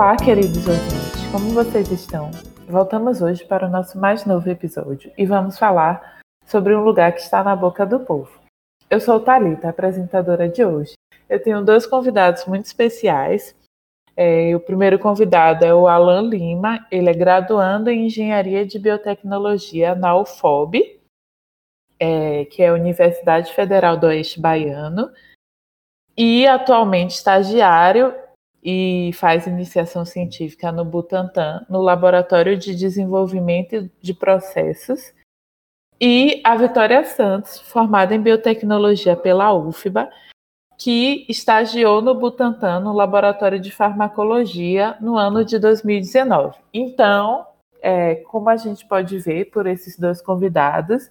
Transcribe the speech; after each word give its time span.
Olá, 0.00 0.16
queridos 0.16 0.66
ouvintes, 0.66 1.26
como 1.30 1.50
vocês 1.50 1.92
estão? 1.92 2.30
Voltamos 2.66 3.20
hoje 3.20 3.44
para 3.44 3.66
o 3.66 3.70
nosso 3.70 3.98
mais 3.98 4.24
novo 4.24 4.48
episódio 4.48 5.12
e 5.16 5.26
vamos 5.26 5.58
falar 5.58 6.22
sobre 6.46 6.74
um 6.74 6.82
lugar 6.82 7.12
que 7.12 7.20
está 7.20 7.44
na 7.44 7.54
boca 7.54 7.84
do 7.84 8.00
povo. 8.00 8.32
Eu 8.88 8.98
sou 8.98 9.20
Talita, 9.20 9.68
apresentadora 9.68 10.48
de 10.48 10.64
hoje. 10.64 10.94
Eu 11.28 11.42
tenho 11.42 11.62
dois 11.62 11.84
convidados 11.84 12.46
muito 12.46 12.64
especiais. 12.64 13.54
É, 14.16 14.56
o 14.56 14.60
primeiro 14.60 14.98
convidado 14.98 15.66
é 15.66 15.74
o 15.74 15.86
Alan 15.86 16.22
Lima, 16.22 16.86
ele 16.90 17.10
é 17.10 17.14
graduando 17.14 17.90
em 17.90 18.06
Engenharia 18.06 18.64
de 18.64 18.78
Biotecnologia 18.78 19.94
na 19.94 20.16
UFOB, 20.16 20.98
é, 21.98 22.46
que 22.46 22.62
é 22.62 22.68
a 22.68 22.72
Universidade 22.72 23.52
Federal 23.52 23.98
do 23.98 24.06
Oeste 24.06 24.40
Baiano, 24.40 25.10
e 26.16 26.46
atualmente 26.46 27.10
estagiário 27.10 28.14
e 28.62 29.10
faz 29.14 29.46
iniciação 29.46 30.04
científica 30.04 30.70
no 30.70 30.84
Butantan, 30.84 31.64
no 31.68 31.80
Laboratório 31.80 32.56
de 32.56 32.74
Desenvolvimento 32.74 33.90
de 34.00 34.12
Processos, 34.14 35.12
e 36.00 36.40
a 36.44 36.56
Vitória 36.56 37.04
Santos, 37.04 37.60
formada 37.60 38.14
em 38.14 38.20
Biotecnologia 38.20 39.14
pela 39.14 39.52
UFBA, 39.52 40.10
que 40.78 41.26
estagiou 41.28 42.00
no 42.00 42.14
Butantan, 42.14 42.80
no 42.80 42.94
Laboratório 42.94 43.60
de 43.60 43.70
Farmacologia, 43.70 44.96
no 44.98 45.18
ano 45.18 45.44
de 45.44 45.58
2019. 45.58 46.56
Então, 46.72 47.46
é, 47.82 48.16
como 48.16 48.48
a 48.48 48.56
gente 48.56 48.86
pode 48.86 49.18
ver 49.18 49.50
por 49.50 49.66
esses 49.66 49.98
dois 49.98 50.22
convidados, 50.22 51.10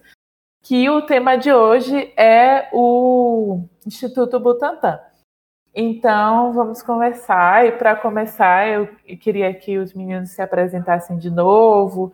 que 0.63 0.89
o 0.89 1.03
tema 1.03 1.36
de 1.36 1.53
hoje 1.53 2.11
é 2.17 2.67
o 2.73 3.63
Instituto 3.86 4.39
Butantan. 4.39 5.00
Então, 5.73 6.52
vamos 6.53 6.81
conversar. 6.81 7.66
E 7.66 7.72
para 7.72 7.95
começar, 7.95 8.67
eu 8.67 8.88
queria 9.20 9.53
que 9.53 9.78
os 9.78 9.94
meninos 9.94 10.31
se 10.31 10.42
apresentassem 10.42 11.17
de 11.17 11.30
novo, 11.30 12.14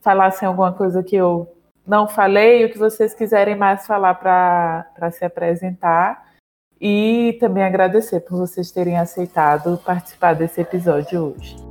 falassem 0.00 0.46
alguma 0.46 0.72
coisa 0.72 1.02
que 1.02 1.16
eu 1.16 1.54
não 1.86 2.06
falei, 2.06 2.64
o 2.64 2.70
que 2.70 2.78
vocês 2.78 3.14
quiserem 3.14 3.56
mais 3.56 3.86
falar 3.86 4.14
para 4.14 5.10
se 5.10 5.24
apresentar. 5.24 6.28
E 6.80 7.36
também 7.40 7.64
agradecer 7.64 8.20
por 8.20 8.38
vocês 8.38 8.70
terem 8.70 8.98
aceitado 8.98 9.80
participar 9.84 10.34
desse 10.34 10.60
episódio 10.60 11.34
hoje. 11.34 11.67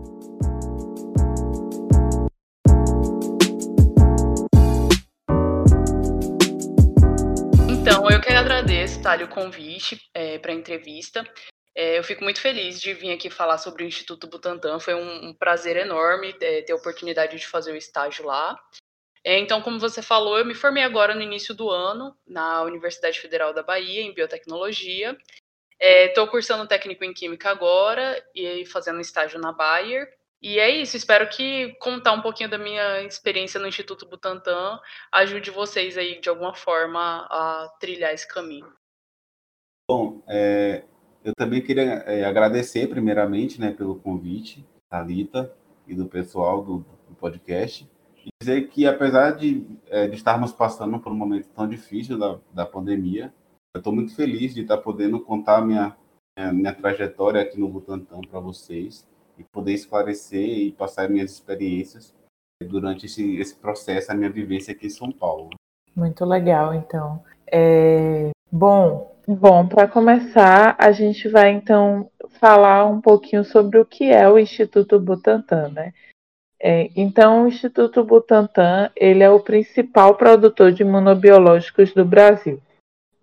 Agradeço, 8.38 9.02
Thali, 9.02 9.23
o 9.23 9.27
convite 9.27 10.00
é, 10.13 10.38
para 10.39 10.52
a 10.52 10.55
entrevista. 10.55 11.23
É, 11.75 11.97
eu 12.00 12.03
fico 12.03 12.23
muito 12.23 12.41
feliz 12.41 12.80
de 12.80 12.94
vir 12.94 13.11
aqui 13.11 13.30
falar 13.30 13.58
sobre 13.58 13.83
o 13.83 13.88
Instituto 13.88 14.27
Butantan. 14.27 14.80
Foi 14.80 14.95
um, 14.95 15.27
um 15.30 15.33
prazer 15.33 15.77
enorme 15.77 16.36
é, 16.41 16.61
ter 16.61 16.73
a 16.73 16.75
oportunidade 16.75 17.38
de 17.38 17.45
fazer 17.45 17.72
o 17.72 17.75
estágio 17.75 18.25
lá. 18.25 18.58
É, 19.23 19.38
então, 19.38 19.61
como 19.61 19.80
você 19.80 20.02
falou, 20.02 20.39
eu 20.39 20.45
me 20.45 20.55
formei 20.55 20.83
agora 20.83 21.14
no 21.14 21.22
início 21.22 21.53
do 21.53 21.69
ano 21.69 22.17
na 22.25 22.64
Universidade 22.64 23.19
Federal 23.19 23.53
da 23.53 23.61
Bahia, 23.61 24.02
em 24.02 24.14
biotecnologia. 24.14 25.17
Estou 25.80 26.23
é, 26.23 26.27
cursando 26.27 26.67
técnico 26.67 27.03
em 27.03 27.14
química 27.14 27.49
agora 27.49 28.23
e 28.33 28.66
fazendo 28.66 29.02
estágio 29.02 29.39
na 29.39 29.52
Bayer. 29.52 30.08
E 30.41 30.59
é 30.59 30.69
isso, 30.69 30.95
espero 30.95 31.27
que 31.30 31.73
contar 31.80 32.13
um 32.13 32.21
pouquinho 32.21 32.49
da 32.49 32.59
minha 32.59 33.02
experiência 33.02 33.59
no 33.59 33.67
Instituto 33.67 34.07
Butantan 34.07 34.80
ajude 35.11 35.49
vocês 35.49 35.97
aí 35.97 36.21
de 36.21 36.30
alguma 36.30 36.53
forma 36.53 37.27
a 37.30 37.70
trilhar 37.80 38.14
esse 38.14 38.27
caminho. 38.27 38.71
Bom, 39.89 40.21
é, 40.27 40.83
eu 41.23 41.33
também 41.36 41.61
queria 41.61 42.03
é, 42.05 42.23
agradecer 42.23 42.87
primeiramente 42.87 43.59
né, 43.59 43.71
pelo 43.71 43.99
convite, 43.99 44.64
Thalita 44.89 45.52
e 45.87 45.95
do 45.95 46.05
pessoal 46.05 46.64
do, 46.64 46.86
do 47.08 47.15
podcast, 47.15 47.89
e 48.23 48.30
dizer 48.39 48.67
que 48.69 48.86
apesar 48.86 49.31
de, 49.31 49.65
é, 49.87 50.08
de, 50.08 50.15
estarmos 50.15 50.52
passando 50.52 50.99
por 50.99 51.11
um 51.11 51.15
momento 51.15 51.48
tão 51.49 51.67
difícil 51.67 52.17
da, 52.17 52.39
da 52.54 52.65
pandemia, 52.65 53.33
eu 53.73 53.80
estou 53.80 53.93
muito 53.93 54.15
feliz 54.15 54.54
de 54.54 54.61
estar 54.61 54.77
podendo 54.77 55.19
contar 55.19 55.65
minha, 55.65 55.98
minha, 56.37 56.54
minha 56.54 56.73
trajetória 56.73 57.42
aqui 57.42 57.59
no 57.59 57.69
Butantan 57.69 58.21
para 58.21 58.39
vocês 58.39 59.08
e 59.37 59.43
poder 59.43 59.73
esclarecer 59.73 60.48
e 60.48 60.71
passar 60.71 61.09
minhas 61.09 61.31
experiências 61.31 62.14
durante 62.65 63.05
esse, 63.05 63.37
esse 63.37 63.55
processo, 63.55 64.11
a 64.11 64.15
minha 64.15 64.30
vivência 64.30 64.73
aqui 64.73 64.87
em 64.87 64.89
São 64.89 65.11
Paulo. 65.11 65.52
Muito 65.95 66.25
legal, 66.25 66.73
então. 66.73 67.23
É... 67.52 68.30
Bom, 68.52 69.15
bom, 69.27 69.67
para 69.67 69.87
começar, 69.87 70.75
a 70.80 70.92
gente 70.92 71.27
vai 71.27 71.52
então 71.52 72.09
falar 72.39 72.86
um 72.86 73.02
pouquinho 73.02 73.43
sobre 73.43 73.77
o 73.77 73.86
que 73.86 74.05
é 74.05 74.27
o 74.30 74.39
Instituto 74.39 74.99
Butantan, 74.99 75.69
né? 75.69 75.93
É, 76.59 76.89
então, 76.95 77.43
o 77.43 77.48
Instituto 77.48 78.04
Butantan 78.04 78.89
ele 78.95 79.23
é 79.23 79.30
o 79.30 79.39
principal 79.39 80.15
produtor 80.15 80.71
de 80.71 80.81
imunobiológicos 80.81 81.93
do 81.93 82.04
Brasil. 82.04 82.59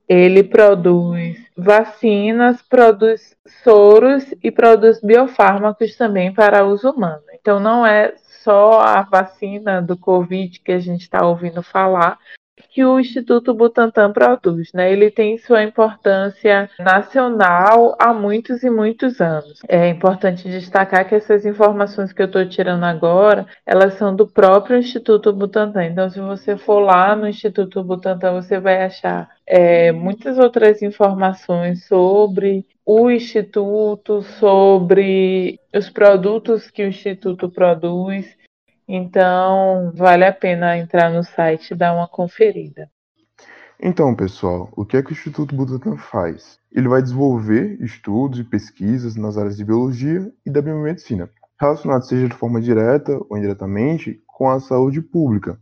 Ele 0.08 0.42
produz 0.42 1.38
vacinas, 1.56 2.60
produz 2.62 3.36
soros 3.62 4.24
e 4.42 4.50
produz 4.50 5.00
biofármacos 5.00 5.96
também 5.96 6.32
para 6.32 6.66
uso 6.66 6.90
humano. 6.90 7.22
Então, 7.32 7.58
não 7.58 7.86
é 7.86 8.14
só 8.42 8.80
a 8.80 9.02
vacina 9.02 9.80
do 9.80 9.96
Covid 9.96 10.60
que 10.60 10.72
a 10.72 10.78
gente 10.78 11.02
está 11.02 11.26
ouvindo 11.26 11.62
falar, 11.62 12.18
que 12.74 12.84
o 12.84 12.98
Instituto 12.98 13.54
Butantan 13.54 14.12
produz, 14.12 14.72
né? 14.72 14.92
Ele 14.92 15.08
tem 15.08 15.38
sua 15.38 15.62
importância 15.62 16.68
nacional 16.76 17.96
há 18.00 18.12
muitos 18.12 18.64
e 18.64 18.68
muitos 18.68 19.20
anos. 19.20 19.60
É 19.68 19.88
importante 19.88 20.48
destacar 20.48 21.08
que 21.08 21.14
essas 21.14 21.46
informações 21.46 22.12
que 22.12 22.20
eu 22.20 22.26
estou 22.26 22.44
tirando 22.48 22.82
agora, 22.82 23.46
elas 23.64 23.94
são 23.94 24.14
do 24.14 24.26
próprio 24.26 24.76
Instituto 24.76 25.32
Butantan. 25.32 25.84
Então, 25.84 26.10
se 26.10 26.18
você 26.18 26.56
for 26.56 26.80
lá 26.80 27.14
no 27.14 27.28
Instituto 27.28 27.84
Butantan, 27.84 28.32
você 28.32 28.58
vai 28.58 28.82
achar 28.82 29.30
é, 29.46 29.92
muitas 29.92 30.36
outras 30.36 30.82
informações 30.82 31.86
sobre 31.86 32.66
o 32.84 33.08
Instituto, 33.08 34.20
sobre 34.22 35.60
os 35.72 35.88
produtos 35.88 36.68
que 36.72 36.82
o 36.82 36.88
Instituto 36.88 37.48
produz 37.48 38.36
então, 38.86 39.92
vale 39.94 40.24
a 40.24 40.32
pena 40.32 40.76
entrar 40.76 41.10
no 41.10 41.24
site 41.24 41.70
e 41.70 41.76
dar 41.76 41.94
uma 41.94 42.06
conferida. 42.06 42.88
Então, 43.80 44.14
pessoal, 44.14 44.70
o 44.76 44.84
que 44.84 44.96
é 44.96 45.02
que 45.02 45.10
o 45.10 45.12
Instituto 45.12 45.54
Butantan 45.54 45.96
faz? 45.96 46.58
Ele 46.70 46.88
vai 46.88 47.02
desenvolver 47.02 47.76
estudos 47.82 48.38
e 48.38 48.44
pesquisas 48.44 49.16
nas 49.16 49.36
áreas 49.36 49.56
de 49.56 49.64
biologia 49.64 50.32
e 50.46 50.50
da 50.50 50.62
biomedicina, 50.62 51.28
relacionados 51.60 52.08
seja 52.08 52.28
de 52.28 52.34
forma 52.34 52.60
direta 52.60 53.18
ou 53.28 53.36
indiretamente 53.36 54.22
com 54.26 54.48
a 54.48 54.60
saúde 54.60 55.00
pública. 55.00 55.58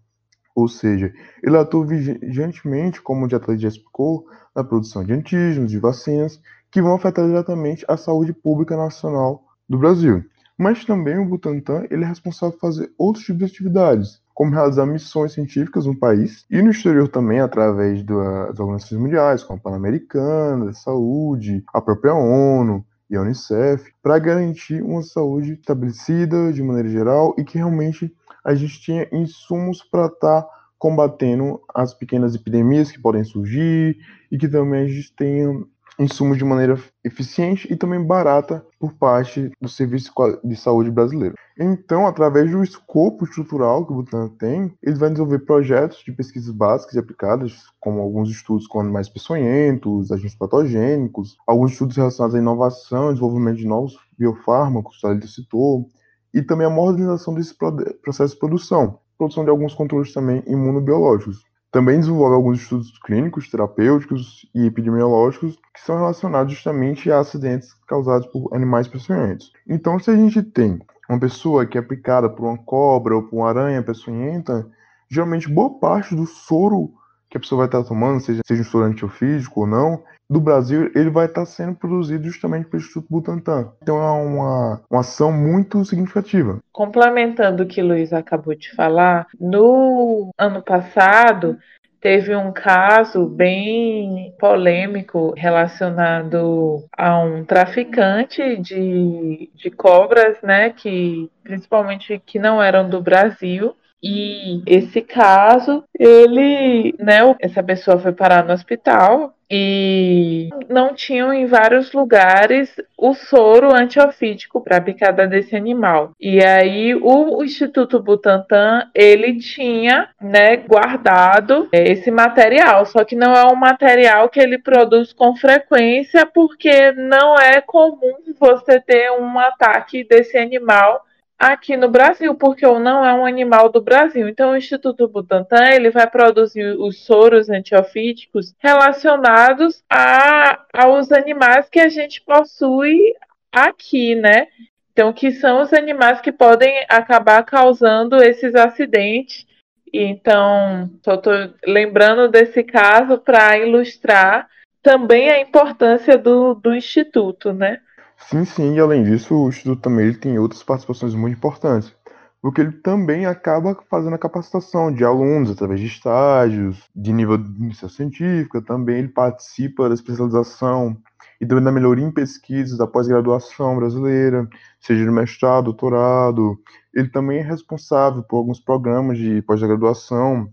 Ou 0.55 0.69
seja, 0.69 1.13
ele 1.43 1.57
atua 1.57 1.87
vigilantemente, 1.87 3.01
como 3.01 3.25
o 3.25 3.29
Diatleta 3.29 3.61
já 3.61 3.69
explicou, 3.69 4.27
na 4.55 4.63
produção 4.63 5.03
de 5.05 5.13
antígenos, 5.13 5.71
de 5.71 5.79
vacinas, 5.79 6.41
que 6.71 6.83
vão 6.83 6.95
afetar 6.95 7.27
diretamente 7.27 7.85
a 7.89 7.97
saúde 7.97 8.33
pública 8.33 8.77
nacional 8.77 9.45
do 9.69 9.79
Brasil. 9.79 10.23
Mas 10.63 10.85
também 10.85 11.19
o 11.19 11.25
Butantan 11.25 11.89
ele 11.91 12.05
é 12.05 12.07
responsável 12.07 12.57
por 12.57 12.69
fazer 12.69 12.93
outros 12.97 13.25
tipos 13.25 13.41
de 13.41 13.47
atividades, 13.47 14.23
como 14.33 14.53
realizar 14.53 14.87
missões 14.87 15.33
científicas 15.33 15.87
no 15.87 15.99
país 15.99 16.47
e 16.49 16.63
no 16.63 16.71
exterior 16.71 17.09
também, 17.09 17.41
através 17.41 18.01
das 18.05 18.61
organizações 18.61 19.01
mundiais, 19.01 19.43
como 19.43 19.59
a 19.59 19.61
Pan-Americana, 19.61 20.71
a 20.71 20.73
Saúde, 20.73 21.65
a 21.75 21.81
própria 21.81 22.15
ONU 22.15 22.87
e 23.11 23.17
a 23.17 23.23
Unicef, 23.23 23.93
para 24.01 24.21
garantir 24.21 24.81
uma 24.85 25.03
saúde 25.03 25.55
estabelecida 25.55 26.53
de 26.53 26.63
maneira 26.63 26.89
geral 26.89 27.35
e 27.37 27.43
que 27.43 27.59
realmente 27.59 28.15
a 28.45 28.55
gente 28.55 28.87
tenha 28.87 29.09
insumos 29.11 29.83
para 29.83 30.07
estar 30.07 30.43
tá 30.43 30.49
combatendo 30.79 31.61
as 31.75 31.93
pequenas 31.93 32.37
epidemias 32.37 32.93
que 32.93 33.03
podem 33.03 33.25
surgir 33.25 33.99
e 34.31 34.39
que 34.39 34.47
também 34.47 34.85
a 34.85 34.87
gente 34.87 35.13
tenha 35.17 35.65
insumos 35.99 36.39
de 36.39 36.45
maneira 36.45 36.79
eficiente 37.05 37.71
e 37.73 37.77
também 37.77 38.05
barata 38.05 38.65
por 38.79 38.93
parte 38.95 39.51
do 39.61 39.69
Serviço 39.69 40.13
de 40.43 40.57
Saúde 40.57 40.91
brasileiro. 40.91 41.35
Então, 41.59 42.07
através 42.07 42.51
do 42.51 42.63
escopo 42.63 43.25
estrutural 43.25 43.85
que 43.85 43.93
o 43.93 43.97
Butantan 43.97 44.29
tem, 44.37 44.75
ele 44.83 44.97
vai 44.97 45.11
desenvolver 45.11 45.41
projetos 45.41 46.03
de 46.05 46.13
pesquisas 46.13 46.53
básicas 46.55 46.95
e 46.95 46.99
aplicadas, 46.99 47.65
como 47.79 48.01
alguns 48.01 48.31
estudos 48.31 48.67
com 48.67 48.81
animais 48.81 49.09
peçonhentos, 49.09 50.11
agentes 50.11 50.37
patogênicos, 50.37 51.37
alguns 51.47 51.73
estudos 51.73 51.97
relacionados 51.97 52.35
à 52.35 52.39
inovação 52.39 53.13
desenvolvimento 53.13 53.59
de 53.59 53.67
novos 53.67 53.99
biofármacos, 54.19 54.99
a 55.05 55.27
citou, 55.27 55.89
e 56.33 56.43
também 56.43 56.67
a 56.67 56.71
modernização 56.71 57.35
desse 57.35 57.55
processo 58.03 58.35
de 58.35 58.41
produção, 58.41 58.99
produção 59.19 59.45
de 59.45 59.51
alguns 59.51 59.75
controles 59.75 60.13
também 60.13 60.43
imunobiológicos. 60.47 61.45
Também 61.73 61.99
desenvolve 61.99 62.35
alguns 62.35 62.61
estudos 62.61 62.99
clínicos, 62.99 63.49
terapêuticos 63.49 64.47
e 64.55 64.67
epidemiológicos 64.67 65.59
que 65.73 65.81
são 65.81 65.97
relacionados 65.97 66.53
justamente 66.53 67.11
a 67.11 67.21
acidentes 67.21 67.73
causados 67.87 68.27
por 68.27 68.55
animais 68.55 68.87
peçonhentos. 68.87 69.51
Então, 69.67 69.99
se 69.99 70.11
a 70.11 70.15
gente 70.15 70.43
tem 70.43 70.79
uma 71.09 71.19
pessoa 71.19 71.65
que 71.65 71.79
é 71.79 71.83
picada 71.83 72.29
por 72.29 72.45
uma 72.45 72.59
cobra 72.59 73.17
ou 73.17 73.23
por 73.23 73.37
uma 73.37 73.49
aranha 73.49 73.83
peçonhenta, 73.83 74.71
geralmente 75.09 75.49
boa 75.49 75.71
parte 75.79 76.15
do 76.15 76.27
soro 76.27 76.93
que 77.31 77.39
a 77.39 77.41
pessoa 77.41 77.61
vai 77.61 77.67
estar 77.67 77.83
tomando, 77.85 78.21
seja, 78.21 78.43
seja 78.47 78.61
um 78.61 78.67
soro 78.67 78.85
antiofídico 78.85 79.61
ou 79.61 79.67
não, 79.67 80.05
do 80.33 80.41
Brasil, 80.41 80.91
ele 80.95 81.11
vai 81.11 81.27
estar 81.27 81.45
sendo 81.45 81.75
produzido 81.75 82.25
justamente 82.25 82.67
pelo 82.67 82.83
Instituto 82.83 83.07
Butantan. 83.11 83.73
Então 83.83 83.97
é 84.03 84.11
uma, 84.11 84.81
uma 84.91 85.01
ação 85.01 85.31
muito 85.31 85.85
significativa. 85.85 86.59
Complementando 86.73 87.63
o 87.63 87.67
que 87.67 87.83
o 87.83 87.87
Luiz 87.87 88.13
acabou 88.13 88.55
de 88.55 88.75
falar, 88.75 89.27
no 89.39 90.31
ano 90.39 90.63
passado 90.63 91.59
teve 92.01 92.35
um 92.35 92.51
caso 92.51 93.27
bem 93.27 94.35
polêmico 94.39 95.33
relacionado 95.37 96.85
a 96.99 97.21
um 97.21 97.45
traficante 97.45 98.57
de, 98.57 99.49
de 99.55 99.71
cobras, 99.71 100.37
né, 100.43 100.71
que 100.71 101.31
principalmente 101.45 102.21
que 102.27 102.41
não 102.41 102.61
eram 102.61 102.89
do 102.89 103.01
Brasil, 103.01 103.77
e 104.03 104.63
esse 104.67 105.01
caso, 105.01 105.85
ele, 105.97 106.95
né, 106.99 107.21
essa 107.41 107.63
pessoa 107.63 107.99
foi 107.99 108.13
parar 108.13 108.45
no 108.45 108.53
hospital 108.53 109.33
e 109.49 110.49
não 110.69 110.95
tinham 110.95 111.33
em 111.33 111.45
vários 111.45 111.93
lugares 111.93 112.75
o 112.97 113.13
soro 113.13 113.73
antiofídico 113.73 114.63
para 114.63 114.79
a 114.79 114.81
picada 114.81 115.27
desse 115.27 115.55
animal. 115.55 116.13
E 116.19 116.43
aí 116.43 116.95
o, 116.95 117.45
Instituto 117.45 118.01
Butantan, 118.01 118.89
ele 118.95 119.39
tinha, 119.39 120.09
né, 120.21 120.57
guardado 120.57 121.69
esse 121.71 122.11
material, 122.11 122.87
só 122.87 123.05
que 123.05 123.15
não 123.15 123.35
é 123.35 123.47
um 123.53 123.57
material 123.57 124.29
que 124.31 124.41
ele 124.41 124.59
produz 124.59 125.13
com 125.13 125.37
frequência 125.37 126.25
porque 126.25 126.91
não 126.93 127.37
é 127.37 127.61
comum 127.61 128.17
você 128.41 128.81
ter 128.81 129.13
um 129.13 129.39
ataque 129.39 130.03
desse 130.03 130.39
animal 130.39 131.05
aqui 131.43 131.77
no 131.77 131.89
Brasil, 131.89 132.37
porque 132.37 132.65
o 132.65 132.79
não 132.79 133.05
é 133.05 133.13
um 133.13 133.27
animal 133.27 133.69
do 133.69 133.81
Brasil. 133.81 134.29
Então, 134.29 134.53
o 134.53 134.57
Instituto 134.57 135.09
Butantan 135.09 135.71
ele 135.73 135.91
vai 135.91 136.09
produzir 136.09 136.77
os 136.79 137.05
soros 137.05 137.51
antiofídicos 137.51 138.55
relacionados 138.61 139.83
a, 139.91 140.65
aos 140.73 141.11
animais 141.11 141.69
que 141.69 141.81
a 141.81 141.89
gente 141.89 142.21
possui 142.21 143.13
aqui, 143.51 144.15
né? 144.15 144.47
Então, 144.93 145.13
que 145.13 145.33
são 145.33 145.63
os 145.63 145.73
animais 145.73 146.21
que 146.21 146.31
podem 146.31 146.87
acabar 146.89 147.43
causando 147.43 148.23
esses 148.23 148.55
acidentes. 148.55 149.45
Então, 149.93 150.89
só 151.05 151.15
estou 151.15 151.35
lembrando 151.67 152.29
desse 152.29 152.63
caso 152.63 153.19
para 153.19 153.59
ilustrar 153.59 154.49
também 154.81 155.29
a 155.29 155.41
importância 155.41 156.17
do, 156.17 156.55
do 156.55 156.73
Instituto, 156.73 157.53
né? 157.53 157.81
Sim, 158.29 158.45
sim, 158.45 158.75
e 158.75 158.81
além 158.81 159.05
disso, 159.05 159.35
o 159.35 159.49
Instituto 159.49 159.81
também 159.83 160.07
ele 160.07 160.17
tem 160.17 160.39
outras 160.39 160.63
participações 160.63 161.15
muito 161.15 161.37
importantes, 161.37 161.95
porque 162.41 162.61
ele 162.61 162.73
também 162.73 163.27
acaba 163.27 163.77
fazendo 163.91 164.15
a 164.15 164.19
capacitação 164.19 164.93
de 164.93 165.05
alunos 165.05 165.51
através 165.51 165.81
de 165.81 165.87
estágios, 165.87 166.89
de 166.95 167.13
nível 167.13 167.37
de 167.39 167.49
iniciação 167.63 167.89
científica, 167.91 168.63
também 168.63 168.99
ele 168.99 169.09
participa 169.09 169.89
da 169.89 169.95
especialização 169.95 170.97
e 171.41 171.47
também 171.47 171.65
da 171.65 171.73
melhoria 171.73 172.05
em 172.07 172.11
pesquisas 172.13 172.79
da 172.79 172.87
pós-graduação 172.87 173.77
brasileira, 173.77 174.49
seja 174.81 175.05
de 175.05 175.11
mestrado, 175.11 175.65
doutorado. 175.65 176.59
Ele 176.95 177.09
também 177.11 177.39
é 177.39 177.43
responsável 177.43 178.23
por 178.23 178.39
alguns 178.39 178.61
programas 178.61 179.19
de 179.19 179.43
pós-graduação 179.43 180.49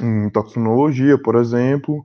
em 0.00 0.30
toxinologia, 0.30 1.18
por 1.20 1.36
exemplo. 1.36 2.04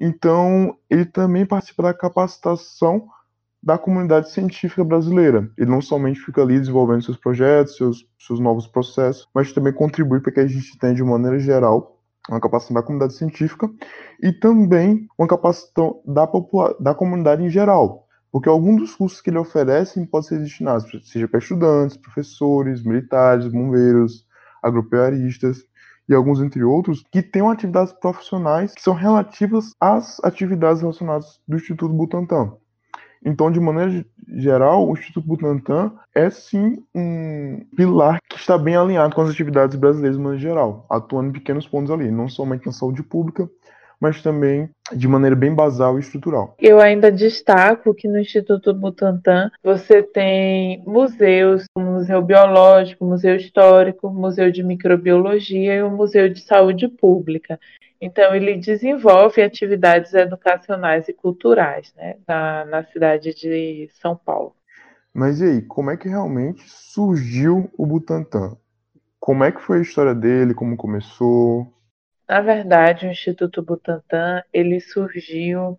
Então, 0.00 0.76
ele 0.90 1.06
também 1.06 1.46
participa 1.46 1.84
da 1.84 1.94
capacitação 1.94 3.08
da 3.66 3.76
comunidade 3.76 4.30
científica 4.30 4.84
brasileira. 4.84 5.50
Ele 5.58 5.68
não 5.68 5.82
somente 5.82 6.20
fica 6.20 6.40
ali 6.40 6.56
desenvolvendo 6.56 7.02
seus 7.02 7.16
projetos, 7.16 7.76
seus, 7.76 8.08
seus 8.16 8.38
novos 8.38 8.68
processos, 8.68 9.26
mas 9.34 9.52
também 9.52 9.72
contribui 9.72 10.20
para 10.20 10.30
que 10.30 10.38
a 10.38 10.46
gente 10.46 10.78
tenha, 10.78 10.94
de 10.94 11.02
maneira 11.02 11.36
geral, 11.40 12.00
uma 12.28 12.40
capacitação 12.40 12.74
da 12.76 12.82
comunidade 12.82 13.14
científica 13.14 13.68
e 14.22 14.32
também 14.32 15.08
uma 15.18 15.26
capacitação 15.26 16.00
da, 16.06 16.30
da 16.78 16.94
comunidade 16.94 17.42
em 17.42 17.50
geral. 17.50 18.06
Porque 18.30 18.48
alguns 18.48 18.82
dos 18.82 18.94
cursos 18.94 19.20
que 19.20 19.30
ele 19.30 19.38
oferece 19.38 20.06
podem 20.06 20.28
ser 20.28 20.38
destinados, 20.38 20.88
seja 21.10 21.26
para 21.26 21.40
estudantes, 21.40 21.96
professores, 21.96 22.84
militares, 22.84 23.48
bombeiros, 23.48 24.24
agropecuaristas 24.62 25.64
e 26.08 26.14
alguns 26.14 26.40
entre 26.40 26.62
outros, 26.62 27.02
que 27.10 27.20
tenham 27.20 27.50
atividades 27.50 27.92
profissionais 27.94 28.72
que 28.72 28.82
são 28.82 28.94
relativas 28.94 29.72
às 29.80 30.22
atividades 30.22 30.82
relacionadas 30.82 31.40
do 31.48 31.56
Instituto 31.56 31.92
Butantan. 31.92 32.52
Então, 33.26 33.50
de 33.50 33.58
maneira 33.58 34.06
geral, 34.28 34.88
o 34.88 34.92
Instituto 34.92 35.26
Butantan 35.26 35.92
é 36.14 36.30
sim 36.30 36.80
um 36.94 37.66
pilar 37.76 38.20
que 38.28 38.36
está 38.36 38.56
bem 38.56 38.76
alinhado 38.76 39.16
com 39.16 39.22
as 39.22 39.30
atividades 39.30 39.74
brasileiras 39.74 40.16
de 40.16 40.22
maneira 40.22 40.40
geral, 40.40 40.86
atuando 40.88 41.30
em 41.30 41.32
pequenos 41.32 41.66
pontos 41.66 41.90
ali, 41.90 42.08
não 42.08 42.28
somente 42.28 42.66
na 42.66 42.72
saúde 42.72 43.02
pública, 43.02 43.50
mas 44.00 44.22
também 44.22 44.68
de 44.92 45.08
maneira 45.08 45.34
bem 45.34 45.54
basal 45.54 45.96
e 45.96 46.00
estrutural. 46.00 46.54
Eu 46.58 46.80
ainda 46.80 47.10
destaco 47.10 47.94
que 47.94 48.06
no 48.06 48.18
Instituto 48.18 48.72
Butantan 48.74 49.50
você 49.62 50.02
tem 50.02 50.82
museus, 50.86 51.64
o 51.74 51.80
Museu 51.80 52.22
Biológico, 52.22 53.04
Museu 53.04 53.36
Histórico, 53.36 54.10
Museu 54.10 54.50
de 54.50 54.62
Microbiologia 54.62 55.76
e 55.76 55.82
o 55.82 55.90
Museu 55.90 56.28
de 56.28 56.40
Saúde 56.40 56.88
Pública. 56.88 57.58
Então, 58.00 58.34
ele 58.34 58.56
desenvolve 58.58 59.42
atividades 59.42 60.12
educacionais 60.12 61.08
e 61.08 61.14
culturais 61.14 61.92
né, 61.96 62.16
na, 62.28 62.64
na 62.66 62.84
cidade 62.84 63.34
de 63.34 63.88
São 64.00 64.14
Paulo. 64.14 64.54
Mas 65.14 65.40
e 65.40 65.44
aí, 65.44 65.62
como 65.62 65.90
é 65.90 65.96
que 65.96 66.08
realmente 66.08 66.62
surgiu 66.66 67.70
o 67.76 67.86
Butantan? 67.86 68.54
Como 69.18 69.42
é 69.42 69.50
que 69.50 69.62
foi 69.62 69.78
a 69.78 69.82
história 69.82 70.14
dele? 70.14 70.52
Como 70.52 70.76
começou? 70.76 71.72
Na 72.28 72.40
verdade, 72.40 73.06
o 73.06 73.10
Instituto 73.10 73.62
Butantan 73.62 74.42
ele 74.52 74.80
surgiu 74.80 75.78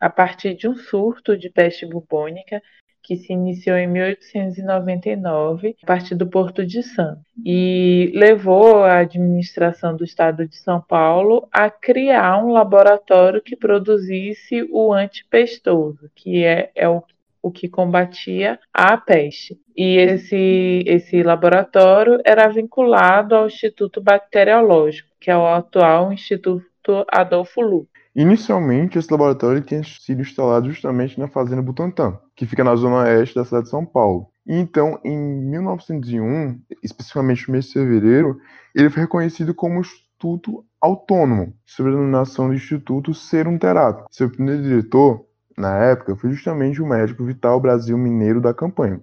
a 0.00 0.08
partir 0.10 0.54
de 0.54 0.68
um 0.68 0.76
surto 0.76 1.36
de 1.36 1.50
peste 1.50 1.86
bubônica 1.86 2.62
que 3.04 3.16
se 3.16 3.34
iniciou 3.34 3.76
em 3.76 3.86
1899, 3.86 5.76
a 5.82 5.86
partir 5.86 6.14
do 6.14 6.26
Porto 6.26 6.64
de 6.64 6.82
Santos, 6.82 7.22
e 7.44 8.10
levou 8.14 8.82
a 8.82 9.00
administração 9.00 9.94
do 9.94 10.04
Estado 10.04 10.48
de 10.48 10.56
São 10.56 10.80
Paulo 10.80 11.46
a 11.52 11.68
criar 11.68 12.42
um 12.42 12.50
laboratório 12.52 13.42
que 13.42 13.54
produzisse 13.54 14.66
o 14.70 14.90
antipestoso, 14.90 16.10
que 16.14 16.44
é, 16.44 16.72
é 16.74 16.88
o, 16.88 17.04
o 17.44 17.50
que 17.50 17.68
combatia 17.68 18.58
a 18.72 18.96
peste. 18.96 19.60
E 19.76 19.98
esse, 19.98 20.82
esse 20.86 21.22
laboratório 21.22 22.18
era 22.24 22.48
vinculado 22.48 23.34
ao 23.34 23.46
Instituto 23.46 24.00
Bacteriológico, 24.00 25.10
que 25.20 25.30
é 25.30 25.36
o 25.36 25.46
atual 25.46 26.10
Instituto 26.10 27.04
Adolfo 27.12 27.60
Lu. 27.60 27.86
Inicialmente, 28.16 28.98
esse 28.98 29.10
laboratório 29.10 29.60
tinha 29.60 29.82
sido 29.84 30.22
instalado 30.22 30.70
justamente 30.70 31.20
na 31.20 31.28
Fazenda 31.28 31.60
Butantã, 31.60 32.18
que 32.34 32.46
fica 32.46 32.64
na 32.64 32.76
zona 32.76 33.04
oeste 33.04 33.34
da 33.34 33.44
cidade 33.44 33.64
de 33.64 33.70
São 33.70 33.84
Paulo. 33.84 34.28
Então, 34.46 34.98
em 35.04 35.18
1901, 35.18 36.60
especificamente 36.82 37.46
no 37.46 37.52
mês 37.52 37.66
de 37.66 37.74
fevereiro, 37.74 38.38
ele 38.74 38.88
foi 38.88 39.02
reconhecido 39.02 39.52
como 39.52 39.80
Instituto 39.80 40.64
Autônomo, 40.80 41.52
sob 41.66 41.90
a 41.90 41.92
denominação 41.92 42.48
do 42.48 42.54
Instituto 42.54 43.12
Serum 43.12 43.58
Therapy. 43.58 44.04
Seu 44.10 44.30
primeiro 44.30 44.62
diretor, 44.62 45.26
na 45.56 45.84
época, 45.84 46.16
foi 46.16 46.30
justamente 46.30 46.82
o 46.82 46.86
médico 46.86 47.24
Vital 47.24 47.60
Brasil 47.60 47.96
Mineiro 47.96 48.40
da 48.40 48.52
campanha, 48.52 49.00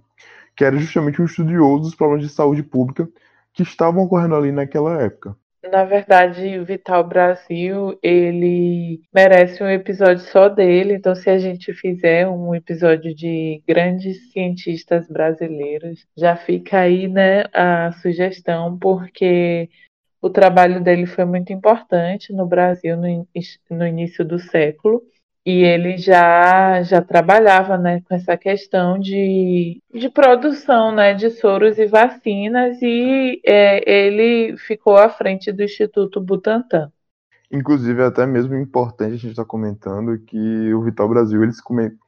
que 0.56 0.64
era 0.64 0.78
justamente 0.78 1.22
um 1.22 1.26
estudioso 1.26 1.84
dos 1.84 1.96
problemas 1.96 2.28
de 2.28 2.34
saúde 2.34 2.64
pública 2.64 3.08
que 3.54 3.64
estavam 3.64 4.04
ocorrendo 4.04 4.36
ali 4.36 4.52
naquela 4.52 5.02
época. 5.02 5.36
Na 5.70 5.86
verdade, 5.86 6.58
o 6.58 6.66
Vital 6.66 7.08
Brasil, 7.08 7.98
ele 8.02 9.00
merece 9.14 9.64
um 9.64 9.70
episódio 9.70 10.24
só 10.26 10.50
dele. 10.50 10.96
Então, 10.96 11.14
se 11.14 11.30
a 11.30 11.38
gente 11.38 11.72
fizer 11.72 12.28
um 12.28 12.56
episódio 12.56 13.14
de 13.14 13.62
grandes 13.68 14.32
cientistas 14.32 15.08
brasileiros, 15.08 16.08
já 16.18 16.36
fica 16.36 16.80
aí, 16.80 17.08
né, 17.08 17.44
a 17.54 17.92
sugestão, 18.02 18.76
porque 18.80 19.70
o 20.20 20.32
trabalho 20.32 20.84
dele 20.84 21.06
foi 21.06 21.26
muito 21.26 21.54
importante 21.54 22.34
no 22.34 22.48
Brasil 22.48 22.98
no, 22.98 23.28
no 23.70 23.86
início 23.86 24.26
do 24.26 24.40
século 24.40 25.04
e 25.46 25.64
ele 25.64 25.98
já 25.98 26.82
já 26.84 27.02
trabalhava 27.02 27.78
né, 27.78 28.02
com 28.08 28.14
essa 28.14 28.38
questão 28.38 29.00
de, 29.00 29.82
de 29.94 30.10
produção 30.10 30.94
né, 30.94 31.14
de 31.14 31.30
soros 31.32 31.78
e 31.78 31.88
vacinas 31.88 32.78
e 32.82 33.42
é, 33.46 33.92
ele 33.92 34.56
ficou 34.58 34.98
à 34.98 35.10
frente 35.10 35.52
do 35.52 35.64
Instituto 35.64 36.22
Butantan. 36.22 36.92
Inclusive, 37.52 38.02
é 38.02 38.06
até 38.06 38.26
mesmo 38.26 38.56
importante 38.56 39.14
a 39.14 39.18
gente 39.18 39.32
estar 39.32 39.44
tá 39.44 39.50
comentando 39.50 40.18
que 40.20 40.74
o 40.74 40.84
Vital 40.84 41.10
Brasil 41.10 41.44
ele 41.44 41.52
se, 41.52 41.62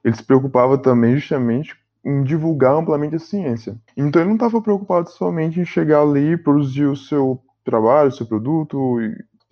ele 0.04 0.16
se 0.16 0.24
preocupava 0.24 0.78
também 0.78 1.18
justamente 1.18 1.76
em 2.06 2.24
divulgar 2.24 2.76
amplamente 2.76 3.16
a 3.16 3.20
ciência. 3.20 3.76
Então 3.96 4.22
ele 4.22 4.30
não 4.30 4.36
estava 4.36 4.62
preocupado 4.62 5.10
somente 5.10 5.60
em 5.60 5.66
chegar 5.66 6.02
ali, 6.02 6.38
produzir 6.38 6.86
o 6.86 6.96
seu 6.96 7.42
trabalho, 7.64 8.10
o 8.10 8.12
seu 8.12 8.26
produto 8.26 9.00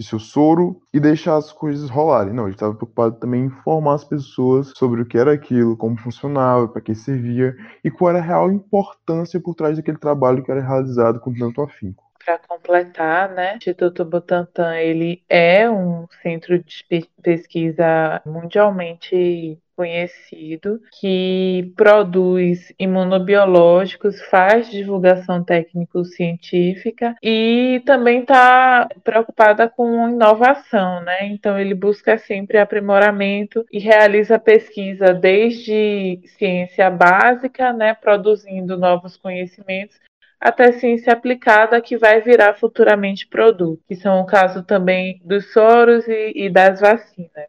seu 0.04 0.20
soro 0.20 0.82
e 0.94 1.00
deixar 1.00 1.38
as 1.38 1.52
coisas 1.52 1.90
rolarem. 1.90 2.34
Não, 2.34 2.44
ele 2.44 2.54
estava 2.56 2.74
preocupado 2.76 3.20
também 3.20 3.44
em 3.44 3.46
informar 3.46 3.96
as 3.96 4.04
pessoas 4.04 4.72
sobre 4.76 5.02
o 5.02 5.06
que 5.06 5.18
era 5.18 5.34
aquilo, 5.34 5.78
como 5.78 5.98
funcionava, 5.98 6.68
para 6.68 6.82
que 6.82 6.94
servia 6.96 7.56
e 7.84 7.90
qual 7.92 8.10
era 8.12 8.20
a 8.20 8.22
real 8.22 8.52
importância 8.52 9.40
por 9.40 9.56
trás 9.56 9.78
daquele 9.78 9.98
trabalho 9.98 10.44
que 10.44 10.52
era 10.52 10.62
realizado 10.62 11.20
com 11.20 11.34
tanto 11.34 11.62
afinco. 11.62 12.11
Para 12.24 12.38
completar, 12.38 13.30
né? 13.30 13.54
O 13.54 13.58
Instituto 13.58 14.06
Butantan 14.06 14.78
ele 14.78 15.24
é 15.30 15.70
um 15.70 16.08
centro 16.22 16.58
de 16.60 16.86
pesquisa 17.22 18.22
mundialmente 18.26 19.58
conhecido 19.82 20.80
que 21.00 21.74
produz 21.76 22.72
imunobiológicos, 22.78 24.22
faz 24.30 24.70
divulgação 24.70 25.44
técnico-científica 25.44 27.16
e 27.24 27.82
também 27.84 28.20
está 28.20 28.88
preocupada 29.04 29.68
com 29.68 30.08
inovação, 30.08 31.02
né? 31.02 31.26
Então 31.26 31.60
ele 31.60 31.74
busca 31.74 32.16
sempre 32.20 32.60
aprimoramento 32.60 33.66
e 33.72 33.80
realiza 33.80 34.38
pesquisa 34.38 35.16
desde 35.16 36.20
ciência 36.38 36.88
básica, 36.92 37.74
né, 37.74 37.96
produzindo 37.96 38.78
novos 38.78 39.18
conhecimentos 39.18 40.00
até 40.42 40.72
ciência 40.72 41.14
aplicada 41.14 41.80
que 41.80 41.96
vai 41.96 42.20
virar 42.20 42.56
futuramente 42.56 43.28
produto, 43.28 43.84
que 43.88 43.96
são 43.96 44.22
o 44.22 44.26
caso 44.26 44.64
também 44.64 45.22
dos 45.24 45.54
soros 45.54 46.08
e, 46.08 46.34
e 46.36 46.50
das 46.50 46.82
vacinas. 46.82 47.48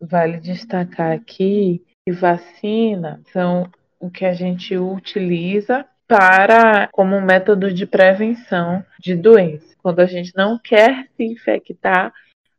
Vale 0.00 0.38
destacar 0.38 1.12
aqui 1.12 1.84
que 2.06 2.12
vacina 2.12 3.20
são 3.30 3.70
o 4.00 4.10
que 4.10 4.24
a 4.24 4.32
gente 4.32 4.76
utiliza 4.76 5.84
para 6.08 6.88
como 6.92 7.20
método 7.20 7.72
de 7.72 7.86
prevenção 7.86 8.84
de 8.98 9.14
doença. 9.14 9.74
Quando 9.82 10.00
a 10.00 10.06
gente 10.06 10.32
não 10.34 10.58
quer 10.58 11.08
se 11.16 11.24
infectar, 11.24 12.12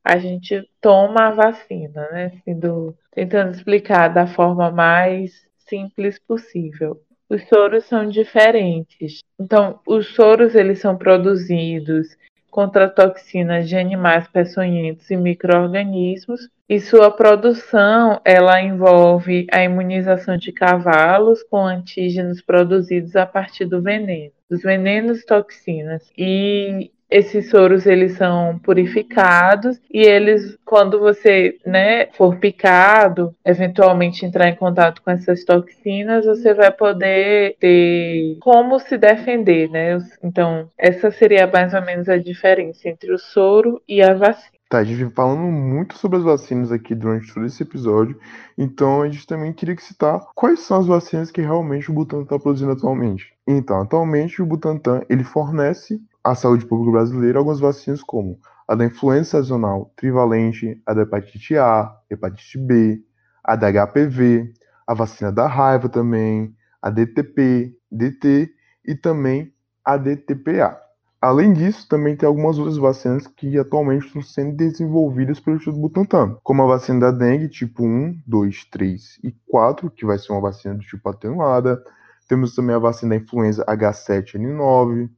a 0.03 0.17
gente 0.17 0.67
toma 0.79 1.27
a 1.27 1.31
vacina, 1.31 2.07
né? 2.11 2.31
Sendo, 2.43 2.95
tentando 3.11 3.51
explicar 3.51 4.09
da 4.09 4.27
forma 4.27 4.69
mais 4.69 5.45
simples 5.67 6.19
possível 6.19 7.01
os 7.29 7.47
soros 7.47 7.85
são 7.85 8.07
diferentes. 8.07 9.19
Então, 9.39 9.79
os 9.87 10.13
soros 10.13 10.55
eles 10.55 10.79
são 10.79 10.97
produzidos 10.97 12.07
contra 12.49 12.89
toxinas 12.89 13.67
de 13.67 13.75
animais 13.75 14.27
peçonhentos 14.29 15.11
e 15.11 15.17
microorganismos, 15.17 16.47
e 16.69 16.79
sua 16.79 17.11
produção 17.11 18.21
ela 18.23 18.61
envolve 18.61 19.45
a 19.51 19.61
imunização 19.61 20.37
de 20.37 20.53
cavalos 20.53 21.43
com 21.43 21.65
antígenos 21.65 22.41
produzidos 22.41 23.15
a 23.15 23.25
partir 23.25 23.65
do 23.65 23.81
veneno, 23.81 24.31
dos 24.49 24.61
venenos 24.61 25.25
toxinas. 25.25 26.09
E 26.17 26.91
esses 27.09 27.49
soros 27.49 27.85
eles 27.85 28.17
são 28.17 28.59
purificados 28.59 29.79
e 29.91 30.01
eles, 30.01 30.57
quando 30.65 30.99
você 30.99 31.57
né, 31.65 32.07
for 32.13 32.37
picado, 32.37 33.35
eventualmente 33.45 34.25
entrar 34.25 34.49
em 34.49 34.55
contato 34.55 35.01
com 35.01 35.11
essas 35.11 35.43
toxinas, 35.43 36.25
você 36.25 36.53
vai 36.53 36.71
poder 36.71 37.55
ter 37.59 38.37
como 38.41 38.79
se 38.79 38.97
defender, 38.97 39.69
né? 39.69 39.97
Então, 40.23 40.67
essa 40.77 41.11
seria 41.11 41.47
mais 41.47 41.73
ou 41.73 41.81
menos 41.81 42.09
a 42.09 42.17
diferença 42.17 42.89
entre 42.89 43.13
o 43.13 43.19
soro 43.19 43.81
e 43.87 44.01
a 44.01 44.13
vacina. 44.13 44.55
Tá, 44.67 44.79
a 44.79 44.83
gente 44.83 44.97
vem 44.97 45.11
falando 45.11 45.43
muito 45.43 45.95
sobre 45.95 46.17
as 46.17 46.23
vacinas 46.23 46.71
aqui 46.71 46.95
durante 46.95 47.31
todo 47.31 47.45
esse 47.45 47.61
episódio, 47.61 48.19
então 48.57 49.03
a 49.03 49.09
gente 49.09 49.27
também 49.27 49.53
queria 49.53 49.77
citar 49.77 50.19
quais 50.33 50.61
são 50.61 50.79
as 50.79 50.87
vacinas 50.87 51.29
que 51.29 51.39
realmente 51.39 51.91
o 51.91 51.93
Butantan 51.93 52.23
está 52.23 52.39
produzindo 52.39 52.71
atualmente. 52.71 53.31
Então, 53.47 53.79
atualmente 53.79 54.41
o 54.41 54.45
Butantan 54.45 55.03
ele 55.07 55.23
fornece 55.23 56.01
à 56.25 56.33
saúde 56.33 56.65
pública 56.65 56.91
brasileira 56.91 57.37
algumas 57.37 57.59
vacinas 57.59 58.01
como 58.01 58.39
a 58.67 58.73
da 58.73 58.83
influenza 58.83 59.37
sazonal 59.37 59.93
trivalente, 59.95 60.81
a 60.83 60.91
da 60.91 61.03
hepatite 61.03 61.55
A, 61.55 61.95
hepatite 62.09 62.57
B, 62.57 62.99
a 63.43 63.55
da 63.55 63.71
HPV, 63.71 64.51
a 64.87 64.93
vacina 64.95 65.31
da 65.31 65.45
raiva 65.45 65.87
também, 65.87 66.51
a 66.81 66.89
DTP, 66.89 67.77
DT 67.91 68.49
e 68.83 68.95
também 68.95 69.53
a 69.85 69.97
DTPA. 69.97 70.81
Além 71.21 71.53
disso, 71.53 71.87
também 71.87 72.15
tem 72.15 72.25
algumas 72.25 72.57
outras 72.57 72.77
vacinas 72.77 73.27
que 73.27 73.57
atualmente 73.59 74.07
estão 74.07 74.21
sendo 74.23 74.55
desenvolvidas 74.55 75.39
pelo 75.39 75.57
Instituto 75.57 75.79
Butantan, 75.79 76.37
como 76.43 76.63
a 76.63 76.67
vacina 76.67 76.99
da 76.99 77.11
dengue 77.11 77.49
tipo 77.49 77.83
1, 77.83 78.19
2, 78.25 78.65
3 78.65 79.19
e 79.23 79.31
4, 79.47 79.91
que 79.91 80.05
vai 80.05 80.17
ser 80.17 80.31
uma 80.31 80.41
vacina 80.41 80.73
do 80.73 80.81
tipo 80.81 81.07
atenuada. 81.07 81.79
Temos 82.27 82.55
também 82.55 82.75
a 82.75 82.79
vacina 82.79 83.15
da 83.15 83.21
influenza 83.21 83.63
H7N9, 83.65 85.09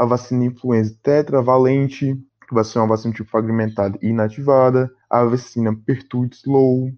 a 0.00 0.06
vacina 0.06 0.46
influenza 0.46 0.96
tetravalente, 1.02 2.18
que 2.48 2.54
vai 2.54 2.64
ser 2.64 2.78
uma 2.78 2.88
vacina 2.88 3.12
tipo 3.12 3.28
fragmentada 3.28 3.98
e 4.00 4.08
inativada, 4.08 4.90
a 5.10 5.22
vacina 5.24 5.76
Pertussis 5.76 6.38
Slow, 6.38 6.90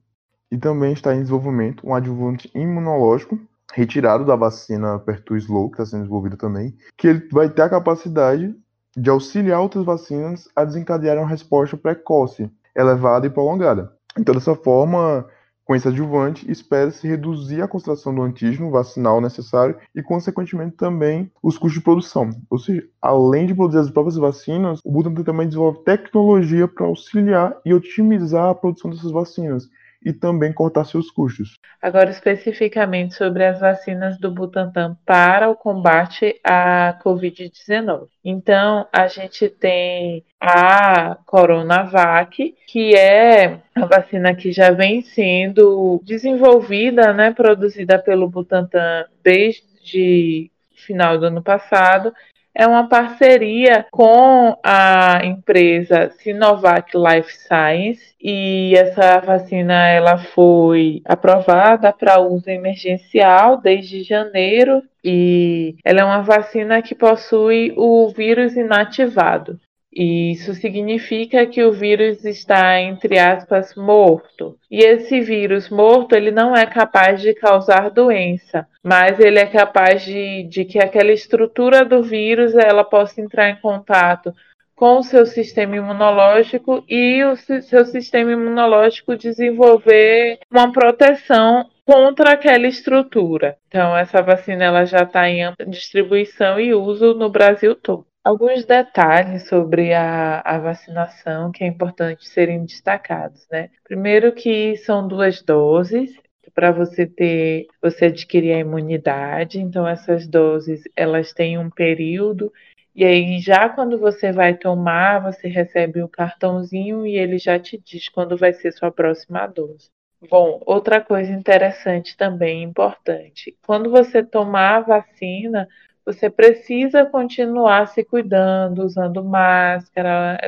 e 0.52 0.56
também 0.56 0.92
está 0.92 1.12
em 1.12 1.18
desenvolvimento 1.18 1.84
um 1.84 1.96
adjuvante 1.96 2.48
imunológico 2.54 3.36
retirado 3.72 4.24
da 4.24 4.36
vacina 4.36 5.00
Pertussis 5.00 5.46
Slow, 5.46 5.68
que 5.68 5.74
está 5.74 5.86
sendo 5.86 6.02
desenvolvida 6.02 6.36
também, 6.36 6.76
que 6.96 7.08
ele 7.08 7.28
vai 7.32 7.50
ter 7.50 7.62
a 7.62 7.68
capacidade 7.68 8.54
de 8.96 9.10
auxiliar 9.10 9.60
outras 9.60 9.84
vacinas 9.84 10.48
a 10.54 10.64
desencadear 10.64 11.18
uma 11.18 11.26
resposta 11.26 11.76
precoce, 11.76 12.48
elevada 12.72 13.26
e 13.26 13.30
prolongada. 13.30 13.92
Então, 14.16 14.32
dessa 14.32 14.54
forma, 14.54 15.26
com 15.64 15.74
esse 15.74 15.86
adjuvante, 15.86 16.50
espera-se 16.50 17.06
reduzir 17.06 17.62
a 17.62 17.68
concentração 17.68 18.14
do 18.14 18.22
antígeno 18.22 18.70
vacinal 18.70 19.20
necessário 19.20 19.76
e, 19.94 20.02
consequentemente, 20.02 20.76
também 20.76 21.30
os 21.42 21.56
custos 21.56 21.74
de 21.74 21.84
produção. 21.84 22.30
Ou 22.50 22.58
seja, 22.58 22.84
além 23.00 23.46
de 23.46 23.54
produzir 23.54 23.78
as 23.78 23.90
próprias 23.90 24.16
vacinas, 24.16 24.80
o 24.84 24.90
Butantan 24.90 25.22
também 25.22 25.46
desenvolve 25.46 25.84
tecnologia 25.84 26.66
para 26.66 26.86
auxiliar 26.86 27.56
e 27.64 27.72
otimizar 27.72 28.50
a 28.50 28.54
produção 28.54 28.90
dessas 28.90 29.10
vacinas 29.10 29.68
e 30.04 30.12
também 30.12 30.52
cortar 30.52 30.84
seus 30.84 31.10
custos. 31.10 31.58
Agora, 31.80 32.10
especificamente 32.10 33.14
sobre 33.14 33.44
as 33.44 33.60
vacinas 33.60 34.18
do 34.18 34.30
Butantan 34.30 34.96
para 35.04 35.48
o 35.48 35.56
combate 35.56 36.40
à 36.44 36.98
Covid-19. 37.04 38.06
Então, 38.24 38.86
a 38.92 39.06
gente 39.08 39.48
tem 39.48 40.24
a 40.40 41.16
Coronavac, 41.26 42.54
que 42.66 42.94
é 42.94 43.60
a 43.74 43.86
vacina 43.86 44.34
que 44.34 44.52
já 44.52 44.70
vem 44.70 45.02
sendo 45.02 46.00
desenvolvida, 46.04 47.12
né, 47.12 47.32
produzida 47.32 47.98
pelo 47.98 48.28
Butantan 48.28 49.04
desde 49.22 50.50
final 50.74 51.18
do 51.18 51.26
ano 51.26 51.42
passado 51.42 52.12
é 52.54 52.66
uma 52.66 52.88
parceria 52.88 53.86
com 53.90 54.56
a 54.62 55.20
empresa 55.24 56.10
Sinovac 56.18 56.92
Life 56.96 57.32
Science 57.32 58.14
e 58.20 58.74
essa 58.76 59.20
vacina 59.20 59.88
ela 59.88 60.18
foi 60.18 61.00
aprovada 61.04 61.92
para 61.92 62.20
uso 62.20 62.48
emergencial 62.48 63.56
desde 63.56 64.02
janeiro 64.02 64.82
e 65.04 65.76
ela 65.84 66.00
é 66.00 66.04
uma 66.04 66.22
vacina 66.22 66.82
que 66.82 66.94
possui 66.94 67.72
o 67.76 68.08
vírus 68.08 68.54
inativado. 68.56 69.58
Isso 69.94 70.54
significa 70.54 71.44
que 71.44 71.62
o 71.62 71.70
vírus 71.70 72.24
está, 72.24 72.80
entre 72.80 73.18
aspas, 73.18 73.74
morto. 73.74 74.56
E 74.70 74.78
esse 74.82 75.20
vírus 75.20 75.68
morto, 75.68 76.14
ele 76.14 76.30
não 76.30 76.56
é 76.56 76.64
capaz 76.64 77.20
de 77.20 77.34
causar 77.34 77.90
doença, 77.90 78.66
mas 78.82 79.20
ele 79.20 79.38
é 79.38 79.44
capaz 79.44 80.02
de, 80.02 80.44
de 80.44 80.64
que 80.64 80.78
aquela 80.78 81.12
estrutura 81.12 81.84
do 81.84 82.02
vírus 82.02 82.54
ela 82.54 82.84
possa 82.84 83.20
entrar 83.20 83.50
em 83.50 83.56
contato 83.56 84.32
com 84.74 84.96
o 84.96 85.02
seu 85.02 85.26
sistema 85.26 85.76
imunológico 85.76 86.82
e 86.88 87.22
o 87.24 87.36
seu 87.36 87.84
sistema 87.84 88.32
imunológico 88.32 89.14
desenvolver 89.14 90.38
uma 90.50 90.72
proteção 90.72 91.68
contra 91.84 92.32
aquela 92.32 92.66
estrutura. 92.66 93.58
Então, 93.68 93.94
essa 93.94 94.22
vacina 94.22 94.64
ela 94.64 94.86
já 94.86 95.02
está 95.02 95.28
em 95.28 95.44
ampla 95.44 95.66
distribuição 95.66 96.58
e 96.58 96.72
uso 96.72 97.12
no 97.12 97.28
Brasil 97.28 97.74
todo 97.74 98.06
alguns 98.24 98.64
detalhes 98.64 99.48
sobre 99.48 99.92
a, 99.92 100.40
a, 100.40 100.58
vacinação 100.58 101.50
que 101.50 101.64
é 101.64 101.66
importante 101.66 102.28
serem 102.28 102.64
destacados, 102.64 103.46
né? 103.50 103.70
Primeiro 103.84 104.32
que 104.32 104.76
são 104.78 105.06
duas 105.06 105.42
doses 105.42 106.14
para 106.54 106.70
você 106.70 107.06
ter, 107.06 107.66
você 107.80 108.06
adquirir 108.06 108.52
a 108.54 108.58
imunidade. 108.58 109.60
Então 109.60 109.86
essas 109.86 110.26
doses 110.26 110.82
elas 110.96 111.32
têm 111.32 111.58
um 111.58 111.70
período 111.70 112.52
e 112.94 113.04
aí 113.04 113.40
já 113.40 113.68
quando 113.68 113.98
você 113.98 114.32
vai 114.32 114.54
tomar, 114.54 115.22
você 115.22 115.48
recebe 115.48 116.02
o 116.02 116.08
cartãozinho 116.08 117.06
e 117.06 117.16
ele 117.16 117.38
já 117.38 117.58
te 117.58 117.78
diz 117.78 118.08
quando 118.08 118.36
vai 118.36 118.52
ser 118.52 118.70
sua 118.72 118.90
próxima 118.90 119.46
dose. 119.46 119.90
Bom, 120.30 120.60
outra 120.66 121.00
coisa 121.00 121.32
interessante 121.32 122.16
também 122.16 122.62
importante, 122.62 123.56
quando 123.66 123.90
você 123.90 124.22
tomar 124.22 124.76
a 124.76 124.80
vacina, 124.80 125.66
você 126.04 126.28
precisa 126.28 127.04
continuar 127.06 127.86
se 127.88 128.04
cuidando, 128.04 128.84
usando 128.84 129.24
máscara, 129.24 130.38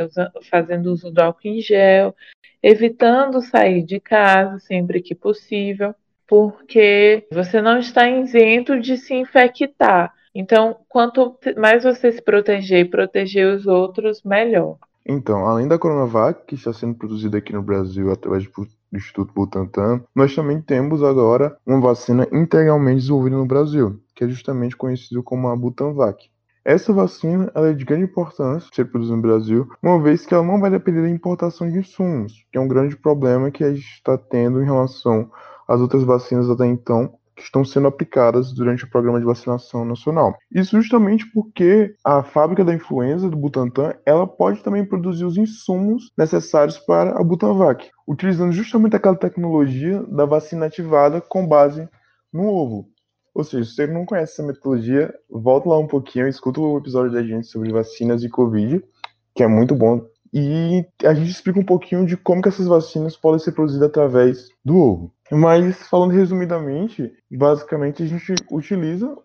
fazendo 0.51 0.93
uso 0.93 1.11
do 1.11 1.21
álcool 1.21 1.49
em 1.49 1.61
gel, 1.61 2.15
evitando 2.63 3.43
sair 3.43 3.83
de 3.83 4.01
casa 4.01 4.59
sempre 4.59 5.01
que 5.01 5.15
possível, 5.15 5.95
porque 6.27 7.27
você 7.31 7.61
não 7.61 7.79
está 7.79 8.09
isento 8.09 8.81
de 8.81 8.97
se 8.97 9.15
infectar. 9.15 10.13
Então, 10.35 10.77
quanto 10.89 11.39
mais 11.57 11.85
você 11.85 12.11
se 12.11 12.21
proteger 12.21 12.81
e 12.81 12.89
proteger 12.89 13.55
os 13.55 13.67
outros, 13.67 14.23
melhor. 14.25 14.79
Então, 15.07 15.47
além 15.47 15.69
da 15.69 15.79
Coronavac, 15.79 16.47
que 16.47 16.55
está 16.55 16.73
sendo 16.73 16.95
produzida 16.95 17.37
aqui 17.37 17.53
no 17.53 17.63
Brasil 17.63 18.11
através 18.11 18.45
do 18.47 18.67
Instituto 18.93 19.35
Butantan, 19.35 20.03
nós 20.15 20.35
também 20.35 20.63
temos 20.63 21.03
agora 21.03 21.57
uma 21.67 21.81
vacina 21.81 22.27
integralmente 22.33 23.01
desenvolvida 23.01 23.37
no 23.37 23.47
Brasil, 23.47 24.01
que 24.15 24.25
é 24.25 24.29
justamente 24.29 24.77
conhecido 24.77 25.23
como 25.23 25.49
a 25.49 25.57
Butanvac. 25.57 26.31
Essa 26.65 26.95
vacina 26.95 27.53
é 27.55 27.73
de 27.75 27.85
grande 27.85 28.05
importância 28.05 28.71
ser 28.73 28.87
produzida 28.87 29.17
no 29.17 29.23
Brasil, 29.23 29.69
uma 29.83 30.01
vez 30.01 30.25
que 30.25 30.33
ela 30.33 30.43
não 30.43 30.59
vai 30.59 30.71
depender 30.71 31.03
da 31.03 31.11
importação 31.11 31.69
de 31.69 31.79
insumos, 31.79 32.47
que 32.51 32.57
é 32.57 32.61
um 32.61 32.69
grande 32.69 32.97
problema 32.97 33.51
que 33.51 33.63
a 33.63 33.75
gente 33.75 33.85
está 33.85 34.17
tendo 34.17 34.63
em 34.63 34.65
relação 34.65 35.31
às 35.69 35.81
outras 35.81 36.05
vacinas 36.05 36.49
até 36.49 36.65
então, 36.65 37.19
que 37.37 37.43
estão 37.43 37.65
sendo 37.65 37.89
aplicadas 37.89 38.53
durante 38.53 38.85
o 38.85 38.91
programa 38.91 39.19
de 39.19 39.27
vacinação 39.27 39.85
nacional. 39.85 40.37
Isso 40.51 40.81
justamente 40.81 41.27
porque 41.33 41.95
a 42.05 42.23
fábrica 42.23 42.65
da 42.65 42.73
influenza 42.73 43.29
do 43.29 43.37
Butantan, 43.37 43.93
ela 44.07 44.27
pode 44.27 44.63
também 44.63 44.85
produzir 44.85 45.25
os 45.25 45.37
insumos 45.37 46.13
necessários 46.17 46.79
para 46.79 47.19
a 47.19 47.23
Butanvac, 47.23 47.91
utilizando 48.07 48.53
justamente 48.53 48.97
aquela 48.97 49.17
tecnologia 49.17 50.03
da 50.05 50.25
vacina 50.25 50.67
ativada 50.67 51.21
com 51.21 51.47
base 51.47 51.89
no 52.33 52.47
ovo. 52.47 52.89
Ou 53.35 53.43
seja, 53.43 53.65
se 53.65 53.75
você 53.75 53.87
não 53.87 54.07
conhece 54.07 54.35
essa 54.35 54.43
metodologia, 54.43 55.13
volta 55.29 55.69
lá 55.69 55.79
um 55.79 55.89
pouquinho, 55.89 56.29
escuta 56.29 56.61
o 56.61 56.79
episódio 56.79 57.13
da 57.13 57.23
gente 57.23 57.49
sobre 57.49 57.73
vacinas 57.73 58.23
e 58.23 58.29
Covid, 58.29 58.83
que 59.35 59.43
é 59.43 59.49
muito 59.49 59.75
bom. 59.75 60.07
E 60.33 60.85
a 61.05 61.15
gente 61.15 61.31
explica 61.31 61.59
um 61.59 61.65
pouquinho 61.65 62.07
de 62.07 62.17
como 62.17 62.43
que 62.43 62.49
essas 62.49 62.67
vacinas 62.67 63.17
podem 63.17 63.39
ser 63.39 63.53
produzidas 63.53 63.89
através 63.89 64.49
do 64.65 64.79
ovo. 64.79 65.13
Mas, 65.31 65.77
falando 65.89 66.13
resumidamente, 66.13 67.13
basicamente 67.31 68.03
a 68.03 68.07
gente 68.07 68.35
utiliza 68.51 69.17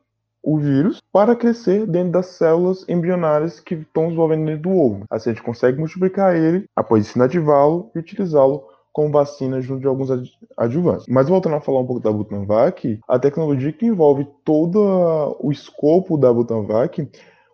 o 0.41 0.57
vírus 0.57 1.01
para 1.11 1.35
crescer 1.35 1.85
dentro 1.85 2.13
das 2.13 2.27
células 2.27 2.85
embrionárias 2.87 3.59
que 3.59 3.75
estão 3.75 4.05
desenvolvendo 4.05 4.45
dentro 4.45 4.63
do 4.63 4.71
ovo. 4.71 5.05
Assim 5.09 5.31
a 5.31 5.33
gente 5.33 5.43
consegue 5.43 5.77
multiplicar 5.77 6.35
ele, 6.35 6.65
após 6.75 7.13
inativá-lo 7.15 7.91
e 7.95 7.99
utilizá-lo 7.99 8.63
como 8.91 9.12
vacina 9.12 9.62
junto 9.62 9.81
de 9.81 9.88
alguns 9.88 10.10
adjuvantes. 10.58 11.05
Mas 11.08 11.29
voltando 11.29 11.55
a 11.55 11.62
falar 11.62 11.79
um 11.79 11.86
pouco 11.86 12.01
da 12.01 12.12
Butanvac, 12.12 13.00
a 13.08 13.19
tecnologia 13.19 13.72
que 13.72 13.86
envolve 13.86 14.27
todo 14.43 15.38
o 15.39 15.51
escopo 15.51 16.17
da 16.17 16.34
Butanvac 16.34 17.08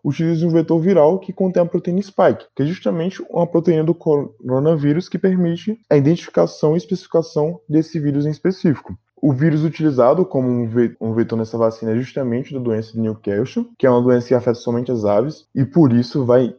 utiliza 0.04 0.46
um 0.46 0.52
vetor 0.52 0.80
viral 0.80 1.20
que 1.20 1.34
contém 1.34 1.64
a 1.64 1.66
proteína 1.66 2.02
spike, 2.02 2.46
que 2.56 2.62
é 2.62 2.66
justamente 2.66 3.24
uma 3.30 3.48
proteína 3.48 3.84
do 3.84 3.96
coronavírus 3.96 5.10
que 5.10 5.18
permite 5.18 5.80
a 5.90 5.98
identificação 5.98 6.76
e 6.76 6.78
especificação 6.78 7.60
desse 7.68 8.00
vírus 8.00 8.26
em 8.26 8.30
específico. 8.30 8.96
O 9.20 9.34
vírus 9.34 9.64
utilizado 9.64 10.24
como 10.24 10.48
um 10.48 11.14
vetor 11.14 11.36
nessa 11.36 11.58
vacina 11.58 11.94
é 11.94 11.96
justamente 11.96 12.54
da 12.54 12.60
doença 12.60 12.92
de 12.92 13.00
Newcastle, 13.00 13.68
que 13.80 13.88
é 13.88 13.90
uma 13.90 14.02
doença 14.02 14.28
que 14.28 14.36
afeta 14.36 14.60
somente 14.60 14.92
as 14.92 15.04
aves, 15.04 15.48
e 15.56 15.66
por 15.66 15.92
isso 15.92 16.24
vai 16.24 16.56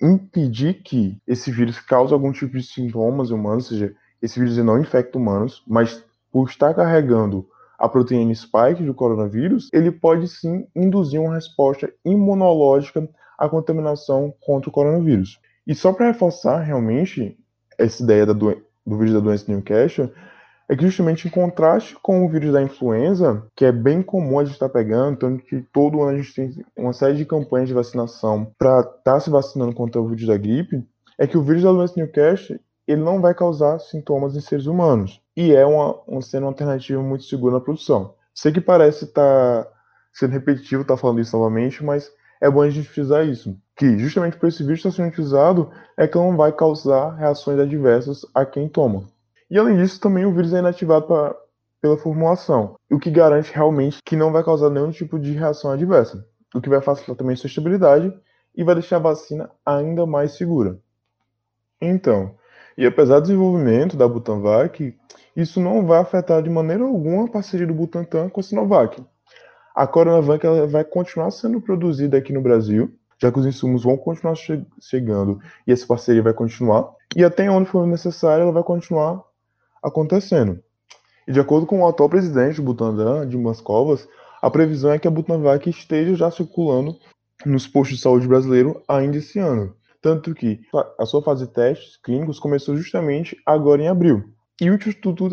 impedir 0.00 0.82
que 0.82 1.18
esse 1.26 1.50
vírus 1.50 1.78
cause 1.78 2.14
algum 2.14 2.32
tipo 2.32 2.56
de 2.56 2.62
sintomas 2.62 3.30
humanos, 3.30 3.70
ou 3.70 3.76
seja, 3.78 3.94
esse 4.26 4.38
vírus 4.38 4.56
não 4.58 4.80
infecta 4.80 5.16
humanos, 5.16 5.62
mas 5.66 6.04
por 6.30 6.48
estar 6.48 6.74
carregando 6.74 7.46
a 7.78 7.88
proteína 7.88 8.34
spike 8.34 8.82
do 8.82 8.94
coronavírus, 8.94 9.70
ele 9.72 9.90
pode 9.90 10.28
sim 10.28 10.66
induzir 10.74 11.20
uma 11.20 11.34
resposta 11.34 11.92
imunológica 12.04 13.08
à 13.38 13.48
contaminação 13.48 14.34
contra 14.40 14.68
o 14.68 14.72
coronavírus. 14.72 15.38
E 15.66 15.74
só 15.74 15.92
para 15.92 16.06
reforçar 16.06 16.60
realmente 16.60 17.38
essa 17.78 18.02
ideia 18.02 18.26
do, 18.26 18.34
do 18.34 18.98
vírus 18.98 19.14
da 19.14 19.20
doença 19.20 19.44
de 19.44 19.52
Newcastle, 19.52 20.10
é 20.68 20.74
que 20.74 20.84
justamente 20.84 21.28
em 21.28 21.30
contraste 21.30 21.96
com 22.02 22.24
o 22.24 22.28
vírus 22.28 22.52
da 22.52 22.62
influenza, 22.62 23.46
que 23.54 23.64
é 23.64 23.70
bem 23.70 24.02
comum 24.02 24.40
a 24.40 24.44
gente 24.44 24.54
estar 24.54 24.68
tá 24.68 24.72
pegando, 24.72 25.18
tanto 25.18 25.44
que 25.44 25.60
todo 25.72 26.02
ano 26.02 26.16
a 26.16 26.20
gente 26.20 26.34
tem 26.34 26.64
uma 26.76 26.92
série 26.92 27.16
de 27.16 27.24
campanhas 27.24 27.68
de 27.68 27.74
vacinação 27.74 28.50
para 28.58 28.80
estar 28.80 28.98
tá 29.04 29.20
se 29.20 29.30
vacinando 29.30 29.74
contra 29.74 30.00
o 30.00 30.08
vírus 30.08 30.26
da 30.26 30.36
gripe, 30.36 30.84
é 31.18 31.26
que 31.26 31.38
o 31.38 31.42
vírus 31.42 31.62
da 31.62 31.70
doença 31.70 31.94
de 31.94 32.00
Newcastle 32.00 32.58
ele 32.86 33.02
não 33.02 33.20
vai 33.20 33.34
causar 33.34 33.78
sintomas 33.78 34.36
em 34.36 34.40
seres 34.40 34.66
humanos 34.66 35.20
e 35.36 35.52
é 35.52 35.66
uma, 35.66 36.00
uma 36.06 36.22
sendo 36.22 36.44
uma 36.44 36.50
alternativa 36.50 37.02
muito 37.02 37.24
segura 37.24 37.54
na 37.54 37.60
produção. 37.60 38.14
Sei 38.34 38.52
que 38.52 38.60
parece 38.60 39.04
estar 39.04 39.64
tá 39.64 39.72
sendo 40.12 40.32
repetitivo 40.32 40.82
estar 40.82 40.94
tá 40.94 41.00
falando 41.00 41.20
isso 41.20 41.36
novamente, 41.36 41.84
mas 41.84 42.10
é 42.40 42.50
bom 42.50 42.62
a 42.62 42.70
gente 42.70 42.88
frisar 42.88 43.26
isso, 43.26 43.56
que 43.76 43.98
justamente 43.98 44.36
por 44.36 44.48
esse 44.48 44.62
vírus 44.62 44.78
estar 44.78 44.90
sendo 44.90 45.08
utilizado 45.08 45.70
é 45.96 46.06
que 46.06 46.16
não 46.16 46.36
vai 46.36 46.52
causar 46.52 47.14
reações 47.14 47.58
adversas 47.58 48.24
a 48.34 48.44
quem 48.44 48.68
toma. 48.68 49.04
E 49.50 49.58
além 49.58 49.76
disso, 49.76 50.00
também 50.00 50.24
o 50.24 50.32
vírus 50.32 50.52
é 50.52 50.58
inativado 50.58 51.06
pra, 51.06 51.34
pela 51.80 51.96
formulação, 51.96 52.76
o 52.90 52.98
que 52.98 53.10
garante 53.10 53.52
realmente 53.54 54.02
que 54.04 54.16
não 54.16 54.32
vai 54.32 54.42
causar 54.42 54.70
nenhum 54.70 54.90
tipo 54.90 55.18
de 55.18 55.32
reação 55.32 55.70
adversa, 55.70 56.26
o 56.54 56.60
que 56.60 56.68
vai 56.68 56.80
facilitar 56.80 57.16
também 57.16 57.36
sua 57.36 57.48
estabilidade 57.48 58.12
e 58.54 58.64
vai 58.64 58.74
deixar 58.74 58.96
a 58.96 59.00
vacina 59.00 59.50
ainda 59.64 60.06
mais 60.06 60.32
segura. 60.32 60.78
Então, 61.80 62.34
e 62.76 62.84
apesar 62.84 63.20
do 63.20 63.22
desenvolvimento 63.22 63.96
da 63.96 64.06
Butanvac, 64.06 64.94
isso 65.34 65.60
não 65.60 65.86
vai 65.86 65.98
afetar 65.98 66.42
de 66.42 66.50
maneira 66.50 66.84
alguma 66.84 67.24
a 67.24 67.28
parceria 67.28 67.66
do 67.66 67.74
Butantan 67.74 68.28
com 68.28 68.40
a 68.40 68.42
Sinovac. 68.42 69.02
A 69.74 69.86
Coronavac 69.86 70.44
ela 70.44 70.66
vai 70.66 70.84
continuar 70.84 71.30
sendo 71.30 71.60
produzida 71.60 72.16
aqui 72.16 72.32
no 72.32 72.40
Brasil, 72.40 72.94
já 73.18 73.30
que 73.30 73.38
os 73.38 73.46
insumos 73.46 73.84
vão 73.84 73.96
continuar 73.96 74.34
che 74.34 74.62
chegando 74.80 75.40
e 75.66 75.72
essa 75.72 75.86
parceria 75.86 76.22
vai 76.22 76.32
continuar. 76.32 76.90
E 77.14 77.24
até 77.24 77.50
onde 77.50 77.68
for 77.68 77.86
necessário, 77.86 78.42
ela 78.42 78.52
vai 78.52 78.62
continuar 78.62 79.22
acontecendo. 79.82 80.58
E 81.26 81.32
de 81.32 81.40
acordo 81.40 81.66
com 81.66 81.80
o 81.80 81.86
atual 81.86 82.08
presidente 82.08 82.56
do 82.56 82.62
Butantan, 82.62 83.26
Dimas 83.28 83.60
Covas, 83.60 84.08
a 84.40 84.50
previsão 84.50 84.92
é 84.92 84.98
que 84.98 85.08
a 85.08 85.10
Butanvac 85.10 85.68
esteja 85.68 86.14
já 86.14 86.30
circulando 86.30 86.96
nos 87.44 87.66
postos 87.66 87.96
de 87.96 88.02
saúde 88.02 88.28
brasileiro 88.28 88.82
ainda 88.88 89.16
esse 89.16 89.38
ano. 89.38 89.74
Tanto 90.06 90.36
que 90.36 90.60
a 91.00 91.04
sua 91.04 91.20
fase 91.20 91.48
de 91.48 91.52
testes 91.52 91.96
clínicos 91.96 92.38
começou 92.38 92.76
justamente 92.76 93.36
agora 93.44 93.82
em 93.82 93.88
abril. 93.88 94.22
E 94.60 94.70
o 94.70 94.74
Instituto, 94.76 95.28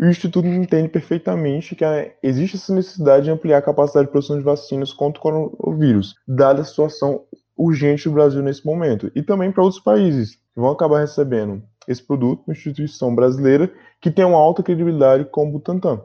o 0.00 0.06
Instituto 0.06 0.48
entende 0.48 0.88
perfeitamente 0.88 1.76
que 1.76 1.84
existe 2.22 2.56
essa 2.56 2.74
necessidade 2.74 3.26
de 3.26 3.30
ampliar 3.30 3.58
a 3.58 3.62
capacidade 3.62 4.06
de 4.06 4.12
produção 4.12 4.38
de 4.38 4.42
vacinas 4.42 4.94
contra 4.94 5.20
o 5.20 5.22
coronavírus, 5.22 6.14
dada 6.26 6.62
a 6.62 6.64
situação 6.64 7.26
urgente 7.54 8.08
do 8.08 8.14
Brasil 8.14 8.40
nesse 8.42 8.64
momento, 8.64 9.12
e 9.14 9.22
também 9.22 9.52
para 9.52 9.62
outros 9.62 9.82
países 9.82 10.36
que 10.36 10.40
vão 10.58 10.70
acabar 10.70 11.00
recebendo 11.00 11.62
esse 11.86 12.02
produto, 12.02 12.44
uma 12.46 12.54
instituição 12.54 13.14
brasileira 13.14 13.70
que 14.00 14.10
tem 14.10 14.24
uma 14.24 14.38
alta 14.38 14.62
credibilidade 14.62 15.26
como 15.26 15.50
o 15.50 15.52
Butantan. 15.52 16.00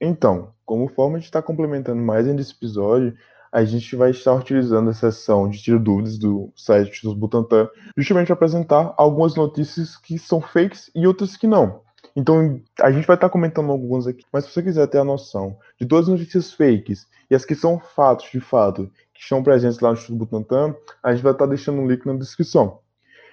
Então, 0.00 0.52
como 0.64 0.86
forma 0.86 1.18
de 1.18 1.24
estar 1.24 1.42
complementando 1.42 2.00
mais 2.00 2.28
ainda 2.28 2.40
esse 2.40 2.52
episódio, 2.52 3.12
a 3.52 3.64
gente 3.64 3.96
vai 3.96 4.10
estar 4.10 4.34
utilizando 4.34 4.90
a 4.90 4.94
seção 4.94 5.48
de 5.48 5.62
tiro 5.62 5.78
dúvidas 5.78 6.18
do 6.18 6.52
site 6.54 7.02
dos 7.02 7.14
Butantan 7.14 7.68
justamente 7.96 8.26
para 8.26 8.34
apresentar 8.34 8.94
algumas 8.96 9.34
notícias 9.34 9.96
que 9.96 10.18
são 10.18 10.40
fakes 10.40 10.90
e 10.94 11.06
outras 11.06 11.36
que 11.36 11.46
não. 11.46 11.82
Então, 12.14 12.60
a 12.80 12.90
gente 12.90 13.06
vai 13.06 13.16
estar 13.16 13.28
comentando 13.28 13.70
algumas 13.70 14.06
aqui, 14.06 14.24
mas 14.32 14.44
se 14.44 14.50
você 14.50 14.62
quiser 14.62 14.86
ter 14.88 14.98
a 14.98 15.04
noção 15.04 15.56
de 15.78 15.86
todas 15.86 16.08
as 16.08 16.18
notícias 16.18 16.52
fakes 16.52 17.06
e 17.30 17.34
as 17.34 17.44
que 17.44 17.54
são 17.54 17.78
fatos 17.78 18.30
de 18.30 18.40
fato, 18.40 18.90
que 19.14 19.22
estão 19.22 19.42
presentes 19.42 19.80
lá 19.80 19.90
no 19.90 19.94
Instituto 19.96 20.18
Butantan, 20.18 20.74
a 21.02 21.12
gente 21.12 21.22
vai 21.22 21.32
estar 21.32 21.46
deixando 21.46 21.80
um 21.80 21.86
link 21.86 22.04
na 22.06 22.14
descrição. 22.14 22.80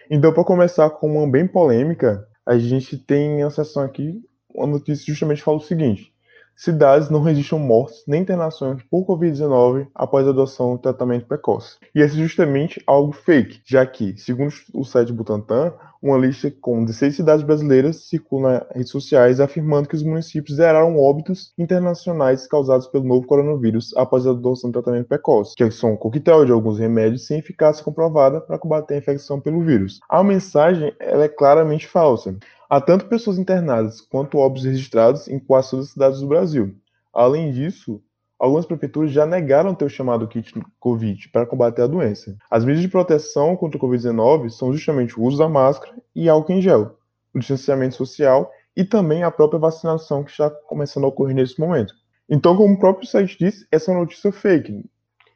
Então, 0.10 0.32
para 0.32 0.44
começar 0.44 0.90
com 0.92 1.18
uma 1.18 1.30
bem 1.30 1.48
polêmica, 1.48 2.28
a 2.46 2.58
gente 2.58 2.98
tem 2.98 3.42
a 3.42 3.50
seção 3.50 3.84
aqui, 3.84 4.22
uma 4.54 4.68
notícia 4.68 5.06
justamente 5.06 5.42
fala 5.42 5.58
o 5.58 5.62
seguinte: 5.62 6.14
cidades 6.56 7.10
não 7.10 7.22
registram 7.22 7.60
mortes 7.60 8.04
nem 8.08 8.22
internações 8.22 8.82
por 8.90 9.06
Covid-19 9.06 9.88
após 9.94 10.26
a 10.26 10.30
adoção 10.30 10.76
do 10.76 10.82
tratamento 10.82 11.28
precoce. 11.28 11.78
E 11.94 12.02
esse 12.02 12.16
é 12.16 12.24
justamente 12.24 12.82
algo 12.88 13.12
fake, 13.12 13.62
já 13.66 13.86
que, 13.86 14.18
segundo 14.18 14.54
o 14.74 14.84
site 14.84 15.12
Butantan, 15.12 15.74
uma 16.02 16.18
lista 16.18 16.52
com 16.62 16.86
16 16.86 17.16
cidades 17.16 17.44
brasileiras 17.44 18.08
circula 18.08 18.52
nas 18.52 18.76
redes 18.76 18.92
sociais 18.92 19.40
afirmando 19.40 19.90
que 19.90 19.96
os 19.96 20.04
municípios 20.04 20.58
zeraram 20.58 21.00
óbitos 21.00 21.52
internacionais 21.58 22.46
causados 22.46 22.86
pelo 22.88 23.06
novo 23.06 23.26
coronavírus 23.26 23.92
após 23.98 24.28
a 24.28 24.30
adoção 24.30 24.70
do 24.70 24.74
tratamento 24.74 25.08
precoce, 25.08 25.56
que 25.56 25.72
são 25.72 25.94
um 25.94 25.98
coquetel 25.98 26.46
de 26.46 26.52
alguns 26.52 26.78
remédios 26.78 27.26
sem 27.26 27.40
eficácia 27.40 27.84
comprovada 27.84 28.40
para 28.40 28.60
combater 28.60 28.94
a 28.94 28.98
infecção 28.98 29.42
pelo 29.42 29.62
vírus. 29.62 30.00
A 30.08 30.24
mensagem 30.24 30.94
é 31.00 31.28
claramente 31.28 31.88
falsa. 31.88 32.38
Há 32.68 32.82
tanto 32.82 33.06
pessoas 33.06 33.38
internadas 33.38 34.02
quanto 34.02 34.40
óbitos 34.40 34.66
registrados 34.66 35.28
em 35.28 35.38
quase 35.38 35.70
todas 35.70 35.86
as 35.86 35.92
cidades 35.92 36.20
do 36.20 36.28
Brasil. 36.28 36.76
Além 37.14 37.52
disso, 37.52 38.02
algumas 38.40 38.66
prefeituras 38.66 39.12
já 39.12 39.24
negaram 39.24 39.76
ter 39.76 39.86
o 39.86 39.90
chamado 39.90 40.28
kit 40.28 40.52
Covid 40.80 41.30
para 41.30 41.46
combater 41.46 41.84
a 41.84 41.88
doença. 41.88 42.36
As 42.50 42.66
medidas 42.66 42.82
de 42.82 42.90
proteção 42.90 43.56
contra 43.56 43.78
o 43.78 43.82
Covid-19 43.82 44.50
são 44.50 44.74
justamente 44.74 45.20
o 45.20 45.24
uso 45.24 45.38
da 45.38 45.48
máscara 45.48 45.94
e 46.16 46.28
álcool 46.28 46.54
em 46.54 46.62
gel, 46.62 46.98
o 47.36 47.40
distanciamento 47.40 47.96
social 47.96 48.52
e 48.76 48.84
também 48.84 49.22
a 49.22 49.30
própria 49.30 49.60
vacinação 49.60 50.24
que 50.24 50.32
está 50.32 50.50
começando 50.50 51.04
a 51.04 51.10
ocorrer 51.10 51.36
nesse 51.36 51.60
momento. 51.60 51.94
Então, 52.28 52.58
como 52.58 52.74
o 52.74 52.80
próprio 52.80 53.08
site 53.08 53.38
diz, 53.38 53.68
essa 53.72 53.92
é 53.92 53.94
uma 53.94 54.02
notícia 54.02 54.32
fake. 54.32 54.84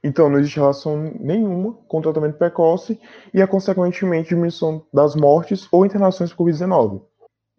Então, 0.04 0.30
não 0.30 0.40
existe 0.40 0.58
relação 0.58 0.98
nenhuma 1.20 1.74
com 1.88 2.00
o 2.00 2.02
tratamento 2.02 2.40
precoce 2.40 3.00
e 3.32 3.40
a 3.40 3.48
consequentemente 3.48 4.30
diminuição 4.30 4.84
das 4.92 5.16
mortes 5.16 5.68
ou 5.72 5.86
internações 5.86 6.34
por 6.34 6.48
Covid-19. 6.48 7.02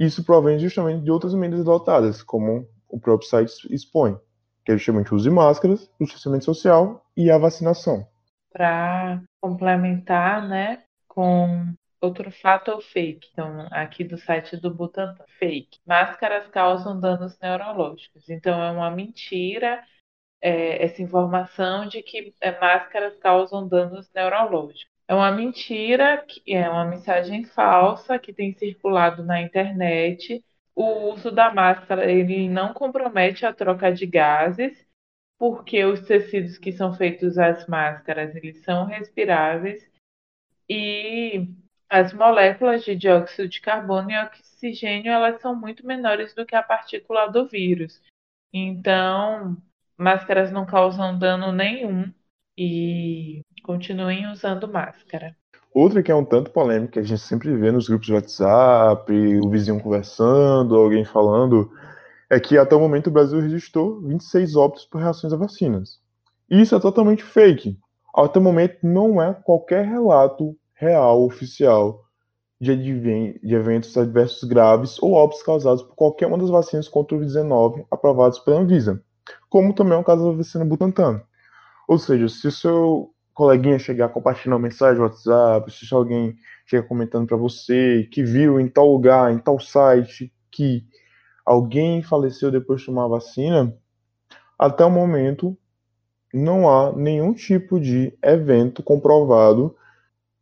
Isso 0.01 0.25
provém 0.25 0.59
justamente 0.59 1.05
de 1.05 1.11
outras 1.11 1.35
medidas 1.35 1.69
adotadas, 1.69 2.23
como 2.23 2.67
o 2.89 2.99
próprio 2.99 3.29
site 3.29 3.53
expõe, 3.71 4.19
que 4.65 4.73
é 4.73 4.79
justamente 4.79 5.13
o 5.13 5.17
uso 5.17 5.29
de 5.29 5.31
máscaras, 5.31 5.91
o 6.01 6.05
distanciamento 6.05 6.47
social 6.47 7.05
e 7.15 7.31
a 7.31 7.37
vacinação. 7.37 8.09
Para 8.51 9.23
complementar, 9.43 10.49
né, 10.49 10.83
com 11.07 11.75
outro 12.01 12.31
fato 12.31 12.71
ou 12.71 12.81
fake, 12.81 13.29
então 13.31 13.69
aqui 13.71 14.03
do 14.03 14.17
site 14.17 14.57
do 14.57 14.75
Butantan, 14.75 15.23
fake. 15.39 15.79
Máscaras 15.87 16.49
causam 16.49 16.99
danos 16.99 17.39
neurológicos. 17.39 18.31
Então 18.31 18.59
é 18.63 18.71
uma 18.71 18.91
mentira 18.91 19.85
é, 20.41 20.83
essa 20.83 21.03
informação 21.03 21.87
de 21.87 22.03
que 22.03 22.35
é, 22.41 22.59
máscaras 22.59 23.19
causam 23.19 23.69
danos 23.69 24.11
neurológicos. 24.15 24.91
É 25.11 25.15
uma 25.15 25.33
mentira, 25.33 26.25
é 26.47 26.71
uma 26.71 26.85
mensagem 26.85 27.43
falsa 27.43 28.17
que 28.17 28.33
tem 28.33 28.53
circulado 28.53 29.25
na 29.25 29.43
internet. 29.43 30.41
O 30.73 31.11
uso 31.13 31.33
da 31.33 31.53
máscara 31.53 32.09
ele 32.09 32.49
não 32.49 32.73
compromete 32.73 33.45
a 33.45 33.53
troca 33.53 33.93
de 33.93 34.07
gases, 34.07 34.87
porque 35.37 35.85
os 35.85 36.03
tecidos 36.03 36.59
que 36.59 36.71
são 36.71 36.95
feitos 36.95 37.39
as 37.39 37.67
máscaras 37.67 38.37
eles 38.37 38.63
são 38.63 38.85
respiráveis 38.85 39.85
e 40.69 41.49
as 41.89 42.13
moléculas 42.13 42.85
de 42.85 42.95
dióxido 42.95 43.49
de 43.49 43.61
carbono 43.61 44.13
e 44.13 44.17
oxigênio 44.17 45.11
elas 45.11 45.41
são 45.41 45.57
muito 45.57 45.85
menores 45.85 46.33
do 46.35 46.47
que 46.47 46.55
a 46.55 46.63
partícula 46.63 47.27
do 47.27 47.49
vírus. 47.49 48.01
Então, 48.53 49.57
máscaras 49.99 50.53
não 50.53 50.65
causam 50.65 51.19
dano 51.19 51.51
nenhum 51.51 52.15
e 52.57 53.43
continuem 53.61 54.31
usando 54.31 54.69
máscara. 54.69 55.37
Outra 55.73 56.03
que 56.03 56.11
é 56.11 56.15
um 56.15 56.25
tanto 56.25 56.51
polêmica, 56.51 56.99
a 56.99 57.03
gente 57.03 57.21
sempre 57.21 57.55
vê 57.57 57.71
nos 57.71 57.89
grupos 57.89 58.07
de 58.07 58.15
WhatsApp, 58.15 59.13
o 59.39 59.49
vizinho 59.49 59.81
conversando, 59.81 60.75
alguém 60.75 61.05
falando, 61.05 61.71
é 62.29 62.41
que 62.41 62.59
até 62.59 62.75
o 62.75 62.81
momento 62.81 63.07
o 63.07 63.13
Brasil 63.13 63.41
registrou 63.41 64.01
26 64.01 64.57
óbitos 64.57 64.85
por 64.85 65.01
reações 65.01 65.33
a 65.33 65.37
vacinas. 65.37 66.01
E 66.51 66.61
isso 66.61 66.75
é 66.75 66.81
totalmente 66.81 67.23
fake. 67.23 67.79
Até 68.15 68.41
o 68.41 68.43
momento 68.43 68.79
não 68.83 69.23
é 69.23 69.33
qualquer 69.33 69.85
relato 69.85 70.57
real, 70.75 71.25
oficial, 71.25 72.05
de, 72.61 72.77
de 72.77 73.55
eventos 73.55 73.97
adversos 73.97 74.45
graves 74.45 75.03
ou 75.03 75.15
óbitos 75.15 75.43
causados 75.43 75.83
por 75.83 75.95
qualquer 75.95 76.27
uma 76.27 76.37
das 76.37 76.51
vacinas 76.51 76.89
contra 76.89 77.17
o 77.17 77.21
Covid-19 77.21 77.87
aprovadas 77.91 78.39
pela 78.39 78.61
Anvisa, 78.61 79.03
como 79.49 79.73
também 79.73 79.95
é 79.95 80.01
o 80.01 80.05
caso 80.05 80.31
da 80.31 80.37
vacina 80.37 80.65
Butantan. 80.65 81.23
Ou 81.89 81.99
seja, 81.99 82.29
se 82.29 82.47
o 82.47 82.53
seu 82.53 83.15
coleguinha 83.41 83.79
chegar 83.79 84.11
compartilhando 84.11 84.61
mensagem 84.61 85.01
WhatsApp, 85.01 85.73
se 85.73 85.95
alguém 85.95 86.37
chega 86.67 86.87
comentando 86.87 87.27
para 87.27 87.39
você 87.39 88.07
que 88.13 88.23
viu 88.23 88.61
em 88.61 88.69
tal 88.69 88.93
lugar, 88.93 89.33
em 89.33 89.39
tal 89.39 89.59
site, 89.59 90.31
que 90.53 90.85
alguém 91.43 92.03
faleceu 92.03 92.51
depois 92.51 92.81
de 92.81 92.87
tomar 92.87 93.09
vacina, 93.09 93.75
até 94.59 94.85
o 94.85 94.91
momento 94.91 95.57
não 96.35 96.69
há 96.69 96.95
nenhum 96.95 97.33
tipo 97.33 97.81
de 97.81 98.13
evento 98.23 98.83
comprovado 98.83 99.75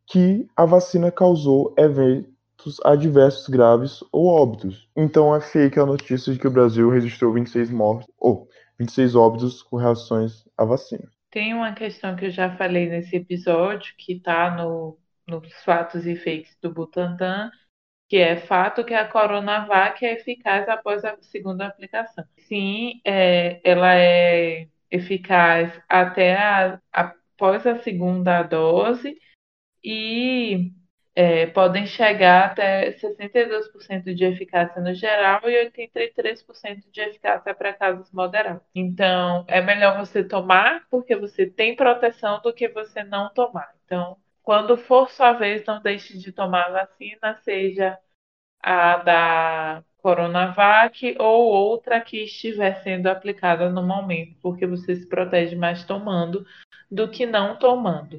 que 0.04 0.48
a 0.56 0.64
vacina 0.64 1.12
causou 1.12 1.72
eventos 1.78 2.80
adversos 2.84 3.46
graves 3.46 4.02
ou 4.10 4.26
óbitos. 4.26 4.88
Então 4.96 5.32
é 5.36 5.40
fake 5.40 5.78
a 5.78 5.86
notícia 5.86 6.32
de 6.32 6.38
que 6.40 6.48
o 6.48 6.50
Brasil 6.50 6.90
registrou 6.90 7.32
26 7.32 7.70
mortes 7.70 8.08
ou 8.18 8.48
26 8.76 9.14
óbitos 9.14 9.62
com 9.62 9.76
reações 9.76 10.44
à 10.56 10.64
vacina. 10.64 11.08
Tem 11.30 11.54
uma 11.54 11.74
questão 11.74 12.16
que 12.16 12.26
eu 12.26 12.30
já 12.30 12.56
falei 12.56 12.88
nesse 12.88 13.16
episódio, 13.16 13.94
que 13.96 14.14
está 14.14 14.50
no, 14.50 14.98
nos 15.26 15.52
fatos 15.62 16.06
e 16.06 16.16
fakes 16.16 16.56
do 16.60 16.72
Butantan, 16.72 17.50
que 18.08 18.16
é 18.16 18.36
fato 18.36 18.84
que 18.84 18.94
a 18.94 19.06
Coronavac 19.06 20.04
é 20.04 20.14
eficaz 20.14 20.68
após 20.68 21.04
a 21.04 21.16
segunda 21.20 21.66
aplicação. 21.66 22.24
Sim, 22.38 23.00
é, 23.04 23.60
ela 23.62 23.94
é 23.94 24.68
eficaz 24.90 25.78
até 25.88 26.36
a, 26.36 26.80
após 26.90 27.66
a 27.66 27.78
segunda 27.80 28.42
dose 28.42 29.18
e 29.84 30.72
é, 31.18 31.46
podem 31.46 31.84
chegar 31.84 32.52
até 32.52 32.92
62% 32.92 34.14
de 34.14 34.24
eficácia 34.24 34.80
no 34.80 34.94
geral 34.94 35.40
e 35.46 35.68
83% 35.68 36.88
de 36.92 37.00
eficácia 37.00 37.52
para 37.52 37.72
casos 37.72 38.12
moderados. 38.12 38.62
Então, 38.72 39.44
é 39.48 39.60
melhor 39.60 39.98
você 39.98 40.22
tomar 40.22 40.86
porque 40.88 41.16
você 41.16 41.44
tem 41.44 41.74
proteção 41.74 42.40
do 42.40 42.52
que 42.52 42.68
você 42.68 43.02
não 43.02 43.30
tomar. 43.30 43.68
Então, 43.84 44.16
quando 44.44 44.76
for 44.76 45.10
sua 45.10 45.32
vez, 45.32 45.64
não 45.66 45.82
deixe 45.82 46.16
de 46.16 46.30
tomar 46.30 46.66
a 46.66 46.86
vacina, 46.86 47.34
seja 47.42 47.98
a 48.62 48.98
da 48.98 49.84
Coronavac 50.00 51.16
ou 51.18 51.46
outra 51.46 52.00
que 52.00 52.22
estiver 52.22 52.80
sendo 52.84 53.08
aplicada 53.08 53.68
no 53.68 53.82
momento, 53.82 54.36
porque 54.40 54.68
você 54.68 54.94
se 54.94 55.08
protege 55.08 55.56
mais 55.56 55.82
tomando 55.84 56.46
do 56.88 57.10
que 57.10 57.26
não 57.26 57.58
tomando. 57.58 58.18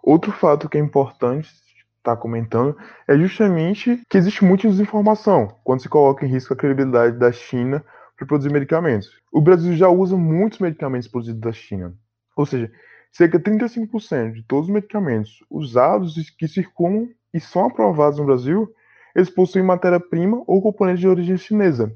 Outro 0.00 0.30
fato 0.30 0.68
que 0.68 0.78
é 0.78 0.80
importante 0.80 1.65
estar 2.06 2.16
tá 2.16 2.22
comentando 2.22 2.76
é 3.08 3.16
justamente 3.18 4.00
que 4.08 4.16
existe 4.16 4.44
muita 4.44 4.68
desinformação 4.68 5.48
quando 5.64 5.82
se 5.82 5.88
coloca 5.88 6.24
em 6.24 6.28
risco 6.28 6.52
a 6.54 6.56
credibilidade 6.56 7.18
da 7.18 7.32
China 7.32 7.84
para 8.16 8.26
produzir 8.26 8.52
medicamentos. 8.52 9.10
O 9.32 9.40
Brasil 9.40 9.74
já 9.74 9.88
usa 9.88 10.16
muitos 10.16 10.58
medicamentos 10.60 11.08
produzidos 11.08 11.40
da 11.40 11.52
China. 11.52 11.94
Ou 12.36 12.46
seja, 12.46 12.70
cerca 13.12 13.38
de 13.38 13.44
35% 13.44 14.32
de 14.32 14.42
todos 14.44 14.68
os 14.68 14.74
medicamentos 14.74 15.44
usados 15.50 16.16
e 16.16 16.36
que 16.36 16.48
circulam 16.48 17.08
e 17.34 17.40
são 17.40 17.66
aprovados 17.66 18.18
no 18.18 18.24
Brasil, 18.24 18.72
eles 19.14 19.28
possuem 19.28 19.64
matéria-prima 19.64 20.42
ou 20.46 20.62
componente 20.62 21.00
de 21.00 21.08
origem 21.08 21.36
chinesa. 21.36 21.94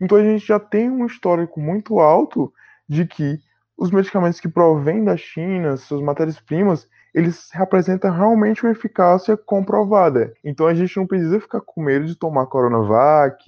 Então 0.00 0.16
a 0.16 0.22
gente 0.22 0.46
já 0.46 0.58
tem 0.58 0.90
um 0.90 1.04
histórico 1.04 1.60
muito 1.60 1.98
alto 2.00 2.52
de 2.88 3.06
que 3.06 3.38
os 3.76 3.90
medicamentos 3.90 4.40
que 4.40 4.48
provêm 4.48 5.04
da 5.04 5.16
China, 5.16 5.76
suas 5.76 6.02
matérias-primas, 6.02 6.88
eles 7.14 7.50
representam 7.52 8.12
realmente 8.12 8.62
uma 8.62 8.72
eficácia 8.72 9.36
comprovada. 9.36 10.32
Então 10.44 10.66
a 10.66 10.74
gente 10.74 10.96
não 10.96 11.06
precisa 11.06 11.40
ficar 11.40 11.60
com 11.60 11.82
medo 11.82 12.06
de 12.06 12.14
tomar 12.14 12.46
Coronavac 12.46 13.44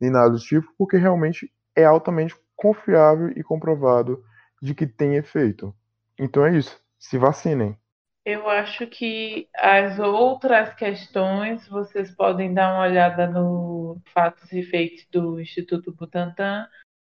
nem 0.00 0.10
nada 0.10 0.30
do 0.30 0.38
tipo, 0.38 0.66
porque 0.76 0.96
realmente 0.96 1.50
é 1.74 1.84
altamente 1.84 2.34
confiável 2.56 3.30
e 3.30 3.42
comprovado 3.42 4.22
de 4.60 4.74
que 4.74 4.86
tem 4.86 5.16
efeito. 5.16 5.74
Então 6.18 6.44
é 6.44 6.56
isso. 6.56 6.80
Se 6.98 7.18
vacinem. 7.18 7.76
Eu 8.24 8.48
acho 8.48 8.86
que 8.86 9.48
as 9.54 9.98
outras 9.98 10.72
questões 10.74 11.68
vocês 11.68 12.10
podem 12.10 12.54
dar 12.54 12.72
uma 12.72 12.84
olhada 12.84 13.26
no 13.26 14.00
Fatos 14.14 14.50
e 14.50 14.62
Fakes 14.62 15.06
do 15.10 15.38
Instituto 15.38 15.92
Butantan, 15.92 16.66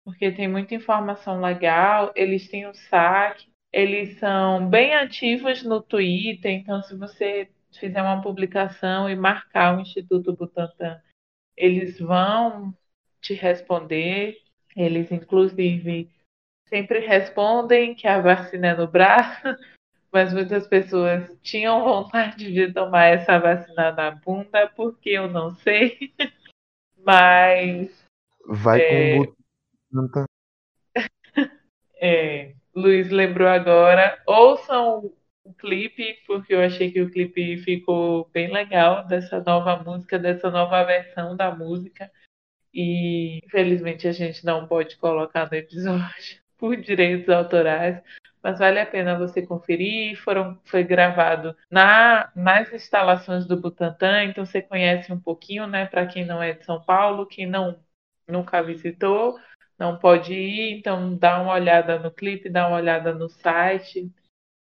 porque 0.04 0.32
tem 0.32 0.48
muita 0.48 0.74
informação 0.74 1.40
legal. 1.40 2.10
Eles 2.16 2.48
têm 2.48 2.66
o 2.66 2.74
saque, 2.74 3.46
eles 3.76 4.18
são 4.18 4.70
bem 4.70 4.94
ativos 4.94 5.62
no 5.62 5.82
Twitter, 5.82 6.50
então 6.50 6.82
se 6.82 6.96
você 6.96 7.46
fizer 7.78 8.00
uma 8.00 8.22
publicação 8.22 9.06
e 9.06 9.14
marcar 9.14 9.76
o 9.76 9.80
Instituto 9.82 10.34
Butantan, 10.34 10.98
eles 11.54 12.00
vão 12.00 12.74
te 13.20 13.34
responder. 13.34 14.38
Eles, 14.74 15.12
inclusive, 15.12 16.10
sempre 16.70 17.00
respondem 17.00 17.94
que 17.94 18.08
a 18.08 18.18
vacina 18.18 18.68
é 18.68 18.74
no 18.74 18.88
braço, 18.88 19.42
mas 20.10 20.32
muitas 20.32 20.66
pessoas 20.66 21.30
tinham 21.42 21.84
vontade 21.84 22.50
de 22.50 22.72
tomar 22.72 23.08
essa 23.08 23.38
vacina 23.38 23.92
na 23.92 24.10
bunda, 24.10 24.72
porque 24.74 25.10
eu 25.10 25.28
não 25.28 25.50
sei. 25.50 26.14
Mas. 27.04 28.06
Vai 28.46 28.80
é... 28.80 29.16
com 29.18 29.20
o 29.20 29.36
Butantan. 29.92 30.24
é, 32.00 32.54
Luiz 32.76 33.10
lembrou 33.10 33.48
agora. 33.48 34.22
Ouçam 34.26 35.10
o 35.42 35.54
clipe, 35.54 36.18
porque 36.26 36.54
eu 36.54 36.60
achei 36.60 36.90
que 36.92 37.00
o 37.00 37.10
clipe 37.10 37.56
ficou 37.58 38.28
bem 38.34 38.52
legal 38.52 39.06
dessa 39.06 39.40
nova 39.40 39.82
música, 39.82 40.18
dessa 40.18 40.50
nova 40.50 40.84
versão 40.84 41.34
da 41.34 41.50
música. 41.50 42.10
E 42.74 43.40
infelizmente 43.46 44.06
a 44.06 44.12
gente 44.12 44.44
não 44.44 44.66
pode 44.66 44.96
colocar 44.96 45.50
no 45.50 45.56
episódio 45.56 46.38
por 46.58 46.76
direitos 46.76 47.30
autorais, 47.30 48.02
mas 48.42 48.58
vale 48.58 48.78
a 48.78 48.84
pena 48.84 49.18
você 49.18 49.40
conferir. 49.40 50.20
Foram, 50.22 50.60
foi 50.66 50.84
gravado 50.84 51.56
na, 51.70 52.30
nas 52.36 52.70
instalações 52.74 53.46
do 53.46 53.58
Butantan, 53.58 54.24
então 54.24 54.44
você 54.44 54.60
conhece 54.60 55.10
um 55.10 55.18
pouquinho, 55.18 55.66
né? 55.66 55.86
Para 55.86 56.06
quem 56.06 56.26
não 56.26 56.42
é 56.42 56.52
de 56.52 56.64
São 56.66 56.82
Paulo, 56.82 57.24
quem 57.24 57.46
não 57.46 57.80
nunca 58.28 58.62
visitou, 58.62 59.38
não 59.78 59.98
pode 59.98 60.32
ir, 60.32 60.78
então 60.78 61.16
dá 61.16 61.40
uma 61.40 61.52
olhada 61.52 61.98
no 61.98 62.10
clipe, 62.10 62.48
dá 62.48 62.68
uma 62.68 62.76
olhada 62.76 63.14
no 63.14 63.28
site, 63.28 64.10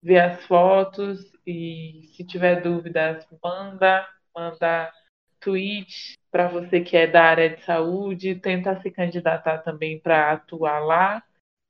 vê 0.02 0.19
as 0.19 0.45
fotos 0.45 1.32
e 1.45 2.10
se 2.15 2.24
tiver 2.24 2.62
dúvidas, 2.62 3.26
manda, 3.43 4.08
manda 4.36 4.91
tweet 5.39 6.17
para 6.32 6.48
você 6.48 6.82
que 6.82 6.95
é 6.95 7.08
da 7.08 7.24
área 7.24 7.50
de 7.50 7.63
saúde, 7.63 8.36
tenta 8.36 8.80
se 8.82 8.91
candidatar 8.91 9.60
também 9.60 10.00
para 10.00 10.34
atuar 10.34 10.80
lá. 10.80 11.24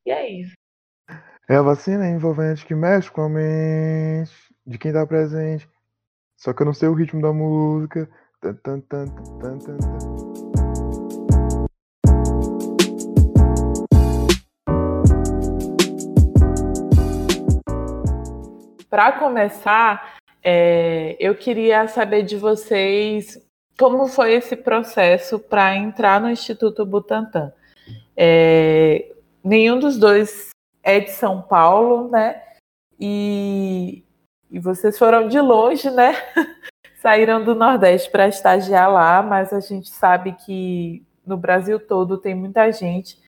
E 0.05 0.11
é 0.11 0.29
isso. 0.29 0.53
É 1.47 1.55
a 1.55 1.61
vacina 1.61 2.07
envolvente 2.07 2.65
que 2.65 2.75
mexe 2.75 3.09
com 3.09 3.21
a 3.21 3.29
mente 3.29 4.31
de 4.65 4.77
quem 4.77 4.91
está 4.91 5.05
presente. 5.05 5.67
Só 6.37 6.53
que 6.53 6.61
eu 6.61 6.65
não 6.65 6.73
sei 6.73 6.89
o 6.89 6.93
ritmo 6.93 7.21
da 7.21 7.33
música. 7.33 8.09
Tan, 8.41 8.53
tan, 8.55 8.79
tan, 8.81 9.05
Para 18.89 19.11
começar, 19.11 20.17
é, 20.43 21.15
eu 21.19 21.35
queria 21.35 21.87
saber 21.87 22.23
de 22.23 22.35
vocês 22.35 23.39
como 23.77 24.07
foi 24.07 24.33
esse 24.33 24.55
processo 24.55 25.37
para 25.37 25.75
entrar 25.75 26.19
no 26.19 26.29
Instituto 26.29 26.85
Butantan. 26.85 27.53
É, 28.17 29.13
nenhum 29.43 29.79
dos 29.79 29.97
dois 29.97 30.49
é 30.81 30.99
de 30.99 31.11
São 31.11 31.41
Paulo, 31.41 32.09
né? 32.09 32.41
E, 32.99 34.03
e 34.49 34.59
vocês 34.59 34.97
foram 34.97 35.27
de 35.27 35.39
longe, 35.39 35.89
né? 35.91 36.15
Saíram 36.99 37.43
do 37.43 37.53
Nordeste 37.53 38.09
para 38.09 38.27
estagiar 38.27 38.91
lá, 38.91 39.21
mas 39.21 39.53
a 39.53 39.59
gente 39.59 39.89
sabe 39.89 40.33
que 40.33 41.05
no 41.25 41.37
Brasil 41.37 41.79
todo 41.79 42.17
tem 42.17 42.33
muita 42.33 42.71
gente 42.71 43.19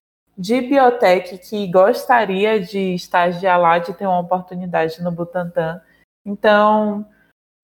de 0.41 0.60
biotech 0.60 1.38
que 1.38 1.67
gostaria 1.67 2.60
de 2.60 2.95
estagiar 2.95 3.62
lá, 3.62 3.77
de 3.77 3.93
ter 3.93 4.08
uma 4.08 4.19
oportunidade 4.19 5.01
no 5.04 5.12
Butantan. 5.12 5.80
Então, 6.25 7.08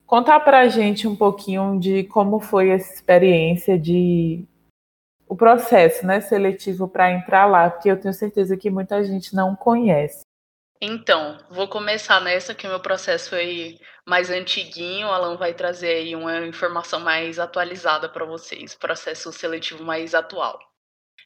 contar 0.06 0.42
para 0.42 0.60
a 0.60 0.68
gente 0.68 1.08
um 1.08 1.16
pouquinho 1.16 1.80
de 1.80 2.04
como 2.04 2.40
foi 2.40 2.70
essa 2.70 2.94
experiência 2.94 3.80
de 3.80 4.46
o 5.28 5.36
processo, 5.36 6.06
né, 6.06 6.22
seletivo 6.22 6.88
para 6.88 7.12
entrar 7.12 7.48
lá, 7.48 7.70
porque 7.70 7.90
eu 7.90 8.00
tenho 8.00 8.14
certeza 8.14 8.56
que 8.56 8.70
muita 8.70 9.04
gente 9.04 9.36
não 9.36 9.56
conhece. 9.56 10.22
Então, 10.80 11.40
vou 11.50 11.68
começar 11.68 12.22
nessa 12.22 12.54
que 12.54 12.68
o 12.68 12.70
meu 12.70 12.80
processo 12.80 13.32
foi 13.32 13.80
mais 14.06 14.30
antiguinho, 14.30 15.08
o 15.08 15.12
Alan 15.12 15.36
vai 15.36 15.54
trazer 15.54 15.90
aí 15.90 16.16
uma 16.16 16.46
informação 16.46 17.00
mais 17.00 17.40
atualizada 17.40 18.08
para 18.08 18.24
vocês, 18.24 18.76
processo 18.76 19.34
seletivo 19.34 19.84
mais 19.84 20.14
atual. 20.14 20.60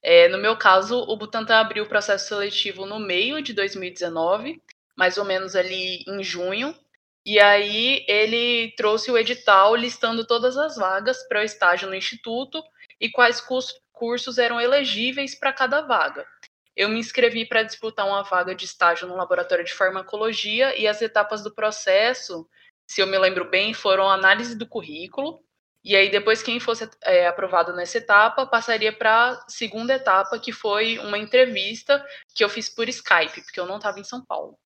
É, 0.03 0.27
no 0.29 0.37
meu 0.37 0.57
caso, 0.57 0.97
o 0.97 1.15
Butantan 1.15 1.59
abriu 1.59 1.83
o 1.83 1.89
processo 1.89 2.27
seletivo 2.27 2.85
no 2.85 2.99
meio 2.99 3.41
de 3.41 3.53
2019, 3.53 4.61
mais 4.95 5.17
ou 5.17 5.25
menos 5.25 5.55
ali 5.55 6.03
em 6.07 6.23
junho, 6.23 6.75
e 7.25 7.39
aí 7.39 8.03
ele 8.07 8.73
trouxe 8.75 9.11
o 9.11 9.17
edital 9.17 9.75
listando 9.75 10.25
todas 10.25 10.57
as 10.57 10.75
vagas 10.75 11.21
para 11.27 11.41
o 11.41 11.43
estágio 11.43 11.87
no 11.87 11.95
instituto 11.95 12.63
e 12.99 13.09
quais 13.11 13.41
cursos 13.93 14.37
eram 14.39 14.59
elegíveis 14.59 15.35
para 15.35 15.53
cada 15.53 15.81
vaga. 15.81 16.25
Eu 16.75 16.89
me 16.89 16.99
inscrevi 16.99 17.45
para 17.45 17.63
disputar 17.63 18.07
uma 18.07 18.23
vaga 18.23 18.55
de 18.55 18.65
estágio 18.65 19.07
no 19.07 19.15
laboratório 19.15 19.63
de 19.63 19.73
farmacologia 19.73 20.75
e 20.79 20.87
as 20.87 21.01
etapas 21.01 21.43
do 21.43 21.53
processo, 21.53 22.47
se 22.87 23.01
eu 23.01 23.07
me 23.07 23.17
lembro 23.19 23.49
bem, 23.49 23.73
foram 23.73 24.09
análise 24.09 24.55
do 24.55 24.67
currículo, 24.67 25.43
e 25.83 25.95
aí, 25.95 26.11
depois, 26.11 26.43
quem 26.43 26.59
fosse 26.59 26.87
é, 27.03 27.25
aprovado 27.27 27.73
nessa 27.73 27.97
etapa 27.97 28.45
passaria 28.45 28.93
para 28.93 29.31
a 29.31 29.49
segunda 29.49 29.95
etapa, 29.95 30.39
que 30.39 30.51
foi 30.51 30.99
uma 30.99 31.17
entrevista 31.17 32.05
que 32.35 32.43
eu 32.43 32.49
fiz 32.49 32.69
por 32.69 32.87
Skype, 32.87 33.41
porque 33.41 33.59
eu 33.59 33.65
não 33.65 33.77
estava 33.77 33.99
em 33.99 34.03
São 34.03 34.23
Paulo. 34.23 34.59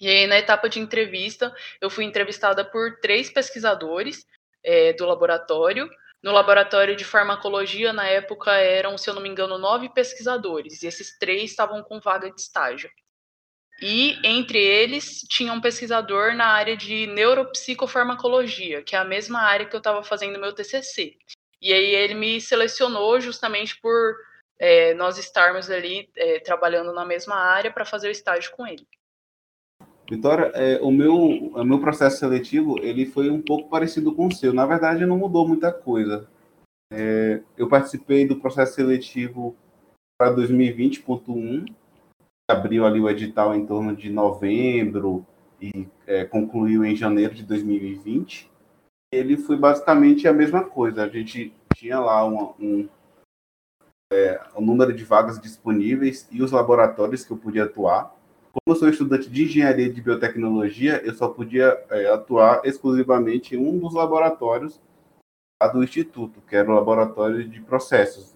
E 0.00 0.08
aí, 0.08 0.26
na 0.26 0.38
etapa 0.38 0.68
de 0.68 0.80
entrevista, 0.80 1.54
eu 1.80 1.90
fui 1.90 2.04
entrevistada 2.04 2.64
por 2.64 2.98
três 3.00 3.30
pesquisadores 3.30 4.24
é, 4.64 4.94
do 4.94 5.04
laboratório. 5.06 5.88
No 6.22 6.32
laboratório 6.32 6.96
de 6.96 7.04
farmacologia, 7.04 7.92
na 7.92 8.06
época, 8.08 8.52
eram, 8.52 8.96
se 8.96 9.10
eu 9.10 9.14
não 9.14 9.20
me 9.20 9.28
engano, 9.28 9.58
nove 9.58 9.88
pesquisadores, 9.90 10.82
e 10.82 10.86
esses 10.86 11.18
três 11.18 11.50
estavam 11.50 11.82
com 11.82 12.00
vaga 12.00 12.30
de 12.30 12.40
estágio. 12.40 12.90
E 13.82 14.16
entre 14.22 14.58
eles 14.58 15.22
tinha 15.28 15.52
um 15.52 15.60
pesquisador 15.60 16.36
na 16.36 16.46
área 16.46 16.76
de 16.76 17.08
neuropsicofarmacologia, 17.08 18.80
que 18.80 18.94
é 18.94 18.98
a 18.98 19.04
mesma 19.04 19.40
área 19.40 19.66
que 19.66 19.74
eu 19.74 19.78
estava 19.78 20.04
fazendo 20.04 20.38
meu 20.38 20.52
TCC. 20.52 21.16
E 21.60 21.72
aí 21.72 21.92
ele 21.92 22.14
me 22.14 22.40
selecionou 22.40 23.20
justamente 23.20 23.80
por 23.80 24.16
é, 24.56 24.94
nós 24.94 25.18
estarmos 25.18 25.68
ali 25.68 26.08
é, 26.16 26.38
trabalhando 26.38 26.92
na 26.92 27.04
mesma 27.04 27.34
área 27.34 27.72
para 27.72 27.84
fazer 27.84 28.06
o 28.06 28.12
estágio 28.12 28.52
com 28.56 28.64
ele. 28.64 28.86
Vitória, 30.08 30.52
é, 30.54 30.80
o, 30.80 30.92
meu, 30.92 31.14
o 31.14 31.64
meu 31.64 31.80
processo 31.80 32.18
seletivo 32.18 32.78
ele 32.78 33.06
foi 33.06 33.30
um 33.30 33.42
pouco 33.42 33.68
parecido 33.68 34.14
com 34.14 34.28
o 34.28 34.32
seu. 34.32 34.52
Na 34.52 34.64
verdade, 34.64 35.06
não 35.06 35.18
mudou 35.18 35.48
muita 35.48 35.72
coisa. 35.72 36.28
É, 36.92 37.40
eu 37.56 37.68
participei 37.68 38.28
do 38.28 38.38
processo 38.38 38.74
seletivo 38.74 39.56
para 40.16 40.32
2020.1 40.36 41.81
abriu 42.52 42.86
ali 42.86 43.00
o 43.00 43.08
edital 43.08 43.54
em 43.54 43.66
torno 43.66 43.96
de 43.96 44.10
novembro 44.10 45.26
e 45.60 45.88
é, 46.06 46.24
concluiu 46.24 46.84
em 46.84 46.94
janeiro 46.94 47.34
de 47.34 47.42
2020. 47.44 48.50
Ele 49.12 49.36
foi 49.36 49.56
basicamente 49.56 50.26
a 50.28 50.32
mesma 50.32 50.64
coisa. 50.64 51.04
A 51.04 51.08
gente 51.08 51.54
tinha 51.74 51.98
lá 51.98 52.24
uma, 52.24 52.54
um, 52.58 52.88
é, 54.12 54.40
o 54.54 54.60
número 54.60 54.92
de 54.92 55.04
vagas 55.04 55.40
disponíveis 55.40 56.28
e 56.30 56.42
os 56.42 56.52
laboratórios 56.52 57.24
que 57.24 57.32
eu 57.32 57.36
podia 57.36 57.64
atuar. 57.64 58.14
Como 58.52 58.76
eu 58.76 58.76
sou 58.76 58.88
estudante 58.88 59.30
de 59.30 59.44
engenharia 59.44 59.90
de 59.90 60.02
biotecnologia, 60.02 61.00
eu 61.04 61.14
só 61.14 61.28
podia 61.28 61.82
é, 61.90 62.12
atuar 62.12 62.60
exclusivamente 62.64 63.56
em 63.56 63.58
um 63.58 63.78
dos 63.78 63.94
laboratórios 63.94 64.80
do 65.72 65.82
instituto, 65.82 66.42
que 66.42 66.56
era 66.56 66.70
o 66.70 66.74
laboratório 66.74 67.48
de 67.48 67.60
processos. 67.60 68.31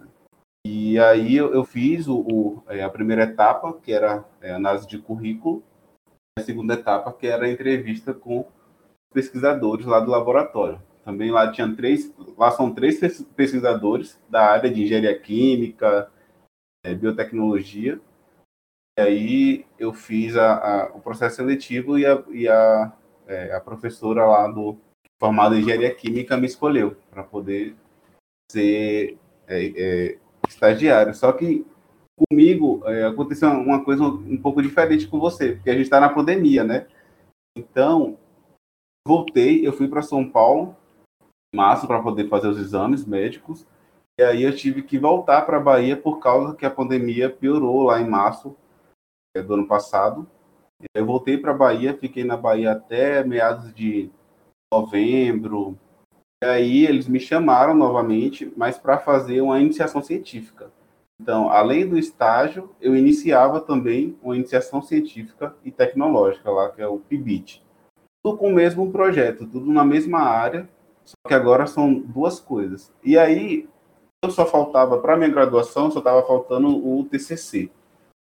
E 0.69 0.99
aí 0.99 1.37
eu, 1.37 1.65
fiz 1.65 2.09
o, 2.09 2.19
o, 2.19 2.63
é, 2.67 2.83
a 2.83 2.91
primeira 2.91 3.23
etapa, 3.23 3.73
que 3.75 3.93
era 3.93 4.25
é, 4.41 4.53
análise 4.53 4.85
de 4.85 4.99
currículo, 4.99 5.63
a 6.37 6.43
segunda 6.43 6.75
etapa, 6.75 7.13
que 7.13 7.29
era 7.29 7.47
a 7.47 7.49
entrevista 7.49 8.13
com 8.13 8.45
pesquisadores 9.15 9.87
lá 9.87 10.01
do 10.01 10.11
laboratório. 10.11 10.83
Também 11.05 11.31
lá 11.31 11.53
tinha 11.53 11.73
três, 11.77 12.13
lá 12.37 12.51
são 12.51 12.75
três 12.75 12.99
pesquisadores 13.37 14.21
da 14.29 14.45
área 14.51 14.69
de 14.69 14.83
engenharia 14.83 15.17
química, 15.17 16.11
é, 16.85 16.93
biotecnologia. 16.95 18.01
E 18.99 19.03
aí 19.03 19.67
eu 19.79 19.93
fiz 19.93 20.37
a, 20.37 20.57
a, 20.57 20.97
o 20.97 21.01
processo 21.01 21.37
seletivo 21.37 21.97
e 21.97 22.05
a, 22.05 22.25
e 22.31 22.49
a, 22.49 22.93
é, 23.29 23.55
a 23.55 23.61
professora 23.61 24.27
lá 24.27 24.49
do 24.49 24.77
formado 25.21 25.55
em 25.55 25.61
engenharia 25.61 25.95
química 25.95 26.37
me 26.37 26.47
escolheu 26.47 26.97
para 27.09 27.23
poder 27.23 27.77
ser 28.51 29.17
é, 29.47 29.73
é 29.77 30.19
estagiário. 30.49 31.15
Só 31.15 31.33
que 31.33 31.67
comigo 32.29 32.83
é, 32.87 33.05
aconteceu 33.05 33.49
uma 33.51 33.85
coisa 33.85 34.03
um 34.03 34.41
pouco 34.41 34.63
diferente 34.63 35.07
com 35.07 35.19
você, 35.19 35.55
porque 35.55 35.71
a 35.71 35.75
gente 35.75 35.83
está 35.83 36.01
na 36.01 36.09
pandemia, 36.09 36.65
né? 36.65 36.87
Então, 37.57 38.19
voltei, 39.07 39.67
eu 39.67 39.73
fui 39.73 39.89
para 39.89 40.03
São 40.03 40.29
Paulo 40.29 40.77
em 41.53 41.57
março 41.57 41.87
para 41.87 42.03
poder 42.03 42.29
fazer 42.29 42.49
os 42.49 42.59
exames 42.59 43.05
médicos. 43.05 43.67
E 44.19 44.23
aí 44.23 44.43
eu 44.43 44.57
tive 44.57 44.83
que 44.83 44.99
voltar 44.99 45.43
para 45.43 45.59
a 45.59 45.61
Bahia 45.61 45.97
por 45.97 46.19
causa 46.19 46.57
que 46.57 46.65
a 46.65 46.71
pandemia 46.71 47.29
piorou 47.29 47.83
lá 47.83 48.01
em 48.01 48.09
março 48.09 48.57
é, 49.37 49.43
do 49.43 49.55
ano 49.55 49.67
passado. 49.67 50.27
Eu 50.95 51.07
voltei 51.07 51.39
para 51.39 51.53
a 51.53 51.57
Bahia, 51.57 51.97
fiquei 51.97 52.25
na 52.25 52.37
Bahia 52.37 52.73
até 52.73 53.23
meados 53.25 53.75
de 53.75 54.11
novembro, 54.73 55.79
e 56.43 56.47
aí 56.47 56.87
eles 56.87 57.09
me 57.09 57.19
chamaram 57.19 57.75
novamente, 57.75 58.53
mas 58.57 58.79
para 58.79 58.99
fazer 58.99 59.41
uma 59.41 59.59
iniciação 59.59 60.03
científica. 60.03 60.71
Então, 61.21 61.49
além 61.49 61.89
do 61.89 61.99
estágio, 61.99 62.71
eu 62.81 62.95
iniciava 62.95 63.61
também 63.61 64.19
uma 64.23 64.37
iniciação 64.37 64.83
científica 64.83 65.57
e 65.65 65.71
tecnológica 65.71 66.51
lá, 66.51 66.71
que 66.71 66.83
é 66.83 66.87
o 66.87 66.99
PIBIT. 66.99 67.65
Tudo 68.23 68.37
com 68.37 68.51
o 68.51 68.55
mesmo 68.55 68.93
projeto, 68.93 69.47
tudo 69.47 69.73
na 69.73 69.85
mesma 69.85 70.21
área, 70.21 70.69
só 71.05 71.15
que 71.27 71.33
agora 71.33 71.67
são 71.67 71.95
duas 71.95 72.39
coisas. 72.39 72.93
E 73.03 73.17
aí, 73.17 73.67
eu 74.23 74.31
só 74.31 74.45
faltava, 74.45 74.99
para 74.99 75.17
minha 75.17 75.31
graduação, 75.31 75.91
só 75.91 76.01
estava 76.01 76.27
faltando 76.27 76.69
o 76.69 77.05
TCC. 77.05 77.71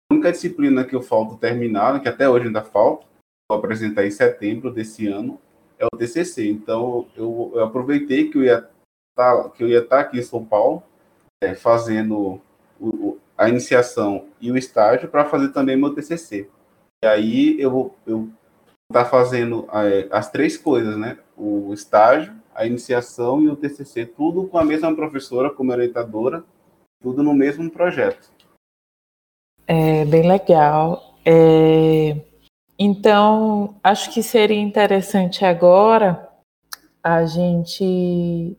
A 0.09 0.13
única 0.13 0.31
disciplina 0.31 0.85
que 0.85 0.95
eu 0.95 1.01
falto 1.01 1.35
terminar, 1.35 1.99
que 2.01 2.07
até 2.07 2.29
hoje 2.29 2.47
ainda 2.47 2.61
falta, 2.61 3.05
vou 3.49 3.57
apresentar 3.57 4.05
em 4.05 4.11
setembro 4.11 4.71
desse 4.71 5.07
ano, 5.07 5.39
é 5.79 5.85
o 5.85 5.97
TCC. 5.97 6.49
Então, 6.49 7.07
eu, 7.15 7.51
eu 7.55 7.63
aproveitei 7.63 8.29
que 8.29 8.37
eu 8.37 8.43
ia 8.43 8.69
tá, 9.15 9.49
que 9.49 9.63
eu 9.63 9.67
ia 9.67 9.79
estar 9.79 9.97
tá 9.97 10.01
aqui 10.01 10.19
em 10.19 10.23
São 10.23 10.43
Paulo, 10.43 10.83
é, 11.41 11.55
fazendo 11.55 12.41
o, 12.79 13.17
a 13.37 13.49
iniciação 13.49 14.27
e 14.39 14.51
o 14.51 14.57
estágio 14.57 15.09
para 15.09 15.25
fazer 15.25 15.49
também 15.49 15.77
meu 15.77 15.93
TCC. 15.93 16.49
E 17.03 17.07
aí 17.07 17.59
eu 17.59 17.71
vou 17.71 17.95
eu 18.05 18.29
estar 18.89 19.05
tá 19.05 19.09
fazendo 19.09 19.67
é, 19.71 20.07
as 20.11 20.29
três 20.29 20.57
coisas, 20.57 20.97
né? 20.97 21.17
O 21.37 21.73
estágio, 21.73 22.33
a 22.53 22.65
iniciação 22.65 23.41
e 23.41 23.47
o 23.47 23.55
TCC, 23.55 24.05
tudo 24.05 24.47
com 24.47 24.57
a 24.57 24.63
mesma 24.63 24.93
professora 24.95 25.49
como 25.49 25.71
orientadora, 25.71 26.43
tudo 27.01 27.23
no 27.23 27.33
mesmo 27.33 27.69
projeto. 27.69 28.29
É 29.67 30.05
bem 30.05 30.27
legal. 30.27 31.15
É... 31.25 32.15
Então, 32.77 33.75
acho 33.81 34.13
que 34.13 34.21
seria 34.21 34.59
interessante 34.59 35.45
agora 35.45 36.29
a 37.01 37.25
gente 37.25 38.57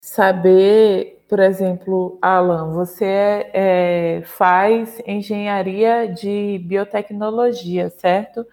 saber, 0.00 1.24
por 1.28 1.40
exemplo, 1.40 2.16
Alan, 2.22 2.72
você 2.72 3.50
é, 3.52 4.22
faz 4.24 5.02
engenharia 5.04 6.06
de 6.06 6.58
biotecnologia, 6.64 7.90
certo? 7.90 8.46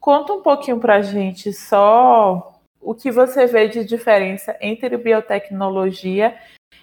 Conta 0.00 0.32
um 0.32 0.42
pouquinho 0.42 0.80
para 0.80 0.96
a 0.96 1.02
gente 1.02 1.52
só 1.52 2.58
o 2.80 2.94
que 2.94 3.10
você 3.10 3.46
vê 3.46 3.68
de 3.68 3.84
diferença 3.84 4.56
entre 4.62 4.96
biotecnologia 4.96 6.38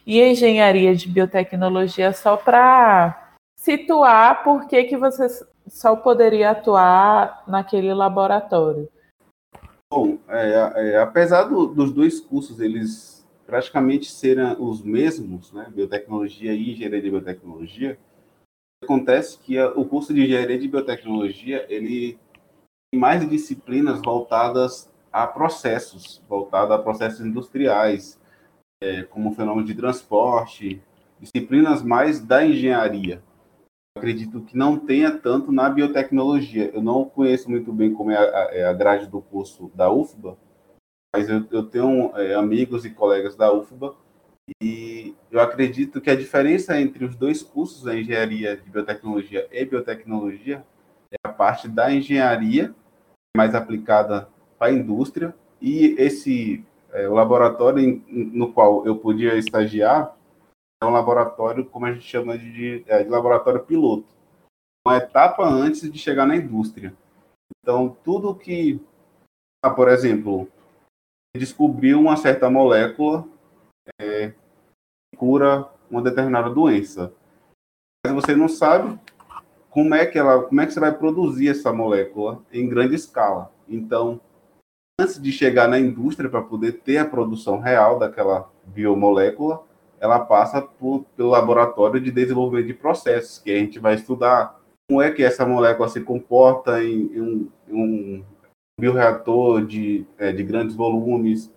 e 0.05 0.21
engenharia 0.21 0.95
de 0.95 1.07
biotecnologia, 1.07 2.13
só 2.13 2.37
para 2.37 3.33
situar 3.57 4.43
por 4.43 4.67
que, 4.67 4.83
que 4.83 4.97
você 4.97 5.27
só 5.67 5.95
poderia 5.95 6.51
atuar 6.51 7.43
naquele 7.47 7.93
laboratório? 7.93 8.89
Bom, 9.91 10.17
é, 10.27 10.93
é, 10.93 10.97
apesar 10.97 11.43
do, 11.43 11.67
dos 11.67 11.91
dois 11.91 12.19
cursos 12.19 12.59
eles 12.59 13.25
praticamente 13.45 14.11
serem 14.11 14.55
os 14.59 14.81
mesmos, 14.81 15.51
né, 15.51 15.67
biotecnologia 15.73 16.53
e 16.53 16.71
engenharia 16.71 17.01
de 17.01 17.09
biotecnologia, 17.09 17.97
Acontece 18.85 19.39
que 19.39 19.59
o 19.59 19.83
curso 19.83 20.13
de 20.13 20.23
engenharia 20.23 20.59
de 20.59 20.67
biotecnologia 20.67 21.65
ele 21.69 22.19
tem 22.91 22.99
mais 22.99 23.27
disciplinas 23.27 23.99
voltadas 24.01 24.91
a 25.11 25.25
processos, 25.25 26.21
voltadas 26.29 26.71
a 26.71 26.81
processos 26.81 27.25
industriais, 27.25 28.19
é, 28.81 29.03
como 29.03 29.33
fenômeno 29.33 29.65
de 29.65 29.73
transporte, 29.73 30.81
disciplinas 31.19 31.81
mais 31.81 32.19
da 32.19 32.45
engenharia. 32.45 33.23
Acredito 33.97 34.41
que 34.41 34.57
não 34.57 34.77
tenha 34.77 35.17
tanto 35.17 35.51
na 35.51 35.69
biotecnologia. 35.69 36.69
Eu 36.73 36.81
não 36.81 37.05
conheço 37.05 37.49
muito 37.49 37.71
bem 37.71 37.93
como 37.93 38.11
é 38.11 38.17
a, 38.17 38.49
é 38.51 38.65
a 38.65 38.73
grade 38.73 39.07
do 39.07 39.21
curso 39.21 39.71
da 39.73 39.89
UFBA, 39.89 40.37
mas 41.15 41.29
eu, 41.29 41.45
eu 41.49 41.63
tenho 41.63 42.11
é, 42.17 42.35
amigos 42.35 42.83
e 42.83 42.89
colegas 42.89 43.35
da 43.35 43.51
UFBA 43.51 43.95
e 44.61 45.15
eu 45.31 45.39
acredito 45.39 46.01
que 46.01 46.09
a 46.09 46.15
diferença 46.15 46.79
entre 46.79 47.05
os 47.05 47.15
dois 47.15 47.41
cursos, 47.41 47.87
a 47.87 47.97
engenharia 47.97 48.57
de 48.57 48.69
biotecnologia 48.69 49.47
e 49.51 49.65
biotecnologia, 49.65 50.63
é 51.11 51.15
a 51.23 51.31
parte 51.31 51.67
da 51.69 51.91
engenharia 51.91 52.75
mais 53.35 53.55
aplicada 53.55 54.27
para 54.59 54.67
a 54.67 54.73
indústria 54.73 55.33
e 55.61 55.95
esse 55.97 56.65
é, 56.91 57.07
laboratório 57.07 58.03
no 58.07 58.51
qual 58.51 58.85
eu 58.85 58.97
podia 58.97 59.35
estagiar 59.35 60.14
um 60.85 60.91
laboratório, 60.91 61.65
como 61.65 61.85
a 61.85 61.93
gente 61.93 62.05
chama 62.05 62.37
de, 62.37 62.83
é, 62.87 63.03
de 63.03 63.09
laboratório 63.09 63.63
piloto, 63.63 64.07
uma 64.87 64.97
etapa 64.97 65.43
antes 65.47 65.91
de 65.91 65.97
chegar 65.97 66.25
na 66.25 66.35
indústria. 66.35 66.95
Então, 67.61 67.97
tudo 68.03 68.35
que, 68.35 68.79
ah, 69.63 69.69
por 69.69 69.89
exemplo, 69.89 70.47
descobriu 71.35 71.99
uma 71.99 72.15
certa 72.15 72.49
molécula 72.49 73.27
é, 73.99 74.29
que 74.29 75.17
cura 75.17 75.69
uma 75.89 76.01
determinada 76.01 76.49
doença. 76.49 77.13
Mas 78.05 78.13
você 78.13 78.35
não 78.35 78.47
sabe 78.47 78.99
como 79.69 79.93
é 79.93 80.05
que 80.05 80.17
ela, 80.17 80.43
como 80.43 80.61
é 80.61 80.65
que 80.65 80.73
você 80.73 80.79
vai 80.79 80.95
produzir 80.97 81.49
essa 81.49 81.73
molécula 81.73 82.41
em 82.51 82.69
grande 82.69 82.95
escala. 82.95 83.51
Então, 83.67 84.21
antes 84.99 85.21
de 85.21 85.31
chegar 85.31 85.67
na 85.67 85.79
indústria 85.79 86.29
para 86.29 86.41
poder 86.41 86.79
ter 86.81 86.97
a 86.97 87.05
produção 87.05 87.59
real 87.59 87.99
daquela 87.99 88.49
biomolécula, 88.63 89.65
ela 89.99 90.19
passa 90.19 90.61
por, 90.61 91.05
pelo 91.15 91.29
laboratório 91.29 91.99
de 91.99 92.11
desenvolvimento 92.11 92.67
de 92.67 92.73
processos, 92.73 93.39
que 93.39 93.51
a 93.51 93.57
gente 93.57 93.79
vai 93.79 93.95
estudar 93.95 94.59
como 94.87 95.01
é 95.01 95.11
que 95.11 95.23
essa 95.23 95.45
molécula 95.45 95.89
se 95.89 96.01
comporta 96.01 96.83
em, 96.83 97.11
em 97.13 97.21
um, 97.21 97.49
um 97.69 98.23
bioreator 98.79 99.65
de, 99.65 100.05
é, 100.17 100.31
de 100.31 100.43
grandes 100.43 100.75
volumes, 100.75 101.51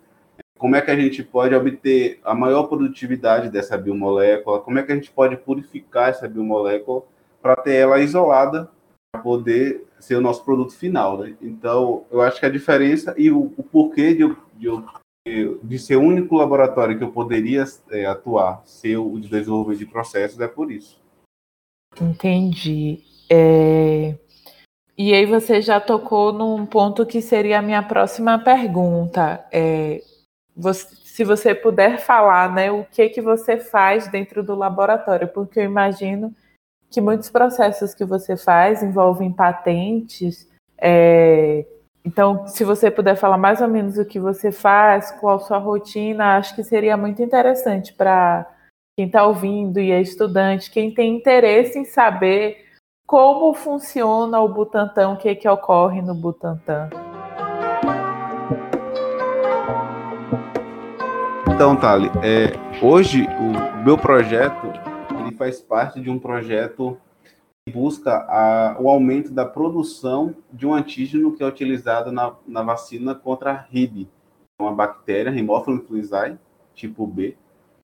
como 0.57 0.77
é 0.77 0.81
que 0.81 0.91
a 0.91 0.97
gente 0.97 1.23
pode 1.23 1.55
obter 1.55 2.21
a 2.25 2.35
maior 2.35 2.65
produtividade 2.65 3.51
dessa 3.51 3.77
biomolécula, 3.77 4.61
como 4.61 4.79
é 4.79 4.83
que 4.83 4.93
a 4.93 4.95
gente 4.95 5.11
pode 5.11 5.37
purificar 5.37 6.09
essa 6.09 6.29
biomolécula 6.29 7.03
para 7.41 7.57
ter 7.57 7.75
ela 7.75 8.01
isolada 8.01 8.71
para 9.13 9.23
poder 9.23 9.85
ser 9.99 10.17
o 10.17 10.21
nosso 10.21 10.45
produto 10.45 10.75
final. 10.75 11.19
Né? 11.19 11.37
Então, 11.41 12.05
eu 12.11 12.21
acho 12.21 12.41
que 12.41 12.47
a 12.47 12.51
diferença 12.51 13.15
e 13.17 13.31
o, 13.31 13.53
o 13.57 13.63
porquê 13.63 14.15
de 14.15 14.23
eu, 14.23 14.37
de 14.57 14.67
eu 14.67 14.85
de 15.63 15.79
ser 15.79 15.97
o 15.97 16.03
único 16.03 16.37
laboratório 16.37 16.97
que 16.97 17.05
eu 17.05 17.11
poderia 17.11 17.65
é, 17.91 18.07
atuar, 18.07 18.63
ser 18.65 18.97
o 18.97 19.19
de 19.19 19.29
desenvolvimento 19.29 19.79
de 19.79 19.87
processos, 19.87 20.41
é 20.41 20.49
por 20.49 20.71
isso. 20.71 21.01
Entendi. 22.01 23.01
É... 23.31 24.15
E 24.97 25.15
aí 25.15 25.27
você 25.27 25.61
já 25.63 25.81
tocou 25.81 26.33
num 26.33 26.67
ponto 26.67 27.07
que 27.07 27.21
seria 27.21 27.59
a 27.59 27.63
minha 27.63 27.83
próxima 27.83 28.39
pergunta. 28.39 29.45
É... 29.53 30.03
Você, 30.57 30.97
se 31.05 31.25
você 31.25 31.55
puder 31.55 31.99
falar, 31.99 32.53
né, 32.53 32.71
o 32.71 32.85
que 32.85 33.09
que 33.09 33.21
você 33.21 33.59
faz 33.59 34.09
dentro 34.09 34.43
do 34.43 34.55
laboratório, 34.55 35.29
porque 35.29 35.61
eu 35.61 35.65
imagino 35.65 36.35
que 36.91 37.01
muitos 37.01 37.31
processos 37.31 37.95
que 37.95 38.05
você 38.05 38.37
faz 38.37 38.83
envolvem 38.83 39.33
patentes, 39.33 40.49
é, 40.81 41.67
então, 42.05 42.47
se 42.47 42.65
você 42.65 42.91
puder 42.91 43.17
falar 43.17 43.37
mais 43.37 43.61
ou 43.61 43.69
menos 43.69 43.99
o 43.99 44.05
que 44.05 44.19
você 44.19 44.51
faz, 44.51 45.11
qual 45.13 45.39
sua 45.41 45.59
rotina, 45.59 46.37
acho 46.37 46.55
que 46.55 46.65
seria 46.65 46.97
muito 46.97 47.23
interessante 47.23 47.93
para 47.93 48.47
quem 48.97 49.07
está 49.07 49.25
ouvindo 49.25 49.79
e 49.79 49.91
é 49.91 50.01
estudante, 50.01 50.71
quem 50.71 50.93
tem 50.93 51.17
interesse 51.17 51.79
em 51.79 51.85
saber 51.85 52.65
como 53.07 53.55
funciona 53.55 54.41
o 54.41 54.49
Butantan, 54.49 55.11
o 55.11 55.17
que, 55.17 55.35
que 55.35 55.49
ocorre 55.49 56.03
no 56.03 56.15
Butantan. 56.15 56.91
Então, 61.55 61.75
Thali, 61.75 62.11
é, 62.23 62.53
hoje 62.85 63.27
o 63.27 63.85
meu 63.85 63.99
projeto 63.99 64.73
ele 65.21 65.35
faz 65.37 65.61
parte 65.61 66.01
de 66.01 66.09
um 66.09 66.19
projeto 66.19 66.97
busca 67.69 68.13
a, 68.13 68.77
o 68.81 68.89
aumento 68.89 69.31
da 69.31 69.45
produção 69.45 70.35
de 70.53 70.67
um 70.67 70.75
antígeno 70.75 71.35
que 71.37 71.43
é 71.43 71.47
utilizado 71.47 72.11
na, 72.11 72.35
na 72.47 72.63
vacina 72.63 73.15
contra 73.15 73.53
a 73.53 73.61
RIB, 73.61 74.09
uma 74.61 74.73
bactéria, 74.73 75.31
Haemophilus 75.31 75.83
influenzae, 75.83 76.39
tipo 76.75 77.07
B, 77.07 77.37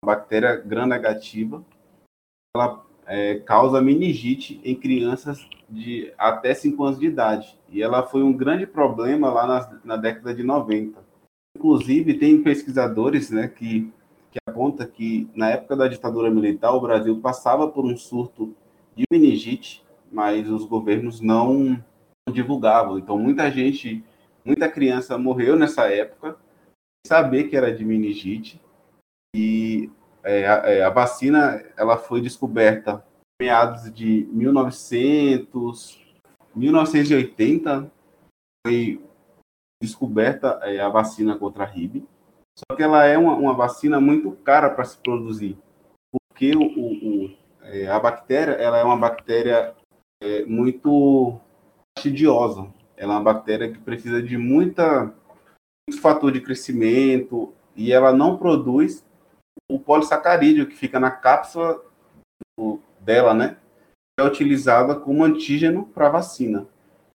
uma 0.05 0.15
bactéria 0.15 0.57
gram-negativa. 0.57 1.65
Ela 2.55 2.85
é, 3.07 3.41
causa 3.41 3.81
meningite 3.81 4.61
em 4.65 4.75
crianças 4.75 5.47
de 5.69 6.13
até 6.19 6.55
5 6.55 6.83
anos 6.85 6.99
de 6.99 7.07
idade. 7.07 7.59
E 7.69 7.83
ela 7.83 8.07
foi 8.07 8.23
um 8.23 8.33
grande 8.33 8.67
problema 8.67 9.31
lá 9.31 9.47
na, 9.47 9.81
na 9.85 9.97
década 9.97 10.35
de 10.35 10.43
90. 10.43 11.03
Inclusive, 11.57 12.15
tem 12.15 12.43
pesquisadores 12.43 13.31
né, 13.31 13.49
que, 13.49 13.93
que 14.31 14.39
apontam 14.47 14.87
que, 14.87 15.29
na 15.35 15.51
época 15.51 15.77
da 15.77 15.89
ditadura 15.89 16.31
militar, 16.31 16.73
o 16.73 16.81
Brasil 16.81 17.21
passava 17.21 17.69
por 17.69 17.85
um 17.85 17.97
surto 17.97 18.55
de 19.01 19.07
meningite, 19.11 19.83
mas 20.13 20.49
os 20.51 20.67
governos 20.67 21.21
não 21.21 21.83
divulgavam. 22.31 22.99
Então, 22.99 23.19
muita 23.19 23.51
gente, 23.51 24.05
muita 24.45 24.69
criança 24.69 25.17
morreu 25.17 25.57
nessa 25.57 25.87
época, 25.91 26.37
saber 27.07 27.45
que 27.45 27.57
era 27.57 27.75
de 27.75 27.83
meningite, 27.83 28.61
e 29.35 29.91
é, 30.23 30.47
a, 30.47 30.55
é, 30.71 30.83
a, 30.83 30.91
vacina 30.91 31.65
ela 31.77 31.97
foi 31.97 32.21
descoberta 32.21 33.03
em 33.41 33.45
meados 33.47 33.91
de 33.93 34.29
1900, 34.33 35.99
1980, 36.55 37.91
foi 38.67 39.03
descoberta 39.83 40.61
é, 40.63 40.79
a 40.79 40.91
vacina 40.91 41.39
contra 41.39 41.65
a 41.65 41.67
RIB, 41.67 42.07
só 42.59 42.77
que 42.77 42.83
ela 42.83 43.07
é 43.07 43.17
uma, 43.17 43.35
uma 43.35 43.55
vacina 43.55 43.99
muito 43.99 44.33
cara 44.33 44.69
para 44.69 44.85
se 44.85 44.99
produzir, 44.99 45.57
porque 46.29 46.55
o, 46.55 46.61
o, 46.63 47.10
é, 47.71 47.87
a 47.87 48.01
bactéria, 48.01 48.53
ela 48.53 48.79
é 48.79 48.85
uma 48.85 48.97
bactéria 48.97 49.75
é, 50.21 50.45
muito 50.45 51.41
fastidiosa. 51.97 52.67
Ela 52.97 53.15
é 53.15 53.17
uma 53.17 53.33
bactéria 53.33 53.71
que 53.71 53.79
precisa 53.79 54.21
de 54.21 54.37
muita, 54.37 55.15
muito 55.89 56.03
fator 56.03 56.33
de 56.33 56.41
crescimento 56.41 57.55
e 57.77 57.93
ela 57.93 58.13
não 58.13 58.37
produz 58.37 59.07
o 59.71 59.79
polissacarídeo 59.79 60.67
que 60.67 60.75
fica 60.75 60.99
na 60.99 61.11
cápsula 61.11 61.81
dela, 63.01 63.33
né? 63.33 63.57
É 64.19 64.25
utilizada 64.25 64.97
como 64.97 65.25
antígeno 65.25 65.87
para 65.87 66.11
vacina. 66.11 66.67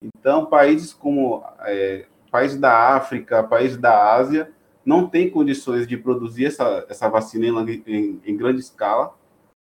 Então, 0.02 0.46
países 0.46 0.94
como 0.94 1.44
é, 1.62 2.08
países 2.32 2.58
da 2.58 2.96
África, 2.96 3.44
países 3.44 3.78
da 3.78 4.13
Ásia, 4.13 4.52
não 4.86 5.08
têm 5.08 5.30
condições 5.30 5.86
de 5.86 5.98
produzir 5.98 6.46
essa, 6.46 6.86
essa 6.89 7.10
vacina 7.10 7.46
em, 7.46 7.84
em, 7.86 8.22
em 8.26 8.38
grande 8.38 8.62
escala 8.62 9.13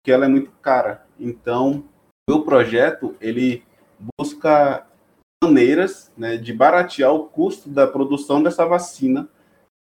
que 0.07 0.12
ela 0.12 0.27
é 0.27 0.29
muito 0.29 0.53
cara. 0.62 1.05
Então, 1.19 1.83
meu 2.31 2.42
projeto 2.45 3.16
ele 3.21 3.64
busca 4.16 4.87
maneiras 5.42 6.12
né, 6.16 6.37
de 6.37 6.53
baratear 6.53 7.12
o 7.12 7.25
custo 7.25 7.69
da 7.69 7.88
produção 7.88 8.40
dessa 8.40 8.64
vacina 8.64 9.29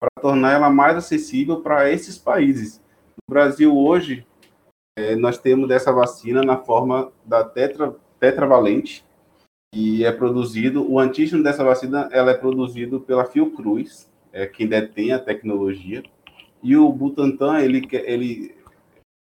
para 0.01 0.23
tornar 0.23 0.53
ela 0.53 0.71
mais 0.71 0.97
acessível 0.97 1.61
para 1.61 1.91
esses 1.91 2.17
países. 2.17 2.81
No 3.11 3.35
Brasil 3.35 3.77
hoje 3.77 4.27
é, 4.97 5.15
nós 5.15 5.37
temos 5.37 5.69
essa 5.71 5.93
vacina 5.93 6.43
na 6.43 6.57
forma 6.57 7.13
da 7.23 7.45
tetra, 7.45 7.95
tetravalente 8.19 9.05
e 9.75 10.07
é 10.07 10.11
produzido 10.11 10.91
o 10.91 10.99
antígeno 10.99 11.43
dessa 11.43 11.63
vacina 11.63 12.09
ela 12.11 12.31
é 12.31 12.35
produzido 12.35 12.99
pela 12.99 13.27
Fiocruz, 13.27 14.11
é 14.33 14.47
quem 14.47 14.67
detém 14.67 15.13
a 15.13 15.19
tecnologia 15.19 16.03
e 16.63 16.75
o 16.79 16.91
Butantan 16.91 17.61
ele 17.61 17.87
ele 17.93 18.64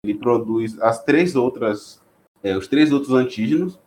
ele 0.03 0.15
produz 0.15 0.79
as 0.81 1.03
três 1.03 1.35
outras, 1.35 2.01
é, 2.43 2.55
os 2.57 2.67
três 2.67 2.91
outros 2.91 3.13
antígenos, 3.13 3.79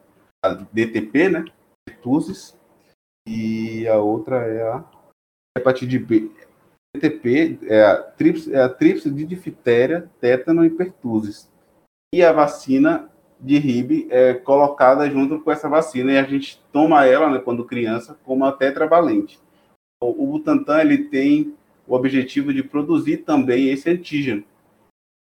a 0.44 0.54
DTP, 0.54 1.28
né, 1.28 1.44
pertussis, 1.86 2.56
e 3.26 3.86
a 3.88 3.98
outra 3.98 4.36
é 4.46 4.62
a 4.62 4.84
hepatite 5.56 5.98
B. 5.98 6.30
DTP 6.94 7.58
é 7.62 7.84
a 7.84 8.02
tríplice, 8.02 8.52
é 8.52 8.62
a 8.62 8.68
de 8.68 9.24
difteria, 9.24 10.10
tétano 10.20 10.64
e 10.64 10.70
pertussis. 10.70 11.50
E 12.14 12.22
a 12.22 12.32
vacina 12.32 13.10
de 13.40 13.58
RIB 13.58 14.08
é 14.10 14.34
colocada 14.34 15.08
junto 15.10 15.40
com 15.40 15.50
essa 15.50 15.68
vacina 15.68 16.12
e 16.12 16.18
a 16.18 16.22
gente 16.22 16.62
toma 16.72 17.06
ela, 17.06 17.30
né, 17.30 17.38
quando 17.38 17.64
criança, 17.64 18.18
como 18.24 18.44
a 18.44 18.52
tetravalente. 18.52 19.40
O 20.02 20.26
Butantan 20.26 20.80
ele 20.80 21.04
tem 21.04 21.54
o 21.86 21.94
objetivo 21.94 22.52
de 22.52 22.62
produzir 22.62 23.18
também 23.18 23.70
esse 23.70 23.88
antígeno, 23.88 24.44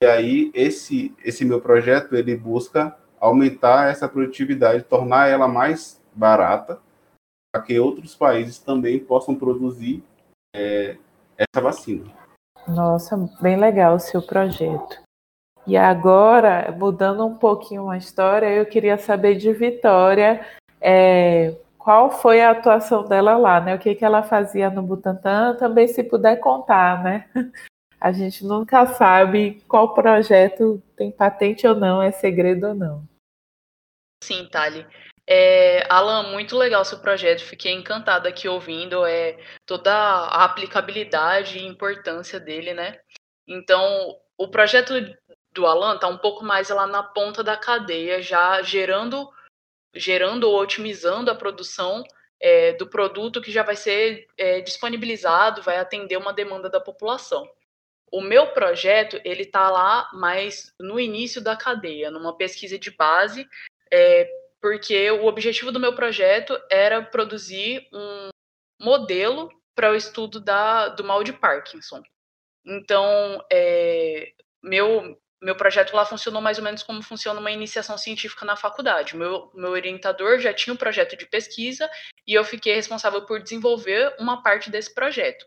e 0.03 0.07
aí 0.07 0.51
esse 0.55 1.14
esse 1.24 1.45
meu 1.45 1.61
projeto 1.61 2.14
ele 2.14 2.36
busca 2.36 2.97
aumentar 3.20 3.90
essa 3.90 4.09
produtividade, 4.09 4.84
tornar 4.84 5.28
ela 5.28 5.49
mais 5.49 6.01
barata, 6.14 6.78
para 7.53 7.62
que 7.62 7.78
outros 7.78 8.14
países 8.14 8.59
também 8.59 8.99
possam 8.99 9.34
produzir 9.34 10.05
é, 10.55 10.97
essa 11.38 11.62
vacina. 11.62 12.05
Nossa, 12.68 13.16
bem 13.40 13.57
legal 13.57 13.97
o 13.97 14.01
seu 14.01 14.20
projeto. 14.20 15.03
E 15.66 15.76
agora, 15.76 16.70
mudando 16.78 17.24
um 17.24 17.36
pouquinho 17.36 17.88
a 17.88 17.97
história, 17.97 18.47
eu 18.47 18.66
queria 18.66 18.99
saber 18.99 19.36
de 19.36 19.53
Vitória 19.53 20.45
é, 20.80 21.57
qual 21.78 22.11
foi 22.11 22.42
a 22.42 22.51
atuação 22.51 23.05
dela 23.05 23.36
lá, 23.36 23.61
né? 23.61 23.74
O 23.74 23.78
que, 23.78 23.95
que 23.95 24.05
ela 24.05 24.22
fazia 24.22 24.68
no 24.68 24.82
Butantan, 24.82 25.57
também 25.57 25.88
se 25.88 26.03
puder 26.03 26.36
contar, 26.36 27.03
né? 27.03 27.28
A 28.05 28.12
gente 28.12 28.44
nunca 28.44 28.84
sabe 28.84 29.62
qual 29.66 29.94
projeto 29.94 30.82
tem 30.94 31.11
patente 31.11 31.66
ou 31.66 31.74
não, 31.74 32.02
é 32.02 32.12
segredo 32.12 32.66
ou 32.66 32.74
não. 32.74 33.09
Sim, 34.22 34.46
Thali. 34.46 34.86
É, 35.26 35.90
Alan, 35.90 36.30
muito 36.30 36.55
legal 36.55 36.84
seu 36.84 36.98
projeto, 36.98 37.40
fiquei 37.40 37.72
encantada 37.72 38.28
aqui 38.28 38.46
ouvindo 38.46 39.07
é, 39.07 39.38
toda 39.64 39.90
a 39.90 40.44
aplicabilidade 40.44 41.59
e 41.59 41.66
importância 41.66 42.38
dele, 42.38 42.74
né? 42.74 43.00
Então, 43.48 44.14
o 44.36 44.48
projeto 44.48 44.92
do 45.55 45.64
Alan 45.64 45.94
está 45.94 46.07
um 46.07 46.18
pouco 46.18 46.44
mais 46.44 46.68
lá 46.68 46.86
na 46.86 47.02
ponta 47.02 47.42
da 47.42 47.57
cadeia, 47.57 48.20
já 48.20 48.61
gerando, 48.61 49.32
gerando 49.94 50.44
ou 50.44 50.61
otimizando 50.61 51.30
a 51.30 51.34
produção 51.34 52.05
é, 52.38 52.74
do 52.74 52.86
produto 52.86 53.40
que 53.40 53.50
já 53.50 53.62
vai 53.62 53.76
ser 53.76 54.26
é, 54.36 54.61
disponibilizado, 54.61 55.62
vai 55.62 55.78
atender 55.78 56.18
uma 56.18 56.34
demanda 56.34 56.68
da 56.68 56.82
população. 56.82 57.48
O 58.14 58.20
meu 58.20 58.46
projeto 58.52 59.20
ele 59.24 59.42
está 59.42 59.68
lá 59.68 60.08
mais 60.12 60.72
no 60.78 61.00
início 61.00 61.42
da 61.42 61.56
cadeia, 61.56 62.12
numa 62.12 62.36
pesquisa 62.36 62.78
de 62.78 62.92
base, 62.92 63.44
é, 63.92 64.30
porque 64.62 65.10
o 65.10 65.26
objetivo 65.26 65.72
do 65.72 65.80
meu 65.80 65.96
projeto 65.96 66.56
era 66.70 67.02
produzir 67.02 67.88
um 67.92 68.28
modelo 68.80 69.50
para 69.74 69.90
o 69.90 69.96
estudo 69.96 70.38
da, 70.38 70.90
do 70.90 71.02
mal 71.02 71.24
de 71.24 71.32
Parkinson. 71.32 72.04
Então, 72.64 73.44
é, 73.52 74.32
meu, 74.62 75.20
meu 75.42 75.56
projeto 75.56 75.96
lá 75.96 76.06
funcionou 76.06 76.40
mais 76.40 76.56
ou 76.56 76.62
menos 76.62 76.84
como 76.84 77.02
funciona 77.02 77.40
uma 77.40 77.50
iniciação 77.50 77.98
científica 77.98 78.46
na 78.46 78.54
faculdade. 78.54 79.16
Meu, 79.16 79.50
meu 79.56 79.72
orientador 79.72 80.38
já 80.38 80.54
tinha 80.54 80.72
um 80.72 80.76
projeto 80.76 81.16
de 81.16 81.26
pesquisa 81.26 81.90
e 82.24 82.34
eu 82.34 82.44
fiquei 82.44 82.76
responsável 82.76 83.26
por 83.26 83.42
desenvolver 83.42 84.14
uma 84.20 84.40
parte 84.40 84.70
desse 84.70 84.94
projeto. 84.94 85.44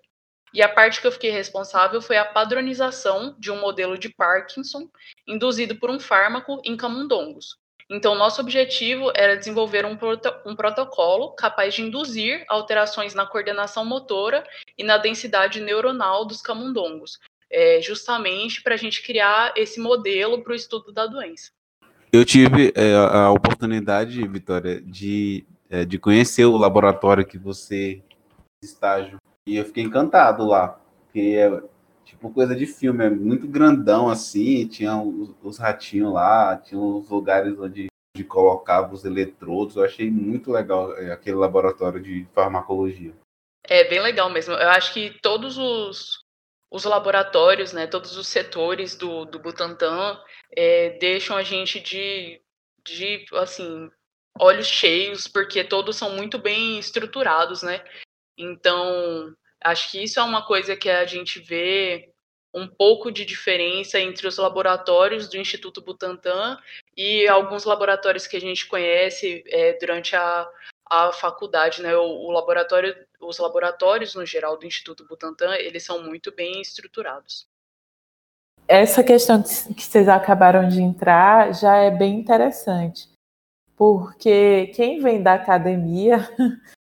E 0.53 0.61
a 0.61 0.69
parte 0.69 1.01
que 1.01 1.07
eu 1.07 1.11
fiquei 1.11 1.29
responsável 1.29 2.01
foi 2.01 2.17
a 2.17 2.25
padronização 2.25 3.35
de 3.37 3.51
um 3.51 3.59
modelo 3.59 3.97
de 3.97 4.09
Parkinson 4.09 4.89
induzido 5.27 5.75
por 5.75 5.89
um 5.89 5.99
fármaco 5.99 6.61
em 6.63 6.77
camundongos. 6.77 7.57
Então, 7.89 8.15
nosso 8.15 8.41
objetivo 8.41 9.11
era 9.15 9.37
desenvolver 9.37 9.85
um, 9.85 9.95
proto 9.95 10.33
um 10.45 10.55
protocolo 10.55 11.31
capaz 11.31 11.73
de 11.73 11.83
induzir 11.83 12.43
alterações 12.49 13.13
na 13.13 13.25
coordenação 13.25 13.85
motora 13.85 14.43
e 14.77 14.83
na 14.83 14.97
densidade 14.97 15.61
neuronal 15.61 16.25
dos 16.25 16.41
camundongos, 16.41 17.17
é, 17.49 17.81
justamente 17.81 18.61
para 18.61 18.73
a 18.73 18.77
gente 18.77 19.01
criar 19.01 19.53
esse 19.55 19.79
modelo 19.79 20.43
para 20.43 20.51
o 20.51 20.55
estudo 20.55 20.91
da 20.91 21.07
doença. 21.07 21.51
Eu 22.11 22.25
tive 22.25 22.73
é, 22.75 22.93
a 22.93 23.31
oportunidade, 23.31 24.27
Vitória, 24.27 24.81
de, 24.81 25.45
é, 25.69 25.85
de 25.85 25.97
conhecer 25.97 26.45
o 26.45 26.57
laboratório 26.57 27.25
que 27.25 27.37
você 27.37 28.01
estágio 28.61 29.17
e 29.47 29.55
eu 29.55 29.65
fiquei 29.65 29.83
encantado 29.83 30.45
lá, 30.45 30.79
porque 31.05 31.19
é 31.19 31.61
tipo 32.03 32.29
coisa 32.31 32.55
de 32.55 32.65
filme, 32.65 33.05
é 33.05 33.09
muito 33.09 33.47
grandão 33.47 34.09
assim, 34.09 34.67
tinha 34.67 34.97
os, 34.97 35.33
os 35.41 35.57
ratinhos 35.57 36.13
lá, 36.13 36.57
tinha 36.57 36.79
os 36.79 37.09
lugares 37.09 37.57
onde 37.57 37.87
de 38.17 38.23
colocava 38.23 38.93
os 38.93 39.05
eletrodos, 39.05 39.75
eu 39.75 39.85
achei 39.85 40.09
muito 40.09 40.51
legal 40.51 40.97
é, 40.97 41.11
aquele 41.11 41.35
laboratório 41.37 42.01
de 42.01 42.27
farmacologia. 42.33 43.13
É 43.63 43.87
bem 43.87 44.01
legal 44.01 44.29
mesmo. 44.29 44.53
Eu 44.53 44.69
acho 44.69 44.91
que 44.93 45.11
todos 45.21 45.57
os, 45.57 46.23
os 46.71 46.83
laboratórios, 46.83 47.73
né, 47.73 47.85
todos 47.85 48.17
os 48.17 48.27
setores 48.27 48.95
do, 48.95 49.25
do 49.25 49.39
Butantan 49.39 50.19
é, 50.55 50.97
deixam 50.97 51.37
a 51.37 51.43
gente 51.43 51.79
de, 51.79 52.41
de, 52.83 53.25
assim, 53.33 53.89
olhos 54.39 54.67
cheios, 54.67 55.27
porque 55.27 55.63
todos 55.63 55.95
são 55.95 56.15
muito 56.15 56.39
bem 56.39 56.79
estruturados, 56.79 57.61
né? 57.61 57.83
Então, 58.37 59.35
acho 59.63 59.91
que 59.91 60.03
isso 60.03 60.19
é 60.19 60.23
uma 60.23 60.45
coisa 60.45 60.75
que 60.75 60.89
a 60.89 61.05
gente 61.05 61.39
vê 61.39 62.13
um 62.53 62.67
pouco 62.67 63.11
de 63.11 63.25
diferença 63.25 63.99
entre 63.99 64.27
os 64.27 64.37
laboratórios 64.37 65.27
do 65.29 65.37
Instituto 65.37 65.81
Butantan 65.81 66.57
e 66.95 67.27
alguns 67.27 67.65
laboratórios 67.65 68.25
que 68.25 68.37
a 68.37 68.41
gente 68.41 68.67
conhece 68.67 69.43
é, 69.47 69.77
durante 69.79 70.15
a, 70.15 70.49
a 70.89 71.11
faculdade, 71.11 71.81
né? 71.81 71.95
O, 71.95 72.01
o, 72.01 72.31
laboratório, 72.31 72.95
os 73.19 73.37
laboratórios 73.37 74.15
no 74.15 74.25
geral 74.25 74.57
do 74.57 74.65
Instituto 74.65 75.05
Butantan, 75.05 75.55
eles 75.55 75.83
são 75.83 76.03
muito 76.03 76.31
bem 76.31 76.61
estruturados. 76.61 77.45
Essa 78.67 79.03
questão 79.03 79.41
que 79.41 79.83
vocês 79.83 80.09
acabaram 80.09 80.67
de 80.67 80.81
entrar 80.81 81.53
já 81.53 81.77
é 81.77 81.89
bem 81.89 82.15
interessante, 82.19 83.09
porque 83.77 84.67
quem 84.75 84.99
vem 84.99 85.23
da 85.23 85.35
academia, 85.35 86.17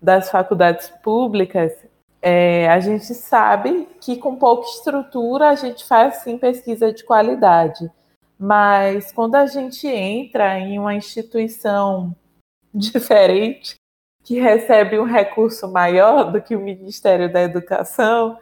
das 0.00 0.30
faculdades 0.30 0.88
públicas, 1.02 1.72
é, 2.20 2.68
a 2.68 2.80
gente 2.80 3.14
sabe 3.14 3.88
que 4.00 4.16
com 4.16 4.36
pouca 4.36 4.66
estrutura 4.68 5.48
a 5.48 5.54
gente 5.54 5.84
faz 5.86 6.16
sim 6.16 6.38
pesquisa 6.38 6.92
de 6.92 7.04
qualidade, 7.04 7.90
mas 8.38 9.12
quando 9.12 9.36
a 9.36 9.46
gente 9.46 9.86
entra 9.86 10.58
em 10.58 10.78
uma 10.78 10.94
instituição 10.94 12.14
diferente, 12.74 13.76
que 14.24 14.40
recebe 14.40 14.98
um 14.98 15.04
recurso 15.04 15.70
maior 15.70 16.32
do 16.32 16.42
que 16.42 16.56
o 16.56 16.60
Ministério 16.60 17.32
da 17.32 17.42
Educação, 17.42 18.36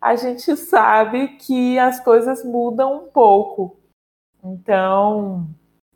a 0.00 0.14
gente 0.14 0.56
sabe 0.56 1.28
que 1.38 1.76
as 1.76 1.98
coisas 1.98 2.44
mudam 2.44 2.94
um 2.94 3.08
pouco. 3.08 3.76
Então, 4.44 5.48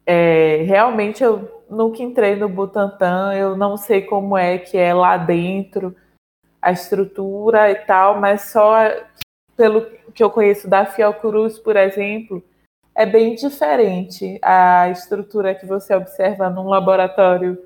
é, 0.05 0.63
realmente 0.63 1.23
eu 1.23 1.58
nunca 1.69 2.03
entrei 2.03 2.37
no 2.37 2.49
Butantan, 2.49 3.35
eu 3.35 3.57
não 3.57 3.77
sei 3.77 4.03
como 4.03 4.37
é 4.37 4.59
que 4.59 4.77
é 4.77 4.95
lá 4.95 5.17
dentro, 5.17 5.95
a 6.61 6.73
estrutura 6.73 7.71
e 7.71 7.77
tal, 7.77 8.21
mas 8.21 8.51
só 8.51 8.75
pelo 9.57 9.87
que 10.15 10.23
eu 10.23 10.31
conheço 10.31 10.69
da 10.69 10.87
Fiocruz, 10.87 11.59
por 11.59 11.77
exemplo, 11.77 12.43
é 12.95 13.07
bem 13.07 13.35
diferente 13.35 14.39
a 14.43 14.89
estrutura 14.91 15.55
que 15.55 15.67
você 15.67 15.95
observa 15.95 16.51
num 16.51 16.69
laboratório 16.69 17.57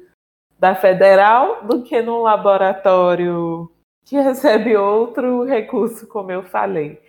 da 0.58 0.74
Federal 0.74 1.64
do 1.64 1.82
que 1.82 2.00
num 2.02 2.22
laboratório 2.22 3.70
que 4.04 4.16
recebe 4.16 4.76
outro 4.76 5.44
recurso, 5.44 6.06
como 6.06 6.30
eu 6.30 6.42
falei. 6.42 7.00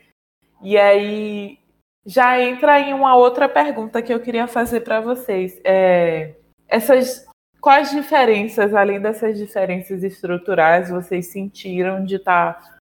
E 0.61 0.77
aí 0.77 1.59
já 2.05 2.39
entra 2.39 2.79
em 2.79 2.93
uma 2.93 3.15
outra 3.15 3.47
pergunta 3.47 4.01
que 4.01 4.13
eu 4.13 4.19
queria 4.19 4.47
fazer 4.47 4.81
para 4.81 5.01
vocês. 5.01 5.59
É, 5.63 6.35
essas 6.73 7.27
quais 7.61 7.91
diferenças, 7.91 8.73
além 8.73 8.99
dessas 8.99 9.37
diferenças 9.37 10.03
estruturais, 10.03 10.89
vocês 10.89 11.27
sentiram 11.27 12.03
de 12.03 12.15
estar 12.15 12.79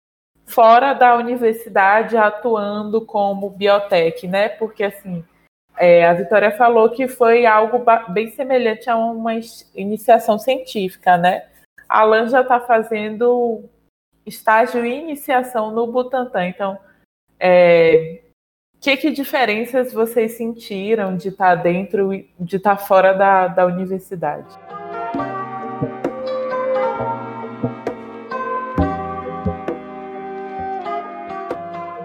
fora 0.44 0.92
da 0.92 1.14
universidade 1.16 2.16
atuando 2.16 3.06
como 3.06 3.48
biotech, 3.48 4.26
né? 4.26 4.48
Porque 4.48 4.82
assim, 4.82 5.24
é, 5.78 6.04
a 6.04 6.14
Vitória 6.14 6.50
falou 6.50 6.90
que 6.90 7.06
foi 7.06 7.46
algo 7.46 7.80
bem 8.08 8.28
semelhante 8.32 8.90
a 8.90 8.96
uma 8.96 9.34
iniciação 9.72 10.36
científica, 10.36 11.16
né? 11.16 11.46
A 11.88 12.00
Alan 12.00 12.28
já 12.28 12.40
está 12.40 12.58
fazendo 12.58 13.64
estágio 14.26 14.84
e 14.84 14.98
iniciação 14.98 15.70
no 15.70 15.86
Butantan. 15.86 16.48
Então, 16.48 16.76
é, 17.38 18.20
que, 18.80 18.96
que 18.96 19.10
diferenças 19.10 19.92
vocês 19.92 20.32
sentiram 20.32 21.16
de 21.16 21.28
estar 21.28 21.56
dentro 21.56 22.12
e 22.12 22.30
de 22.38 22.56
estar 22.56 22.76
fora 22.76 23.12
da, 23.12 23.48
da 23.48 23.66
universidade? 23.66 24.54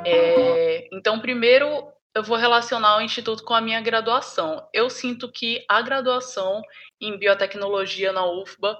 É, 0.05 0.87
então, 0.91 1.19
primeiro, 1.19 1.87
eu 2.13 2.23
vou 2.23 2.37
relacionar 2.37 2.97
o 2.97 3.01
Instituto 3.01 3.43
com 3.43 3.53
a 3.53 3.61
minha 3.61 3.81
graduação. 3.81 4.67
Eu 4.73 4.89
sinto 4.89 5.31
que 5.31 5.63
a 5.67 5.81
graduação 5.81 6.61
em 6.99 7.17
biotecnologia 7.17 8.11
na 8.11 8.25
UFBA 8.25 8.77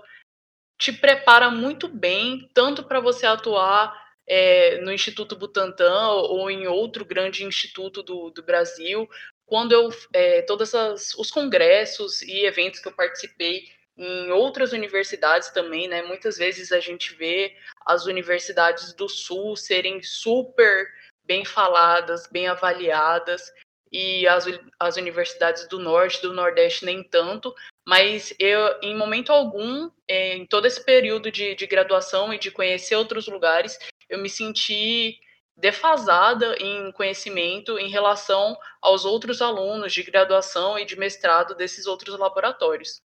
te 0.78 0.92
prepara 0.92 1.50
muito 1.50 1.88
bem, 1.88 2.50
tanto 2.54 2.84
para 2.84 3.00
você 3.00 3.26
atuar 3.26 4.01
é, 4.34 4.78
no 4.78 4.94
Instituto 4.94 5.36
Butantan 5.36 6.08
ou 6.08 6.50
em 6.50 6.66
outro 6.66 7.04
grande 7.04 7.44
instituto 7.44 8.02
do, 8.02 8.30
do 8.30 8.42
Brasil, 8.42 9.10
quando 9.46 9.74
eu 9.74 9.90
é, 10.14 10.42
todos 10.44 10.72
os 11.18 11.30
congressos 11.30 12.22
e 12.22 12.46
eventos 12.46 12.80
que 12.80 12.88
eu 12.88 12.94
participei 12.94 13.66
em 13.98 14.32
outras 14.32 14.72
universidades 14.72 15.50
também, 15.50 15.90
né? 15.90 16.02
Muitas 16.04 16.38
vezes 16.38 16.72
a 16.72 16.80
gente 16.80 17.14
vê 17.14 17.58
as 17.86 18.06
universidades 18.06 18.94
do 18.94 19.10
Sul 19.10 19.58
serem 19.58 20.02
super 20.02 20.88
bem 21.26 21.44
faladas, 21.44 22.26
bem 22.32 22.48
avaliadas. 22.48 23.52
e 23.92 24.26
as, 24.26 24.46
as 24.80 24.96
universidades 24.96 25.68
do 25.68 25.78
Norte, 25.78 26.22
do 26.22 26.32
Nordeste 26.32 26.86
nem 26.86 27.04
tanto, 27.04 27.54
mas 27.86 28.34
eu, 28.40 28.80
em 28.82 28.96
momento 28.96 29.34
algum, 29.34 29.92
em 30.08 30.46
todo 30.46 30.66
esse 30.66 30.82
período 30.86 31.30
de, 31.30 31.54
de 31.56 31.68
graduação 31.68 32.34
e 32.34 32.40
de 32.40 32.50
conhecer 32.50 32.96
outros 32.96 33.28
lugares, 33.28 33.78
eu 34.12 34.20
me 34.20 34.30
senti 34.30 35.20
defasada 35.56 36.56
em 36.60 36.92
conhecimento 36.92 37.80
em 37.80 37.90
relação 37.90 38.58
aos 38.82 39.06
outros 39.06 39.42
alunos 39.42 39.94
de 39.94 40.04
graduação 40.04 40.78
e 40.78 40.86
de 40.86 40.98
mestrado 40.98 41.56
desses 41.56 41.86
outros 41.86 42.18
laboratórios. 42.18 43.02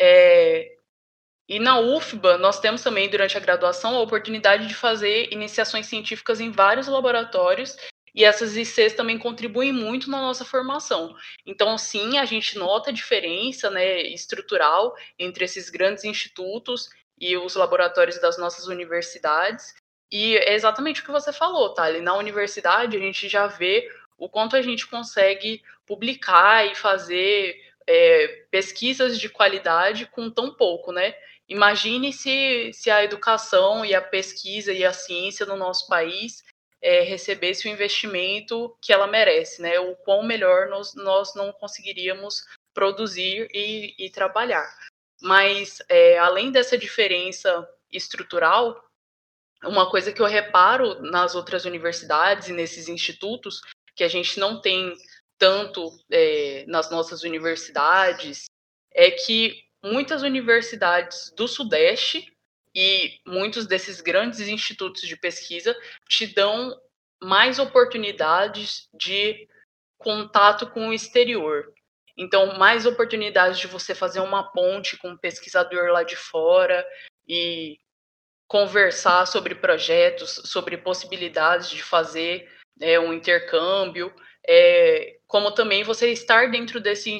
É, 0.00 0.76
e 1.48 1.58
na 1.58 1.78
UFBA, 1.80 2.38
nós 2.38 2.60
temos 2.60 2.82
também, 2.82 3.08
durante 3.08 3.36
a 3.36 3.40
graduação, 3.40 3.96
a 3.96 4.00
oportunidade 4.00 4.66
de 4.66 4.74
fazer 4.74 5.32
iniciações 5.32 5.86
científicas 5.86 6.40
em 6.40 6.50
vários 6.50 6.88
laboratórios, 6.88 7.76
e 8.14 8.24
essas 8.24 8.56
ICs 8.56 8.94
também 8.94 9.18
contribuem 9.18 9.72
muito 9.72 10.10
na 10.10 10.20
nossa 10.20 10.44
formação. 10.44 11.14
Então, 11.46 11.78
sim, 11.78 12.18
a 12.18 12.24
gente 12.24 12.58
nota 12.58 12.90
a 12.90 12.92
diferença 12.92 13.70
né, 13.70 14.02
estrutural 14.02 14.94
entre 15.18 15.44
esses 15.44 15.70
grandes 15.70 16.04
institutos 16.04 16.88
e 17.20 17.36
os 17.36 17.54
laboratórios 17.54 18.20
das 18.20 18.38
nossas 18.38 18.66
universidades, 18.66 19.74
e 20.10 20.36
é 20.36 20.54
exatamente 20.54 21.00
o 21.00 21.04
que 21.04 21.10
você 21.10 21.32
falou, 21.32 21.74
Thali. 21.74 22.00
Na 22.00 22.14
universidade, 22.14 22.96
a 22.96 23.00
gente 23.00 23.28
já 23.28 23.46
vê 23.46 23.90
o 24.16 24.28
quanto 24.28 24.56
a 24.56 24.62
gente 24.62 24.86
consegue 24.86 25.62
publicar 25.86 26.66
e 26.66 26.74
fazer 26.74 27.56
é, 27.86 28.44
pesquisas 28.50 29.18
de 29.18 29.28
qualidade 29.28 30.06
com 30.06 30.30
tão 30.30 30.54
pouco, 30.54 30.92
né? 30.92 31.14
Imagine 31.48 32.12
se, 32.12 32.70
se 32.74 32.90
a 32.90 33.02
educação 33.02 33.84
e 33.84 33.94
a 33.94 34.02
pesquisa 34.02 34.72
e 34.72 34.84
a 34.84 34.92
ciência 34.92 35.46
no 35.46 35.56
nosso 35.56 35.86
país 35.86 36.44
é, 36.82 37.00
recebesse 37.00 37.66
o 37.66 37.70
investimento 37.70 38.76
que 38.82 38.92
ela 38.92 39.06
merece, 39.06 39.62
né? 39.62 39.78
O 39.80 39.96
quão 39.96 40.22
melhor 40.22 40.68
nós, 40.68 40.94
nós 40.94 41.34
não 41.34 41.52
conseguiríamos 41.52 42.44
produzir 42.74 43.48
e, 43.52 43.94
e 43.98 44.10
trabalhar. 44.10 44.68
Mas, 45.20 45.82
é, 45.88 46.18
além 46.18 46.52
dessa 46.52 46.78
diferença 46.78 47.68
estrutural, 47.90 48.84
uma 49.64 49.90
coisa 49.90 50.12
que 50.12 50.22
eu 50.22 50.26
reparo 50.26 51.00
nas 51.02 51.34
outras 51.34 51.64
universidades 51.64 52.48
e 52.48 52.52
nesses 52.52 52.88
institutos, 52.88 53.60
que 53.94 54.04
a 54.04 54.08
gente 54.08 54.38
não 54.38 54.60
tem 54.60 54.94
tanto 55.36 55.90
é, 56.10 56.64
nas 56.68 56.90
nossas 56.90 57.22
universidades, 57.22 58.44
é 58.92 59.10
que 59.10 59.64
muitas 59.82 60.22
universidades 60.22 61.32
do 61.36 61.48
Sudeste 61.48 62.32
e 62.74 63.18
muitos 63.26 63.66
desses 63.66 64.00
grandes 64.00 64.40
institutos 64.40 65.02
de 65.02 65.16
pesquisa 65.16 65.76
te 66.08 66.26
dão 66.26 66.80
mais 67.20 67.58
oportunidades 67.58 68.88
de 68.94 69.48
contato 69.96 70.70
com 70.70 70.88
o 70.88 70.92
exterior. 70.92 71.72
Então, 72.18 72.58
mais 72.58 72.84
oportunidades 72.84 73.60
de 73.60 73.68
você 73.68 73.94
fazer 73.94 74.18
uma 74.20 74.42
ponte 74.42 74.96
com 74.96 75.10
um 75.10 75.16
pesquisador 75.16 75.90
lá 75.90 76.02
de 76.02 76.16
fora 76.16 76.84
e 77.26 77.78
conversar 78.48 79.26
sobre 79.26 79.54
projetos, 79.54 80.42
sobre 80.46 80.76
possibilidades 80.76 81.70
de 81.70 81.82
fazer 81.82 82.50
é, 82.80 82.98
um 82.98 83.12
intercâmbio, 83.12 84.12
é, 84.46 85.18
como 85.26 85.52
também 85.52 85.84
você 85.84 86.10
estar 86.10 86.50
dentro 86.50 86.80
desse, 86.80 87.18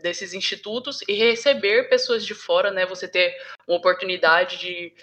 desses 0.00 0.32
institutos 0.32 1.00
e 1.08 1.12
receber 1.12 1.88
pessoas 1.88 2.24
de 2.24 2.34
fora, 2.34 2.70
né? 2.70 2.86
Você 2.86 3.08
ter 3.08 3.36
uma 3.66 3.76
oportunidade 3.76 4.58
de 4.58 4.94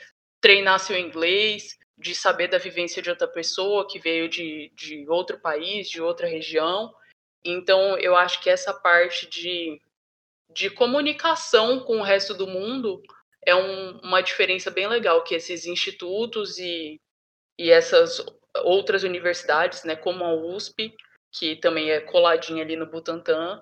treinar 0.41 0.79
seu 0.79 0.97
inglês, 0.97 1.77
de 1.97 2.15
saber 2.15 2.47
da 2.47 2.57
vivência 2.57 3.01
de 3.01 3.09
outra 3.09 3.27
pessoa 3.27 3.87
que 3.87 3.99
veio 3.99 4.29
de, 4.29 4.71
de 4.73 5.05
outro 5.09 5.37
país, 5.39 5.89
de 5.89 6.01
outra 6.01 6.27
região. 6.27 6.93
Então, 7.45 7.97
eu 7.99 8.15
acho 8.15 8.41
que 8.41 8.49
essa 8.49 8.73
parte 8.73 9.29
de, 9.29 9.79
de 10.51 10.69
comunicação 10.71 11.79
com 11.79 11.99
o 11.99 12.03
resto 12.03 12.33
do 12.33 12.47
mundo 12.47 13.03
é 13.45 13.55
um, 13.55 13.99
uma 13.99 14.21
diferença 14.21 14.71
bem 14.71 14.87
legal 14.87 15.23
que 15.23 15.35
esses 15.35 15.67
institutos 15.67 16.57
e, 16.57 16.99
e 17.59 17.69
essas 17.69 18.25
outras 18.63 19.03
universidades, 19.03 19.83
né, 19.83 19.95
como 19.95 20.23
a 20.23 20.33
USP, 20.33 20.95
que 21.31 21.55
também 21.57 21.91
é 21.91 21.99
coladinha 21.99 22.63
ali 22.63 22.75
no 22.75 22.89
Butantã, 22.89 23.61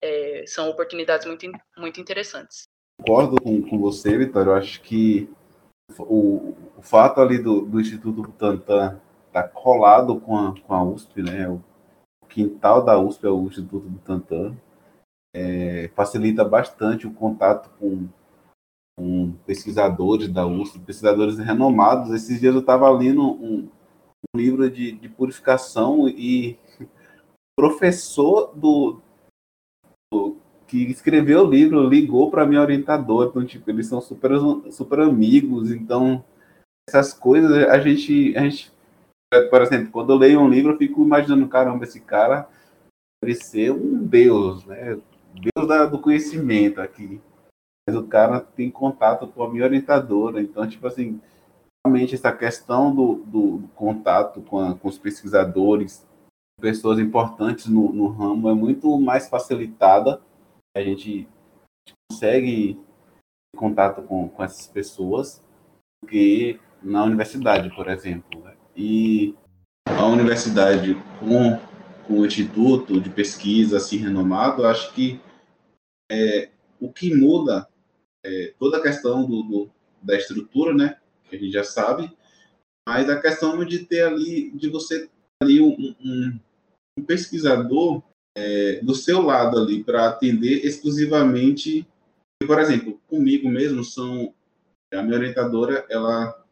é, 0.00 0.44
são 0.46 0.68
oportunidades 0.68 1.26
muito, 1.26 1.50
muito 1.76 2.00
interessantes. 2.00 2.68
Concordo 2.98 3.40
com, 3.42 3.62
com 3.62 3.78
você, 3.78 4.16
Vitória. 4.16 4.50
Eu 4.50 4.54
acho 4.54 4.80
que 4.82 5.28
o, 5.98 6.54
o 6.76 6.82
fato 6.82 7.20
ali 7.20 7.38
do, 7.38 7.62
do 7.62 7.80
Instituto 7.80 8.22
Butantã 8.22 9.00
estar 9.26 9.42
tá 9.42 9.48
colado 9.48 10.20
com 10.20 10.36
a, 10.36 10.54
com 10.60 10.74
a 10.74 10.84
USP, 10.84 11.22
né, 11.22 11.48
o 11.48 11.60
quintal 12.34 12.84
da 12.84 12.98
USP 12.98 13.26
é 13.26 13.30
o 13.30 13.46
Instituto 13.46 13.88
Butantã, 13.88 14.56
é, 15.34 15.88
facilita 15.94 16.44
bastante 16.44 17.06
o 17.06 17.14
contato 17.14 17.70
com 17.78 18.08
com 18.96 19.32
pesquisadores 19.44 20.28
da 20.28 20.46
USP, 20.46 20.78
pesquisadores 20.78 21.36
renomados. 21.36 22.12
Esses 22.12 22.38
dias 22.40 22.54
eu 22.54 22.60
estava 22.60 22.88
lendo 22.90 23.22
um, 23.22 23.68
um 24.32 24.38
livro 24.38 24.70
de, 24.70 24.92
de, 24.92 25.08
purificação 25.08 26.08
e 26.08 26.56
professor 27.58 28.54
do, 28.54 29.00
do, 30.12 30.36
que 30.68 30.78
escreveu 30.84 31.44
o 31.44 31.50
livro 31.50 31.88
ligou 31.88 32.30
para 32.30 32.46
minha 32.46 32.60
orientadora, 32.60 33.30
então 33.30 33.44
tipo 33.44 33.68
eles 33.68 33.88
são 33.88 34.00
super 34.00 34.30
super 34.70 35.00
amigos, 35.00 35.72
então 35.72 36.24
essas 36.88 37.12
coisas 37.12 37.50
a 37.68 37.78
gente 37.80 38.36
a 38.36 38.42
gente 38.42 38.73
por 39.42 39.62
exemplo, 39.62 39.90
quando 39.90 40.12
eu 40.12 40.16
leio 40.16 40.40
um 40.40 40.48
livro 40.48 40.72
eu 40.72 40.78
fico 40.78 41.02
imaginando, 41.02 41.48
caramba, 41.48 41.84
esse 41.84 42.00
cara 42.00 42.48
deve 43.22 43.34
ser 43.36 43.72
um 43.72 44.04
deus, 44.04 44.64
né? 44.66 44.98
Deus 45.34 45.68
da, 45.68 45.86
do 45.86 46.00
conhecimento 46.00 46.80
aqui 46.80 47.20
mas 47.86 47.96
o 47.96 48.06
cara 48.06 48.40
tem 48.40 48.70
contato 48.70 49.26
com 49.28 49.42
a 49.42 49.50
minha 49.50 49.64
orientadora. 49.64 50.40
Então, 50.40 50.66
tipo 50.66 50.86
assim, 50.86 51.20
realmente 51.84 52.14
essa 52.14 52.32
questão 52.32 52.94
do, 52.94 53.16
do, 53.26 53.58
do 53.58 53.68
contato 53.68 54.40
com, 54.42 54.58
a, 54.58 54.74
com, 54.74 54.88
os 54.88 54.98
pesquisadores, 54.98 56.06
pessoas 56.60 56.98
importantes 56.98 57.66
no, 57.66 57.92
no, 57.92 58.08
ramo, 58.08 58.48
é 58.48 58.54
muito 58.54 58.98
mais 58.98 59.28
facilitada. 59.28 60.20
A 60.76 60.80
gente 60.80 61.28
consegue 62.10 62.80
contato 63.56 64.02
com, 64.02 64.28
com 64.28 64.42
essas 64.42 64.66
pessoas 64.66 65.44
do 66.02 66.08
que 66.08 66.58
na 66.82 67.04
universidade, 67.04 67.74
por 67.74 67.88
exemplo. 67.88 68.40
Né? 68.40 68.56
E 68.76 69.34
a 69.86 70.06
universidade 70.06 70.94
com, 71.20 71.58
com 72.06 72.20
o 72.20 72.26
instituto 72.26 73.00
de 73.00 73.10
pesquisa 73.10 73.76
assim 73.76 73.96
renomado, 73.96 74.66
acho 74.66 74.92
que 74.92 75.20
é, 76.10 76.50
o 76.80 76.92
que 76.92 77.14
muda 77.14 77.68
é, 78.24 78.54
toda 78.58 78.78
a 78.78 78.82
questão 78.82 79.24
do, 79.26 79.42
do, 79.42 79.70
da 80.02 80.16
estrutura, 80.16 80.74
né? 80.74 80.98
Que 81.28 81.36
a 81.36 81.38
gente 81.38 81.52
já 81.52 81.64
sabe, 81.64 82.10
mas 82.86 83.08
a 83.08 83.20
questão 83.20 83.64
de 83.64 83.80
ter 83.80 84.02
ali, 84.02 84.50
de 84.50 84.68
você 84.68 85.06
ter 85.06 85.10
ali 85.42 85.60
um, 85.60 85.94
um, 86.00 86.40
um 86.98 87.04
pesquisador 87.04 88.02
é, 88.36 88.80
do 88.82 88.94
seu 88.94 89.22
lado 89.22 89.58
ali 89.58 89.82
para 89.82 90.08
atender 90.08 90.64
exclusivamente, 90.64 91.86
por 92.46 92.58
exemplo, 92.58 93.00
comigo 93.06 93.48
mesmo 93.48 93.84
são 93.84 94.34
a 94.92 95.02
minha 95.02 95.16
orientadora, 95.16 95.86
ela, 95.88 96.43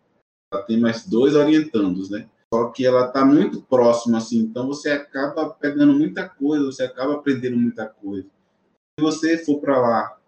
ela 0.52 0.62
tem 0.62 0.78
mais 0.78 1.06
dois 1.06 1.34
orientandos, 1.34 2.10
né? 2.10 2.28
Só 2.52 2.68
que 2.68 2.84
ela 2.84 3.06
está 3.06 3.24
muito 3.24 3.62
próxima, 3.62 4.18
assim, 4.18 4.38
então 4.40 4.66
você 4.66 4.90
acaba 4.90 5.48
pegando 5.48 5.94
muita 5.94 6.28
coisa, 6.28 6.66
você 6.66 6.82
acaba 6.82 7.14
aprendendo 7.14 7.56
muita 7.56 7.86
coisa. 7.86 8.26
Se 8.98 9.02
você 9.02 9.38
for 9.38 9.58
para 9.58 9.80
lá 9.80 10.18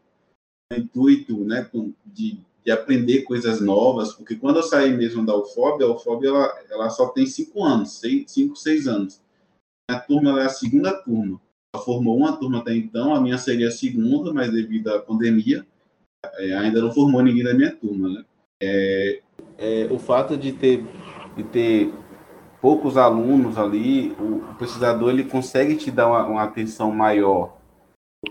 intuito 0.73 1.45
né, 1.45 1.69
de, 2.07 2.41
de 2.65 2.71
aprender 2.71 3.23
coisas 3.25 3.61
novas, 3.61 4.15
porque 4.15 4.37
quando 4.37 4.57
eu 4.57 4.63
saí 4.63 4.97
mesmo 4.97 5.25
da 5.25 5.37
UFOB, 5.37 5.85
a 5.85 5.89
UFOB 5.89 6.27
ela, 6.27 6.65
ela 6.71 6.89
só 6.89 7.09
tem 7.09 7.27
cinco 7.27 7.63
anos, 7.63 7.99
seis, 7.99 8.31
cinco, 8.31 8.57
seis 8.57 8.89
anos. 8.89 9.21
A 9.91 9.97
turma 9.97 10.41
é 10.41 10.47
a 10.47 10.49
segunda 10.49 10.95
turma. 11.03 11.39
Ela 11.75 11.85
formou 11.85 12.17
uma 12.17 12.37
turma 12.39 12.61
até 12.61 12.75
então, 12.75 13.15
a 13.15 13.21
minha 13.21 13.37
seria 13.37 13.69
a 13.69 13.71
segunda, 13.71 14.33
mas 14.33 14.51
devido 14.51 14.89
à 14.89 14.99
pandemia, 14.99 15.67
é, 16.37 16.55
ainda 16.55 16.81
não 16.81 16.91
formou 16.91 17.23
ninguém 17.23 17.45
da 17.45 17.53
minha 17.53 17.75
turma. 17.77 18.09
Né? 18.09 18.25
É, 18.63 19.23
é, 19.59 19.89
o 19.91 19.99
fato 19.99 20.37
de 20.37 20.53
ter, 20.53 20.85
de 21.37 21.43
ter 21.45 21.93
poucos 22.61 22.97
alunos 22.97 23.59
ali, 23.59 24.13
o, 24.13 24.51
o 24.51 24.55
pesquisador 24.55 25.11
ele 25.11 25.25
consegue 25.25 25.77
te 25.77 25.91
dar 25.91 26.09
uma, 26.09 26.27
uma 26.27 26.43
atenção 26.43 26.91
maior 26.91 27.57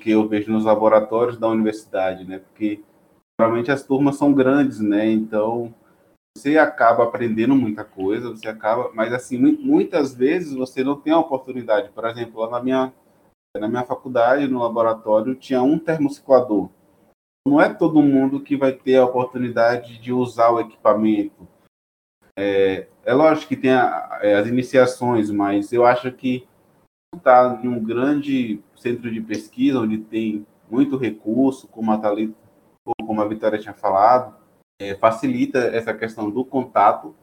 que 0.02 0.12
eu 0.12 0.28
vejo 0.28 0.52
nos 0.52 0.66
laboratórios 0.66 1.38
da 1.38 1.48
universidade, 1.48 2.26
né? 2.26 2.40
Porque 2.40 2.82
geralmente 3.40 3.72
as 3.72 3.84
turmas 3.84 4.16
são 4.16 4.34
grandes, 4.34 4.80
né? 4.80 5.10
Então 5.10 5.74
você 6.36 6.58
acaba 6.58 7.04
aprendendo 7.04 7.56
muita 7.56 7.84
coisa, 7.84 8.32
você 8.32 8.48
acaba, 8.48 8.92
mas 8.94 9.14
assim 9.14 9.38
muitas 9.38 10.16
vezes 10.16 10.54
você 10.54 10.84
não 10.84 11.00
tem 11.00 11.14
a 11.14 11.20
oportunidade. 11.20 11.90
Por 11.90 12.06
exemplo, 12.06 12.42
lá 12.42 12.50
na 12.50 12.64
minha 12.64 12.94
na 13.56 13.68
minha 13.68 13.84
faculdade, 13.84 14.48
no 14.48 14.60
laboratório, 14.60 15.36
tinha 15.36 15.62
um 15.62 15.78
termociclador. 15.78 16.70
Não 17.46 17.60
é 17.60 17.74
todo 17.74 18.02
mundo 18.02 18.40
que 18.40 18.56
vai 18.56 18.72
ter 18.72 18.96
a 18.96 19.06
oportunidade 19.06 20.00
de 20.00 20.14
usar 20.14 20.50
o 20.50 20.60
equipamento. 20.62 21.48
É, 22.38 22.88
é 23.04 23.14
lógico 23.14 23.50
que 23.50 23.58
tem 23.58 23.72
a, 23.72 24.20
é, 24.22 24.36
as 24.36 24.48
iniciações, 24.48 25.30
mas 25.30 25.74
eu 25.74 25.86
acho 25.86 26.12
que 26.14 26.48
está 27.16 27.60
em 27.62 27.68
um 27.68 27.84
grande 27.84 28.62
centro 28.76 29.12
de 29.12 29.22
pesquisa, 29.22 29.80
onde 29.80 29.98
tem 29.98 30.46
muito 30.70 30.98
recurso, 30.98 31.68
como 31.68 31.92
a 31.92 31.98
Thalita, 31.98 32.34
como 33.06 33.22
a 33.22 33.28
Vitória 33.28 33.60
tinha 33.60 33.74
falado, 33.74 34.36
é, 34.82 34.96
facilita 34.96 35.60
essa 35.60 35.94
questão 35.94 36.30
do 36.30 36.44
contato 36.44 37.14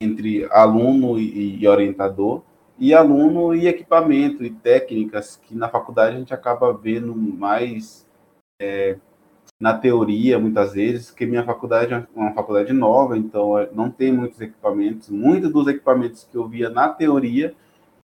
entre 0.00 0.44
aluno 0.50 1.18
e, 1.18 1.60
e, 1.60 1.68
orientador, 1.68 2.42
e 2.78 2.92
aluno 2.92 3.54
e 3.54 3.66
equipamento 3.66 4.44
e 4.44 4.50
técnicas 4.50 5.36
que 5.36 5.54
na 5.54 5.68
faculdade 5.68 6.16
a 6.16 6.18
gente 6.18 6.34
acaba 6.34 6.72
vendo 6.72 7.14
mais 7.14 8.06
é, 8.60 8.98
na 9.60 9.76
teoria, 9.76 10.38
muitas 10.38 10.74
vezes, 10.74 11.10
que 11.10 11.24
minha 11.24 11.44
faculdade 11.44 11.94
é 11.94 12.06
uma 12.14 12.34
faculdade 12.34 12.72
nova, 12.72 13.16
então 13.16 13.58
é, 13.58 13.68
não 13.72 13.90
tem 13.90 14.12
muitos 14.12 14.40
equipamentos. 14.40 15.08
Muitos 15.08 15.50
dos 15.50 15.66
equipamentos 15.66 16.24
que 16.24 16.36
eu 16.36 16.46
via 16.46 16.68
na 16.68 16.88
teoria, 16.88 17.54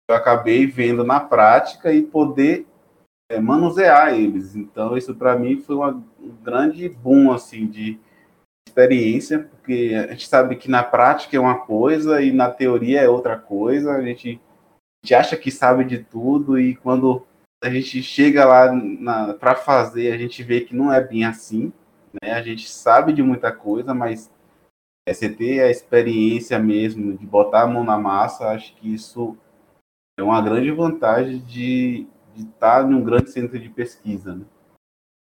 eu 0.08 0.16
acabei 0.16 0.66
vendo 0.66 1.04
na 1.04 1.18
prática 1.18 1.92
e 1.92 2.02
poder 2.02 2.66
é, 3.28 3.40
manusear 3.40 4.14
eles. 4.14 4.54
Então, 4.54 4.96
isso 4.96 5.14
para 5.14 5.36
mim 5.36 5.60
foi 5.60 5.74
uma, 5.74 5.90
um 6.20 6.36
grande 6.42 6.88
boom 6.88 7.32
assim, 7.32 7.66
de 7.66 7.98
experiência, 8.68 9.40
porque 9.40 9.94
a 9.96 10.12
gente 10.12 10.28
sabe 10.28 10.56
que 10.56 10.70
na 10.70 10.82
prática 10.82 11.36
é 11.36 11.40
uma 11.40 11.58
coisa 11.58 12.22
e 12.22 12.32
na 12.32 12.50
teoria 12.50 13.00
é 13.00 13.08
outra 13.08 13.36
coisa. 13.36 13.92
A 13.92 14.00
gente, 14.00 14.40
a 15.02 15.06
gente 15.06 15.14
acha 15.14 15.36
que 15.36 15.50
sabe 15.50 15.84
de 15.84 15.98
tudo 15.98 16.58
e 16.58 16.76
quando 16.76 17.26
a 17.62 17.70
gente 17.70 18.02
chega 18.02 18.44
lá 18.44 18.68
para 19.34 19.54
fazer, 19.54 20.12
a 20.12 20.18
gente 20.18 20.42
vê 20.42 20.62
que 20.62 20.74
não 20.74 20.92
é 20.92 21.00
bem 21.00 21.24
assim. 21.24 21.72
Né? 22.20 22.32
A 22.32 22.42
gente 22.42 22.68
sabe 22.68 23.12
de 23.12 23.22
muita 23.22 23.52
coisa, 23.52 23.94
mas 23.94 24.30
é, 25.06 25.14
você 25.14 25.28
ter 25.28 25.60
a 25.60 25.70
experiência 25.70 26.58
mesmo 26.58 27.16
de 27.16 27.24
botar 27.24 27.62
a 27.62 27.66
mão 27.66 27.84
na 27.84 27.96
massa, 27.96 28.48
acho 28.48 28.74
que 28.76 28.92
isso 28.92 29.36
é 30.18 30.22
uma 30.22 30.42
grande 30.42 30.70
vantagem 30.72 31.38
de, 31.38 32.06
de 32.34 32.42
estar 32.42 32.84
em 32.84 32.94
um 32.94 33.02
grande 33.02 33.30
centro 33.30 33.58
de 33.58 33.68
pesquisa. 33.68 34.34
Né? 34.34 34.44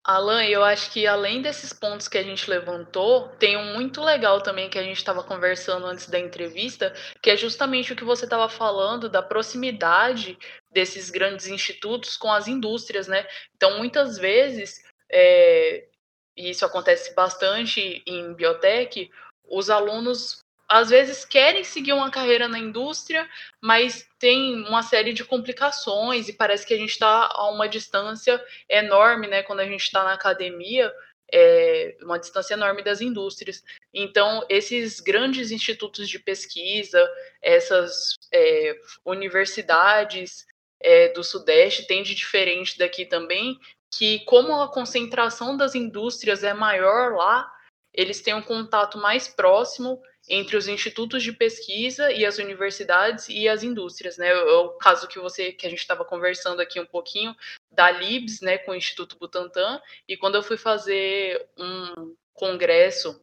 Alan, 0.09 0.43
eu 0.47 0.65
acho 0.65 0.91
que 0.91 1.07
além 1.07 1.43
desses 1.43 1.71
pontos 1.71 2.09
que 2.09 2.17
a 2.17 2.23
gente 2.23 2.49
levantou, 2.49 3.29
tem 3.39 3.59
um 3.59 3.75
muito 3.75 4.03
legal 4.03 4.41
também 4.41 4.71
que 4.71 4.79
a 4.79 4.83
gente 4.83 4.97
estava 4.97 5.23
conversando 5.23 5.85
antes 5.85 6.09
da 6.09 6.19
entrevista, 6.19 6.95
que 7.23 7.29
é 7.29 7.37
justamente 7.37 7.93
o 7.93 7.97
que 7.97 8.05
você 8.05 8.25
estava 8.25 8.49
falando 8.49 9.07
da 9.11 9.21
proximidade 9.21 10.39
desses 10.71 11.11
grandes 11.11 11.47
institutos 11.47 12.17
com 12.17 12.33
as 12.33 12.49
indústrias, 12.49 13.07
né? 13.07 13.27
Então, 13.55 13.77
muitas 13.77 14.17
vezes, 14.17 14.83
é, 15.13 15.87
e 16.35 16.49
isso 16.49 16.65
acontece 16.65 17.15
bastante 17.15 18.03
em 18.07 18.33
biotech, 18.33 19.11
os 19.45 19.69
alunos 19.69 20.43
às 20.69 20.91
vezes 20.91 21.25
querem 21.25 21.65
seguir 21.65 21.93
uma 21.95 22.11
carreira 22.11 22.47
na 22.47 22.59
indústria, 22.59 23.27
mas 23.61 24.07
tem 24.19 24.55
uma 24.67 24.83
série 24.83 25.15
de 25.15 25.25
complicações 25.25 26.29
e 26.29 26.33
parece 26.33 26.67
que 26.67 26.75
a 26.75 26.77
gente 26.77 26.91
está 26.91 27.27
a 27.33 27.51
uma 27.51 27.67
distância 27.67 28.43
enorme, 28.69 29.27
né? 29.27 29.43
Quando 29.43 29.61
a 29.61 29.65
gente 29.67 29.83
está 29.83 30.05
na 30.05 30.13
academia, 30.13 30.93
é 31.33 31.97
uma 32.03 32.19
distância 32.19 32.55
enorme 32.55 32.83
das 32.83 33.01
indústrias. 33.01 33.65
Então, 33.95 34.45
esses 34.49 35.01
grandes 35.01 35.51
institutos 35.51 36.09
de 36.09 36.19
pesquisa, 36.19 37.03
essas 37.41 38.15
é, 38.33 38.79
universidades 39.05 40.47
é, 40.81 41.09
do 41.09 41.25
Sudeste, 41.25 41.87
tem 41.87 42.03
de 42.03 42.15
diferente 42.15 42.79
daqui 42.79 43.07
também, 43.07 43.59
que 43.91 44.21
como 44.27 44.61
a 44.61 44.71
concentração 44.71 45.57
das 45.57 45.75
indústrias 45.75 46.45
é 46.45 46.53
maior 46.53 47.15
lá, 47.15 47.51
eles 47.93 48.21
têm 48.21 48.35
um 48.35 48.43
contato 48.43 48.99
mais 48.99 49.27
próximo 49.29 50.01
entre 50.29 50.57
os 50.57 50.69
institutos 50.69 51.23
de 51.23 51.33
pesquisa 51.33 52.13
e 52.13 52.27
as 52.27 52.39
universidades 52.39 53.29
e 53.29 53.49
as 53.49 53.63
indústrias, 53.63 54.19
né? 54.19 54.29
É 54.29 54.37
o 54.37 54.71
caso 54.71 55.09
que 55.09 55.19
você 55.19 55.53
que 55.53 55.67
a 55.67 55.71
gente 55.71 55.81
estava 55.81 56.05
conversando 56.05 56.61
aqui 56.61 56.79
um 56.79 56.87
pouquinho 56.87 57.35
da 57.71 57.91
Libs, 57.91 58.41
né, 58.41 58.59
com 58.59 58.73
o 58.73 58.75
Instituto 58.75 59.17
Butantan, 59.19 59.81
e 60.07 60.17
quando 60.17 60.35
eu 60.35 60.43
fui 60.43 60.57
fazer 60.57 61.47
um 61.57 62.15
congresso, 62.35 63.21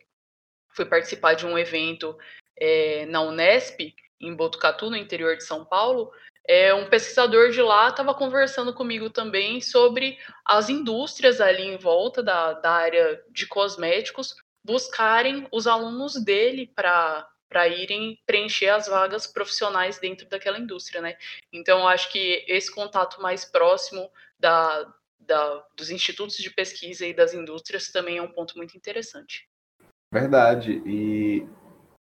fui 0.70 0.86
participar 0.86 1.34
de 1.34 1.45
um 1.45 1.58
evento 1.58 2.18
é, 2.58 3.06
na 3.06 3.22
Unesp, 3.22 3.93
em 4.20 4.34
Botucatu, 4.34 4.89
no 4.89 4.95
interior 4.95 5.36
de 5.36 5.43
São 5.43 5.66
Paulo, 5.66 6.12
é, 6.47 6.74
um 6.74 6.88
pesquisador 6.88 7.49
de 7.49 7.62
lá 7.62 7.89
estava 7.89 8.14
conversando 8.14 8.74
comigo 8.74 9.10
também 9.10 9.60
sobre 9.62 10.18
as 10.45 10.70
indústrias 10.70 11.41
ali 11.41 11.64
em 11.64 11.78
volta 11.78 12.22
da, 12.22 12.53
da 12.53 12.72
área 12.72 13.22
de 13.32 13.47
cosméticos, 13.47 14.36
buscarem 14.66 15.47
os 15.51 15.68
alunos 15.68 16.16
dele 16.16 16.72
para 16.76 17.30
para 17.47 17.68
irem 17.68 18.20
preencher 18.26 18.68
as 18.70 18.88
vagas 18.88 19.28
profissionais 19.28 19.99
dentro 19.99 20.28
daquela 20.28 20.59
indústria, 20.59 20.99
né? 20.99 21.16
Então, 21.53 21.88
acho 21.88 22.11
que 22.11 22.43
esse 22.49 22.74
contato 22.74 23.22
mais 23.22 23.45
próximo 23.45 24.09
da, 24.38 24.93
da, 25.20 25.63
dos 25.78 25.89
institutos 25.91 26.38
de 26.38 26.49
pesquisa 26.49 27.05
e 27.05 27.13
das 27.13 27.34
indústrias 27.34 27.89
também 27.89 28.18
é 28.18 28.22
um 28.22 28.32
ponto 28.32 28.57
muito 28.57 28.76
interessante. 28.76 29.47
Verdade. 30.11 30.82
E 30.86 31.47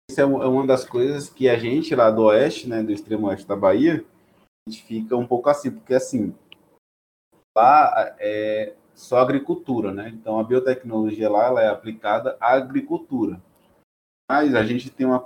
isso 0.09 0.19
é, 0.19 0.23
é 0.23 0.25
uma 0.25 0.65
das 0.65 0.83
coisas 0.83 1.29
que 1.29 1.47
a 1.47 1.57
gente 1.57 1.95
lá 1.95 2.09
do 2.09 2.23
oeste, 2.23 2.67
né, 2.67 2.81
do 2.81 2.91
extremo 2.91 3.27
oeste 3.27 3.47
da 3.47 3.55
Bahia, 3.55 4.03
a 4.67 4.71
gente 4.71 4.83
fica 4.83 5.15
um 5.15 5.27
pouco 5.27 5.47
assim, 5.47 5.71
porque 5.71 5.93
assim, 5.93 6.35
lá 7.55 8.15
é, 8.19 8.73
só 8.95 9.19
agricultura, 9.19 9.93
né? 9.93 10.09
Então 10.09 10.39
a 10.39 10.43
biotecnologia 10.43 11.29
lá 11.29 11.45
ela 11.45 11.61
é 11.61 11.67
aplicada 11.67 12.37
à 12.39 12.53
agricultura. 12.53 13.39
Mas 14.29 14.55
a 14.55 14.63
gente 14.63 14.89
tem 14.89 15.05
uma 15.05 15.23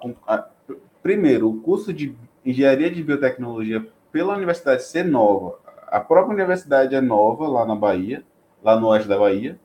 primeiro 1.02 1.50
o 1.50 1.62
curso 1.62 1.94
de 1.94 2.16
engenharia 2.44 2.92
de 2.92 3.04
biotecnologia 3.04 3.88
pela 4.12 4.36
universidade 4.36 4.84
ser 4.84 5.06
nova. 5.06 5.60
A 5.88 6.00
própria 6.00 6.34
universidade 6.34 6.96
é 6.96 7.02
nova 7.02 7.48
lá 7.48 7.66
na 7.66 7.76
Bahia, 7.76 8.26
lá 8.62 8.78
no 8.78 8.88
oeste 8.88 9.08
da 9.08 9.18
Bahia. 9.18 9.60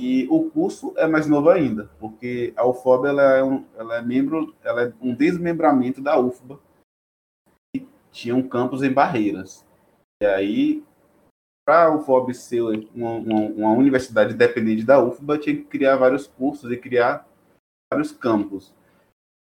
E 0.00 0.26
o 0.28 0.50
curso 0.50 0.92
é 0.96 1.06
mais 1.06 1.28
novo 1.28 1.50
ainda, 1.50 1.88
porque 2.00 2.52
a 2.56 2.66
UFOB 2.66 3.06
ela 3.06 3.22
é, 3.36 3.44
um, 3.44 3.64
ela 3.76 3.98
é 3.98 4.02
membro, 4.02 4.52
ela 4.64 4.82
é 4.82 4.92
um 5.00 5.14
desmembramento 5.14 6.00
da 6.00 6.18
UFBA. 6.18 6.58
Tinha 8.10 8.34
um 8.34 8.48
campus 8.48 8.82
em 8.82 8.92
Barreiras. 8.92 9.64
E 10.20 10.26
aí 10.26 10.84
para 11.64 11.94
o 11.94 12.02
FOB 12.02 12.34
ser 12.34 12.60
uma, 12.94 13.12
uma, 13.12 13.40
uma, 13.40 13.72
universidade 13.72 14.34
dependente 14.34 14.84
da 14.84 15.02
UFBA, 15.02 15.38
tinha 15.38 15.56
que 15.56 15.64
criar 15.64 15.96
vários 15.96 16.26
cursos 16.26 16.70
e 16.70 16.76
criar 16.76 17.26
vários 17.92 18.12
campos. 18.12 18.74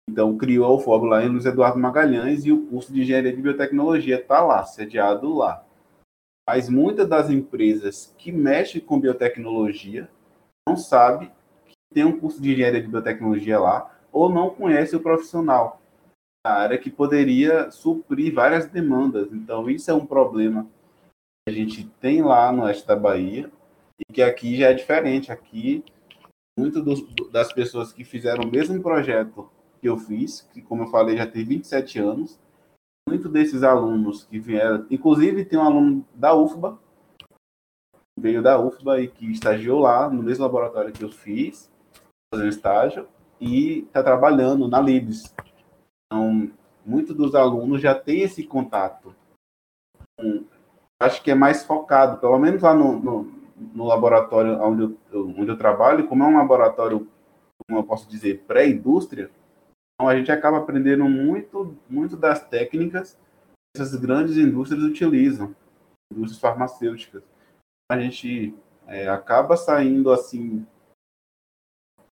Então, 0.08 0.36
criou 0.36 0.76
o 0.76 0.80
FOB 0.80 1.06
lá 1.06 1.24
em 1.24 1.28
Luiz 1.28 1.44
Eduardo 1.44 1.78
Magalhães 1.78 2.44
e 2.44 2.52
o 2.52 2.66
curso 2.66 2.92
de 2.92 3.02
Engenharia 3.02 3.34
de 3.34 3.42
Biotecnologia 3.42 4.20
está 4.20 4.40
lá, 4.40 4.64
sediado 4.64 5.34
lá. 5.34 5.64
Mas 6.48 6.68
muitas 6.68 7.08
das 7.08 7.30
empresas 7.30 8.14
que 8.18 8.32
mexem 8.32 8.80
com 8.80 9.00
biotecnologia 9.00 10.08
não 10.68 10.76
sabem 10.76 11.30
que 11.66 11.74
tem 11.94 12.04
um 12.04 12.18
curso 12.18 12.40
de 12.40 12.52
Engenharia 12.52 12.82
de 12.82 12.88
Biotecnologia 12.88 13.58
lá 13.58 13.96
ou 14.12 14.28
não 14.28 14.50
conhece 14.50 14.94
o 14.94 15.00
profissional 15.00 15.80
a 16.44 16.54
área 16.54 16.78
que 16.78 16.90
poderia 16.90 17.70
suprir 17.70 18.34
várias 18.34 18.66
demandas. 18.66 19.32
Então, 19.32 19.70
isso 19.70 19.90
é 19.90 19.94
um 19.94 20.04
problema 20.04 20.66
a 21.48 21.52
gente 21.52 21.88
tem 22.00 22.22
lá 22.22 22.52
no 22.52 22.62
oeste 22.62 22.86
da 22.86 22.94
Bahia 22.94 23.50
e 23.98 24.12
que 24.12 24.22
aqui 24.22 24.56
já 24.56 24.70
é 24.70 24.74
diferente. 24.74 25.32
Aqui, 25.32 25.84
muitas 26.58 26.84
das 27.30 27.52
pessoas 27.52 27.92
que 27.92 28.04
fizeram 28.04 28.44
o 28.44 28.50
mesmo 28.50 28.80
projeto 28.80 29.50
que 29.80 29.88
eu 29.88 29.98
fiz, 29.98 30.42
que 30.52 30.62
como 30.62 30.84
eu 30.84 30.88
falei 30.88 31.16
já 31.16 31.26
tem 31.26 31.44
27 31.44 31.98
anos, 31.98 32.38
muitos 33.08 33.30
desses 33.32 33.62
alunos 33.64 34.24
que 34.24 34.38
vieram, 34.38 34.86
inclusive 34.90 35.44
tem 35.44 35.58
um 35.58 35.62
aluno 35.62 36.06
da 36.14 36.34
UFBA, 36.34 36.78
veio 38.18 38.42
da 38.42 38.60
UFBA 38.60 39.00
e 39.00 39.08
que 39.08 39.32
estagiou 39.32 39.80
lá 39.80 40.08
no 40.08 40.22
mesmo 40.22 40.44
laboratório 40.44 40.92
que 40.92 41.02
eu 41.02 41.10
fiz, 41.10 41.70
fazendo 42.32 42.48
estágio, 42.48 43.08
e 43.40 43.80
está 43.80 44.02
trabalhando 44.02 44.68
na 44.68 44.80
Libs. 44.80 45.34
Então, 46.06 46.52
muitos 46.86 47.16
dos 47.16 47.34
alunos 47.34 47.82
já 47.82 47.92
têm 47.92 48.20
esse 48.20 48.44
contato 48.44 49.12
com 50.16 50.44
acho 51.02 51.22
que 51.22 51.30
é 51.30 51.34
mais 51.34 51.64
focado, 51.64 52.18
pelo 52.18 52.38
menos 52.38 52.62
lá 52.62 52.74
no, 52.74 52.98
no, 52.98 53.32
no 53.56 53.84
laboratório 53.84 54.60
onde 54.62 54.96
eu, 55.10 55.28
onde 55.28 55.50
eu 55.50 55.58
trabalho, 55.58 56.06
como 56.06 56.22
é 56.22 56.26
um 56.26 56.36
laboratório, 56.36 57.08
como 57.66 57.78
eu 57.78 57.84
posso 57.84 58.08
dizer, 58.08 58.44
pré-indústria, 58.46 59.30
então 59.94 60.08
a 60.08 60.16
gente 60.16 60.32
acaba 60.32 60.58
aprendendo 60.58 61.04
muito, 61.04 61.76
muito 61.88 62.16
das 62.16 62.46
técnicas 62.48 63.16
que 63.74 63.80
essas 63.80 63.94
grandes 63.94 64.36
indústrias 64.36 64.82
utilizam, 64.82 65.54
indústrias 66.12 66.40
farmacêuticas. 66.40 67.22
A 67.90 67.98
gente 67.98 68.54
é, 68.86 69.08
acaba 69.08 69.56
saindo 69.56 70.10
assim 70.10 70.66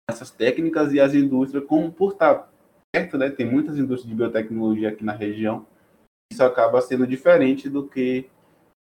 essas 0.08 0.30
técnicas 0.30 0.92
e 0.92 1.00
as 1.00 1.14
indústrias, 1.14 1.64
como 1.64 1.90
por 1.90 2.12
estar 2.12 2.52
perto, 2.94 3.16
né, 3.16 3.30
tem 3.30 3.50
muitas 3.50 3.78
indústrias 3.78 4.08
de 4.08 4.14
biotecnologia 4.14 4.90
aqui 4.90 5.04
na 5.04 5.12
região, 5.12 5.66
isso 6.30 6.44
acaba 6.44 6.80
sendo 6.80 7.06
diferente 7.06 7.68
do 7.68 7.88
que 7.88 8.30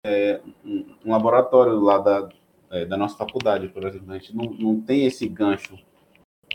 é, 0.08 0.42
um, 0.66 1.12
laboratório 1.12 1.80
lá 1.80 1.98
da, 1.98 2.30
é, 2.72 2.86
da 2.86 2.96
nossa 2.96 3.18
faculdade, 3.18 3.68
por 3.68 3.84
exemplo. 3.86 4.12
A 4.12 4.18
gente 4.18 4.36
não, 4.36 4.46
não 4.46 4.82
tem 4.82 5.06
esse 5.06 5.28
gancho 5.28 5.78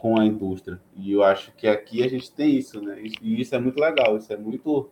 com 0.00 0.18
a 0.18 0.24
indústria. 0.24 0.80
E 0.96 1.12
eu 1.12 1.22
acho 1.22 1.53
que 1.53 1.68
aqui 1.68 2.03
a 2.03 2.09
gente 2.09 2.32
tem 2.32 2.57
isso, 2.57 2.80
né? 2.80 3.03
E 3.20 3.40
isso 3.40 3.55
é 3.55 3.59
muito 3.59 3.78
legal, 3.78 4.16
isso 4.16 4.32
é 4.32 4.36
muito 4.36 4.90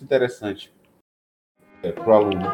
interessante. 0.00 0.72
é, 1.82 1.92
para 1.92 2.08
o 2.08 2.12
aluno. 2.12 2.46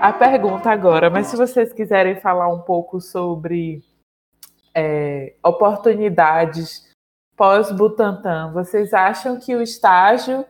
A 0.00 0.12
pergunta 0.14 0.70
agora, 0.70 1.10
mas 1.10 1.26
se 1.26 1.36
vocês 1.36 1.74
quiserem 1.74 2.16
falar 2.16 2.48
um 2.48 2.60
pouco 2.60 3.00
sobre 3.00 3.84
é, 4.74 5.34
oportunidades 5.44 6.89
pós-Butantan, 7.40 8.52
vocês 8.52 8.92
acham 8.92 9.40
que 9.40 9.56
o 9.56 9.62
estágio 9.62 10.46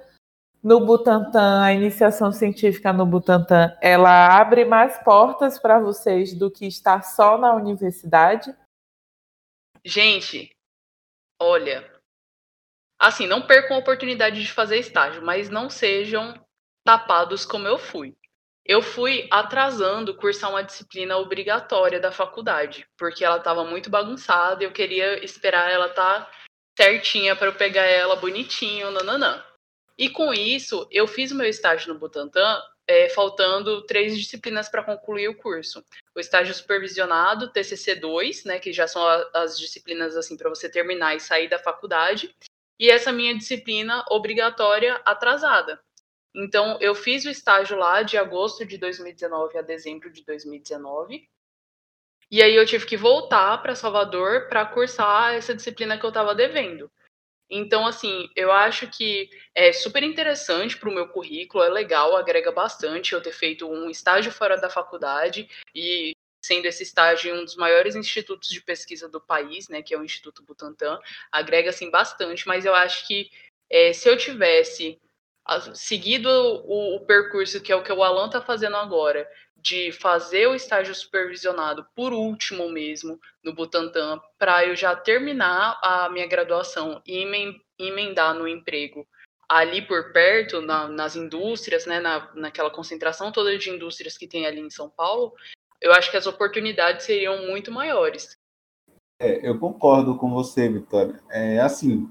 no 0.60 0.84
Butantan, 0.84 1.62
a 1.62 1.72
iniciação 1.72 2.32
científica 2.32 2.92
no 2.92 3.06
Butantan, 3.06 3.78
ela 3.80 4.36
abre 4.36 4.64
mais 4.64 4.98
portas 5.04 5.56
para 5.56 5.78
vocês 5.78 6.36
do 6.36 6.50
que 6.50 6.66
estar 6.66 7.04
só 7.04 7.38
na 7.38 7.54
universidade? 7.54 8.52
Gente, 9.84 10.50
olha, 11.40 11.88
assim, 12.98 13.24
não 13.24 13.46
percam 13.46 13.76
a 13.76 13.80
oportunidade 13.80 14.42
de 14.42 14.52
fazer 14.52 14.78
estágio, 14.78 15.22
mas 15.22 15.48
não 15.48 15.70
sejam 15.70 16.34
tapados 16.84 17.46
como 17.46 17.68
eu 17.68 17.78
fui. 17.78 18.16
Eu 18.66 18.82
fui 18.82 19.28
atrasando 19.30 20.16
cursar 20.16 20.50
uma 20.50 20.64
disciplina 20.64 21.16
obrigatória 21.18 22.00
da 22.00 22.10
faculdade, 22.10 22.84
porque 22.98 23.24
ela 23.24 23.36
estava 23.36 23.64
muito 23.64 23.88
bagunçada 23.88 24.64
e 24.64 24.66
eu 24.66 24.72
queria 24.72 25.24
esperar 25.24 25.70
ela 25.70 25.86
estar 25.86 26.26
tá 26.26 26.39
certinha 26.80 27.36
para 27.36 27.48
eu 27.48 27.52
pegar 27.52 27.84
ela 27.84 28.16
bonitinho, 28.16 28.90
nananã. 28.90 29.44
E 29.98 30.08
com 30.08 30.32
isso, 30.32 30.88
eu 30.90 31.06
fiz 31.06 31.30
o 31.30 31.34
meu 31.34 31.46
estágio 31.46 31.92
no 31.92 32.00
Butantan, 32.00 32.58
é, 32.86 33.10
faltando 33.10 33.82
três 33.82 34.16
disciplinas 34.16 34.66
para 34.66 34.82
concluir 34.82 35.28
o 35.28 35.36
curso. 35.36 35.84
O 36.14 36.20
estágio 36.20 36.54
supervisionado, 36.54 37.52
TCC2, 37.52 38.46
né, 38.46 38.58
que 38.58 38.72
já 38.72 38.88
são 38.88 39.06
as 39.34 39.58
disciplinas 39.58 40.16
assim 40.16 40.38
para 40.38 40.48
você 40.48 40.70
terminar 40.70 41.14
e 41.14 41.20
sair 41.20 41.48
da 41.48 41.58
faculdade, 41.58 42.34
e 42.78 42.88
essa 42.88 43.12
minha 43.12 43.36
disciplina 43.36 44.02
obrigatória 44.08 45.02
atrasada. 45.04 45.78
Então, 46.34 46.78
eu 46.80 46.94
fiz 46.94 47.26
o 47.26 47.30
estágio 47.30 47.76
lá 47.76 48.02
de 48.02 48.16
agosto 48.16 48.64
de 48.64 48.78
2019 48.78 49.58
a 49.58 49.62
dezembro 49.62 50.10
de 50.10 50.24
2019. 50.24 51.28
E 52.30 52.42
aí 52.42 52.54
eu 52.54 52.64
tive 52.64 52.86
que 52.86 52.96
voltar 52.96 53.58
para 53.58 53.74
Salvador 53.74 54.48
para 54.48 54.64
cursar 54.64 55.34
essa 55.34 55.54
disciplina 55.54 55.98
que 55.98 56.04
eu 56.04 56.10
estava 56.10 56.34
devendo. 56.34 56.90
Então, 57.50 57.84
assim, 57.84 58.30
eu 58.36 58.52
acho 58.52 58.86
que 58.88 59.28
é 59.52 59.72
super 59.72 60.04
interessante 60.04 60.76
para 60.76 60.88
o 60.88 60.94
meu 60.94 61.08
currículo, 61.08 61.64
é 61.64 61.68
legal, 61.68 62.16
agrega 62.16 62.52
bastante 62.52 63.12
eu 63.12 63.20
ter 63.20 63.32
feito 63.32 63.68
um 63.68 63.90
estágio 63.90 64.30
fora 64.30 64.56
da 64.56 64.70
faculdade 64.70 65.48
e 65.74 66.14
sendo 66.40 66.66
esse 66.66 66.84
estágio 66.84 67.34
um 67.34 67.44
dos 67.44 67.56
maiores 67.56 67.96
institutos 67.96 68.48
de 68.48 68.62
pesquisa 68.62 69.08
do 69.08 69.20
país, 69.20 69.68
né, 69.68 69.82
que 69.82 69.92
é 69.92 69.98
o 69.98 70.04
Instituto 70.04 70.42
Butantan, 70.42 70.98
agrega 71.30 71.70
assim 71.70 71.90
bastante, 71.90 72.46
mas 72.46 72.64
eu 72.64 72.74
acho 72.74 73.06
que 73.06 73.30
é, 73.68 73.92
se 73.92 74.08
eu 74.08 74.16
tivesse 74.16 74.98
seguido 75.74 76.28
o, 76.28 76.96
o, 76.96 77.00
percurso 77.00 77.60
que 77.60 77.72
é 77.72 77.76
o 77.76 77.82
que 77.82 77.92
o 77.92 78.02
Alan 78.02 78.26
está 78.26 78.40
fazendo 78.40 78.76
agora, 78.76 79.28
de 79.62 79.92
fazer 79.92 80.46
o 80.46 80.54
estágio 80.54 80.94
supervisionado 80.94 81.86
por 81.94 82.12
último 82.12 82.68
mesmo 82.70 83.18
no 83.44 83.54
Butantan, 83.54 84.20
para 84.38 84.66
eu 84.66 84.74
já 84.74 84.94
terminar 84.96 85.78
a 85.82 86.08
minha 86.08 86.26
graduação 86.26 87.02
e 87.06 87.24
emendar 87.78 88.34
no 88.34 88.48
emprego 88.48 89.06
ali 89.48 89.82
por 89.82 90.12
perto, 90.12 90.60
na, 90.60 90.86
nas 90.86 91.16
indústrias, 91.16 91.84
né, 91.84 91.98
na, 91.98 92.32
naquela 92.36 92.70
concentração 92.70 93.32
toda 93.32 93.58
de 93.58 93.68
indústrias 93.68 94.16
que 94.16 94.28
tem 94.28 94.46
ali 94.46 94.60
em 94.60 94.70
São 94.70 94.88
Paulo, 94.88 95.32
eu 95.80 95.92
acho 95.92 96.10
que 96.10 96.16
as 96.16 96.26
oportunidades 96.26 97.04
seriam 97.04 97.46
muito 97.48 97.72
maiores. 97.72 98.36
É, 99.20 99.48
eu 99.48 99.58
concordo 99.58 100.16
com 100.16 100.30
você, 100.30 100.68
Vitória. 100.68 101.20
É 101.30 101.58
assim, 101.58 102.08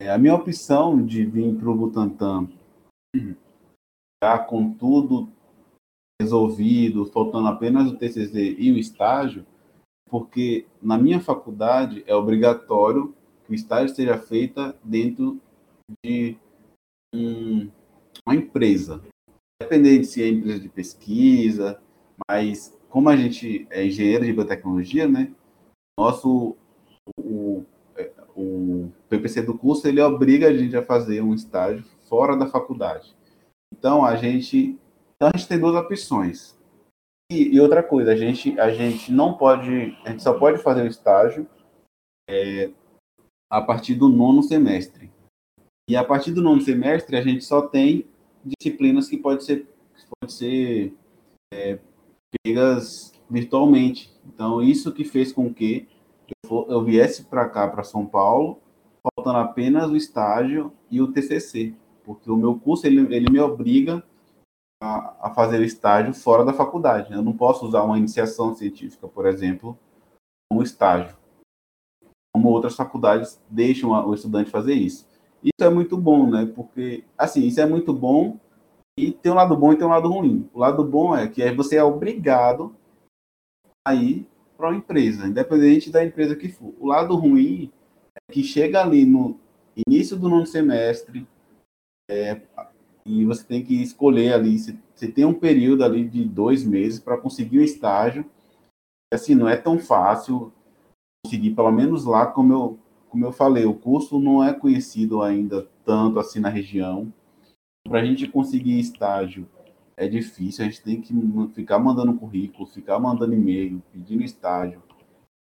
é, 0.00 0.10
a 0.10 0.18
minha 0.18 0.34
opção 0.34 1.04
de 1.06 1.24
vir 1.24 1.54
para 1.54 1.70
o 1.70 1.74
Butantan 1.74 2.48
já 4.24 4.38
com 4.38 4.74
tudo 4.74 5.32
resolvido, 6.20 7.06
faltando 7.06 7.48
apenas 7.48 7.90
o 7.90 7.96
TCC 7.96 8.56
e 8.58 8.70
o 8.70 8.78
estágio, 8.78 9.44
porque 10.08 10.66
na 10.80 10.98
minha 10.98 11.20
faculdade 11.20 12.04
é 12.06 12.14
obrigatório 12.14 13.14
que 13.44 13.52
o 13.52 13.54
estágio 13.54 13.94
seja 13.94 14.18
feito 14.18 14.74
dentro 14.84 15.40
de 16.04 16.36
um, 17.14 17.70
uma 18.26 18.36
empresa. 18.36 19.02
Independente 19.60 20.06
se 20.06 20.22
é 20.22 20.28
empresa 20.28 20.60
de 20.60 20.68
pesquisa, 20.68 21.80
mas 22.28 22.76
como 22.88 23.08
a 23.08 23.16
gente 23.16 23.66
é 23.70 23.86
engenheiro 23.86 24.24
de 24.24 24.32
biotecnologia, 24.32 25.08
né? 25.08 25.32
Nosso 25.98 26.56
o, 27.16 27.64
o 28.36 28.90
PPC 29.08 29.42
do 29.42 29.56
curso 29.56 29.86
ele 29.86 30.00
obriga 30.00 30.48
a 30.48 30.56
gente 30.56 30.76
a 30.76 30.84
fazer 30.84 31.22
um 31.22 31.34
estágio 31.34 31.84
fora 32.08 32.36
da 32.36 32.46
faculdade. 32.46 33.14
Então 33.72 34.04
a 34.04 34.16
gente, 34.16 34.78
então 35.22 35.30
a 35.32 35.38
gente 35.38 35.46
tem 35.46 35.60
duas 35.60 35.76
opções. 35.76 36.58
E, 37.30 37.54
e, 37.54 37.60
outra 37.60 37.80
coisa, 37.80 38.10
a 38.10 38.16
gente, 38.16 38.58
a 38.58 38.72
gente 38.72 39.12
não 39.12 39.34
pode, 39.34 39.96
a 40.04 40.10
gente 40.10 40.20
só 40.20 40.36
pode 40.36 40.60
fazer 40.60 40.82
o 40.82 40.88
estágio 40.88 41.46
é, 42.28 42.72
a 43.48 43.62
partir 43.62 43.94
do 43.94 44.08
nono 44.08 44.42
semestre. 44.42 45.12
E 45.88 45.94
a 45.94 46.02
partir 46.02 46.32
do 46.32 46.42
nono 46.42 46.60
semestre 46.60 47.16
a 47.16 47.22
gente 47.22 47.44
só 47.44 47.62
tem 47.62 48.04
disciplinas 48.44 49.08
que 49.08 49.16
pode 49.16 49.44
ser, 49.44 49.68
pode 50.20 50.32
ser 50.32 50.92
é, 51.54 51.78
pegas 52.42 53.12
virtualmente. 53.30 54.12
Então 54.26 54.60
isso 54.60 54.92
que 54.92 55.04
fez 55.04 55.32
com 55.32 55.54
que 55.54 55.86
eu, 56.26 56.48
for, 56.48 56.66
eu 56.68 56.82
viesse 56.82 57.26
para 57.26 57.48
cá, 57.48 57.68
para 57.68 57.84
São 57.84 58.04
Paulo, 58.04 58.60
faltando 59.16 59.38
apenas 59.38 59.88
o 59.88 59.96
estágio 59.96 60.72
e 60.90 61.00
o 61.00 61.12
TCC 61.12 61.76
porque 62.04 62.30
o 62.30 62.36
meu 62.36 62.58
curso 62.58 62.86
ele, 62.86 63.14
ele 63.14 63.30
me 63.30 63.38
obriga 63.38 64.02
a, 64.82 65.30
fazer 65.30 65.62
estágio 65.62 66.12
fora 66.12 66.44
da 66.44 66.52
faculdade. 66.52 67.12
Eu 67.12 67.22
não 67.22 67.32
posso 67.32 67.64
usar 67.64 67.84
uma 67.84 67.96
iniciação 67.96 68.54
científica, 68.54 69.06
por 69.06 69.26
exemplo, 69.26 69.78
como 70.50 70.62
estágio. 70.62 71.16
Como 72.34 72.48
outras 72.48 72.74
faculdades 72.74 73.40
deixam 73.48 73.90
o 73.90 74.14
estudante 74.14 74.50
fazer 74.50 74.74
isso. 74.74 75.06
Isso 75.42 75.62
é 75.62 75.70
muito 75.70 75.96
bom, 75.96 76.28
né? 76.28 76.50
Porque, 76.54 77.04
assim, 77.16 77.46
isso 77.46 77.60
é 77.60 77.66
muito 77.66 77.92
bom 77.92 78.38
e 78.98 79.12
tem 79.12 79.30
um 79.30 79.36
lado 79.36 79.56
bom 79.56 79.72
e 79.72 79.76
tem 79.76 79.86
um 79.86 79.90
lado 79.90 80.10
ruim. 80.10 80.48
O 80.52 80.58
lado 80.58 80.82
bom 80.82 81.16
é 81.16 81.28
que 81.28 81.48
você 81.52 81.76
é 81.76 81.84
obrigado 81.84 82.74
a 83.86 83.94
ir 83.94 84.26
para 84.56 84.68
uma 84.68 84.76
empresa, 84.76 85.26
independente 85.26 85.90
da 85.90 86.04
empresa 86.04 86.36
que 86.36 86.48
for. 86.48 86.74
O 86.78 86.86
lado 86.86 87.14
ruim 87.14 87.70
é 88.16 88.32
que 88.32 88.42
chega 88.42 88.80
ali 88.80 89.04
no 89.04 89.38
início 89.86 90.16
do 90.16 90.28
nono 90.28 90.46
semestre, 90.46 91.26
é, 92.10 92.40
e 93.04 93.24
você 93.24 93.44
tem 93.44 93.64
que 93.64 93.82
escolher 93.82 94.32
ali, 94.32 94.58
você, 94.58 95.08
tem 95.08 95.24
um 95.24 95.34
período 95.34 95.84
ali 95.84 96.08
de 96.08 96.24
dois 96.24 96.64
meses 96.64 97.00
para 97.00 97.18
conseguir 97.18 97.58
um 97.58 97.64
estágio. 97.64 98.24
Assim, 99.12 99.34
não 99.34 99.48
é 99.48 99.56
tão 99.56 99.78
fácil 99.78 100.52
conseguir, 101.24 101.54
pelo 101.54 101.72
menos 101.72 102.04
lá, 102.04 102.26
como 102.26 102.52
eu, 102.52 102.78
como 103.08 103.26
eu 103.26 103.32
falei, 103.32 103.64
o 103.64 103.74
curso 103.74 104.18
não 104.18 104.42
é 104.42 104.54
conhecido 104.54 105.20
ainda 105.20 105.68
tanto 105.84 106.18
assim 106.18 106.40
na 106.40 106.48
região. 106.48 107.12
Para 107.86 108.00
a 108.00 108.04
gente 108.04 108.28
conseguir 108.28 108.78
estágio 108.78 109.48
é 109.96 110.08
difícil, 110.08 110.64
a 110.64 110.68
gente 110.68 110.82
tem 110.82 111.00
que 111.00 111.12
ficar 111.54 111.78
mandando 111.78 112.14
currículo, 112.14 112.66
ficar 112.66 112.98
mandando 112.98 113.34
e-mail, 113.34 113.82
pedindo 113.92 114.22
estágio. 114.22 114.82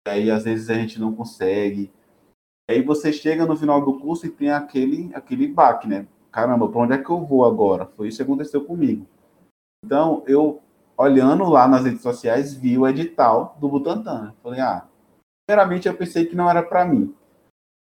E 0.07 0.11
aí, 0.11 0.31
às 0.31 0.45
vezes, 0.45 0.71
a 0.71 0.75
gente 0.75 1.01
não 1.01 1.15
consegue. 1.15 1.91
Aí 2.71 2.83
você 2.83 3.13
chega 3.13 3.47
no 3.47 3.57
final 3.57 3.85
do 3.85 3.99
curso 3.99 4.27
e 4.27 4.31
tem 4.31 4.51
aquele, 4.51 5.11
aquele 5.15 5.49
baque, 5.49 5.89
né? 5.89 6.07
Caramba, 6.31 6.69
para 6.69 6.81
onde 6.81 6.93
é 6.95 6.99
que 6.99 7.11
eu 7.11 7.25
vou 7.25 7.45
agora? 7.45 7.87
Foi 7.97 8.09
isso 8.09 8.19
que 8.19 8.23
aconteceu 8.23 8.65
comigo. 8.65 9.07
Então, 9.85 10.23
eu, 10.27 10.61
olhando 10.97 11.45
lá 11.45 11.69
nas 11.69 11.85
redes 11.85 12.03
sociais, 12.03 12.55
vi 12.55 12.77
o 12.77 12.87
edital 12.87 13.57
do 13.61 13.69
Butantan. 13.69 14.35
Falei, 14.43 14.61
ah, 14.61 14.87
primeiramente 15.47 15.89
eu 15.89 15.95
pensei 15.95 16.27
que 16.27 16.37
não 16.37 16.51
era 16.51 16.63
para 16.63 16.85
mim. 16.85 17.15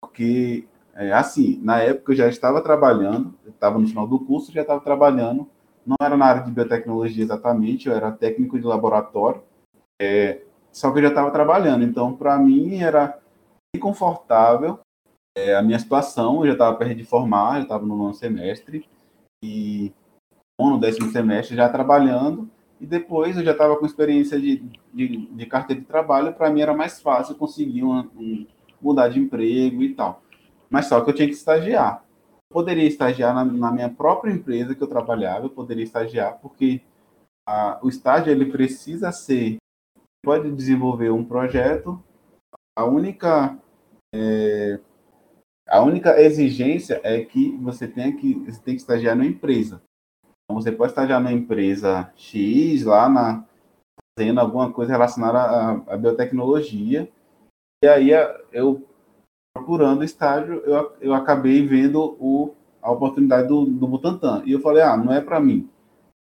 Porque, 0.01 0.67
é, 0.93 1.11
assim, 1.11 1.59
na 1.61 1.79
época 1.79 2.11
eu 2.11 2.15
já 2.15 2.27
estava 2.27 2.61
trabalhando, 2.61 3.33
estava 3.47 3.77
no 3.77 3.87
final 3.87 4.07
do 4.07 4.19
curso, 4.19 4.51
já 4.51 4.61
estava 4.61 4.79
trabalhando, 4.79 5.47
não 5.85 5.95
era 6.01 6.15
na 6.15 6.25
área 6.25 6.43
de 6.43 6.51
biotecnologia 6.51 7.23
exatamente, 7.23 7.87
eu 7.87 7.95
era 7.95 8.11
técnico 8.11 8.59
de 8.59 8.65
laboratório, 8.65 9.41
é, 10.01 10.41
só 10.71 10.91
que 10.91 10.99
eu 10.99 11.03
já 11.03 11.09
estava 11.09 11.31
trabalhando. 11.31 11.83
Então, 11.83 12.15
para 12.15 12.37
mim, 12.37 12.79
era 12.79 13.19
inconfortável 13.75 14.79
é, 15.35 15.55
a 15.55 15.61
minha 15.61 15.79
situação, 15.79 16.41
eu 16.41 16.47
já 16.47 16.53
estava 16.53 16.77
perto 16.77 16.95
de 16.95 17.03
formar, 17.03 17.57
eu 17.57 17.63
estava 17.63 17.85
no 17.85 17.95
nono 17.95 18.13
semestre, 18.13 18.87
e 19.43 19.91
no 20.59 20.79
décimo 20.79 21.11
semestre 21.11 21.55
já 21.55 21.69
trabalhando, 21.69 22.49
e 22.79 22.85
depois 22.85 23.37
eu 23.37 23.43
já 23.43 23.51
estava 23.51 23.77
com 23.77 23.85
experiência 23.85 24.39
de, 24.39 24.57
de, 24.93 25.27
de, 25.27 25.45
carteira 25.45 25.81
de 25.81 25.87
trabalho, 25.87 26.33
para 26.33 26.49
mim 26.49 26.61
era 26.61 26.73
mais 26.73 27.01
fácil 27.01 27.35
conseguir 27.35 27.83
um, 27.83 28.45
mudar 28.81 29.09
de 29.09 29.19
emprego 29.19 29.83
e 29.83 29.93
tal. 29.93 30.21
Mas 30.69 30.85
só 30.85 31.01
que 31.01 31.09
eu 31.09 31.13
tinha 31.13 31.27
que 31.27 31.33
estagiar. 31.33 32.03
Eu 32.49 32.53
poderia 32.53 32.87
estagiar 32.87 33.33
na, 33.33 33.43
na 33.43 33.71
minha 33.71 33.89
própria 33.89 34.31
empresa 34.31 34.75
que 34.75 34.81
eu 34.81 34.87
trabalhava, 34.87 35.45
eu 35.45 35.49
poderia 35.49 35.83
estagiar, 35.83 36.39
porque 36.39 36.81
a, 37.47 37.79
o 37.81 37.89
estágio 37.89 38.31
ele 38.31 38.45
precisa 38.45 39.11
ser, 39.11 39.57
pode 40.23 40.51
desenvolver 40.51 41.09
um 41.09 41.23
projeto, 41.23 42.01
a 42.77 42.85
única 42.85 43.57
é, 44.13 44.79
A 45.69 45.81
única 45.81 46.19
exigência 46.19 46.99
é 47.03 47.23
que 47.23 47.55
você 47.57 47.87
tenha 47.87 48.11
que, 48.15 48.33
você 48.33 48.59
tem 48.59 48.75
que 48.75 48.81
estagiar 48.81 49.15
numa 49.15 49.27
empresa. 49.27 49.81
Então, 50.43 50.59
você 50.59 50.71
pode 50.71 50.91
estagiar 50.91 51.21
na 51.21 51.31
empresa 51.31 52.11
X, 52.15 52.83
lá 52.83 53.07
na, 53.07 53.45
fazendo 54.17 54.39
alguma 54.39 54.73
coisa 54.73 54.91
relacionada 54.91 55.37
à, 55.37 55.71
à 55.93 55.97
biotecnologia. 55.97 57.07
E 57.83 57.87
aí, 57.87 58.09
eu 58.51 58.83
procurando 59.53 60.03
estágio, 60.03 60.55
eu, 60.65 60.95
eu 60.99 61.13
acabei 61.13 61.65
vendo 61.65 62.17
o, 62.19 62.55
a 62.81 62.91
oportunidade 62.91 63.47
do, 63.47 63.65
do 63.65 63.87
Butantan. 63.87 64.41
E 64.45 64.51
eu 64.51 64.61
falei, 64.61 64.81
ah, 64.81 64.97
não 64.97 65.13
é 65.13 65.21
para 65.21 65.39
mim. 65.39 65.69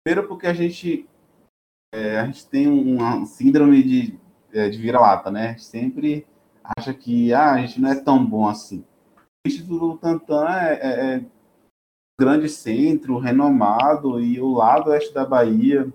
Primeiro 0.03 0.27
porque 0.27 0.47
a 0.47 0.53
gente, 0.53 1.07
é, 1.93 2.19
a 2.19 2.25
gente 2.25 2.47
tem 2.47 2.67
uma 2.67 3.25
síndrome 3.25 3.83
de, 3.83 4.19
é, 4.51 4.69
de 4.69 4.77
vira-lata, 4.77 5.29
né? 5.29 5.57
Sempre 5.57 6.25
acha 6.77 6.93
que 6.93 7.33
ah, 7.33 7.53
a 7.53 7.57
gente 7.59 7.79
não 7.79 7.89
é 7.89 7.95
tão 7.95 8.25
bom 8.25 8.47
assim. 8.47 8.83
Instituto 9.47 9.93
Butantan 9.93 10.47
é, 10.49 10.73
é, 10.73 11.15
é 11.15 11.25
grande 12.19 12.49
centro, 12.49 13.17
renomado, 13.17 14.19
e 14.19 14.39
o 14.39 14.53
lado 14.53 14.89
oeste 14.89 15.13
da 15.13 15.25
Bahia. 15.25 15.91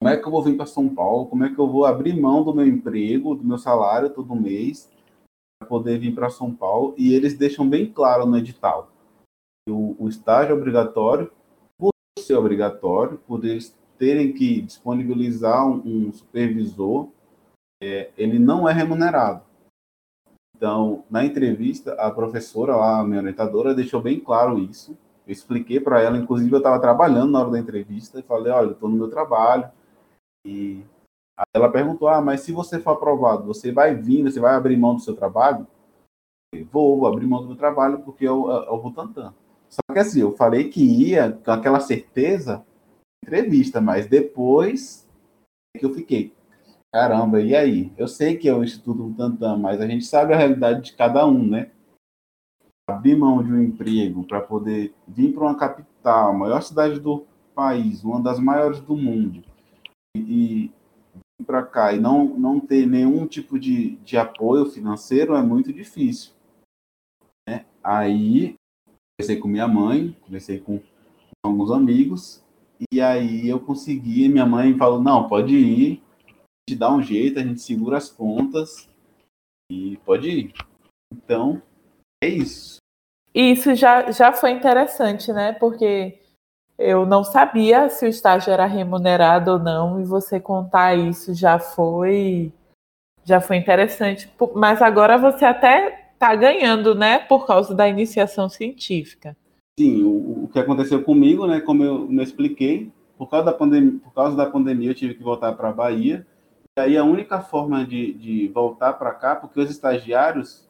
Como 0.00 0.10
é 0.10 0.16
que 0.16 0.26
eu 0.26 0.30
vou 0.30 0.42
vir 0.42 0.56
para 0.56 0.66
São 0.66 0.94
Paulo? 0.94 1.26
Como 1.26 1.44
é 1.44 1.52
que 1.52 1.58
eu 1.58 1.68
vou 1.68 1.84
abrir 1.84 2.18
mão 2.18 2.42
do 2.42 2.54
meu 2.54 2.66
emprego, 2.66 3.34
do 3.34 3.44
meu 3.44 3.58
salário 3.58 4.10
todo 4.10 4.34
mês, 4.34 4.90
para 5.58 5.68
poder 5.68 5.98
vir 5.98 6.14
para 6.14 6.30
São 6.30 6.54
Paulo? 6.54 6.94
E 6.96 7.14
eles 7.14 7.36
deixam 7.36 7.68
bem 7.68 7.92
claro 7.92 8.24
no 8.24 8.38
edital 8.38 8.90
o, 9.70 9.96
o 9.98 10.08
estágio 10.08 10.52
é 10.52 10.56
obrigatório, 10.56 11.30
por 11.78 11.90
ser 12.18 12.34
obrigatório, 12.34 13.18
por 13.18 13.44
eles 13.44 13.76
terem 13.98 14.32
que 14.32 14.60
disponibilizar 14.62 15.66
um, 15.66 16.08
um 16.08 16.12
supervisor, 16.12 17.08
é, 17.82 18.10
ele 18.16 18.38
não 18.38 18.68
é 18.68 18.72
remunerado. 18.72 19.44
Então, 20.60 21.04
na 21.08 21.24
entrevista, 21.24 21.94
a 21.94 22.10
professora 22.10 22.74
a 22.74 23.02
minha 23.02 23.20
orientadora, 23.20 23.74
deixou 23.74 24.02
bem 24.02 24.20
claro 24.20 24.58
isso. 24.58 24.94
Eu 25.26 25.32
expliquei 25.32 25.80
para 25.80 26.02
ela, 26.02 26.18
inclusive 26.18 26.52
eu 26.52 26.58
estava 26.58 26.78
trabalhando 26.78 27.30
na 27.30 27.40
hora 27.40 27.52
da 27.52 27.58
entrevista, 27.58 28.20
e 28.20 28.22
falei, 28.22 28.52
olha, 28.52 28.72
estou 28.72 28.86
no 28.86 28.94
meu 28.94 29.08
trabalho. 29.08 29.70
E 30.46 30.84
ela 31.54 31.72
perguntou, 31.72 32.08
ah, 32.08 32.20
mas 32.20 32.42
se 32.42 32.52
você 32.52 32.78
for 32.78 32.90
aprovado, 32.90 33.46
você 33.46 33.72
vai 33.72 33.94
vir, 33.94 34.22
você 34.22 34.38
vai 34.38 34.54
abrir 34.54 34.76
mão 34.76 34.94
do 34.94 35.00
seu 35.00 35.16
trabalho? 35.16 35.66
Eu 36.52 36.66
vou, 36.66 37.06
abrir 37.06 37.26
mão 37.26 37.40
do 37.40 37.48
meu 37.48 37.56
trabalho 37.56 38.00
porque 38.00 38.28
eu, 38.28 38.50
eu, 38.50 38.64
eu 38.64 38.82
vou 38.82 38.92
tantando. 38.92 39.34
Só 39.66 39.80
que 39.90 39.98
assim, 39.98 40.20
eu 40.20 40.32
falei 40.32 40.68
que 40.68 40.84
ia 40.84 41.32
com 41.42 41.52
aquela 41.52 41.80
certeza 41.80 42.62
entrevista, 43.24 43.80
mas 43.80 44.06
depois 44.06 45.08
é 45.74 45.78
que 45.78 45.86
eu 45.86 45.94
fiquei. 45.94 46.34
Caramba, 46.92 47.40
e 47.40 47.54
aí? 47.54 47.92
Eu 47.96 48.08
sei 48.08 48.36
que 48.36 48.48
é 48.48 48.54
o 48.54 48.64
Instituto 48.64 49.04
Butantan, 49.04 49.56
mas 49.56 49.80
a 49.80 49.86
gente 49.86 50.04
sabe 50.04 50.34
a 50.34 50.36
realidade 50.36 50.82
de 50.82 50.96
cada 50.96 51.24
um, 51.24 51.46
né? 51.48 51.70
Abrir 52.88 53.16
mão 53.16 53.42
de 53.44 53.52
um 53.52 53.62
emprego 53.62 54.24
para 54.24 54.40
poder 54.40 54.92
vir 55.06 55.32
para 55.32 55.44
uma 55.44 55.56
capital, 55.56 56.30
a 56.30 56.32
maior 56.32 56.60
cidade 56.60 56.98
do 56.98 57.24
país, 57.54 58.02
uma 58.02 58.20
das 58.20 58.40
maiores 58.40 58.80
do 58.80 58.96
mundo, 58.96 59.44
e, 60.16 60.72
vir 61.38 61.46
para 61.46 61.62
cá 61.62 61.92
e 61.92 62.00
não, 62.00 62.24
não 62.24 62.58
ter 62.58 62.86
nenhum 62.86 63.26
tipo 63.26 63.58
de, 63.58 63.96
de 63.96 64.16
apoio 64.18 64.66
financeiro 64.66 65.36
é 65.36 65.42
muito 65.42 65.72
difícil. 65.72 66.32
Né? 67.48 67.64
Aí 67.84 68.56
conversei 69.16 69.38
com 69.38 69.46
minha 69.46 69.68
mãe, 69.68 70.16
conversei 70.22 70.58
com 70.58 70.80
alguns 71.44 71.70
amigos, 71.70 72.42
e 72.90 73.00
aí 73.00 73.48
eu 73.48 73.60
consegui, 73.60 74.28
minha 74.28 74.46
mãe 74.46 74.76
falou, 74.76 75.00
não, 75.00 75.28
pode 75.28 75.54
ir, 75.54 76.02
dá 76.74 76.92
um 76.92 77.02
jeito, 77.02 77.38
a 77.38 77.42
gente 77.42 77.60
segura 77.60 77.96
as 77.96 78.08
pontas 78.08 78.88
e 79.70 79.96
pode 80.04 80.28
ir. 80.28 80.52
Então, 81.12 81.62
é 82.22 82.28
isso. 82.28 82.78
Isso 83.34 83.74
já, 83.74 84.10
já 84.10 84.32
foi 84.32 84.50
interessante, 84.50 85.32
né? 85.32 85.52
Porque 85.52 86.18
eu 86.78 87.04
não 87.06 87.22
sabia 87.22 87.88
se 87.88 88.06
o 88.06 88.08
estágio 88.08 88.52
era 88.52 88.66
remunerado 88.66 89.52
ou 89.52 89.58
não, 89.58 90.00
e 90.00 90.04
você 90.04 90.40
contar 90.40 90.96
isso 90.96 91.34
já 91.34 91.58
foi 91.58 92.52
já 93.24 93.40
foi 93.40 93.56
interessante. 93.56 94.32
Mas 94.54 94.80
agora 94.82 95.18
você 95.18 95.44
até 95.44 96.10
está 96.14 96.34
ganhando, 96.34 96.94
né, 96.94 97.18
por 97.18 97.46
causa 97.46 97.74
da 97.74 97.88
iniciação 97.88 98.48
científica. 98.48 99.36
Sim, 99.78 100.02
o, 100.02 100.44
o 100.44 100.48
que 100.48 100.58
aconteceu 100.58 101.02
comigo, 101.02 101.46
né, 101.46 101.60
como 101.60 101.84
eu 101.84 102.06
me 102.08 102.22
expliquei, 102.22 102.90
por 103.16 103.28
causa 103.28 103.46
da 103.46 103.52
pandemia, 103.52 103.98
por 104.02 104.12
causa 104.12 104.36
da 104.36 104.46
pandemia 104.46 104.90
eu 104.90 104.94
tive 104.94 105.14
que 105.14 105.22
voltar 105.22 105.52
para 105.52 105.68
a 105.68 105.72
Bahia. 105.72 106.26
Aí 106.80 106.96
a 106.96 107.04
única 107.04 107.40
forma 107.40 107.84
de, 107.84 108.12
de 108.14 108.48
voltar 108.48 108.94
para 108.94 109.12
cá, 109.12 109.36
porque 109.36 109.60
os 109.60 109.70
estagiários, 109.70 110.68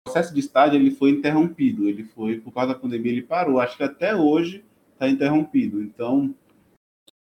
o 0.00 0.04
processo 0.04 0.34
de 0.34 0.40
estágio 0.40 0.76
ele 0.76 0.90
foi 0.90 1.10
interrompido, 1.10 1.88
ele 1.88 2.04
foi 2.04 2.40
por 2.40 2.52
causa 2.52 2.74
da 2.74 2.78
pandemia 2.78 3.12
ele 3.12 3.22
parou. 3.22 3.60
Acho 3.60 3.76
que 3.76 3.82
até 3.82 4.14
hoje 4.14 4.64
está 4.92 5.08
interrompido. 5.08 5.82
Então, 5.82 6.34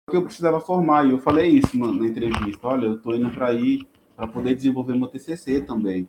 o 0.07 0.11
que 0.11 0.17
eu 0.17 0.23
precisava 0.23 0.59
formar 0.59 1.05
e 1.05 1.11
eu 1.11 1.19
falei 1.19 1.49
isso 1.49 1.77
na, 1.77 1.91
na 1.91 2.07
entrevista. 2.07 2.67
Olha, 2.67 2.85
eu 2.85 2.95
estou 2.95 3.15
indo 3.15 3.29
para 3.31 3.47
aí 3.47 3.87
para 4.15 4.27
poder 4.27 4.55
desenvolver 4.55 4.95
meu 4.95 5.07
TCC 5.07 5.61
também. 5.61 6.07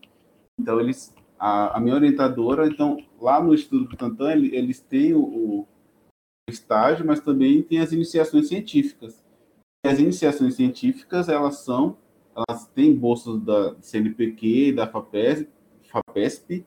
Então 0.59 0.81
eles 0.81 1.15
a, 1.39 1.77
a 1.77 1.81
minha 1.81 1.95
orientadora, 1.95 2.67
então, 2.67 2.99
lá 3.21 3.41
no 3.43 3.55
Instituto 3.55 3.89
Butantan, 3.89 4.33
eles 4.33 4.81
têm 4.81 5.15
o, 5.15 5.21
o 5.21 5.69
estágio, 6.49 7.07
mas 7.07 7.21
também 7.21 7.63
tem 7.63 7.79
as 7.79 7.93
iniciações 7.93 8.49
científicas. 8.49 9.25
E 9.85 9.89
as 9.89 10.01
iniciações 10.01 10.55
científicas, 10.55 11.29
elas 11.29 11.61
são, 11.61 11.97
elas 12.47 12.67
têm 12.69 12.95
bolsas 12.95 13.41
da 13.41 13.75
CNPq, 13.81 14.73
da 14.73 14.87
FAPESP, 14.87 15.49
FAPESP 15.83 16.67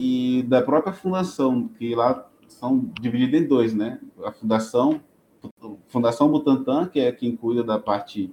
e 0.00 0.42
da 0.44 0.62
própria 0.62 0.92
fundação, 0.92 1.68
que 1.68 1.94
lá 1.94 2.30
são 2.48 2.92
divididas 3.00 3.40
em 3.40 3.46
dois, 3.46 3.74
né? 3.74 4.00
A 4.24 4.32
fundação, 4.32 5.00
Fundação 5.88 6.30
Butantan, 6.30 6.88
que 6.88 7.00
é 7.00 7.12
quem 7.12 7.36
cuida 7.36 7.62
da 7.62 7.78
parte 7.78 8.32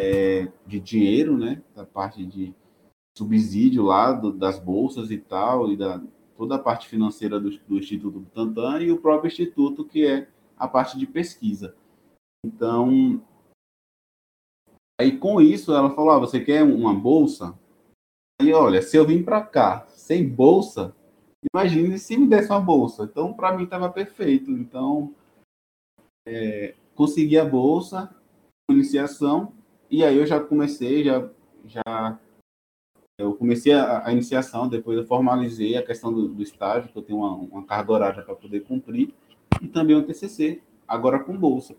é, 0.00 0.48
de 0.66 0.80
dinheiro, 0.80 1.36
né? 1.36 1.62
Da 1.74 1.84
parte 1.84 2.24
de 2.24 2.54
subsídio 3.16 3.84
lá 3.84 4.12
do, 4.12 4.32
das 4.32 4.58
bolsas 4.58 5.10
e 5.10 5.18
tal, 5.18 5.70
e 5.70 5.76
da 5.76 6.02
toda 6.36 6.56
a 6.56 6.58
parte 6.58 6.88
financeira 6.88 7.38
do, 7.38 7.50
do 7.50 7.78
Instituto 7.78 8.18
Butantan, 8.18 8.80
e 8.80 8.90
o 8.90 8.98
próprio 8.98 9.28
Instituto, 9.28 9.84
que 9.84 10.04
é 10.04 10.28
a 10.56 10.66
parte 10.66 10.98
de 10.98 11.06
pesquisa. 11.06 11.76
Então, 12.44 13.22
aí 15.00 15.18
com 15.18 15.40
isso 15.40 15.72
ela 15.72 15.94
falou: 15.94 16.10
ah, 16.10 16.18
você 16.18 16.40
quer 16.40 16.62
uma 16.62 16.94
bolsa? 16.94 17.58
Aí, 18.40 18.52
olha, 18.52 18.82
se 18.82 18.96
eu 18.96 19.06
vim 19.06 19.22
para 19.22 19.42
cá 19.42 19.86
sem 19.88 20.28
bolsa, 20.28 20.94
imagine 21.52 21.98
se 21.98 22.16
me 22.16 22.26
desse 22.26 22.50
uma 22.50 22.60
bolsa. 22.60 23.04
Então, 23.04 23.32
para 23.32 23.56
mim 23.56 23.64
estava 23.64 23.88
perfeito. 23.90 24.50
Então, 24.50 25.14
é, 26.26 26.74
consegui 26.94 27.38
a 27.38 27.44
bolsa, 27.44 28.14
iniciação, 28.70 29.52
e 29.90 30.04
aí 30.04 30.16
eu 30.16 30.26
já 30.26 30.40
comecei, 30.40 31.04
já, 31.04 31.28
já 31.66 32.18
eu 33.18 33.34
comecei 33.34 33.72
a, 33.72 34.06
a, 34.06 34.12
iniciação, 34.12 34.68
depois 34.68 34.98
eu 34.98 35.06
formalizei 35.06 35.76
a 35.76 35.86
questão 35.86 36.12
do, 36.12 36.28
do 36.28 36.42
estágio, 36.42 36.90
que 36.90 36.98
eu 36.98 37.02
tenho 37.02 37.18
uma, 37.18 37.34
uma 37.34 37.64
carga 37.64 37.92
horária 37.92 38.22
para 38.22 38.34
poder 38.34 38.64
cumprir, 38.64 39.14
e 39.60 39.68
também 39.68 39.94
o 39.94 40.04
TCC, 40.04 40.60
agora 40.88 41.22
com 41.22 41.36
bolsa. 41.36 41.76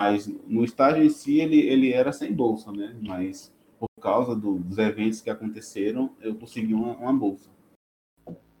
Mas 0.00 0.26
no 0.26 0.64
estágio 0.64 1.04
em 1.04 1.10
si, 1.10 1.40
ele, 1.40 1.60
ele 1.60 1.92
era 1.92 2.10
sem 2.10 2.32
bolsa, 2.32 2.72
né? 2.72 2.96
Mas 3.02 3.52
por 3.78 3.86
causa 4.00 4.34
do, 4.34 4.58
dos 4.58 4.78
eventos 4.78 5.20
que 5.20 5.28
aconteceram, 5.28 6.16
eu 6.22 6.34
consegui 6.34 6.72
uma, 6.72 6.94
uma 6.94 7.12
bolsa. 7.12 7.50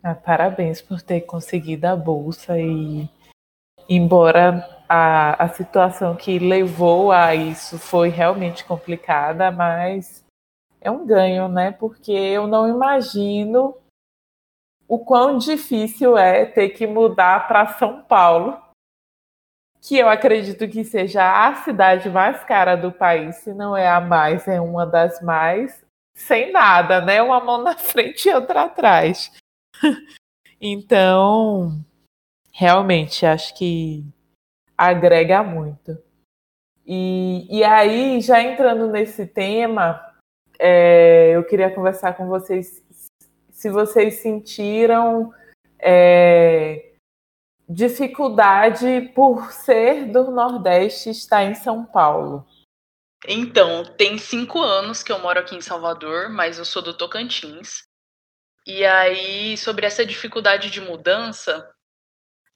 Ah, 0.02 0.14
parabéns 0.14 0.82
por 0.82 1.00
ter 1.00 1.22
conseguido 1.22 1.86
a 1.86 1.96
bolsa 1.96 2.58
e 2.60 3.08
embora 3.88 4.84
a, 4.86 5.42
a 5.42 5.48
situação 5.48 6.14
que 6.14 6.38
levou 6.38 7.10
a 7.10 7.34
isso 7.34 7.78
foi 7.78 8.10
realmente 8.10 8.62
complicada, 8.64 9.50
mas 9.50 10.22
é 10.78 10.90
um 10.90 11.06
ganho, 11.06 11.48
né? 11.48 11.72
Porque 11.72 12.12
eu 12.12 12.46
não 12.46 12.68
imagino 12.68 13.76
o 14.86 14.98
quão 14.98 15.38
difícil 15.38 16.18
é 16.18 16.44
ter 16.44 16.70
que 16.70 16.86
mudar 16.86 17.48
para 17.48 17.78
São 17.78 18.02
Paulo, 18.02 18.60
que 19.80 19.96
eu 19.96 20.08
acredito 20.08 20.68
que 20.68 20.84
seja 20.84 21.48
a 21.48 21.54
cidade 21.56 22.08
mais 22.10 22.44
cara 22.44 22.76
do 22.76 22.92
país, 22.92 23.36
se 23.36 23.52
não 23.54 23.76
é 23.76 23.88
a 23.88 24.00
mais, 24.00 24.46
é 24.46 24.60
uma 24.60 24.86
das 24.86 25.20
mais, 25.22 25.82
sem 26.14 26.52
nada, 26.52 27.00
né? 27.00 27.22
Uma 27.22 27.40
mão 27.40 27.62
na 27.62 27.76
frente 27.76 28.28
e 28.28 28.34
outra 28.34 28.64
atrás. 28.64 29.32
então, 30.60 31.78
realmente, 32.52 33.24
acho 33.24 33.56
que 33.56 34.04
agrega 34.76 35.42
muito. 35.42 35.98
E, 36.86 37.46
e 37.50 37.64
aí, 37.64 38.20
já 38.20 38.42
entrando 38.42 38.88
nesse 38.88 39.26
tema, 39.26 40.04
é, 40.58 41.30
eu 41.34 41.44
queria 41.44 41.70
conversar 41.70 42.14
com 42.14 42.26
vocês 42.26 42.82
se 43.50 43.68
vocês 43.68 44.14
sentiram 44.14 45.34
é, 45.78 46.89
dificuldade 47.72 49.12
por 49.14 49.52
ser 49.52 50.06
do 50.06 50.32
Nordeste 50.32 51.10
estar 51.10 51.44
em 51.44 51.54
São 51.54 51.84
Paulo. 51.84 52.44
Então, 53.28 53.84
tem 53.96 54.18
cinco 54.18 54.58
anos 54.60 55.04
que 55.04 55.12
eu 55.12 55.20
moro 55.20 55.38
aqui 55.38 55.54
em 55.54 55.60
Salvador, 55.60 56.28
mas 56.30 56.58
eu 56.58 56.64
sou 56.64 56.82
do 56.82 56.92
Tocantins. 56.92 57.84
E 58.66 58.84
aí, 58.84 59.56
sobre 59.56 59.86
essa 59.86 60.04
dificuldade 60.04 60.68
de 60.68 60.80
mudança, 60.80 61.70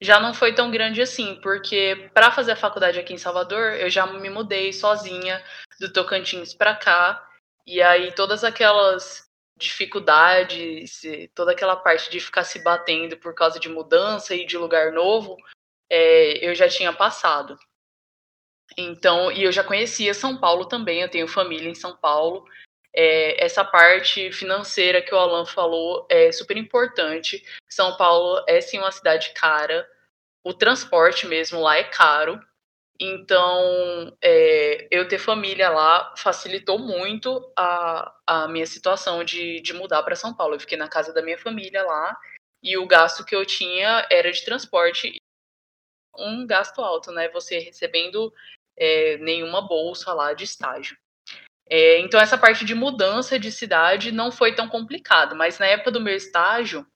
já 0.01 0.19
não 0.19 0.35
foi 0.35 0.53
tão 0.53 0.71
grande 0.71 1.01
assim, 1.01 1.37
porque 1.41 2.11
para 2.12 2.33
fazer 2.33 2.53
a 2.53 2.57
faculdade 2.57 2.99
aqui 2.99 3.15
em 3.15 3.19
Salvador, 3.19 3.75
eu 3.75 3.89
já 3.89 4.07
me 4.07 4.29
mudei 4.29 4.73
sozinha 4.73 5.41
do 5.79 5.93
Tocantins 5.93 6.55
para 6.55 6.75
cá, 6.75 7.25
e 7.65 7.81
aí 7.81 8.12
todas 8.12 8.43
aquelas 8.43 9.24
dificuldades, 9.65 11.03
toda 11.35 11.53
aquela 11.53 11.77
parte 11.77 12.11
de 12.11 12.21
ficar 12.21 12.45
se 12.45 12.59
batendo 12.61 13.17
por 13.17 13.35
causa 13.35 13.59
de 13.59 13.69
mudança 13.69 14.35
e 14.35 14.47
de 14.47 14.57
lugar 14.57 14.93
novo, 14.93 15.37
é, 15.91 16.47
eu 16.47 16.55
já 16.55 16.69
tinha 16.69 16.93
passado. 16.93 17.59
Então, 18.77 19.31
e 19.31 19.45
eu 19.45 19.53
já 19.53 19.62
conhecia 19.62 20.15
São 20.15 20.39
Paulo 20.39 20.67
também, 20.67 21.03
eu 21.03 21.11
tenho 21.11 21.29
família 21.29 21.69
em 21.69 21.75
São 21.75 21.97
Paulo. 21.97 22.45
É, 22.93 23.45
essa 23.45 23.65
parte 23.65 24.31
financeira 24.33 25.03
que 25.03 25.15
o 25.15 25.19
Alan 25.19 25.45
falou 25.45 26.07
é 26.09 26.31
super 26.33 26.57
importante. 26.57 27.45
São 27.69 27.97
Paulo 27.97 28.45
é 28.47 28.61
sim 28.61 28.79
uma 28.79 28.93
cidade 28.93 29.33
cara, 29.35 29.89
o 30.45 30.53
transporte 30.53 31.27
mesmo 31.27 31.61
lá 31.61 31.79
é 31.79 31.85
caro. 31.85 32.41
Então, 32.99 34.17
é, 34.23 34.87
eu 34.91 35.09
ter 35.09 35.19
família 35.19 35.69
lá 35.69 36.15
facilitou 36.17 36.79
muito 36.79 37.53
a, 37.57 38.15
a 38.27 38.49
minha 38.49 38.67
situação 38.67 39.25
de, 39.25 39.61
de 39.61 39.73
mudar 39.73 40.03
para 40.05 40.15
São 40.15 40.33
Paulo. 40.33 40.55
Eu 40.55 40.61
fiquei 40.61 40.79
na 40.79 40.89
casa 40.89 41.13
da 41.13 41.23
minha 41.23 41.39
família 41.39 41.83
lá 41.83 42.17
e 42.63 42.79
o 42.79 42.87
gasto 42.87 43.25
que 43.25 43.35
eu 43.35 43.45
tinha 43.45 44.07
era 44.11 44.31
de 44.31 44.45
transporte. 44.45 45.17
Um 46.17 46.47
gasto 46.47 46.81
alto, 46.81 47.11
né? 47.11 47.29
Você 47.31 47.59
recebendo 47.59 48.33
é, 48.77 49.19
nenhuma 49.19 49.61
bolsa 49.61 50.13
lá 50.13 50.33
de 50.33 50.45
estágio. 50.45 50.97
É, 51.69 51.99
então, 51.99 52.21
essa 52.21 52.39
parte 52.39 52.65
de 52.65 52.75
mudança 52.75 53.39
de 53.39 53.51
cidade 53.51 54.13
não 54.13 54.31
foi 54.31 54.55
tão 54.55 54.69
complicado, 54.69 55.35
mas 55.35 55.59
na 55.59 55.67
época 55.67 55.91
do 55.91 56.01
meu 56.01 56.15
estágio, 56.15 56.87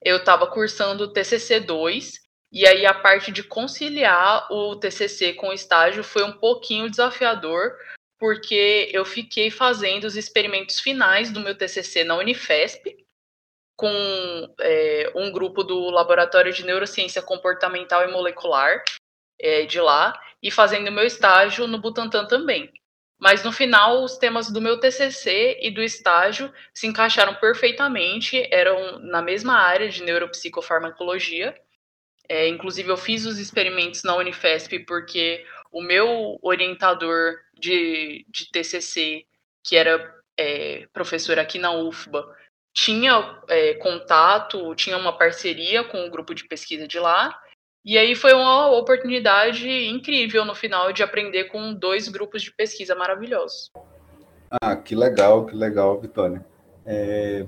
eu 0.00 0.18
estava 0.18 0.46
cursando 0.46 1.12
TCC 1.12 1.60
2, 1.60 2.29
e 2.52 2.66
aí 2.66 2.84
a 2.84 2.94
parte 2.94 3.30
de 3.30 3.42
conciliar 3.42 4.50
o 4.52 4.76
TCC 4.76 5.34
com 5.34 5.48
o 5.48 5.52
estágio 5.52 6.02
foi 6.02 6.24
um 6.24 6.32
pouquinho 6.32 6.90
desafiador, 6.90 7.76
porque 8.18 8.90
eu 8.92 9.04
fiquei 9.04 9.50
fazendo 9.50 10.04
os 10.04 10.16
experimentos 10.16 10.80
finais 10.80 11.32
do 11.32 11.40
meu 11.40 11.56
TCC 11.56 12.04
na 12.04 12.16
Unifesp, 12.16 12.96
com 13.76 14.54
é, 14.60 15.10
um 15.14 15.32
grupo 15.32 15.62
do 15.62 15.88
Laboratório 15.88 16.52
de 16.52 16.66
Neurociência 16.66 17.22
Comportamental 17.22 18.06
e 18.06 18.12
Molecular 18.12 18.82
é, 19.40 19.64
de 19.64 19.80
lá, 19.80 20.12
e 20.42 20.50
fazendo 20.50 20.92
meu 20.92 21.04
estágio 21.04 21.66
no 21.66 21.78
Butantan 21.78 22.26
também. 22.26 22.70
Mas 23.18 23.44
no 23.44 23.52
final, 23.52 24.02
os 24.02 24.16
temas 24.16 24.50
do 24.50 24.60
meu 24.60 24.80
TCC 24.80 25.58
e 25.60 25.70
do 25.70 25.82
estágio 25.82 26.52
se 26.74 26.86
encaixaram 26.86 27.34
perfeitamente, 27.34 28.48
eram 28.50 28.98
na 28.98 29.20
mesma 29.20 29.54
área 29.54 29.88
de 29.88 30.02
neuropsicofarmacologia. 30.02 31.54
É, 32.30 32.46
inclusive, 32.46 32.88
eu 32.88 32.96
fiz 32.96 33.26
os 33.26 33.40
experimentos 33.40 34.04
na 34.04 34.14
Unifesp 34.14 34.78
porque 34.86 35.44
o 35.72 35.82
meu 35.82 36.38
orientador 36.40 37.34
de, 37.52 38.24
de 38.28 38.48
TCC, 38.52 39.26
que 39.66 39.74
era 39.74 40.14
é, 40.38 40.86
professor 40.92 41.40
aqui 41.40 41.58
na 41.58 41.72
UFBA, 41.72 42.24
tinha 42.72 43.36
é, 43.48 43.74
contato, 43.74 44.76
tinha 44.76 44.96
uma 44.96 45.18
parceria 45.18 45.82
com 45.82 46.06
o 46.06 46.10
grupo 46.10 46.32
de 46.32 46.46
pesquisa 46.46 46.86
de 46.86 47.00
lá, 47.00 47.36
e 47.84 47.98
aí 47.98 48.14
foi 48.14 48.32
uma 48.32 48.70
oportunidade 48.78 49.68
incrível 49.68 50.44
no 50.44 50.54
final 50.54 50.92
de 50.92 51.02
aprender 51.02 51.46
com 51.46 51.74
dois 51.74 52.06
grupos 52.06 52.42
de 52.42 52.54
pesquisa 52.54 52.94
maravilhosos. 52.94 53.72
Ah, 54.62 54.76
que 54.76 54.94
legal, 54.94 55.46
que 55.46 55.56
legal, 55.56 56.00
Vitória. 56.00 56.46
É... 56.86 57.44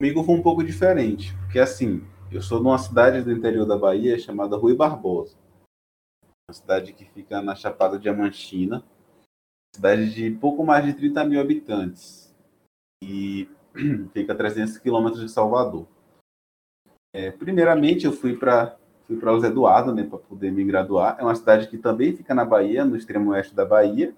Comigo 0.00 0.24
foi 0.24 0.34
um 0.34 0.42
pouco 0.42 0.64
diferente, 0.64 1.32
porque 1.44 1.60
assim, 1.60 2.04
eu 2.30 2.42
sou 2.42 2.58
de 2.58 2.66
uma 2.66 2.78
cidade 2.78 3.22
do 3.22 3.32
interior 3.32 3.64
da 3.64 3.78
Bahia 3.78 4.18
chamada 4.18 4.56
Rui 4.56 4.74
Barbosa. 4.74 5.36
Uma 6.48 6.54
cidade 6.54 6.92
que 6.92 7.04
fica 7.04 7.40
na 7.40 7.54
Chapada 7.54 7.98
Diamantina, 7.98 8.84
cidade 9.74 10.12
de 10.12 10.30
pouco 10.30 10.64
mais 10.64 10.84
de 10.84 10.94
30 10.94 11.24
mil 11.24 11.40
habitantes. 11.40 12.34
E 13.02 13.48
fica 14.12 14.32
a 14.32 14.36
300 14.36 14.78
quilômetros 14.78 15.22
de 15.22 15.30
Salvador. 15.30 15.86
É, 17.14 17.30
primeiramente, 17.30 18.04
eu 18.04 18.12
fui 18.12 18.36
para 18.36 18.76
fui 19.06 19.16
para 19.16 19.32
os 19.32 19.44
Eduardo, 19.44 19.94
né, 19.94 20.02
para 20.02 20.18
poder 20.18 20.50
me 20.50 20.64
graduar. 20.64 21.16
É 21.20 21.22
uma 21.22 21.34
cidade 21.34 21.68
que 21.68 21.78
também 21.78 22.16
fica 22.16 22.34
na 22.34 22.44
Bahia, 22.44 22.84
no 22.84 22.96
extremo 22.96 23.30
oeste 23.30 23.54
da 23.54 23.64
Bahia, 23.64 24.12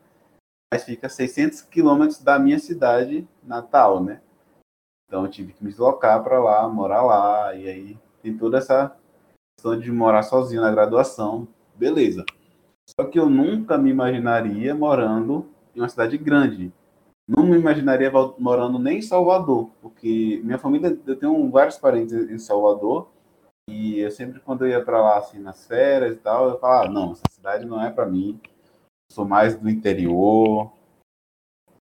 mas 0.72 0.84
fica 0.84 1.08
a 1.08 1.10
600 1.10 1.60
quilômetros 1.60 2.22
da 2.22 2.38
minha 2.38 2.58
cidade 2.58 3.28
natal, 3.42 4.02
né? 4.02 4.22
Então 5.08 5.24
eu 5.24 5.30
tive 5.30 5.54
que 5.54 5.64
me 5.64 5.70
deslocar 5.70 6.22
para 6.22 6.38
lá, 6.38 6.68
morar 6.68 7.02
lá, 7.02 7.54
e 7.54 7.66
aí 7.66 7.98
tem 8.22 8.36
toda 8.36 8.58
essa 8.58 8.94
questão 9.56 9.78
de 9.78 9.90
morar 9.90 10.22
sozinho 10.22 10.60
na 10.60 10.70
graduação, 10.70 11.48
beleza. 11.74 12.24
Só 12.88 13.06
que 13.06 13.18
eu 13.18 13.28
nunca 13.28 13.78
me 13.78 13.90
imaginaria 13.90 14.74
morando 14.74 15.48
em 15.74 15.80
uma 15.80 15.88
cidade 15.88 16.18
grande. 16.18 16.72
Não 17.26 17.42
me 17.42 17.58
imaginaria 17.58 18.12
morando 18.38 18.78
nem 18.78 18.98
em 18.98 19.02
Salvador, 19.02 19.70
porque 19.80 20.40
minha 20.44 20.58
família, 20.58 20.98
eu 21.06 21.16
tenho 21.16 21.50
vários 21.50 21.78
parentes 21.78 22.12
em 22.12 22.38
Salvador, 22.38 23.08
e 23.68 24.00
eu 24.00 24.10
sempre, 24.10 24.40
quando 24.40 24.64
eu 24.64 24.70
ia 24.70 24.82
para 24.82 25.02
lá, 25.02 25.18
assim, 25.18 25.38
nas 25.38 25.66
férias 25.66 26.14
e 26.14 26.18
tal, 26.18 26.48
eu 26.48 26.58
falava, 26.58 26.86
ah, 26.86 26.90
não, 26.90 27.12
essa 27.12 27.22
cidade 27.30 27.66
não 27.66 27.84
é 27.84 27.90
para 27.90 28.06
mim. 28.06 28.40
Eu 28.42 29.14
sou 29.14 29.26
mais 29.26 29.58
do 29.58 29.68
interior. 29.68 30.72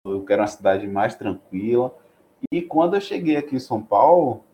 Eu 0.05 0.23
quero 0.23 0.43
uma 0.43 0.47
cidade 0.47 0.87
mais 0.87 1.15
tranquila. 1.15 1.95
E 2.53 2.61
quando 2.61 2.93
eu 2.93 3.01
cheguei 3.01 3.35
aqui 3.35 3.55
em 3.55 3.59
São 3.59 3.83
Paulo, 3.83 4.45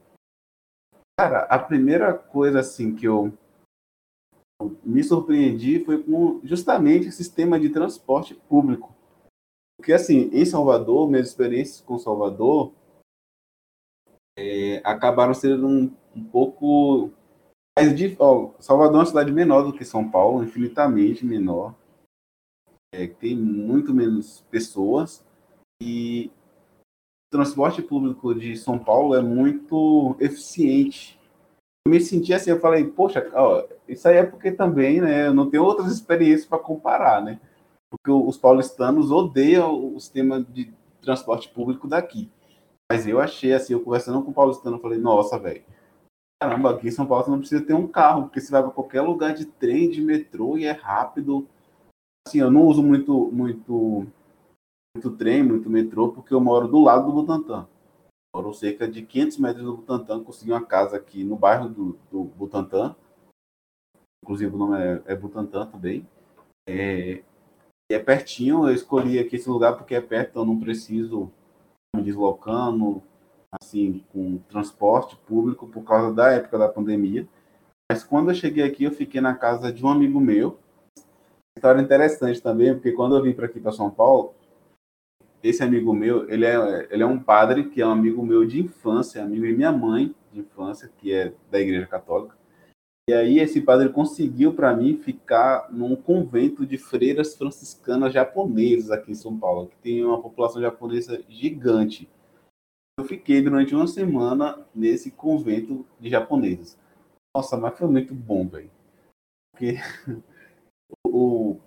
cara, 1.20 1.42
a 1.50 1.60
primeira 1.60 2.14
coisa, 2.18 2.62
assim, 2.62 2.96
que 2.96 3.06
eu 3.06 3.38
me 4.82 5.04
surpreendi 5.04 5.84
foi 5.84 6.02
com 6.02 6.40
justamente 6.46 7.10
o 7.10 7.12
sistema 7.12 7.60
de 7.60 7.70
transporte 7.70 8.34
público. 8.34 8.96
Porque, 9.78 9.92
assim, 9.92 10.30
em 10.32 10.46
Salvador, 10.46 11.10
minhas 11.10 11.28
experiências 11.28 11.82
com 11.82 12.00
Salvador 12.00 12.72
é, 14.38 14.78
acabaram 14.86 15.34
sendo 15.34 15.68
um 15.68 15.94
um 16.16 16.24
pouco 16.24 17.12
mais 17.78 17.96
de, 17.96 18.16
ó, 18.18 18.52
Salvador 18.60 18.96
é 18.96 19.00
uma 19.00 19.06
cidade 19.06 19.32
menor 19.32 19.64
do 19.64 19.74
que 19.74 19.86
São 19.86 20.10
Paulo, 20.10 20.44
infinitamente 20.44 21.26
menor. 21.26 21.76
É, 22.94 23.08
tem 23.08 23.36
muito 23.36 23.94
menos 23.94 24.42
pessoas 24.50 25.24
e 25.82 26.32
transporte 27.30 27.82
público 27.82 28.34
de 28.34 28.58
São 28.58 28.78
Paulo 28.78 29.16
é 29.16 29.22
muito 29.22 30.16
eficiente. 30.20 31.20
Eu 31.86 31.92
me 31.92 32.00
senti 32.00 32.34
assim, 32.34 32.52
eu 32.52 32.60
falei, 32.60 32.86
poxa, 32.86 33.30
ó, 33.34 33.64
isso 33.88 34.08
aí 34.08 34.18
é 34.18 34.24
porque 34.24 34.52
também, 34.52 35.02
né, 35.02 35.28
eu 35.28 35.34
não 35.34 35.50
tenho 35.50 35.64
outras 35.64 35.92
experiências 35.92 36.46
para 36.46 36.60
comparar, 36.60 37.22
né? 37.22 37.40
Porque 37.90 38.12
os 38.12 38.38
paulistanos 38.38 39.12
odeiam 39.12 39.96
o 39.96 40.00
sistema 40.00 40.42
de 40.42 40.72
transporte 41.02 41.50
público 41.50 41.88
daqui. 41.88 42.30
Mas 42.92 43.08
eu 43.08 43.20
achei 43.20 43.54
assim, 43.54 43.74
eu 43.74 43.82
conversando 43.82 44.22
com 44.24 44.32
o 44.32 44.34
paulistano, 44.34 44.78
eu 44.78 44.82
falei, 44.82 45.00
nossa, 45.00 45.38
velho, 45.38 45.64
caramba, 46.42 46.72
aqui 46.72 46.88
em 46.88 46.92
São 46.92 47.06
Paulo 47.06 47.24
você 47.24 47.32
não 47.32 47.40
precisa 47.40 47.66
ter 47.66 47.74
um 47.74 47.88
carro, 47.88 48.24
porque 48.24 48.42
você 48.42 48.52
vai 48.52 48.64
para 48.64 48.72
qualquer 48.72 49.02
lugar 49.02 49.34
de 49.34 49.46
trem, 49.46 49.90
de 49.90 50.02
metrô 50.02 50.58
e 50.58 50.66
é 50.66 50.72
rápido. 50.72 51.48
Assim, 52.28 52.40
eu 52.40 52.50
não 52.50 52.66
uso 52.66 52.82
muito, 52.82 53.30
muito, 53.32 54.08
muito 54.96 55.12
trem, 55.12 55.44
muito 55.44 55.70
metrô, 55.70 56.12
porque 56.12 56.34
eu 56.34 56.40
moro 56.40 56.68
do 56.68 56.80
lado 56.80 57.06
do 57.06 57.14
Butantã. 57.14 57.68
Moro 58.36 58.54
cerca 58.54 58.88
de 58.88 59.04
500 59.04 59.38
metros 59.38 59.66
do 59.66 59.78
Butantã, 59.78 60.24
consegui 60.24 60.52
uma 60.52 60.66
casa 60.66 60.98
aqui 60.98 61.24
no 61.24 61.36
bairro 61.36 61.70
do, 61.70 62.00
do 62.12 62.24
Butantã. 62.24 62.96
Inclusive 64.24 64.54
o 64.54 64.58
nome 64.58 64.78
é, 64.78 65.02
é 65.06 65.16
Butantã 65.16 65.66
também. 65.66 66.08
É, 66.68 67.24
é 67.92 68.00
pertinho, 68.00 68.68
eu 68.68 68.74
escolhi 68.74 69.18
aqui 69.18 69.36
esse 69.36 69.50
lugar 69.50 69.76
porque 69.76 69.96
é 69.96 70.02
perto, 70.02 70.30
então 70.30 70.42
eu 70.44 70.48
não 70.48 70.60
preciso 70.60 71.32
me 71.96 72.04
deslocando, 72.04 73.02
assim, 73.60 74.04
com 74.12 74.38
transporte 74.50 75.16
público 75.16 75.68
por 75.68 75.84
causa 75.84 76.14
da 76.14 76.32
época 76.32 76.58
da 76.58 76.70
pandemia. 76.70 77.28
Mas 77.92 78.04
quando 78.04 78.30
eu 78.30 78.36
cheguei 78.36 78.64
aqui, 78.64 78.84
eu 78.84 78.92
fiquei 78.92 79.20
na 79.20 79.34
casa 79.34 79.74
de 79.74 79.84
um 79.84 79.90
amigo 79.90 80.20
meu. 80.20 80.60
História 81.58 81.82
interessante 81.82 82.42
também, 82.42 82.76
porque 82.76 82.92
quando 82.92 83.16
eu 83.16 83.24
vim 83.24 83.34
para 83.34 83.48
aqui 83.48 83.60
para 83.60 83.72
São 83.72 83.90
Paulo, 83.90 84.36
esse 85.44 85.64
amigo 85.64 85.94
meu, 85.94 86.30
ele 86.30 86.46
é, 86.46 86.88
ele 86.92 87.04
é 87.04 87.06
um 87.06 87.20
padre 87.20 87.70
que 87.70 87.82
é 87.82 87.88
um 87.88 87.92
amigo 87.92 88.26
meu 88.26 88.46
de 88.46 88.60
infância, 88.60 89.24
amigo 89.24 89.46
de 89.46 89.54
minha 89.54 89.72
mãe 89.72 90.14
de 90.32 90.40
infância, 90.40 90.92
que 90.98 91.14
é 91.14 91.34
da 91.50 91.60
Igreja 91.60 91.88
Católica. 91.88 92.38
E 93.10 93.14
aí 93.14 93.40
esse 93.40 93.62
padre 93.62 93.90
conseguiu 93.90 94.54
para 94.54 94.76
mim 94.76 94.98
ficar 94.98 95.68
num 95.72 95.96
convento 95.96 96.66
de 96.66 96.78
freiras 96.78 97.36
franciscanas 97.36 98.14
japonesas 98.14 98.92
aqui 98.92 99.12
em 99.12 99.16
São 99.16 99.38
Paulo, 99.38 99.68
que 99.68 99.78
tem 99.78 100.06
uma 100.06 100.22
população 100.22 100.62
japonesa 100.62 101.24
gigante 101.28 102.08
eu 103.00 103.06
fiquei 103.06 103.42
durante 103.42 103.74
uma 103.74 103.88
semana 103.88 104.68
nesse 104.76 105.10
convento 105.10 105.88
de 106.00 106.10
japoneses. 106.10 106.78
Nossa, 107.34 107.56
mas 107.56 107.78
foi 107.78 107.88
muito 107.88 108.14
bom, 108.14 108.46
velho. 108.46 108.70
Porque 109.52 109.78
o, 111.08 111.58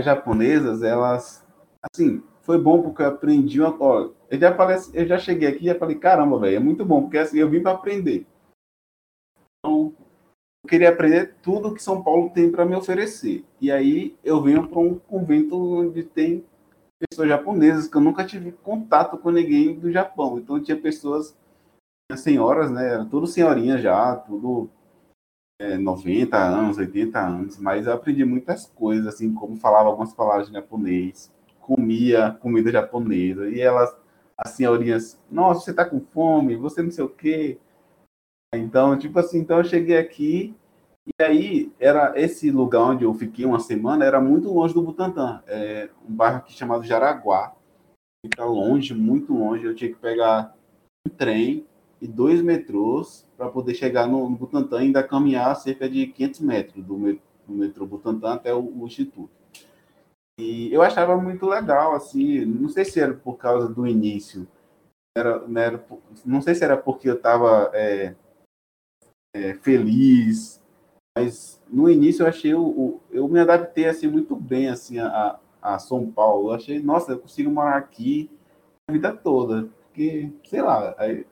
as 0.00 0.04
japonesas, 0.04 0.82
elas. 0.82 1.46
Assim, 1.80 2.22
foi 2.42 2.58
bom 2.58 2.82
porque 2.82 3.02
eu 3.02 3.06
aprendi 3.06 3.60
uma. 3.60 3.74
Ó, 3.80 4.10
eu 4.30 4.38
já 4.38 4.54
falei, 4.54 4.76
eu 4.92 5.06
já 5.06 5.18
cheguei 5.18 5.48
aqui 5.48 5.68
e 5.68 5.78
falei, 5.78 5.96
caramba, 5.96 6.38
velho, 6.38 6.56
é 6.56 6.60
muito 6.60 6.84
bom, 6.84 7.02
porque 7.02 7.18
assim, 7.18 7.38
eu 7.38 7.48
vim 7.48 7.62
para 7.62 7.72
aprender. 7.72 8.26
Então, 9.58 9.94
eu 10.64 10.68
queria 10.68 10.90
aprender 10.90 11.34
tudo 11.42 11.74
que 11.74 11.82
São 11.82 12.02
Paulo 12.02 12.30
tem 12.30 12.50
para 12.50 12.66
me 12.66 12.74
oferecer. 12.74 13.44
E 13.60 13.70
aí 13.70 14.16
eu 14.22 14.42
venho 14.42 14.68
para 14.68 14.78
um 14.78 14.98
convento 14.98 15.56
onde 15.56 16.02
tem 16.02 16.44
pessoas 17.08 17.28
japonesas 17.28 17.88
que 17.88 17.96
eu 17.96 18.00
nunca 18.00 18.24
tive 18.24 18.52
contato 18.52 19.18
com 19.18 19.30
ninguém 19.30 19.78
do 19.78 19.90
Japão. 19.90 20.38
Então 20.38 20.62
tinha 20.62 20.76
pessoas, 20.76 21.36
senhoras, 22.16 22.70
né? 22.70 22.94
Era 22.94 23.04
tudo 23.04 23.26
senhorinha 23.26 23.78
já, 23.78 24.16
tudo 24.16 24.68
é, 25.60 25.78
90 25.78 26.36
anos, 26.36 26.78
80 26.78 27.20
anos, 27.20 27.58
mas 27.58 27.86
eu 27.86 27.92
aprendi 27.92 28.24
muitas 28.24 28.66
coisas, 28.66 29.06
assim, 29.06 29.32
como 29.32 29.56
falava 29.56 29.88
algumas 29.88 30.12
palavras 30.12 30.48
em 30.48 30.52
japonês, 30.52 31.32
comia 31.62 32.36
comida 32.40 32.70
japonesa, 32.70 33.48
e 33.48 33.60
elas, 33.60 33.96
as 34.36 34.50
senhorinhas, 34.52 35.18
nossa, 35.30 35.64
você 35.64 35.72
tá 35.72 35.84
com 35.84 36.00
fome, 36.00 36.56
você 36.56 36.82
não 36.82 36.90
sei 36.90 37.04
o 37.04 37.08
quê. 37.08 37.58
Então, 38.54 38.98
tipo 38.98 39.18
assim, 39.18 39.38
então 39.38 39.58
eu 39.58 39.64
cheguei 39.64 39.96
aqui 39.96 40.54
e 41.06 41.22
aí 41.22 41.72
era 41.80 42.12
esse 42.20 42.50
lugar 42.50 42.82
onde 42.82 43.04
eu 43.04 43.14
fiquei 43.14 43.44
uma 43.44 43.58
semana 43.58 44.04
era 44.04 44.20
muito 44.20 44.52
longe 44.52 44.74
do 44.74 44.82
Butantã, 44.82 45.42
é 45.46 45.88
um 46.08 46.14
bairro 46.14 46.36
aqui 46.36 46.52
chamado 46.52 46.84
Jaraguá. 46.84 47.54
Fica 48.24 48.44
longe, 48.44 48.94
muito 48.94 49.34
longe. 49.34 49.64
Eu 49.64 49.74
tinha 49.74 49.90
que 49.90 49.98
pegar 49.98 50.54
um 51.06 51.10
trem 51.10 51.66
e 52.00 52.06
dois 52.06 52.40
metrôs 52.40 53.26
para 53.36 53.48
poder 53.48 53.74
chegar 53.74 54.06
no, 54.06 54.30
no 54.30 54.36
Butantã 54.36 54.76
e 54.78 54.86
ainda 54.86 55.02
caminhar 55.02 55.56
cerca 55.56 55.88
de 55.88 56.06
500 56.06 56.40
metros 56.40 56.84
do, 56.84 56.96
do 56.96 57.54
metrô 57.54 57.84
Butantã 57.84 58.34
até 58.34 58.54
o, 58.54 58.60
o, 58.60 58.86
instituto. 58.86 59.30
E 60.38 60.72
eu 60.72 60.82
achava 60.82 61.16
muito 61.16 61.46
legal, 61.46 61.94
assim, 61.94 62.44
não 62.44 62.68
sei 62.68 62.84
se 62.84 62.98
era 62.98 63.14
por 63.14 63.36
causa 63.36 63.68
do 63.68 63.86
início, 63.86 64.48
era, 65.16 65.40
não, 65.40 65.48
né, 65.48 65.64
era, 65.66 65.84
não 66.24 66.40
sei 66.40 66.54
se 66.54 66.64
era 66.64 66.76
porque 66.76 67.08
eu 67.08 67.16
estava 67.16 67.70
é, 67.74 68.14
é, 69.36 69.54
feliz, 69.54 70.62
mas 71.16 71.62
no 71.68 71.90
início 71.90 72.22
eu 72.22 72.28
achei 72.28 72.54
o, 72.54 73.00
eu 73.10 73.28
me 73.28 73.40
adaptei 73.40 73.86
assim 73.86 74.06
muito 74.06 74.34
bem 74.34 74.68
assim 74.68 74.98
a, 74.98 75.38
a 75.60 75.78
São 75.78 76.10
Paulo. 76.10 76.50
Eu 76.50 76.54
achei, 76.54 76.80
nossa, 76.80 77.12
eu 77.12 77.18
consigo 77.18 77.50
morar 77.50 77.76
aqui 77.76 78.30
a 78.88 78.92
vida 78.92 79.14
toda, 79.14 79.68
porque 79.84 80.32
sei 80.44 80.62
lá, 80.62 80.94
aí, 80.98 81.26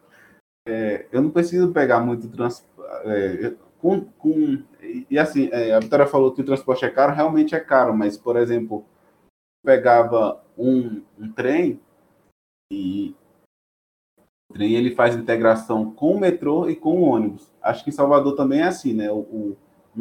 é, 0.68 1.06
eu 1.10 1.22
não 1.22 1.30
preciso 1.30 1.72
pegar 1.72 2.00
muito 2.00 2.28
transporte 2.28 2.70
é, 3.04 3.54
com, 3.80 4.04
com 4.18 4.62
e 5.10 5.18
assim, 5.18 5.48
é, 5.52 5.72
a 5.72 5.80
Vitória 5.80 6.06
falou 6.06 6.32
que 6.32 6.40
o 6.40 6.44
transporte 6.44 6.84
é 6.84 6.90
caro, 6.90 7.14
realmente 7.14 7.54
é 7.54 7.60
caro, 7.60 7.96
mas 7.96 8.16
por 8.16 8.36
exemplo, 8.36 8.84
pegava 9.64 10.42
um, 10.56 11.02
um 11.18 11.32
trem 11.32 11.80
e 12.72 13.14
o 14.48 14.54
trem 14.54 14.74
ele 14.74 14.94
faz 14.94 15.16
integração 15.16 15.92
com 15.92 16.12
o 16.12 16.20
metrô 16.20 16.68
e 16.68 16.76
com 16.76 17.00
o 17.00 17.02
ônibus. 17.02 17.52
Acho 17.62 17.84
que 17.84 17.90
em 17.90 17.92
Salvador 17.92 18.36
também 18.36 18.60
é 18.60 18.64
assim, 18.64 18.92
né? 18.92 19.10
O, 19.10 19.18
o 19.20 19.56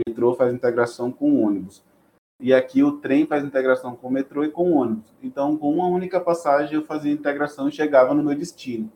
metrô 0.07 0.33
faz 0.33 0.53
integração 0.53 1.11
com 1.11 1.31
o 1.31 1.41
ônibus. 1.41 1.83
E 2.41 2.53
aqui 2.53 2.83
o 2.83 2.99
trem 2.99 3.25
faz 3.25 3.43
integração 3.43 3.95
com 3.95 4.07
o 4.07 4.11
metrô 4.11 4.43
e 4.43 4.51
com 4.51 4.71
o 4.71 4.75
ônibus. 4.75 5.13
Então, 5.21 5.57
com 5.57 5.73
uma 5.73 5.87
única 5.87 6.21
passagem, 6.21 6.75
eu 6.75 6.85
fazia 6.85 7.11
integração 7.11 7.67
e 7.67 7.71
chegava 7.71 8.13
no 8.13 8.23
meu 8.23 8.33
destino. 8.33 8.89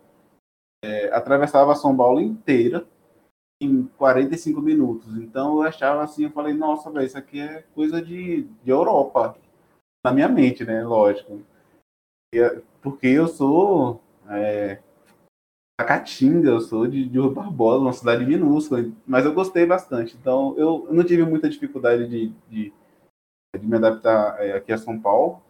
É, 0.84 1.14
atravessava 1.14 1.76
São 1.76 1.96
Paulo 1.96 2.22
inteira 2.22 2.88
em 3.66 3.84
45 3.98 4.62
minutos. 4.62 5.16
Então, 5.18 5.56
eu 5.56 5.64
achava 5.64 6.04
assim, 6.04 6.26
eu 6.26 6.32
falei, 6.32 6.54
nossa, 6.54 6.92
velho, 6.92 7.06
isso 7.06 7.18
aqui 7.18 7.40
é 7.40 7.64
coisa 7.74 8.02
de, 8.02 8.44
de 8.64 8.72
Europa. 8.72 9.36
Na 10.06 10.12
minha 10.12 10.28
mente, 10.28 10.64
né? 10.66 10.84
Lógico. 10.84 11.42
Porque 12.82 13.08
eu 13.08 13.28
sou 13.28 14.02
é, 14.30 14.80
Caatinga, 15.80 16.50
eu 16.50 16.62
sou 16.62 16.88
de, 16.88 17.06
de 17.06 17.20
Barbosa, 17.30 17.82
uma 17.82 17.94
cidade 17.94 18.26
minúscula, 18.26 18.86
mas 19.06 19.26
eu 19.26 19.34
gostei 19.34 19.66
bastante. 19.66 20.16
Então, 20.20 20.56
eu, 20.58 20.88
não 20.92 21.04
tive 21.04 21.24
muita 21.24 21.50
dificuldade 21.50 22.08
de, 22.08 22.30
de, 22.50 22.74
de 23.60 23.68
me 23.68 23.76
adaptar 23.76 24.40
é, 24.40 24.54
aqui 24.54 24.72
a 24.72 24.78
São 24.78 25.00
Paulo. 25.00 25.42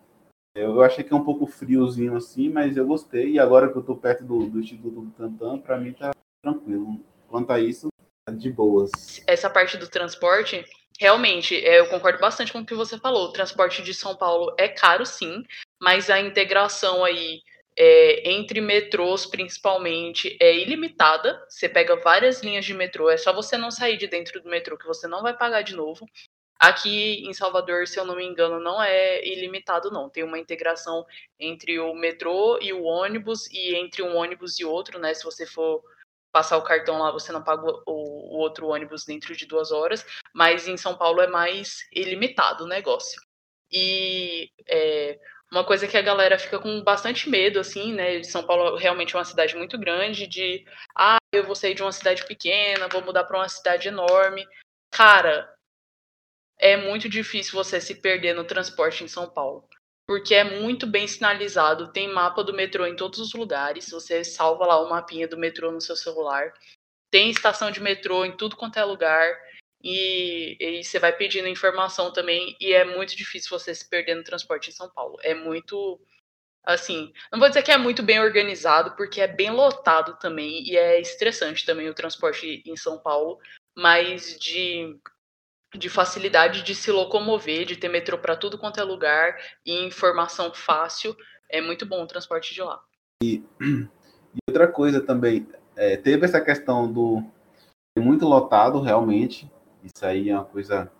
Eu, 0.55 0.81
achei 0.81 1.03
que 1.03 1.13
é 1.13 1.15
um 1.15 1.23
pouco 1.23 1.47
friozinho 1.47 2.15
assim, 2.15 2.49
mas 2.49 2.77
eu 2.77 2.85
gostei. 2.85 3.31
E 3.31 3.39
agora 3.39 3.69
que 3.69 3.75
eu 3.75 3.81
estou 3.81 3.97
perto 3.97 4.23
do, 4.23 4.45
do 4.47 4.59
Instituto 4.59 5.01
do 5.01 5.11
Tantan, 5.11 5.59
para 5.59 5.79
mim 5.79 5.93
tá 5.93 6.11
tranquilo. 6.43 6.99
Quanto 7.27 7.51
a 7.51 7.59
isso, 7.59 7.87
de 8.31 8.51
boas. 8.51 8.91
Essa 9.27 9.49
parte 9.49 9.77
do 9.77 9.87
transporte, 9.87 10.63
realmente, 10.99 11.55
é, 11.55 11.79
eu 11.79 11.87
concordo 11.87 12.19
bastante 12.19 12.53
com 12.53 12.59
o 12.59 12.65
que 12.65 12.73
você 12.73 12.97
falou. 12.97 13.27
O 13.27 13.33
transporte 13.33 13.81
de 13.81 13.93
São 13.93 14.15
Paulo 14.15 14.55
é 14.57 14.67
caro, 14.67 15.05
sim, 15.05 15.43
mas 15.81 16.09
a 16.09 16.19
integração 16.19 17.03
aí 17.03 17.41
é, 17.77 18.31
entre 18.31 18.61
metrôs, 18.61 19.25
principalmente, 19.25 20.37
é 20.39 20.55
ilimitada. 20.55 21.43
Você 21.49 21.67
pega 21.67 21.95
várias 21.97 22.41
linhas 22.41 22.65
de 22.65 22.73
metrô, 22.73 23.09
é 23.09 23.17
só 23.17 23.33
você 23.33 23.57
não 23.57 23.71
sair 23.71 23.97
de 23.97 24.07
dentro 24.07 24.41
do 24.41 24.49
metrô 24.49 24.77
que 24.77 24.87
você 24.87 25.07
não 25.07 25.21
vai 25.21 25.35
pagar 25.35 25.61
de 25.61 25.75
novo. 25.75 26.07
Aqui 26.59 27.25
em 27.27 27.33
Salvador, 27.33 27.87
se 27.87 27.99
eu 27.99 28.05
não 28.05 28.15
me 28.15 28.23
engano, 28.23 28.57
não 28.57 28.81
é 28.81 29.25
ilimitado, 29.27 29.91
não. 29.91 30.09
Tem 30.09 30.23
uma 30.23 30.39
integração 30.39 31.05
entre 31.37 31.77
o 31.77 31.93
metrô 31.93 32.57
e 32.61 32.71
o 32.71 32.83
ônibus, 32.83 33.49
e 33.51 33.75
entre 33.75 34.01
um 34.01 34.15
ônibus 34.15 34.57
e 34.59 34.63
outro, 34.63 34.97
né? 34.97 35.13
Se 35.13 35.25
você 35.25 35.45
for 35.45 35.83
passar 36.33 36.57
o 36.57 36.63
cartão 36.63 36.97
lá, 36.97 37.11
você 37.11 37.31
não 37.31 37.43
paga 37.43 37.63
o, 37.63 37.81
o 37.85 38.37
outro 38.39 38.67
ônibus 38.67 39.05
dentro 39.05 39.35
de 39.35 39.45
duas 39.45 39.71
horas. 39.71 40.05
Mas 40.33 40.67
em 40.67 40.75
São 40.75 40.97
Paulo 40.97 41.21
é 41.21 41.27
mais 41.27 41.87
ilimitado 41.93 42.65
o 42.65 42.67
negócio. 42.67 43.21
E 43.71 44.49
é, 44.67 45.19
uma 45.51 45.63
coisa 45.63 45.87
que 45.87 45.95
a 45.95 46.01
galera 46.01 46.39
fica 46.39 46.59
com 46.59 46.83
bastante 46.83 47.29
medo, 47.29 47.59
assim, 47.59 47.93
né? 47.93 48.23
São 48.23 48.43
Paulo 48.45 48.75
realmente 48.75 49.15
é 49.15 49.19
uma 49.19 49.23
cidade 49.23 49.55
muito 49.55 49.77
grande, 49.77 50.25
de 50.25 50.65
ah, 50.97 51.17
eu 51.31 51.45
vou 51.45 51.55
sair 51.55 51.75
de 51.75 51.83
uma 51.83 51.91
cidade 51.91 52.25
pequena, 52.25 52.87
vou 52.87 53.03
mudar 53.03 53.23
para 53.23 53.37
uma 53.37 53.47
cidade 53.47 53.87
enorme. 53.87 54.45
Cara, 54.91 55.51
é 56.57 56.75
muito 56.75 57.07
difícil 57.07 57.53
você 57.53 57.79
se 57.79 57.95
perder 57.95 58.33
no 58.33 58.43
transporte 58.43 59.03
em 59.03 59.07
São 59.07 59.29
Paulo. 59.29 59.67
Porque 60.07 60.35
é 60.35 60.43
muito 60.43 60.85
bem 60.85 61.07
sinalizado, 61.07 61.91
tem 61.91 62.11
mapa 62.11 62.43
do 62.43 62.53
metrô 62.53 62.85
em 62.85 62.95
todos 62.95 63.19
os 63.19 63.33
lugares. 63.33 63.89
Você 63.89 64.23
salva 64.23 64.65
lá 64.65 64.81
o 64.81 64.89
mapinha 64.89 65.27
do 65.27 65.37
metrô 65.37 65.71
no 65.71 65.81
seu 65.81 65.95
celular. 65.95 66.53
Tem 67.09 67.29
estação 67.29 67.71
de 67.71 67.81
metrô 67.81 68.25
em 68.25 68.35
tudo 68.35 68.57
quanto 68.57 68.77
é 68.77 68.83
lugar 68.83 69.37
e, 69.83 70.55
e, 70.59 70.83
você 70.83 70.97
vai 70.97 71.11
pedindo 71.11 71.47
informação 71.47 72.13
também, 72.13 72.55
e 72.59 72.71
é 72.71 72.85
muito 72.85 73.17
difícil 73.17 73.49
você 73.49 73.75
se 73.75 73.87
perder 73.89 74.15
no 74.15 74.23
transporte 74.23 74.69
em 74.69 74.73
São 74.73 74.89
Paulo. 74.89 75.17
É 75.21 75.35
muito. 75.35 75.99
Assim, 76.65 77.11
não 77.29 77.39
vou 77.39 77.49
dizer 77.49 77.61
que 77.61 77.71
é 77.71 77.77
muito 77.77 78.01
bem 78.01 78.21
organizado, 78.21 78.95
porque 78.95 79.19
é 79.19 79.27
bem 79.27 79.51
lotado 79.51 80.17
também, 80.19 80.63
e 80.65 80.77
é 80.77 81.01
estressante 81.01 81.65
também 81.65 81.89
o 81.89 81.93
transporte 81.93 82.63
em 82.65 82.77
São 82.77 82.97
Paulo, 82.97 83.37
mas 83.77 84.39
de, 84.39 84.97
de 85.75 85.89
facilidade 85.89 86.63
de 86.63 86.75
se 86.75 86.91
locomover, 86.91 87.65
de 87.65 87.75
ter 87.75 87.89
metrô 87.89 88.17
para 88.17 88.35
tudo 88.35 88.57
quanto 88.57 88.79
é 88.79 88.83
lugar, 88.83 89.37
e 89.65 89.85
informação 89.85 90.53
fácil, 90.53 91.15
é 91.49 91.61
muito 91.61 91.85
bom 91.85 92.03
o 92.03 92.07
transporte 92.07 92.53
de 92.53 92.61
lá. 92.61 92.81
E, 93.23 93.43
e 93.61 94.37
outra 94.47 94.67
coisa 94.67 95.01
também, 95.01 95.47
é, 95.75 95.97
teve 95.97 96.25
essa 96.25 96.41
questão 96.41 96.91
do 96.91 97.23
muito 97.99 98.25
lotado 98.25 98.81
realmente, 98.81 99.51
isso 99.83 100.05
aí 100.05 100.29
é 100.29 100.35
uma 100.35 100.45
coisa 100.45 100.91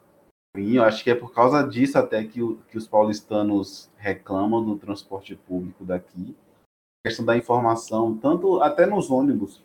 ruim. 0.56 0.76
Eu 0.76 0.84
acho 0.84 1.04
que 1.04 1.10
é 1.10 1.16
por 1.16 1.34
causa 1.34 1.64
disso 1.68 1.98
até 1.98 2.24
que, 2.24 2.42
o, 2.42 2.58
que 2.70 2.78
os 2.78 2.88
paulistanos 2.88 3.90
reclamam 3.98 4.64
do 4.64 4.78
transporte 4.78 5.36
público 5.36 5.84
daqui. 5.84 6.36
A 7.04 7.10
questão 7.10 7.26
da 7.26 7.36
informação, 7.36 8.18
tanto 8.18 8.62
até 8.62 8.86
nos 8.86 9.10
ônibus, 9.10 9.62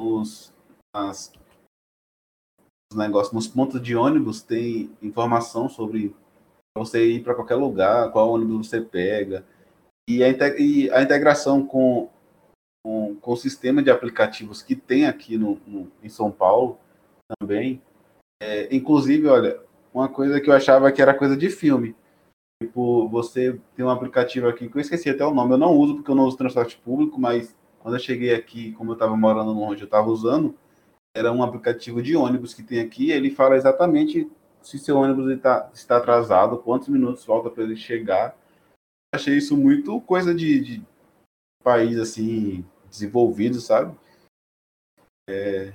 nas, 0.00 0.52
nos 0.94 1.32
negócios, 2.94 3.32
nos 3.32 3.46
pontos 3.46 3.80
de 3.80 3.94
ônibus 3.96 4.42
tem 4.42 4.90
informação 5.02 5.68
sobre 5.68 6.14
você 6.76 7.04
ir 7.06 7.22
para 7.22 7.34
qualquer 7.34 7.56
lugar, 7.56 8.10
qual 8.10 8.30
ônibus 8.30 8.68
você 8.68 8.80
pega. 8.80 9.44
E 10.08 10.24
a, 10.24 10.28
e 10.58 10.90
a 10.90 11.02
integração 11.02 11.64
com, 11.64 12.08
com, 12.84 13.16
com, 13.16 13.32
o 13.32 13.36
sistema 13.36 13.82
de 13.82 13.90
aplicativos 13.90 14.62
que 14.62 14.74
tem 14.74 15.06
aqui 15.06 15.38
no, 15.38 15.60
no 15.66 15.90
em 16.02 16.08
São 16.08 16.30
Paulo 16.30 16.78
também 17.38 17.80
é, 18.42 18.74
inclusive, 18.74 19.26
olha, 19.28 19.60
uma 19.92 20.08
coisa 20.08 20.40
que 20.40 20.48
eu 20.48 20.54
achava 20.54 20.90
que 20.90 21.02
era 21.02 21.14
coisa 21.14 21.36
de 21.36 21.50
filme. 21.50 21.94
Tipo, 22.62 23.08
você 23.08 23.58
tem 23.76 23.84
um 23.84 23.90
aplicativo 23.90 24.48
aqui 24.48 24.68
que 24.68 24.76
eu 24.76 24.80
esqueci 24.80 25.10
até 25.10 25.24
o 25.24 25.34
nome, 25.34 25.54
eu 25.54 25.58
não 25.58 25.74
uso 25.76 25.96
porque 25.96 26.10
eu 26.10 26.14
não 26.14 26.24
uso 26.24 26.36
transporte 26.36 26.78
público, 26.78 27.20
mas 27.20 27.54
quando 27.78 27.94
eu 27.94 28.00
cheguei 28.00 28.34
aqui, 28.34 28.72
como 28.72 28.90
eu 28.90 28.94
estava 28.94 29.16
morando 29.16 29.52
longe, 29.52 29.82
eu 29.82 29.86
estava 29.86 30.08
usando, 30.08 30.54
era 31.16 31.32
um 31.32 31.42
aplicativo 31.42 32.02
de 32.02 32.16
ônibus 32.16 32.54
que 32.54 32.62
tem 32.62 32.80
aqui, 32.80 33.10
ele 33.10 33.30
fala 33.30 33.56
exatamente 33.56 34.30
se 34.62 34.78
seu 34.78 34.96
ônibus 34.96 35.30
está, 35.30 35.70
está 35.72 35.96
atrasado, 35.96 36.58
quantos 36.58 36.88
minutos 36.88 37.24
falta 37.24 37.50
para 37.50 37.62
ele 37.62 37.76
chegar. 37.76 38.36
Achei 39.14 39.36
isso 39.36 39.56
muito 39.56 40.00
coisa 40.02 40.34
de, 40.34 40.60
de 40.60 40.82
país 41.64 41.98
assim 41.98 42.64
desenvolvido, 42.88 43.60
sabe? 43.60 43.98
É, 45.28 45.72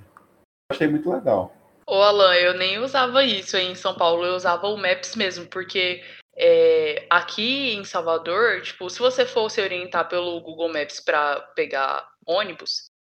achei 0.71 0.87
muito 0.87 1.11
legal. 1.11 1.55
Ô, 1.87 1.95
Alan, 1.95 2.33
eu 2.35 2.57
nem 2.57 2.79
usava 2.79 3.23
isso 3.23 3.57
em 3.57 3.75
São 3.75 3.95
Paulo, 3.95 4.25
eu 4.25 4.35
usava 4.35 4.67
o 4.67 4.77
Maps 4.77 5.15
mesmo, 5.15 5.45
porque 5.47 6.01
É, 6.37 7.07
aqui 7.09 7.73
em 7.73 7.85
Salvador, 7.85 8.61
tipo, 8.61 8.89
se 8.89 8.99
você 8.99 9.25
for 9.25 9.49
se 9.49 9.61
orientar 9.61 10.09
pelo 10.09 10.41
Google 10.41 10.67
Maps 10.67 10.99
para 10.99 11.39
pegar 11.55 12.05
ônibus, 12.27 12.91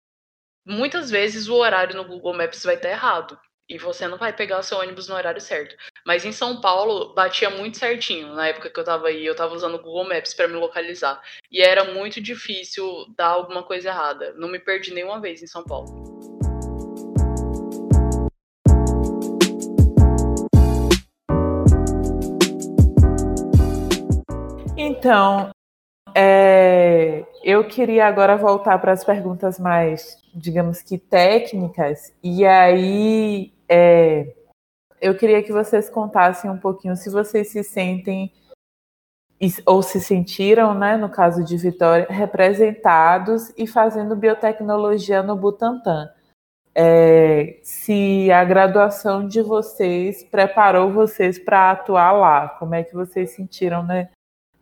muitas 0.67 1.11
vezes 1.11 1.49
o 1.49 1.55
horário 1.55 1.97
no 1.97 2.05
Google 2.05 2.35
Maps 2.35 2.65
vai 2.65 2.77
estar 2.77 2.89
errado 2.89 3.39
e 3.69 3.79
você 3.79 4.07
não 4.07 4.19
vai 4.19 4.33
pegar 4.33 4.59
o 4.59 4.63
seu 4.63 4.79
ônibus 4.79 5.09
no 5.09 5.15
horário 5.15 5.41
certo. 5.41 5.75
Mas 6.07 6.25
em 6.25 6.33
São 6.33 6.61
Paulo 6.61 7.15
batia 7.15 7.49
muito 7.49 7.79
certinho. 7.79 8.35
Na 8.35 8.49
época 8.49 8.71
que 8.71 8.79
eu 8.79 8.85
tava 8.85 9.09
aí, 9.09 9.25
eu 9.25 9.35
tava 9.35 9.55
usando 9.55 9.77
o 9.77 9.83
Google 9.83 10.09
Maps 10.09 10.35
para 10.35 10.49
me 10.49 10.55
localizar. 10.55 11.23
E 11.51 11.63
era 11.63 11.85
muito 11.85 12.21
difícil 12.21 12.87
dar 13.17 13.29
alguma 13.29 13.63
coisa 13.63 13.89
errada. 13.89 14.35
Não 14.37 14.49
me 14.49 14.59
perdi 14.59 14.93
nenhuma 14.93 15.21
vez 15.21 15.43
em 15.43 15.47
São 15.47 15.65
Paulo. 15.65 16.15
Então, 24.77 25.54
é, 26.15 27.25
eu 27.43 27.67
queria 27.67 28.07
agora 28.07 28.37
voltar 28.37 28.79
para 28.79 28.93
as 28.93 29.03
perguntas 29.03 29.59
mais, 29.59 30.17
digamos 30.35 30.81
que 30.81 30.97
técnicas, 30.97 32.13
e 32.23 32.47
aí 32.47 33.53
é, 33.69 34.33
eu 35.01 35.17
queria 35.17 35.43
que 35.43 35.53
vocês 35.53 35.91
contassem 35.91 36.51
um 36.51 36.59
pouquinho 36.59 36.97
se 36.97 37.11
vocês 37.11 37.49
se 37.49 37.65
sentem 37.65 38.33
ou 39.67 39.83
se 39.83 40.01
sentiram, 40.01 40.73
né, 40.73 40.97
no 40.97 41.11
caso 41.11 41.45
de 41.45 41.57
Vitória, 41.57 42.07
representados 42.09 43.53
e 43.59 43.67
fazendo 43.67 44.17
biotecnologia 44.17 45.23
no 45.23 45.37
Butantan. 45.37 46.09
É, 46.75 47.59
se 47.63 48.31
a 48.33 48.43
graduação 48.45 49.29
de 49.29 49.43
vocês 49.43 50.25
preparou 50.25 50.93
vocês 50.93 51.39
para 51.39 51.73
atuar 51.73 52.13
lá, 52.13 52.49
como 52.49 52.75
é 52.75 52.83
que 52.83 52.95
vocês 52.95 53.33
sentiram 53.33 53.83
né, 53.83 54.11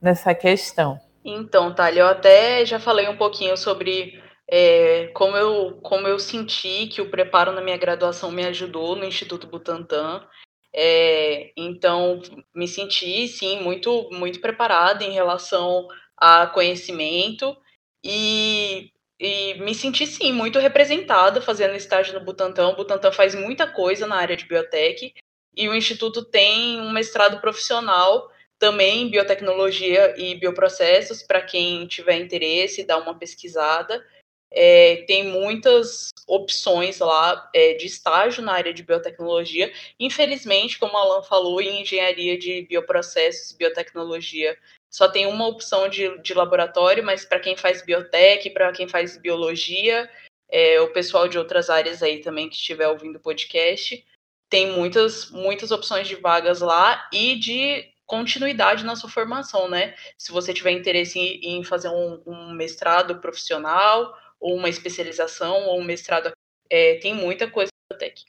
nessa 0.01 0.35
questão? 0.35 0.99
Então, 1.25 1.75
Thalia, 1.75 2.03
eu 2.03 2.07
até 2.07 2.65
já 2.67 2.81
falei 2.81 3.09
um 3.09 3.17
pouquinho 3.17 3.57
sobre 3.57 4.21
é, 4.51 5.07
como, 5.15 5.37
eu, 5.37 5.79
como 5.83 6.07
eu 6.09 6.19
senti 6.19 6.89
que 6.89 7.01
o 7.01 7.11
preparo 7.11 7.53
na 7.53 7.61
minha 7.61 7.77
graduação 7.77 8.31
me 8.31 8.45
ajudou 8.47 8.97
no 8.97 9.05
Instituto 9.05 9.47
Butantan. 9.47 10.27
É, 10.75 11.53
então, 11.57 12.21
me 12.55 12.67
senti, 12.67 13.29
sim, 13.29 13.61
muito, 13.61 14.09
muito 14.11 14.41
preparada 14.41 15.05
em 15.05 15.13
relação 15.13 15.87
a 16.17 16.47
conhecimento 16.47 17.57
e, 18.05 18.91
e 19.21 19.55
me 19.61 19.75
senti, 19.75 20.07
sim, 20.07 20.33
muito 20.33 20.59
representada 20.59 21.41
fazendo 21.41 21.77
estágio 21.77 22.15
no 22.15 22.25
Butantan. 22.25 22.69
O 22.69 22.77
Butantan 22.77 23.13
faz 23.13 23.35
muita 23.35 23.67
coisa 23.67 24.07
na 24.07 24.17
área 24.17 24.37
de 24.37 24.47
biotech 24.47 25.15
e 25.57 25.69
o 25.69 25.75
Instituto 25.75 26.25
tem 26.25 26.81
um 26.81 26.91
mestrado 26.91 27.41
profissional 27.41 28.32
também 28.63 29.09
biotecnologia 29.09 30.15
e 30.17 30.37
bioprocessos, 30.37 31.21
para 31.21 31.43
quem 31.43 31.85
tiver 31.89 32.15
interesse, 32.15 32.85
dá 32.85 32.97
uma 32.97 33.19
pesquisada. 33.19 34.07
É, 34.53 35.03
tem 35.09 35.25
muitas 35.25 36.11
opções 36.29 37.01
lá 37.01 37.51
é, 37.53 37.75
de 37.75 37.87
estágio 37.87 38.41
na 38.41 38.53
área 38.53 38.73
de 38.73 38.85
biotecnologia. 38.85 39.73
Infelizmente, 39.99 40.79
como 40.79 40.97
a 40.97 41.01
Alan 41.01 41.23
falou, 41.25 41.61
em 41.61 41.83
engenharia 41.83 42.39
de 42.39 42.63
bioprocessos 42.63 43.51
e 43.51 43.57
biotecnologia, 43.57 44.57
só 44.89 45.09
tem 45.09 45.27
uma 45.27 45.49
opção 45.49 45.89
de, 45.89 46.17
de 46.19 46.33
laboratório, 46.33 47.03
mas 47.03 47.25
para 47.25 47.41
quem 47.41 47.57
faz 47.57 47.83
biotech, 47.85 48.49
para 48.51 48.71
quem 48.71 48.87
faz 48.87 49.17
biologia, 49.17 50.09
é, 50.49 50.81
o 50.81 50.93
pessoal 50.93 51.27
de 51.27 51.37
outras 51.37 51.69
áreas 51.69 52.01
aí 52.01 52.21
também 52.21 52.49
que 52.49 52.55
estiver 52.55 52.87
ouvindo 52.87 53.17
o 53.17 53.21
podcast, 53.21 54.07
tem 54.49 54.71
muitas, 54.71 55.33
muitas 55.33 55.73
opções 55.73 56.07
de 56.07 56.15
vagas 56.15 56.61
lá 56.61 57.09
e 57.13 57.35
de 57.35 57.92
continuidade 58.13 58.85
na 58.85 58.95
sua 58.95 59.09
formação, 59.09 59.71
né? 59.71 59.95
Se 60.19 60.31
você 60.31 60.53
tiver 60.53 60.73
interesse 60.73 61.19
em, 61.19 61.61
em 61.61 61.65
fazer 61.65 61.89
um, 61.89 62.21
um, 62.27 62.53
mestrado 62.53 63.19
profissional, 63.23 64.15
ou 64.39 64.55
uma 64.55 64.69
especialização, 64.69 65.69
ou 65.69 65.81
um 65.81 65.85
mestrado, 65.85 66.31
é, 66.69 66.97
tem 66.97 67.15
muita 67.15 67.51
coisa 67.51 67.71
na 67.91 67.97
Tech. 67.97 68.23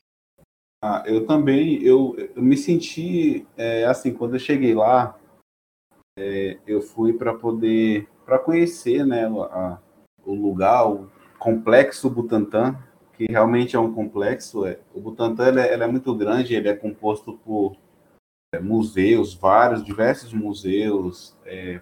Ah, 0.81 1.03
eu 1.05 1.27
também, 1.27 1.83
eu, 1.83 2.15
eu 2.33 2.41
me 2.41 2.55
senti, 2.55 3.45
é, 3.57 3.83
assim, 3.83 4.13
quando 4.13 4.35
eu 4.35 4.39
cheguei 4.39 4.73
lá, 4.73 5.19
é, 6.17 6.57
eu 6.65 6.81
fui 6.81 7.11
para 7.11 7.33
poder, 7.33 8.07
para 8.25 8.39
conhecer, 8.39 9.05
né, 9.05 9.25
a, 9.25 9.79
o 10.23 10.33
lugar, 10.33 10.89
o 10.89 11.11
complexo 11.37 12.09
Butantan, 12.09 12.81
que 13.17 13.25
realmente 13.25 13.75
é 13.75 13.79
um 13.79 13.93
complexo. 13.93 14.65
É, 14.65 14.79
o 14.93 15.01
Butantan 15.01 15.49
ele 15.49 15.59
é, 15.59 15.73
ele 15.73 15.83
é 15.83 15.87
muito 15.87 16.15
grande, 16.15 16.55
ele 16.55 16.69
é 16.69 16.73
composto 16.73 17.33
por 17.33 17.75
museus, 18.59 19.33
vários, 19.33 19.83
diversos 19.83 20.33
museus, 20.33 21.35
é, 21.45 21.79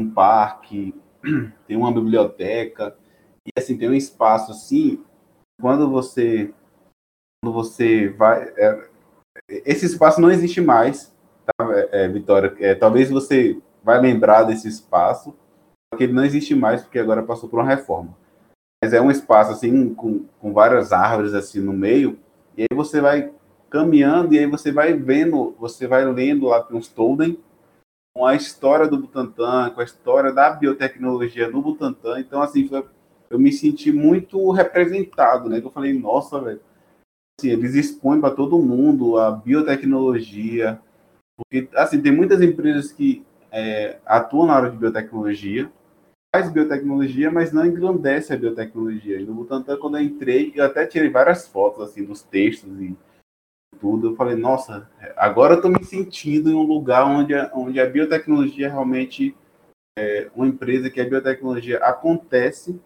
um 0.00 0.10
parque, 0.10 0.94
tem 1.66 1.76
uma 1.76 1.92
biblioteca, 1.92 2.96
e 3.46 3.50
assim, 3.58 3.76
tem 3.76 3.88
um 3.88 3.94
espaço 3.94 4.52
assim, 4.52 5.04
quando 5.60 5.88
você 5.90 6.52
quando 7.42 7.54
você 7.54 8.08
vai. 8.08 8.42
É, 8.56 8.88
esse 9.48 9.86
espaço 9.86 10.20
não 10.20 10.30
existe 10.30 10.60
mais, 10.60 11.14
tá, 11.44 11.66
é, 11.92 12.04
é 12.04 12.08
Vitória? 12.08 12.54
É, 12.58 12.74
talvez 12.74 13.10
você 13.10 13.60
vai 13.82 14.00
lembrar 14.00 14.42
desse 14.42 14.66
espaço, 14.66 15.34
porque 15.90 16.04
ele 16.04 16.12
não 16.12 16.24
existe 16.24 16.54
mais, 16.54 16.82
porque 16.82 16.98
agora 16.98 17.22
passou 17.22 17.48
por 17.48 17.60
uma 17.60 17.68
reforma. 17.68 18.16
Mas 18.82 18.92
é 18.92 19.00
um 19.00 19.10
espaço 19.10 19.52
assim, 19.52 19.94
com, 19.94 20.24
com 20.40 20.52
várias 20.52 20.92
árvores 20.92 21.34
assim 21.34 21.60
no 21.60 21.72
meio, 21.72 22.18
e 22.56 22.62
aí 22.62 22.76
você 22.76 23.00
vai 23.00 23.32
caminhando 23.70 24.34
e 24.34 24.38
aí 24.38 24.46
você 24.46 24.72
vai 24.72 24.92
vendo, 24.92 25.54
você 25.58 25.86
vai 25.86 26.04
lendo 26.04 26.46
lá 26.46 26.62
tem 26.62 26.76
uns 26.76 26.88
Tolden 26.88 27.38
com 28.16 28.24
a 28.24 28.34
história 28.34 28.88
do 28.88 28.96
Butantan, 28.96 29.70
com 29.70 29.80
a 29.82 29.84
história 29.84 30.32
da 30.32 30.50
biotecnologia 30.50 31.50
no 31.50 31.60
Butantan. 31.60 32.18
Então, 32.18 32.40
assim, 32.40 32.66
foi, 32.66 32.82
eu 33.28 33.38
me 33.38 33.52
senti 33.52 33.92
muito 33.92 34.50
representado, 34.52 35.50
né? 35.50 35.60
Eu 35.62 35.70
falei, 35.70 35.92
nossa, 35.92 36.40
velho. 36.40 36.60
Assim, 37.38 37.50
eles 37.50 37.74
expõem 37.74 38.18
para 38.18 38.34
todo 38.34 38.58
mundo 38.58 39.18
a 39.18 39.30
biotecnologia, 39.30 40.80
porque, 41.36 41.68
assim, 41.74 42.00
tem 42.00 42.10
muitas 42.10 42.40
empresas 42.40 42.90
que 42.90 43.22
é, 43.52 43.98
atuam 44.06 44.46
na 44.46 44.54
área 44.54 44.70
de 44.70 44.78
biotecnologia, 44.78 45.70
faz 46.34 46.50
biotecnologia, 46.50 47.30
mas 47.30 47.52
não 47.52 47.66
engrandece 47.66 48.32
a 48.32 48.38
biotecnologia. 48.38 49.20
E 49.20 49.26
no 49.26 49.34
Butantan, 49.34 49.76
quando 49.76 49.98
eu 49.98 50.02
entrei, 50.02 50.52
eu 50.54 50.64
até 50.64 50.86
tirei 50.86 51.10
várias 51.10 51.46
fotos, 51.46 51.82
assim, 51.82 52.02
dos 52.02 52.22
textos 52.22 52.80
e 52.80 52.96
tudo, 53.80 54.08
eu 54.08 54.16
falei, 54.16 54.36
nossa, 54.36 54.88
agora 55.16 55.54
eu 55.54 55.56
estou 55.56 55.70
me 55.70 55.84
sentindo 55.84 56.50
em 56.50 56.54
um 56.54 56.62
lugar 56.62 57.04
onde 57.04 57.34
a, 57.34 57.50
onde 57.54 57.80
a 57.80 57.88
biotecnologia 57.88 58.68
realmente 58.68 59.36
é 59.98 60.30
uma 60.34 60.46
empresa 60.46 60.90
que 60.90 61.00
a 61.00 61.08
biotecnologia 61.08 61.78
acontece 61.78 62.78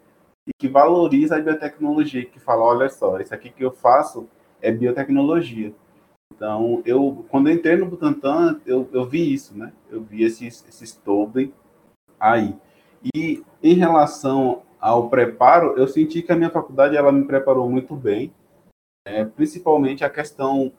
e 0.47 0.53
que 0.59 0.69
valoriza 0.69 1.37
a 1.37 1.41
biotecnologia, 1.41 2.25
que 2.25 2.39
fala, 2.39 2.65
olha 2.65 2.89
só, 2.89 3.19
isso 3.19 3.35
aqui 3.35 3.51
que 3.51 3.65
eu 3.65 3.73
faço 3.73 4.29
é 4.63 4.71
biotecnologia. 4.71 5.73
Então, 6.35 6.83
eu, 6.87 7.25
quando 7.29 7.49
eu 7.49 7.55
entrei 7.55 7.77
no 7.77 7.87
Butantan, 7.87 8.61
eu, 8.65 8.89
eu 8.93 9.05
vi 9.05 9.33
isso, 9.33 9.57
né? 9.57 9.73
Eu 9.91 10.03
vi 10.03 10.23
esses, 10.23 10.65
esses 10.69 10.99
aí. 12.19 12.57
E 13.15 13.43
em 13.63 13.75
relação 13.75 14.63
ao 14.81 15.11
preparo, 15.11 15.75
eu 15.77 15.87
senti 15.87 16.23
que 16.23 16.33
a 16.33 16.37
minha 16.37 16.51
faculdade 16.51 16.97
ela 16.97 17.13
me 17.13 17.25
preparou 17.25 17.69
muito 17.69 17.95
bem 17.95 18.33
é, 19.11 19.25
principalmente 19.25 20.05
a 20.05 20.11
questão. 20.11 20.73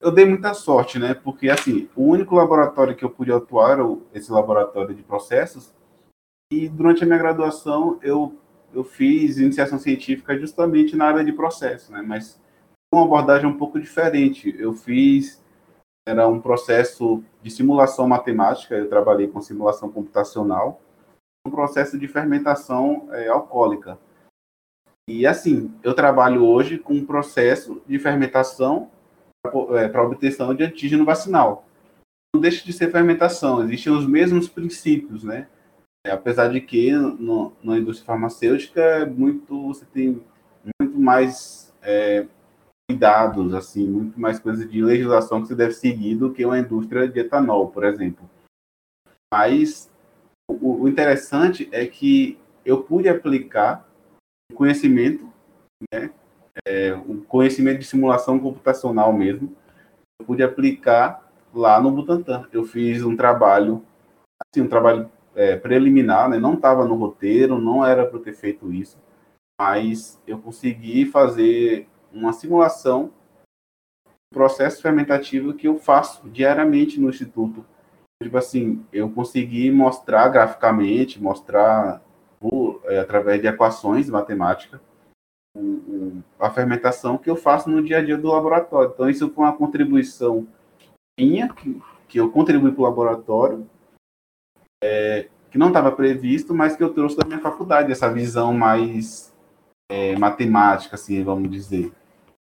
Eu 0.00 0.10
dei 0.10 0.24
muita 0.26 0.52
sorte, 0.52 0.98
né? 0.98 1.14
Porque, 1.14 1.48
assim, 1.48 1.88
o 1.96 2.04
único 2.04 2.34
laboratório 2.34 2.94
que 2.94 3.04
eu 3.04 3.10
pude 3.10 3.32
atuar 3.32 3.72
era 3.72 3.96
esse 4.12 4.30
laboratório 4.30 4.94
de 4.94 5.02
processos. 5.02 5.74
E 6.52 6.68
durante 6.68 7.02
a 7.02 7.06
minha 7.06 7.18
graduação, 7.18 7.98
eu, 8.02 8.36
eu 8.74 8.84
fiz 8.84 9.38
iniciação 9.38 9.78
científica 9.78 10.38
justamente 10.38 10.94
na 10.94 11.06
área 11.06 11.24
de 11.24 11.32
processos, 11.32 11.88
né? 11.88 12.02
Mas 12.02 12.38
uma 12.92 13.04
abordagem 13.04 13.48
um 13.48 13.56
pouco 13.56 13.80
diferente. 13.80 14.54
Eu 14.58 14.74
fiz. 14.74 15.40
Era 16.06 16.26
um 16.26 16.40
processo 16.40 17.22
de 17.40 17.48
simulação 17.48 18.08
matemática, 18.08 18.74
eu 18.74 18.88
trabalhei 18.88 19.28
com 19.28 19.40
simulação 19.40 19.88
computacional, 19.88 20.80
um 21.46 21.50
processo 21.50 21.96
de 21.96 22.08
fermentação 22.08 23.08
é, 23.12 23.28
alcoólica. 23.28 23.96
E 25.08 25.26
assim, 25.26 25.74
eu 25.82 25.94
trabalho 25.94 26.44
hoje 26.44 26.78
com 26.78 26.94
um 26.94 27.04
processo 27.04 27.82
de 27.86 27.98
fermentação 27.98 28.90
para 29.42 29.80
é, 29.80 30.00
obtenção 30.00 30.54
de 30.54 30.62
antígeno 30.62 31.04
vacinal. 31.04 31.66
Não 32.34 32.40
deixa 32.40 32.64
de 32.64 32.72
ser 32.72 32.90
fermentação, 32.90 33.62
existem 33.62 33.92
os 33.92 34.06
mesmos 34.06 34.48
princípios, 34.48 35.24
né? 35.24 35.48
É, 36.06 36.10
apesar 36.10 36.48
de 36.48 36.60
que 36.60 36.92
no, 36.92 37.52
na 37.62 37.78
indústria 37.78 38.06
farmacêutica 38.06 38.80
é 38.80 39.04
muito, 39.04 39.68
você 39.68 39.84
tem 39.84 40.22
muito 40.80 40.98
mais 40.98 41.72
é, 41.82 42.26
cuidados, 42.88 43.54
assim, 43.54 43.86
muito 43.86 44.18
mais 44.18 44.38
coisas 44.38 44.68
de 44.70 44.82
legislação 44.82 45.42
que 45.42 45.48
você 45.48 45.54
deve 45.54 45.74
seguir 45.74 46.16
do 46.16 46.32
que 46.32 46.44
uma 46.44 46.58
indústria 46.58 47.08
de 47.08 47.20
etanol, 47.20 47.68
por 47.68 47.84
exemplo. 47.84 48.28
Mas 49.32 49.90
o, 50.48 50.82
o 50.82 50.88
interessante 50.88 51.68
é 51.72 51.86
que 51.86 52.38
eu 52.64 52.82
pude 52.82 53.08
aplicar 53.08 53.88
conhecimento, 54.52 55.28
né? 55.92 56.10
É, 56.66 56.94
um 56.94 57.20
conhecimento 57.22 57.78
de 57.78 57.86
simulação 57.86 58.38
computacional 58.38 59.12
mesmo. 59.12 59.56
Eu 60.20 60.26
pude 60.26 60.42
aplicar 60.42 61.30
lá 61.52 61.80
no 61.80 61.90
Butantan. 61.90 62.46
Eu 62.52 62.64
fiz 62.64 63.02
um 63.02 63.16
trabalho, 63.16 63.82
assim, 64.46 64.62
um 64.62 64.68
trabalho 64.68 65.10
é, 65.34 65.56
preliminar, 65.56 66.28
né? 66.28 66.38
Não 66.38 66.54
estava 66.54 66.86
no 66.86 66.94
roteiro, 66.94 67.58
não 67.58 67.84
era 67.84 68.06
para 68.06 68.20
ter 68.20 68.34
feito 68.34 68.72
isso, 68.72 68.98
mas 69.60 70.20
eu 70.26 70.38
consegui 70.38 71.06
fazer 71.06 71.88
uma 72.12 72.32
simulação 72.32 73.10
do 74.04 74.34
processo 74.34 74.82
fermentativo 74.82 75.54
que 75.54 75.68
eu 75.68 75.78
faço 75.78 76.28
diariamente 76.28 77.00
no 77.00 77.08
instituto. 77.08 77.64
Tipo 78.22 78.36
assim, 78.36 78.84
eu 78.92 79.10
consegui 79.10 79.70
mostrar 79.70 80.28
graficamente, 80.28 81.20
mostrar 81.20 82.02
por, 82.42 82.82
é, 82.86 82.98
através 82.98 83.40
de 83.40 83.46
equações 83.46 84.10
matemáticas 84.10 84.80
a 86.38 86.50
fermentação 86.50 87.18
que 87.18 87.30
eu 87.30 87.36
faço 87.36 87.70
no 87.70 87.82
dia 87.82 87.98
a 87.98 88.04
dia 88.04 88.16
do 88.16 88.28
laboratório. 88.28 88.90
Então, 88.92 89.08
isso 89.08 89.30
foi 89.30 89.44
uma 89.44 89.56
contribuição 89.56 90.46
minha, 91.18 91.48
que, 91.48 91.80
que 92.08 92.18
eu 92.18 92.30
contribuí 92.30 92.72
para 92.72 92.80
o 92.80 92.84
laboratório, 92.84 93.68
é, 94.82 95.28
que 95.50 95.58
não 95.58 95.68
estava 95.68 95.92
previsto, 95.92 96.54
mas 96.54 96.74
que 96.74 96.82
eu 96.82 96.92
trouxe 96.92 97.16
da 97.16 97.26
minha 97.26 97.40
faculdade, 97.40 97.92
essa 97.92 98.12
visão 98.12 98.52
mais 98.52 99.32
é, 99.90 100.16
matemática, 100.16 100.96
assim, 100.96 101.22
vamos 101.22 101.50
dizer. 101.50 101.92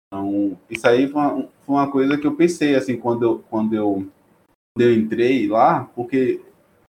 Então, 0.06 0.58
isso 0.68 0.86
aí 0.86 1.08
foi 1.08 1.20
uma, 1.20 1.48
foi 1.60 1.74
uma, 1.74 1.90
coisa 1.90 2.18
que 2.18 2.26
eu 2.26 2.36
pensei, 2.36 2.76
assim, 2.76 2.96
quando 2.96 3.24
eu, 3.24 3.38
quando 3.50 3.74
eu, 3.74 4.06
quando 4.76 4.86
eu 4.86 4.94
entrei 4.94 5.48
lá, 5.48 5.84
porque 5.94 6.40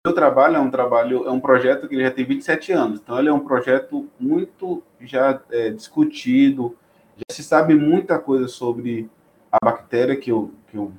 meu 0.07 0.15
trabalho 0.15 0.57
é 0.57 0.61
um 0.61 0.71
trabalho, 0.71 1.27
é 1.27 1.31
um 1.33 1.41
projeto 1.41 1.89
que 1.89 2.01
já 2.01 2.13
tem 2.13 2.25
27 2.25 2.71
anos, 2.71 3.01
então 3.01 3.19
ele 3.19 3.29
é 3.29 3.33
um 3.33 3.45
projeto 3.45 4.09
muito 4.21 4.81
já 5.01 5.43
é, 5.51 5.71
discutido, 5.71 6.77
já 7.17 7.35
se 7.35 7.43
sabe 7.43 7.75
muita 7.75 8.17
coisa 8.17 8.47
sobre 8.47 9.11
a 9.51 9.59
bactéria 9.65 10.17
que 10.17 10.31
eu, 10.31 10.55
que 10.69 10.77
eu 10.77 10.93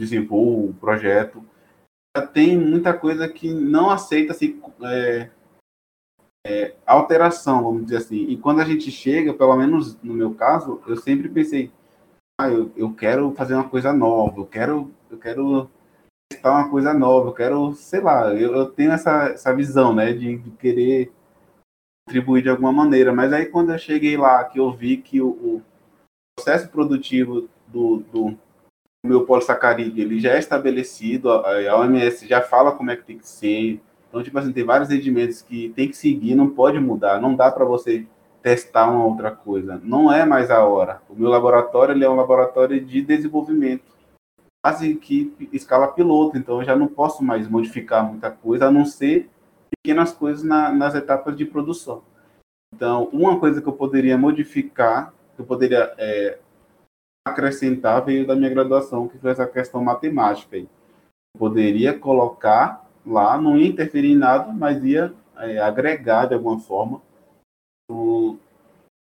desenvolvo, 0.00 0.70
o 0.70 0.74
projeto, 0.74 1.44
já 2.16 2.26
tem 2.26 2.56
muita 2.56 2.94
coisa 2.94 3.28
que 3.28 3.52
não 3.52 3.90
aceita 3.90 4.32
assim, 4.32 4.58
é, 4.84 5.28
é, 6.46 6.74
alteração, 6.86 7.62
vamos 7.62 7.84
dizer 7.84 7.98
assim. 7.98 8.24
E 8.26 8.38
quando 8.38 8.60
a 8.60 8.64
gente 8.64 8.90
chega, 8.90 9.34
pelo 9.34 9.54
menos 9.54 10.00
no 10.02 10.14
meu 10.14 10.32
caso, 10.32 10.80
eu 10.86 10.96
sempre 10.96 11.28
pensei, 11.28 11.70
ah, 12.40 12.48
eu, 12.48 12.72
eu 12.74 12.90
quero 12.94 13.32
fazer 13.32 13.52
uma 13.54 13.68
coisa 13.68 13.92
nova, 13.92 14.40
eu 14.40 14.46
quero, 14.46 14.90
eu 15.10 15.18
quero 15.18 15.70
testar 16.28 16.50
uma 16.52 16.68
coisa 16.68 16.92
nova, 16.92 17.28
eu 17.28 17.32
quero, 17.32 17.72
sei 17.74 18.00
lá, 18.00 18.32
eu, 18.34 18.54
eu 18.54 18.66
tenho 18.66 18.92
essa, 18.92 19.28
essa 19.28 19.54
visão, 19.54 19.94
né, 19.94 20.12
de, 20.12 20.38
de, 20.38 20.50
querer 20.52 21.12
contribuir 22.06 22.42
de 22.42 22.48
alguma 22.48 22.72
maneira. 22.72 23.12
Mas 23.12 23.32
aí 23.32 23.46
quando 23.46 23.72
eu 23.72 23.78
cheguei 23.78 24.16
lá, 24.16 24.44
que 24.44 24.58
eu 24.58 24.72
vi 24.72 24.96
que 24.96 25.20
o, 25.20 25.28
o 25.28 25.62
processo 26.36 26.68
produtivo 26.68 27.48
do, 27.66 27.98
do 28.12 28.38
meu 29.04 29.24
polissacarídeo 29.24 30.02
ele 30.02 30.20
já 30.20 30.32
é 30.32 30.38
estabelecido, 30.38 31.30
a, 31.30 31.70
a 31.70 31.80
OMS 31.80 32.26
já 32.26 32.42
fala 32.42 32.72
como 32.72 32.90
é 32.90 32.96
que 32.96 33.04
tem 33.04 33.18
que 33.18 33.28
ser. 33.28 33.80
Então, 34.08 34.22
tipo 34.22 34.38
assim, 34.38 34.52
tem 34.52 34.64
vários 34.64 34.88
rendimentos 34.88 35.42
que 35.42 35.70
tem 35.70 35.88
que 35.88 35.96
seguir, 35.96 36.34
não 36.34 36.50
pode 36.50 36.78
mudar, 36.78 37.20
não 37.20 37.34
dá 37.34 37.50
para 37.50 37.64
você 37.64 38.06
testar 38.42 38.88
uma 38.88 39.04
outra 39.04 39.30
coisa. 39.30 39.80
Não 39.82 40.12
é 40.12 40.24
mais 40.24 40.50
a 40.50 40.64
hora. 40.64 41.02
O 41.08 41.14
meu 41.14 41.28
laboratório 41.28 41.92
ele 41.92 42.04
é 42.04 42.08
um 42.08 42.14
laboratório 42.14 42.80
de 42.84 43.02
desenvolvimento 43.02 43.95
quase 44.66 44.96
que 44.96 45.32
escala 45.52 45.86
piloto, 45.86 46.36
então 46.36 46.58
eu 46.58 46.64
já 46.64 46.74
não 46.74 46.88
posso 46.88 47.22
mais 47.22 47.48
modificar 47.48 48.04
muita 48.04 48.32
coisa, 48.32 48.66
a 48.66 48.70
não 48.70 48.84
ser 48.84 49.30
pequenas 49.70 50.10
coisas 50.12 50.42
na, 50.42 50.72
nas 50.72 50.96
etapas 50.96 51.36
de 51.36 51.44
produção. 51.44 52.02
Então, 52.74 53.04
uma 53.12 53.38
coisa 53.38 53.62
que 53.62 53.68
eu 53.68 53.72
poderia 53.72 54.18
modificar, 54.18 55.14
que 55.36 55.42
eu 55.42 55.46
poderia 55.46 55.94
é, 55.96 56.40
acrescentar, 57.24 58.04
veio 58.04 58.26
da 58.26 58.34
minha 58.34 58.50
graduação, 58.50 59.06
que 59.06 59.16
foi 59.18 59.30
essa 59.30 59.46
questão 59.46 59.84
matemática. 59.84 60.56
Eu 60.56 60.68
poderia 61.38 61.96
colocar 61.96 62.90
lá, 63.06 63.40
não 63.40 63.56
ia 63.56 63.68
interferir 63.68 64.10
em 64.10 64.18
nada, 64.18 64.52
mas 64.52 64.82
ia 64.82 65.14
é, 65.36 65.60
agregar 65.60 66.26
de 66.26 66.34
alguma 66.34 66.58
forma 66.58 67.00
o, 67.88 68.36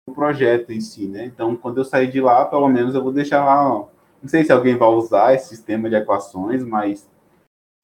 o 0.08 0.14
projeto 0.14 0.72
em 0.72 0.80
si, 0.80 1.06
né? 1.06 1.26
Então, 1.26 1.54
quando 1.58 1.80
eu 1.80 1.84
sair 1.84 2.10
de 2.10 2.22
lá, 2.22 2.46
pelo 2.46 2.70
menos 2.70 2.96
eu 2.96 3.04
vou 3.04 3.12
deixar 3.12 3.44
lá 3.44 3.74
ó, 3.74 3.99
não 4.22 4.30
sei 4.30 4.44
se 4.44 4.52
alguém 4.52 4.78
vai 4.78 4.90
usar 4.90 5.34
esse 5.34 5.50
sistema 5.50 5.90
de 5.90 5.96
equações, 5.96 6.64
mas 6.64 7.10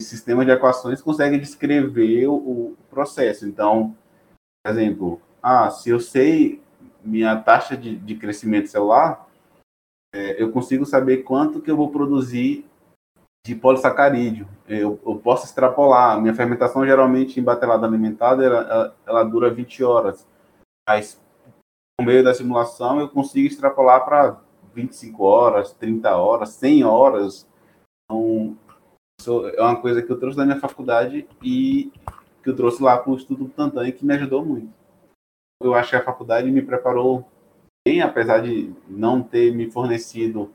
esse 0.02 0.10
sistema 0.10 0.44
de 0.44 0.52
equações 0.52 1.02
consegue 1.02 1.38
descrever 1.38 2.28
o, 2.28 2.36
o 2.36 2.78
processo. 2.90 3.48
Então, 3.48 3.95
por 4.64 4.72
exemplo, 4.72 5.22
ah, 5.41 5.70
se 5.70 5.90
eu 5.90 5.99
sei 5.99 6.62
minha 7.03 7.36
taxa 7.40 7.78
de, 7.78 7.95
de 7.95 8.16
crescimento 8.16 8.68
celular, 8.68 9.28
é, 10.14 10.41
eu 10.41 10.52
consigo 10.52 10.86
saber 10.86 11.24
quanto 11.24 11.62
que 11.62 11.70
eu 11.70 11.78
vou 11.78 11.91
produzir 11.91 12.66
de 13.45 13.53
polissacarídeo. 13.53 14.48
Eu, 14.68 14.99
eu 15.06 15.16
posso 15.18 15.45
extrapolar. 15.45 16.20
Minha 16.20 16.34
fermentação, 16.34 16.86
geralmente, 16.86 17.40
em 17.40 17.44
batelada 17.44 17.86
alimentada, 17.86 18.44
ela, 18.44 18.62
ela, 18.62 18.95
ela 19.06 19.24
dura 19.24 19.53
20 19.53 19.84
horas. 19.84 20.28
Mas, 20.88 21.22
no 21.99 22.06
meio 22.06 22.24
da 22.24 22.34
simulação, 22.34 22.99
eu 22.99 23.07
consigo 23.07 23.48
extrapolar 23.48 24.03
para 24.03 24.41
25 24.76 25.23
horas, 25.23 25.73
30 25.73 26.15
horas, 26.15 26.49
100 26.49 26.84
horas. 26.84 27.47
Então, 28.03 28.57
é 29.56 29.61
uma 29.61 29.81
coisa 29.81 30.02
que 30.02 30.11
eu 30.11 30.19
trouxe 30.19 30.38
da 30.38 30.45
minha 30.45 30.60
faculdade 30.60 31.27
e 31.41 31.91
que 32.43 32.49
eu 32.49 32.56
trouxe 32.56 32.84
lá 32.84 32.97
para 32.97 33.11
o 33.11 33.15
Estudo 33.15 33.49
Tantan 33.49 33.88
e 33.88 33.91
que 33.91 34.06
me 34.06 34.14
ajudou 34.14 34.45
muito. 34.45 34.72
Eu 35.64 35.73
acho 35.73 35.91
que 35.91 35.95
a 35.95 36.03
faculdade 36.03 36.52
me 36.52 36.61
preparou 36.61 37.26
bem, 37.88 38.02
apesar 38.02 38.39
de 38.39 38.73
não 38.88 39.23
ter 39.23 39.56
me 39.56 39.72
fornecido 39.72 40.53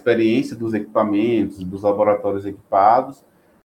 experiência 0.00 0.56
dos 0.56 0.72
equipamentos, 0.72 1.62
dos 1.62 1.82
laboratórios 1.82 2.46
equipados, 2.46 3.24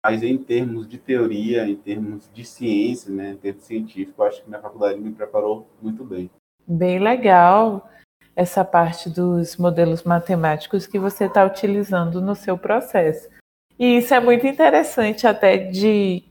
mas 0.03 0.23
em 0.23 0.37
termos 0.37 0.87
de 0.87 0.97
teoria, 0.97 1.67
em 1.67 1.75
termos 1.75 2.29
de 2.33 2.43
ciência, 2.43 3.13
né, 3.13 3.31
em 3.31 3.37
termos 3.37 3.63
científicos, 3.63 4.25
acho 4.25 4.41
que 4.41 4.49
minha 4.49 4.61
faculdade 4.61 4.99
me 4.99 5.11
preparou 5.11 5.67
muito 5.81 6.03
bem. 6.03 6.29
Bem 6.65 6.99
legal 6.99 7.87
essa 8.35 8.63
parte 8.63 9.09
dos 9.09 9.57
modelos 9.57 10.03
matemáticos 10.03 10.87
que 10.87 10.97
você 10.97 11.25
está 11.25 11.45
utilizando 11.45 12.21
no 12.21 12.35
seu 12.35 12.57
processo. 12.57 13.29
E 13.77 13.97
isso 13.97 14.13
é 14.13 14.19
muito 14.19 14.45
interessante 14.45 15.27
até 15.27 15.57
de, 15.57 16.23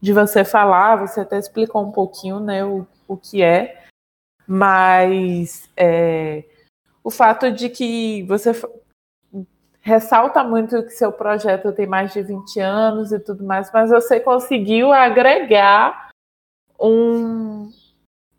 de 0.00 0.12
você 0.12 0.44
falar, 0.44 0.96
você 0.96 1.20
até 1.20 1.38
explicou 1.38 1.82
um 1.82 1.92
pouquinho 1.92 2.40
né, 2.40 2.64
o, 2.64 2.86
o 3.06 3.16
que 3.16 3.42
é, 3.42 3.84
mas 4.46 5.70
é, 5.76 6.44
o 7.02 7.10
fato 7.10 7.50
de 7.50 7.68
que 7.68 8.22
você 8.24 8.52
ressalta 9.80 10.44
muito 10.44 10.82
que 10.84 10.90
seu 10.90 11.12
projeto 11.12 11.72
tem 11.72 11.86
mais 11.86 12.12
de 12.12 12.22
20 12.22 12.60
anos 12.60 13.12
e 13.12 13.18
tudo 13.18 13.44
mais, 13.44 13.70
mas 13.72 13.90
você 13.90 14.20
conseguiu 14.20 14.92
agregar 14.92 16.10
um, 16.80 17.70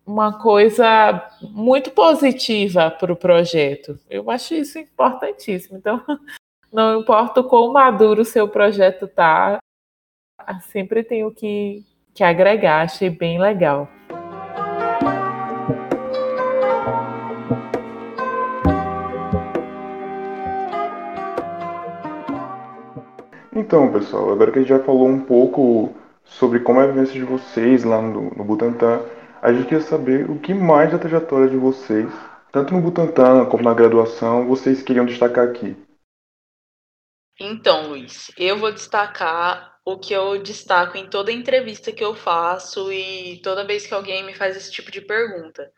uma 0.05 0.37
coisa 0.37 1.29
muito 1.41 1.91
positiva 1.91 2.91
para 2.91 3.11
o 3.11 3.15
projeto. 3.15 3.97
Eu 4.09 4.29
acho 4.29 4.53
isso 4.53 4.77
importantíssimo. 4.77 5.77
Então, 5.77 6.01
não 6.71 6.99
importa 6.99 7.39
o 7.39 7.43
quão 7.43 7.71
maduro 7.71 8.21
o 8.21 8.25
seu 8.25 8.47
projeto 8.47 9.07
tá, 9.07 9.59
sempre 10.71 11.03
tenho 11.03 11.31
que, 11.31 11.83
que 12.13 12.23
agregar. 12.23 12.81
Achei 12.81 13.09
bem 13.09 13.39
legal. 13.39 13.87
Então, 23.55 23.91
pessoal, 23.91 24.31
agora 24.31 24.51
que 24.51 24.59
a 24.59 24.61
gente 24.61 24.69
já 24.69 24.79
falou 24.79 25.07
um 25.07 25.19
pouco 25.19 25.93
sobre 26.25 26.59
como 26.59 26.81
é 26.81 26.83
a 26.83 26.87
vivência 26.87 27.13
de 27.13 27.23
vocês 27.23 27.83
lá 27.83 28.01
no, 28.01 28.31
no 28.31 28.43
Butantan, 28.43 29.01
a 29.43 29.51
gente 29.51 29.67
quer 29.67 29.81
saber 29.81 30.29
o 30.29 30.39
que 30.39 30.53
mais 30.53 30.89
da 30.89 30.97
trajetória 30.97 31.49
de 31.49 31.57
vocês, 31.57 32.09
tanto 32.49 32.73
no 32.73 32.79
Butantan 32.79 33.45
como 33.47 33.61
na 33.61 33.73
graduação, 33.73 34.47
vocês 34.47 34.81
queriam 34.81 35.05
destacar 35.05 35.45
aqui. 35.45 35.75
Então, 37.37 37.89
Luiz, 37.89 38.31
eu 38.37 38.57
vou 38.57 38.71
destacar 38.71 39.77
o 39.83 39.99
que 39.99 40.13
eu 40.13 40.41
destaco 40.41 40.97
em 40.97 41.09
toda 41.09 41.29
entrevista 41.29 41.91
que 41.91 42.01
eu 42.01 42.15
faço 42.15 42.89
e 42.89 43.41
toda 43.41 43.65
vez 43.65 43.85
que 43.85 43.93
alguém 43.93 44.23
me 44.23 44.33
faz 44.33 44.55
esse 44.55 44.71
tipo 44.71 44.89
de 44.89 45.01
pergunta, 45.01 45.69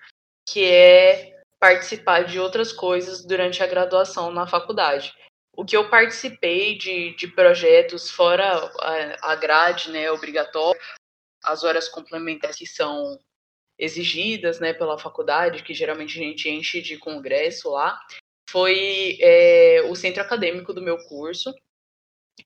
que 0.47 0.63
é 0.63 1.41
participar 1.59 2.23
de 2.23 2.39
outras 2.39 2.71
coisas 2.71 3.25
durante 3.25 3.63
a 3.63 3.67
graduação 3.67 4.29
na 4.29 4.45
faculdade. 4.45 5.11
O 5.57 5.65
que 5.65 5.75
eu 5.75 5.89
participei 5.89 6.77
de, 6.77 7.15
de 7.15 7.29
projetos 7.29 8.11
fora 8.11 8.45
a, 8.79 9.31
a 9.31 9.35
grade 9.35 9.89
né, 9.89 10.11
obrigatória, 10.11 10.79
as 11.43 11.63
horas 11.63 11.89
complementares 11.89 12.57
que 12.57 12.67
são 12.67 13.17
exigidas 13.77 14.59
né, 14.59 14.73
pela 14.73 14.97
faculdade, 14.97 15.63
que 15.63 15.73
geralmente 15.73 16.19
a 16.19 16.23
gente 16.23 16.49
enche 16.49 16.81
de 16.81 16.97
congresso 16.97 17.69
lá, 17.71 17.99
foi 18.49 19.17
é, 19.19 19.81
o 19.89 19.95
centro 19.95 20.21
acadêmico 20.21 20.73
do 20.73 20.81
meu 20.81 20.97
curso. 21.07 21.53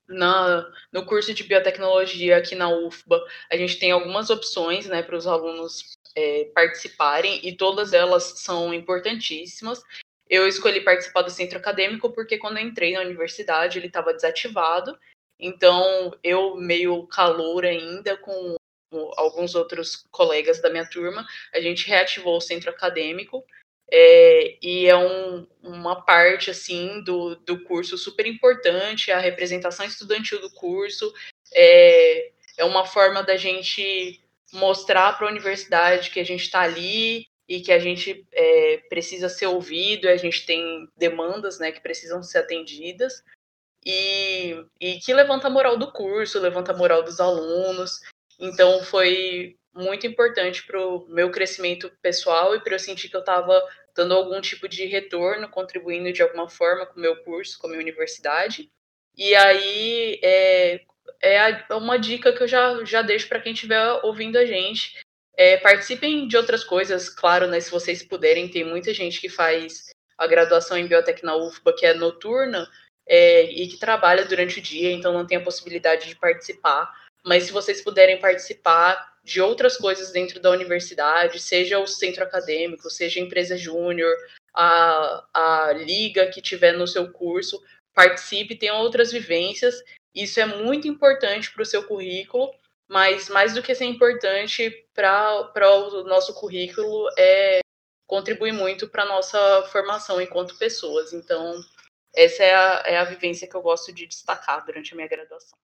Na, 0.08 0.68
no 0.92 1.06
curso 1.06 1.34
de 1.34 1.44
biotecnologia 1.44 2.38
aqui 2.38 2.56
na 2.56 2.70
UFBA, 2.70 3.24
a 3.52 3.58
gente 3.58 3.80
tem 3.80 3.92
algumas 3.92 4.30
opções 4.30 4.88
né, 4.88 5.02
para 5.02 5.16
os 5.16 5.26
alunos 5.26 5.98
é, 6.16 6.46
participarem 6.54 7.46
e 7.48 7.56
todas 7.56 7.94
elas 7.94 8.40
são 8.40 8.74
importantíssimas. 8.74 9.82
eu 10.30 10.48
escolhi 10.48 10.82
participar 10.82 11.24
do 11.24 11.32
centro 11.32 11.58
acadêmico 11.58 12.12
porque 12.12 12.38
quando 12.38 12.60
entrei 12.60 12.94
na 12.94 13.02
universidade 13.02 13.78
ele 13.78 13.88
estava 13.88 14.14
desativado. 14.14 14.98
Então, 15.40 16.12
eu 16.24 16.58
meio 16.58 17.08
calor 17.08 17.66
ainda 17.66 18.18
com 18.18 18.59
alguns 19.18 19.56
outros 19.56 20.06
colegas 20.12 20.62
da 20.62 20.70
minha 20.70 20.88
turma, 20.90 21.26
a 21.54 21.60
gente 21.60 21.88
reativou 21.88 22.38
o 22.38 22.42
centro 22.42 22.70
acadêmico. 22.70 23.46
É, 23.92 24.58
e 24.62 24.88
é 24.88 24.96
um, 24.96 25.48
uma 25.64 26.06
parte 26.06 26.52
assim 26.52 27.02
do, 27.04 27.36
do 27.38 27.64
curso 27.64 27.98
super 27.98 28.28
importante, 28.28 29.12
a 29.12 29.18
representação 29.18 29.84
estudantil 29.84 30.40
do 30.40 30.52
curso 30.52 31.12
é, 31.52 32.32
é 32.56 32.64
uma 32.64 32.86
forma 32.86 33.24
da 33.24 33.36
gente 33.36 34.22
mostrar 34.54 35.18
para 35.18 35.26
a 35.26 35.32
universidade 35.32 36.12
que 36.12 36.20
a 36.20 36.24
gente 36.24 36.44
está 36.44 36.62
ali 36.62 37.26
e 37.48 37.62
que 37.62 37.72
a 37.72 37.80
gente 37.80 38.28
é, 38.32 38.78
precisa 38.90 39.28
ser 39.28 39.48
ouvido, 39.48 40.08
a 40.08 40.18
gente 40.18 40.46
tem 40.46 40.88
demandas 40.96 41.58
né, 41.58 41.72
que 41.72 41.82
precisam 41.82 42.22
ser 42.22 42.38
atendidas, 42.38 43.24
e, 43.86 44.66
e 44.80 45.00
que 45.00 45.14
levanta 45.14 45.48
a 45.48 45.50
moral 45.50 45.78
do 45.78 45.92
curso, 45.92 46.40
levanta 46.40 46.72
a 46.72 46.78
moral 46.78 47.04
dos 47.04 47.20
alunos. 47.20 48.02
Então 48.40 48.84
foi 48.84 49.58
muito 49.74 50.08
importante 50.08 50.66
para 50.66 50.80
o 50.80 51.06
meu 51.08 51.30
crescimento 51.30 51.92
pessoal 52.02 52.56
e 52.56 52.62
para 52.62 52.74
eu 52.74 52.80
sentir 52.80 53.10
que 53.10 53.16
eu 53.16 53.22
estava 53.22 53.62
dando 53.96 54.14
algum 54.14 54.40
tipo 54.40 54.68
de 54.68 54.86
retorno, 54.86 55.50
contribuindo 55.50 56.12
de 56.14 56.22
alguma 56.22 56.50
forma 56.50 56.86
com 56.86 56.98
o 56.98 57.02
meu 57.02 57.18
curso, 57.24 57.60
com 57.60 57.68
a 57.68 57.70
minha 57.70 57.82
universidade. 57.82 58.70
E 59.18 59.36
aí 59.36 60.20
é, 60.24 60.82
é 61.22 61.74
uma 61.74 61.98
dica 61.98 62.32
que 62.32 62.44
eu 62.44 62.48
já, 62.48 62.84
já 62.86 63.02
deixo 63.02 63.28
para 63.28 63.42
quem 63.42 63.54
estiver 63.54 64.00
ouvindo 64.04 64.38
a 64.38 64.46
gente. 64.46 64.98
É, 65.36 65.58
participem 65.58 66.28
de 66.28 66.36
outras 66.38 66.64
coisas, 66.64 67.10
claro, 67.10 67.48
né? 67.48 67.60
Se 67.60 67.72
vocês 67.72 68.04
puderem, 68.04 68.50
tem 68.50 68.64
muita 68.64 68.94
gente 68.94 69.20
que 69.22 69.30
faz 69.30 69.90
a 70.18 70.28
graduação 70.28 70.78
em 70.78 70.88
biotec 70.88 71.26
UFBA, 71.26 71.76
que 71.76 71.86
é 71.86 71.94
noturna, 71.94 72.70
é, 73.08 73.44
e 73.44 73.68
que 73.68 73.78
trabalha 73.78 74.26
durante 74.26 74.60
o 74.60 74.62
dia, 74.62 74.92
então 74.92 75.14
não 75.14 75.26
tem 75.26 75.38
a 75.38 75.44
possibilidade 75.44 76.08
de 76.08 76.16
participar. 76.16 76.94
Mas 77.26 77.44
se 77.44 77.52
vocês 77.52 77.82
puderem 77.82 78.20
participar 78.20 79.18
de 79.24 79.42
outras 79.42 79.78
coisas 79.78 80.12
dentro 80.12 80.40
da 80.40 80.50
universidade, 80.50 81.40
seja 81.40 81.80
o 81.80 81.88
centro 81.88 82.24
acadêmico, 82.24 82.90
seja 82.90 83.20
a 83.20 83.24
empresa 83.24 83.58
júnior, 83.58 84.16
a, 84.56 85.26
a 85.34 85.74
liga 85.74 86.28
que 86.28 86.42
tiver 86.42 86.74
no 86.74 86.88
seu 86.88 87.12
curso, 87.12 87.62
participe, 87.94 88.56
tenha 88.56 88.74
outras 88.76 89.12
vivências. 89.12 89.84
Isso 90.16 90.40
é 90.40 90.46
muito 90.46 90.88
importante 90.88 91.52
para 91.52 91.62
o 91.62 91.66
seu 91.66 91.84
currículo, 91.84 92.52
mas 92.88 93.30
mais 93.30 93.54
do 93.54 93.62
que 93.62 93.76
ser 93.76 93.86
importante 93.86 94.88
para 94.94 95.52
o 95.70 96.04
nosso 96.04 96.34
currículo, 96.34 97.08
é 97.18 97.60
contribui 98.08 98.52
muito 98.52 98.90
para 98.90 99.04
a 99.04 99.08
nossa 99.08 99.64
formação 99.72 100.20
enquanto 100.20 100.58
pessoas. 100.58 101.14
Então, 101.14 101.64
essa 102.16 102.44
é 102.44 102.56
a, 102.56 102.84
é 102.88 102.98
a 102.98 103.04
vivência 103.04 103.48
que 103.48 103.56
eu 103.56 103.62
gosto 103.62 103.94
de 103.94 104.08
destacar 104.08 104.66
durante 104.66 104.94
a 104.94 104.96
minha 104.96 105.08
graduação. 105.08 105.58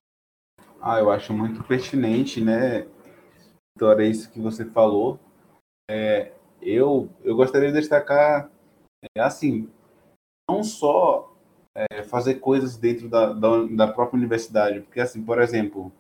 Ah, 0.88 1.00
eu 1.00 1.10
acho 1.10 1.34
muito 1.34 1.64
pertinente, 1.64 2.40
né, 2.40 2.88
Vitória, 3.76 4.08
isso 4.08 4.32
que 4.32 4.40
você 4.40 4.64
falou. 4.66 5.20
É, 5.90 6.32
eu, 6.62 7.10
eu 7.24 7.36
gostaria 7.36 7.72
de 7.72 7.80
destacar, 7.80 8.52
é, 9.18 9.20
assim, 9.20 9.68
não 10.48 10.64
só 10.64 11.36
é, 11.74 12.04
fazer 12.04 12.36
coisas 12.36 12.78
dentro 12.78 13.10
da, 13.10 13.34
da, 13.34 13.64
da, 13.64 13.88
própria 13.92 14.20
universidade, 14.20 14.82
porque, 14.82 15.00
assim, 15.00 15.26
por 15.26 15.42
exemplo, 15.42 15.92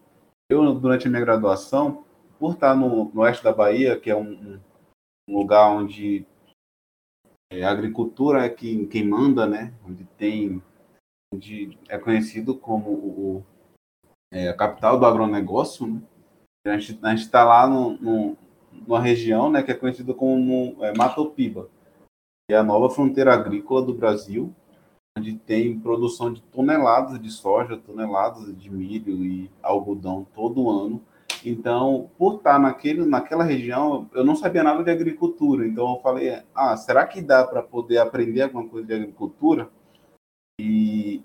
eu, 0.51 0.75
durante 0.75 1.07
a 1.07 1.09
minha 1.09 1.25
graduação, 1.25 2.05
por 2.37 2.53
estar 2.53 2.75
no, 2.75 3.05
no 3.05 3.21
oeste 3.21 3.43
da 3.43 3.51
Bahia, 3.51 3.99
que 3.99 4.11
é 4.11 4.15
um, 4.15 4.61
um 5.27 5.35
lugar 5.35 5.67
onde 5.67 6.27
é, 7.51 7.63
a 7.63 7.71
agricultura 7.71 8.45
é 8.45 8.49
quem, 8.49 8.85
quem 8.85 9.03
manda, 9.03 9.47
né, 9.47 9.73
onde 9.83 10.05
tem, 10.15 10.61
onde 11.33 11.75
é 11.89 11.97
conhecido 11.97 12.55
como 12.55 12.91
o, 12.91 13.45
é, 14.35 14.49
a 14.49 14.53
capital 14.53 14.99
do 14.99 15.05
agronegócio, 15.05 15.87
né? 15.87 16.01
A 16.65 16.77
gente 16.77 16.99
está 17.15 17.45
lá 17.45 17.65
no, 17.65 17.91
no, 17.97 18.37
numa 18.85 18.99
região 18.99 19.49
né, 19.49 19.63
que 19.63 19.71
é 19.71 19.75
conhecida 19.75 20.13
como 20.13 20.75
é, 20.83 20.93
Matopiba, 20.97 21.69
que 22.45 22.53
é 22.53 22.57
a 22.57 22.63
nova 22.63 22.89
fronteira 22.89 23.33
agrícola 23.33 23.81
do 23.81 23.93
Brasil, 23.93 24.53
onde 25.17 25.33
tem 25.35 25.79
produção 25.79 26.33
de 26.33 26.41
toneladas 26.41 27.21
de 27.21 27.29
soja, 27.29 27.77
toneladas 27.77 28.53
de 28.57 28.69
milho 28.69 29.23
e 29.23 29.49
algodão 29.63 30.27
todo 30.33 30.69
ano. 30.69 31.01
Então, 31.45 32.09
por 32.17 32.37
estar 32.37 32.59
naquele, 32.59 33.05
naquela 33.05 33.43
região, 33.43 34.09
eu 34.13 34.25
não 34.25 34.35
sabia 34.35 34.63
nada 34.63 34.83
de 34.83 34.91
agricultura. 34.91 35.65
Então, 35.65 35.93
eu 35.93 36.01
falei: 36.01 36.41
ah, 36.53 36.75
será 36.75 37.05
que 37.05 37.21
dá 37.21 37.45
para 37.45 37.61
poder 37.61 37.99
aprender 37.99 38.41
alguma 38.41 38.67
coisa 38.67 38.87
de 38.87 38.93
agricultura? 38.95 39.69
E 40.59 41.23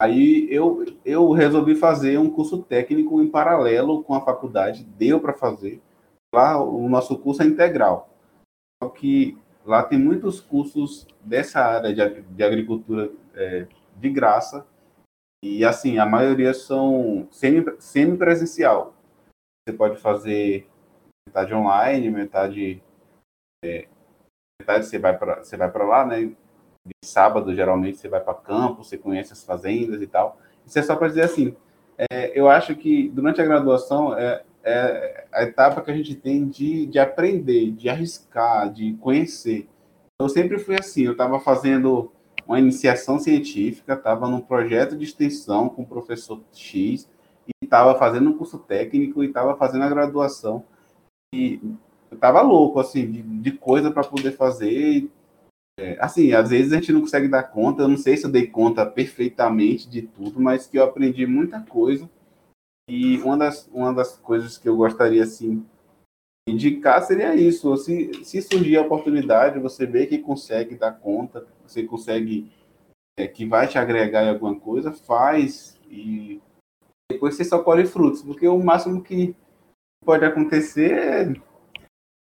Aí 0.00 0.48
eu, 0.50 0.84
eu 1.04 1.30
resolvi 1.32 1.74
fazer 1.74 2.18
um 2.18 2.28
curso 2.28 2.62
técnico 2.62 3.22
em 3.22 3.30
paralelo 3.30 4.02
com 4.02 4.14
a 4.14 4.24
faculdade, 4.24 4.84
deu 4.84 5.20
para 5.20 5.32
fazer. 5.32 5.80
Lá 6.34 6.60
o 6.60 6.88
nosso 6.88 7.18
curso 7.18 7.42
é 7.42 7.46
integral. 7.46 8.10
Só 8.82 8.90
que 8.90 9.38
lá 9.64 9.82
tem 9.82 9.98
muitos 9.98 10.40
cursos 10.40 11.06
dessa 11.20 11.60
área 11.60 11.94
de, 11.94 12.22
de 12.22 12.42
agricultura 12.42 13.10
é, 13.34 13.68
de 13.96 14.10
graça. 14.10 14.66
E 15.42 15.64
assim, 15.64 15.98
a 15.98 16.06
maioria 16.06 16.52
são 16.52 17.28
semi-presencial. 17.30 18.94
Você 19.66 19.76
pode 19.76 19.98
fazer 19.98 20.68
metade 21.28 21.54
online, 21.54 22.10
metade. 22.10 22.82
É, 23.64 23.86
metade 24.60 24.86
você 24.86 24.98
vai 24.98 25.16
para 25.16 25.84
lá, 25.84 26.04
né? 26.04 26.34
De 26.86 26.94
sábado, 27.02 27.54
geralmente 27.54 27.98
você 27.98 28.08
vai 28.08 28.20
para 28.20 28.34
campo, 28.34 28.84
você 28.84 28.98
conhece 28.98 29.32
as 29.32 29.44
fazendas 29.44 30.02
e 30.02 30.06
tal. 30.06 30.38
Isso 30.66 30.78
é 30.78 30.82
só 30.82 30.96
para 30.96 31.08
dizer 31.08 31.22
assim, 31.22 31.54
é, 31.98 32.38
eu 32.38 32.48
acho 32.48 32.74
que 32.76 33.08
durante 33.08 33.40
a 33.40 33.44
graduação 33.44 34.16
é, 34.16 34.42
é, 34.62 35.26
a 35.32 35.42
etapa 35.42 35.80
que 35.82 35.90
a 35.90 35.94
gente 35.94 36.14
tem 36.14 36.46
de, 36.48 36.86
de 36.86 36.98
aprender, 36.98 37.70
de 37.72 37.88
arriscar, 37.88 38.72
de 38.72 38.94
conhecer. 38.94 39.68
Eu 40.20 40.28
sempre 40.28 40.58
fui 40.58 40.76
assim, 40.78 41.02
eu 41.02 41.12
estava 41.12 41.40
fazendo 41.40 42.12
uma 42.46 42.58
iniciação 42.58 43.18
científica, 43.18 43.94
estava 43.94 44.28
num 44.28 44.40
projeto 44.40 44.96
de 44.96 45.04
extensão 45.04 45.68
com 45.68 45.82
o 45.82 45.86
professor 45.86 46.40
X, 46.52 47.08
e 47.46 47.64
estava 47.64 47.98
fazendo 47.98 48.30
um 48.30 48.36
curso 48.36 48.58
técnico 48.58 49.22
e 49.22 49.26
estava 49.26 49.56
fazendo 49.56 49.84
a 49.84 49.88
graduação. 49.88 50.64
E 51.34 51.60
eu 52.10 52.14
estava 52.14 52.40
louco, 52.42 52.80
assim, 52.80 53.10
de, 53.10 53.22
de 53.22 53.52
coisa 53.52 53.90
para 53.90 54.04
poder 54.04 54.32
fazer, 54.32 55.10
é, 55.78 55.96
assim, 56.00 56.32
às 56.32 56.50
vezes 56.50 56.72
a 56.72 56.76
gente 56.76 56.92
não 56.92 57.00
consegue 57.00 57.28
dar 57.28 57.42
conta. 57.44 57.82
Eu 57.82 57.88
não 57.88 57.96
sei 57.96 58.16
se 58.16 58.24
eu 58.24 58.30
dei 58.30 58.46
conta 58.46 58.86
perfeitamente 58.86 59.88
de 59.88 60.02
tudo, 60.02 60.40
mas 60.40 60.66
que 60.66 60.78
eu 60.78 60.84
aprendi 60.84 61.26
muita 61.26 61.60
coisa. 61.60 62.08
E 62.88 63.18
uma 63.18 63.36
das, 63.36 63.68
uma 63.72 63.92
das 63.92 64.16
coisas 64.18 64.58
que 64.58 64.68
eu 64.68 64.76
gostaria, 64.76 65.22
assim, 65.22 65.64
indicar 66.48 67.02
seria 67.02 67.34
isso. 67.34 67.76
Se, 67.76 68.24
se 68.24 68.42
surgir 68.42 68.76
a 68.76 68.82
oportunidade, 68.82 69.58
você 69.58 69.86
vê 69.86 70.06
que 70.06 70.18
consegue 70.18 70.76
dar 70.76 70.92
conta, 70.92 71.46
você 71.66 71.82
consegue, 71.82 72.52
é, 73.18 73.26
que 73.26 73.46
vai 73.46 73.66
te 73.66 73.78
agregar 73.78 74.24
em 74.24 74.30
alguma 74.30 74.58
coisa, 74.58 74.92
faz 74.92 75.78
e 75.90 76.40
depois 77.10 77.36
você 77.36 77.44
só 77.44 77.62
colhe 77.62 77.86
frutos, 77.86 78.22
porque 78.22 78.46
o 78.48 78.58
máximo 78.58 79.02
que 79.02 79.36
pode 80.04 80.24
acontecer 80.24 80.92
é 80.92 81.34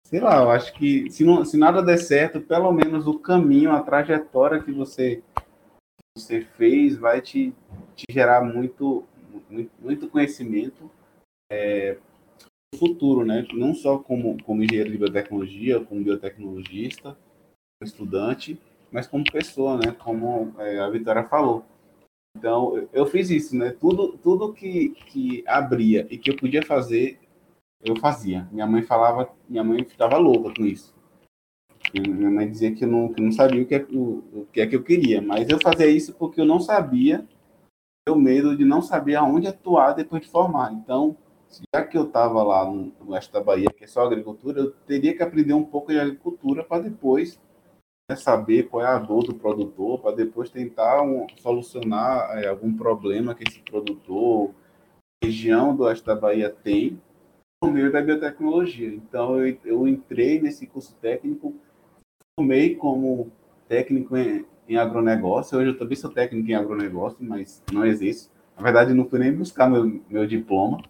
sei 0.05 0.19
lá, 0.19 0.41
eu 0.41 0.51
acho 0.51 0.73
que 0.73 1.09
se, 1.09 1.25
não, 1.25 1.43
se 1.43 1.57
nada 1.57 1.81
der 1.81 1.97
certo, 1.97 2.39
pelo 2.39 2.71
menos 2.71 3.07
o 3.07 3.19
caminho, 3.19 3.71
a 3.71 3.81
trajetória 3.81 4.61
que 4.61 4.71
você, 4.71 5.21
você 6.15 6.41
fez 6.41 6.95
vai 6.95 7.21
te, 7.21 7.53
te 7.95 8.05
gerar 8.09 8.41
muito, 8.41 9.03
muito, 9.49 9.71
muito 9.79 10.07
conhecimento 10.07 10.89
é, 11.51 11.97
no 12.71 12.79
futuro, 12.79 13.25
né? 13.25 13.45
Não 13.53 13.73
só 13.73 13.97
como, 13.97 14.41
como 14.43 14.63
engenheiro 14.63 14.91
de 14.91 14.97
biotecnologia, 14.97 15.83
como 15.83 16.03
biotecnologista, 16.03 17.17
como 17.79 17.89
estudante, 17.89 18.59
mas 18.91 19.07
como 19.07 19.23
pessoa, 19.23 19.77
né? 19.77 19.91
Como 19.91 20.53
é, 20.59 20.79
a 20.79 20.89
Vitória 20.89 21.23
falou. 21.23 21.65
Então, 22.37 22.87
eu 22.93 23.07
fiz 23.07 23.31
isso, 23.31 23.55
né? 23.55 23.71
Tudo, 23.71 24.17
tudo 24.19 24.53
que, 24.53 24.89
que 25.07 25.43
abria 25.47 26.05
e 26.11 26.17
que 26.17 26.29
eu 26.29 26.37
podia 26.37 26.61
fazer, 26.61 27.17
eu 27.85 27.95
fazia. 27.97 28.47
Minha 28.51 28.65
mãe 28.65 28.81
falava, 28.81 29.29
minha 29.47 29.63
mãe 29.63 29.83
ficava 29.83 30.17
louca 30.17 30.53
com 30.53 30.65
isso. 30.65 30.93
Minha 31.93 32.29
mãe 32.29 32.49
dizia 32.49 32.73
que 32.73 32.83
eu 32.83 32.89
não, 32.89 33.13
que 33.13 33.21
não 33.21 33.31
sabia 33.31 33.61
o 33.61 33.65
que, 33.65 33.75
é, 33.75 33.85
o, 33.91 34.23
o 34.33 34.47
que 34.51 34.59
é 34.59 34.67
que 34.67 34.75
eu 34.75 34.83
queria, 34.83 35.21
mas 35.21 35.47
eu 35.47 35.59
fazia 35.61 35.87
isso 35.87 36.13
porque 36.13 36.41
eu 36.41 36.45
não 36.45 36.59
sabia, 36.59 37.25
o 38.09 38.15
medo 38.15 38.55
de 38.55 38.65
não 38.65 38.81
saber 38.81 39.15
aonde 39.15 39.47
atuar 39.47 39.93
depois 39.93 40.21
de 40.23 40.27
formar. 40.27 40.73
Então, 40.73 41.15
já 41.73 41.83
que 41.83 41.97
eu 41.97 42.03
estava 42.03 42.43
lá 42.43 42.69
no 42.69 42.91
oeste 43.07 43.31
da 43.31 43.41
Bahia, 43.41 43.69
que 43.69 43.83
é 43.83 43.87
só 43.87 44.03
agricultura, 44.05 44.59
eu 44.59 44.71
teria 44.85 45.15
que 45.15 45.23
aprender 45.23 45.53
um 45.53 45.63
pouco 45.63 45.91
de 45.91 45.99
agricultura 45.99 46.63
para 46.63 46.83
depois 46.83 47.39
né, 48.09 48.15
saber 48.15 48.63
qual 48.63 48.83
é 48.83 48.87
a 48.87 48.99
dor 48.99 49.23
do 49.23 49.35
produtor, 49.35 49.99
para 49.99 50.15
depois 50.15 50.49
tentar 50.49 51.01
um, 51.01 51.25
solucionar 51.37 52.37
é, 52.37 52.47
algum 52.47 52.75
problema 52.75 53.33
que 53.33 53.43
esse 53.47 53.59
produtor, 53.59 54.51
região 55.23 55.75
do 55.75 55.83
oeste 55.83 56.05
da 56.05 56.15
Bahia 56.15 56.49
tem 56.49 57.01
no 57.63 57.71
meio 57.71 57.91
da 57.91 58.01
biotecnologia. 58.01 58.87
Então, 58.87 59.39
eu, 59.45 59.57
eu 59.63 59.87
entrei 59.87 60.41
nesse 60.41 60.67
curso 60.67 60.95
técnico, 61.01 61.55
formei 62.37 62.75
como 62.75 63.31
técnico 63.67 64.15
em, 64.17 64.45
em 64.67 64.77
agronegócio. 64.77 65.57
Hoje 65.57 65.69
eu 65.69 65.77
também 65.77 65.95
sou 65.95 66.11
técnico 66.11 66.49
em 66.49 66.55
agronegócio, 66.55 67.17
mas 67.21 67.63
não 67.71 67.85
existe. 67.85 68.29
Na 68.55 68.63
verdade, 68.63 68.93
não 68.93 69.05
fui 69.05 69.19
nem 69.19 69.33
buscar 69.33 69.69
meu, 69.69 70.01
meu 70.09 70.25
diploma, 70.25 70.81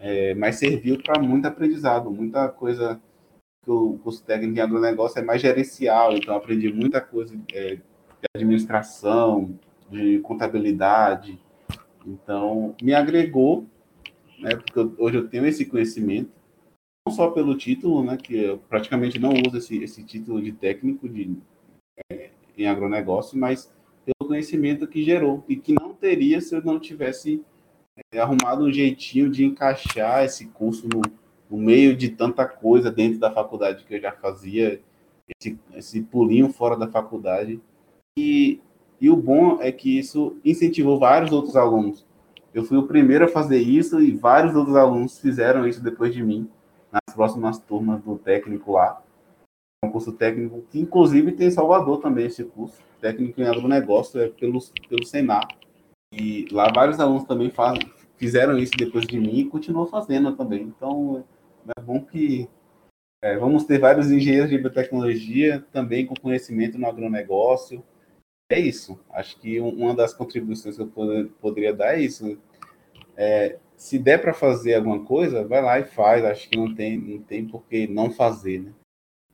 é, 0.00 0.34
mas 0.34 0.56
serviu 0.56 1.00
para 1.02 1.22
muito 1.22 1.46
aprendizado, 1.46 2.10
muita 2.10 2.48
coisa 2.48 3.00
que 3.62 3.70
o 3.70 3.98
curso 4.02 4.24
técnico 4.24 4.58
em 4.58 4.60
agronegócio 4.60 5.20
é 5.20 5.22
mais 5.22 5.40
gerencial, 5.40 6.16
então 6.16 6.34
aprendi 6.34 6.72
muita 6.72 7.00
coisa 7.00 7.38
é, 7.52 7.76
de 7.76 7.82
administração, 8.34 9.56
de 9.88 10.18
contabilidade. 10.20 11.38
Então, 12.04 12.74
me 12.82 12.92
agregou, 12.92 13.64
né, 14.42 14.56
porque 14.56 15.02
hoje 15.02 15.16
eu 15.16 15.28
tenho 15.28 15.46
esse 15.46 15.64
conhecimento, 15.64 16.30
não 17.06 17.14
só 17.14 17.30
pelo 17.30 17.56
título, 17.56 18.02
né, 18.02 18.16
que 18.16 18.36
eu 18.36 18.58
praticamente 18.58 19.18
não 19.18 19.30
uso 19.46 19.56
esse, 19.56 19.82
esse 19.82 20.02
título 20.04 20.42
de 20.42 20.52
técnico 20.52 21.08
de, 21.08 21.36
é, 22.10 22.30
em 22.58 22.66
agronegócio, 22.66 23.38
mas 23.38 23.72
pelo 24.04 24.28
conhecimento 24.28 24.86
que 24.86 25.04
gerou 25.04 25.44
e 25.48 25.56
que 25.56 25.72
não 25.72 25.94
teria 25.94 26.40
se 26.40 26.54
eu 26.54 26.62
não 26.62 26.78
tivesse 26.78 27.42
é, 28.12 28.18
arrumado 28.18 28.64
um 28.64 28.72
jeitinho 28.72 29.30
de 29.30 29.44
encaixar 29.44 30.24
esse 30.24 30.46
curso 30.46 30.88
no, 30.88 31.02
no, 31.48 31.56
meio 31.56 31.96
de 31.96 32.08
tanta 32.08 32.46
coisa 32.46 32.90
dentro 32.90 33.20
da 33.20 33.30
faculdade 33.30 33.84
que 33.84 33.94
eu 33.94 34.00
já 34.00 34.12
fazia, 34.12 34.80
esse, 35.38 35.58
esse 35.74 36.02
pulinho 36.02 36.52
fora 36.52 36.76
da 36.76 36.88
faculdade. 36.88 37.60
E, 38.18 38.60
e 39.00 39.08
o 39.08 39.16
bom 39.16 39.60
é 39.60 39.70
que 39.70 39.98
isso 39.98 40.36
incentivou 40.44 40.98
vários 40.98 41.32
outros 41.32 41.54
alunos. 41.54 42.04
Eu 42.54 42.64
fui 42.64 42.76
o 42.76 42.86
primeiro 42.86 43.24
a 43.24 43.28
fazer 43.28 43.58
isso 43.58 44.00
e 44.00 44.12
vários 44.12 44.54
outros 44.54 44.76
alunos 44.76 45.18
fizeram 45.18 45.66
isso 45.66 45.82
depois 45.82 46.12
de 46.12 46.22
mim, 46.22 46.48
nas 46.90 47.14
próximas 47.14 47.58
turmas 47.58 48.02
do 48.02 48.18
técnico 48.18 48.72
lá. 48.72 49.02
É 49.82 49.88
um 49.88 49.90
curso 49.90 50.12
técnico 50.12 50.62
que, 50.70 50.78
inclusive, 50.78 51.32
tem 51.32 51.48
em 51.48 51.50
Salvador 51.50 52.00
também 52.00 52.26
esse 52.26 52.44
curso. 52.44 52.78
Técnico 53.00 53.40
em 53.40 53.46
agronegócio, 53.46 54.20
é 54.20 54.28
pelo, 54.28 54.60
pelo 54.88 55.04
Senar. 55.04 55.48
E 56.12 56.46
lá 56.52 56.70
vários 56.72 57.00
alunos 57.00 57.24
também 57.24 57.50
fizeram 58.16 58.58
isso 58.58 58.72
depois 58.76 59.06
de 59.06 59.18
mim 59.18 59.38
e 59.38 59.48
continuam 59.48 59.86
fazendo 59.86 60.36
também. 60.36 60.62
Então, 60.62 61.24
é 61.76 61.80
bom 61.80 62.00
que 62.00 62.48
é, 63.24 63.36
vamos 63.38 63.64
ter 63.64 63.78
vários 63.78 64.10
engenheiros 64.10 64.50
de 64.50 64.58
biotecnologia 64.58 65.64
também 65.72 66.04
com 66.04 66.14
conhecimento 66.14 66.76
no 66.76 66.86
agronegócio. 66.86 67.82
É 68.52 68.58
isso. 68.58 69.00
Acho 69.10 69.38
que 69.38 69.58
uma 69.60 69.94
das 69.94 70.12
contribuições 70.12 70.76
que 70.76 70.82
eu 70.82 70.86
poder, 70.86 71.30
poderia 71.40 71.72
dar 71.72 71.94
é 71.94 72.00
isso. 72.00 72.38
É, 73.16 73.56
se 73.76 73.98
der 73.98 74.18
para 74.18 74.34
fazer 74.34 74.74
alguma 74.74 75.02
coisa, 75.04 75.42
vai 75.46 75.62
lá 75.62 75.78
e 75.78 75.84
faz. 75.84 76.22
Acho 76.24 76.50
que 76.50 76.58
não 76.58 76.74
tem, 76.74 76.98
não 76.98 77.18
tem 77.22 77.46
por 77.46 77.64
que 77.64 77.86
não 77.86 78.10
fazer, 78.10 78.60
né? 78.60 78.72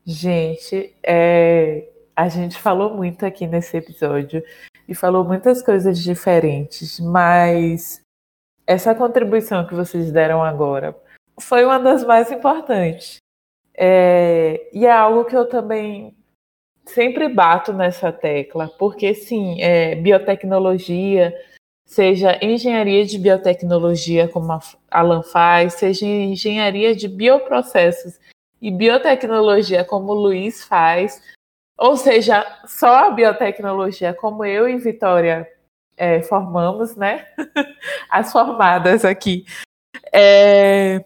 Gente, 0.07 0.95
é, 1.03 1.89
a 2.15 2.29
gente 2.29 2.57
falou 2.59 2.97
muito 2.97 3.27
aqui 3.27 3.47
nesse 3.47 3.77
episódio 3.77 4.43
e 4.89 4.95
falou 4.95 5.25
muitas 5.25 5.63
coisas 5.63 5.99
diferentes, 5.99 6.99
mas 7.01 8.01
essa 8.67 8.95
contribuição 8.95 9.67
que 9.67 9.75
vocês 9.75 10.13
deram 10.13 10.43
agora 10.43 10.97
foi 11.41 11.65
uma 11.65 11.79
das 11.79 12.05
mais 12.05 12.31
importantes. 12.31 13.17
É, 13.75 14.69
e 14.73 14.87
é 14.87 14.93
algo 14.93 15.25
que 15.25 15.37
eu 15.37 15.49
também 15.49 16.17
sempre 16.89 17.29
bato 17.29 17.73
nessa 17.73 18.13
tecla, 18.13 18.69
porque 18.79 19.15
sim, 19.15 19.61
é, 19.61 19.95
biotecnologia, 19.95 21.35
seja 21.87 22.39
engenharia 22.43 23.05
de 23.05 23.19
biotecnologia, 23.19 24.29
como 24.29 24.53
a 24.53 24.61
Alan 24.91 25.23
faz, 25.23 25.75
seja 25.75 26.07
engenharia 26.07 26.95
de 26.95 27.09
bioprocessos 27.09 28.19
e 28.61 28.71
biotecnologia, 28.71 29.85
como 29.85 30.13
o 30.13 30.21
Luiz 30.21 30.65
faz, 30.65 31.23
ou 31.77 31.97
seja, 31.97 32.45
só 32.67 33.07
a 33.07 33.11
biotecnologia, 33.11 34.13
como 34.13 34.45
eu 34.45 34.69
e 34.69 34.77
Vitória 34.79 35.49
é, 35.97 36.23
formamos, 36.23 36.97
né? 36.97 37.27
As 38.11 38.33
formadas 38.33 39.05
aqui. 39.05 39.45
É, 40.13 41.05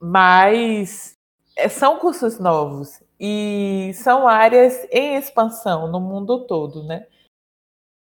mas 0.00 1.16
é, 1.56 1.68
são 1.68 1.98
cursos 1.98 2.38
novos 2.38 3.01
e 3.24 3.92
são 3.94 4.26
áreas 4.26 4.84
em 4.90 5.14
expansão 5.14 5.86
no 5.86 6.00
mundo 6.00 6.44
todo, 6.44 6.82
né? 6.82 7.06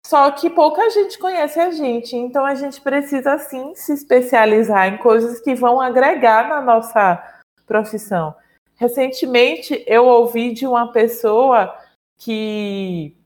Só 0.06 0.30
que 0.30 0.48
pouca 0.48 0.88
gente 0.88 1.18
conhece 1.18 1.58
a 1.58 1.72
gente, 1.72 2.16
então 2.16 2.46
a 2.46 2.54
gente 2.54 2.80
precisa 2.80 3.36
sim 3.38 3.74
se 3.74 3.92
especializar 3.92 4.86
em 4.86 4.98
coisas 4.98 5.40
que 5.40 5.52
vão 5.52 5.80
agregar 5.80 6.48
na 6.48 6.60
nossa 6.60 7.20
profissão. 7.66 8.34
Recentemente 8.76 9.84
eu 9.84 10.06
ouvi 10.06 10.52
de 10.52 10.64
uma 10.64 10.92
pessoa 10.92 11.76
que 12.16 13.16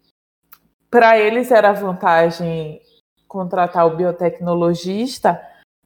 para 0.90 1.18
eles 1.18 1.50
era 1.50 1.72
vantagem 1.72 2.80
contratar 3.28 3.86
o 3.86 3.96
biotecnologista, 3.96 5.40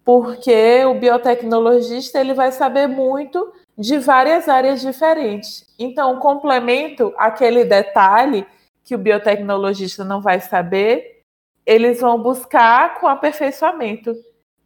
porque 0.05 0.85
o 0.85 0.95
biotecnologista 0.95 2.21
ele 2.21 2.35
vai 2.35 2.53
saber 2.53 2.87
muito 2.87 3.53
de 3.79 3.97
várias 3.99 4.49
áreas 4.49 4.81
diferentes. 4.81 5.65
Então, 5.79 6.19
complemento 6.19 7.15
aquele 7.17 7.65
detalhe 7.65 8.45
que 8.83 8.95
o 8.95 8.99
biotecnologista 8.99 10.05
não 10.05 10.21
vai 10.21 10.41
saber, 10.41 11.23
eles 11.65 12.01
vão 12.01 12.21
buscar 12.21 12.99
com 12.99 13.07
aperfeiçoamento, 13.07 14.15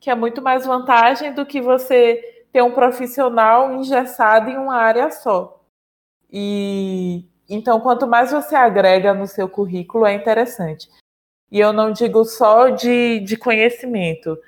que 0.00 0.08
é 0.08 0.14
muito 0.14 0.40
mais 0.40 0.64
vantagem 0.64 1.34
do 1.34 1.44
que 1.44 1.60
você 1.60 2.46
ter 2.52 2.62
um 2.62 2.72
profissional 2.72 3.72
engessado 3.74 4.48
em 4.48 4.56
uma 4.56 4.76
área 4.76 5.10
só. 5.10 5.60
E 6.30 7.24
então, 7.48 7.80
quanto 7.80 8.06
mais 8.06 8.32
você 8.32 8.54
agrega 8.54 9.12
no 9.12 9.26
seu 9.26 9.46
currículo, 9.46 10.06
é 10.06 10.14
interessante. 10.14 10.88
E 11.50 11.60
eu 11.60 11.70
não 11.70 11.92
digo 11.92 12.24
só 12.24 12.70
de, 12.70 13.20
de 13.20 13.36
conhecimento, 13.36 14.38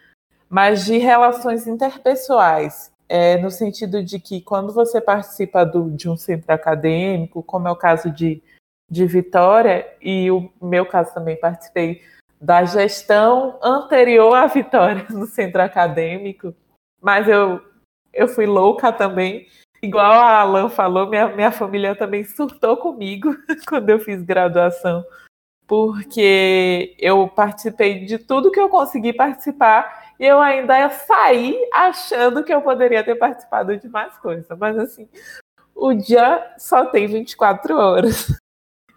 mas 0.48 0.86
de 0.86 0.96
relações 0.96 1.66
interpessoais, 1.66 2.93
é, 3.08 3.36
no 3.38 3.50
sentido 3.50 4.02
de 4.02 4.18
que 4.18 4.40
quando 4.40 4.72
você 4.72 5.00
participa 5.00 5.64
do, 5.64 5.90
de 5.90 6.08
um 6.08 6.16
centro 6.16 6.52
acadêmico, 6.52 7.42
como 7.42 7.68
é 7.68 7.70
o 7.70 7.76
caso 7.76 8.10
de, 8.10 8.42
de 8.90 9.06
Vitória, 9.06 9.86
e 10.00 10.30
o 10.30 10.50
meu 10.60 10.86
caso 10.86 11.12
também 11.14 11.36
participei 11.36 12.02
da 12.40 12.64
gestão 12.64 13.58
anterior 13.62 14.34
à 14.34 14.46
Vitória 14.46 15.06
no 15.10 15.26
centro 15.26 15.62
acadêmico, 15.62 16.54
mas 17.00 17.28
eu 17.28 17.60
eu 18.14 18.28
fui 18.28 18.46
louca 18.46 18.92
também. 18.92 19.46
Igual 19.82 20.12
a 20.12 20.40
Alan 20.40 20.70
falou, 20.70 21.08
minha, 21.08 21.28
minha 21.28 21.50
família 21.50 21.94
também 21.94 22.24
surtou 22.24 22.76
comigo 22.76 23.34
quando 23.68 23.90
eu 23.90 23.98
fiz 23.98 24.22
graduação, 24.22 25.04
porque 25.66 26.96
eu 26.98 27.28
participei 27.28 28.06
de 28.06 28.18
tudo 28.18 28.50
que 28.50 28.60
eu 28.60 28.68
consegui 28.68 29.12
participar 29.12 30.03
e 30.18 30.26
eu 30.26 30.40
ainda 30.40 30.88
saí 30.90 31.56
achando 31.72 32.44
que 32.44 32.52
eu 32.52 32.62
poderia 32.62 33.02
ter 33.04 33.16
participado 33.16 33.76
de 33.76 33.88
mais 33.88 34.16
coisas. 34.18 34.46
Mas 34.58 34.78
assim, 34.78 35.08
o 35.74 35.92
dia 35.92 36.54
só 36.58 36.86
tem 36.86 37.06
24 37.06 37.76
horas. 37.76 38.26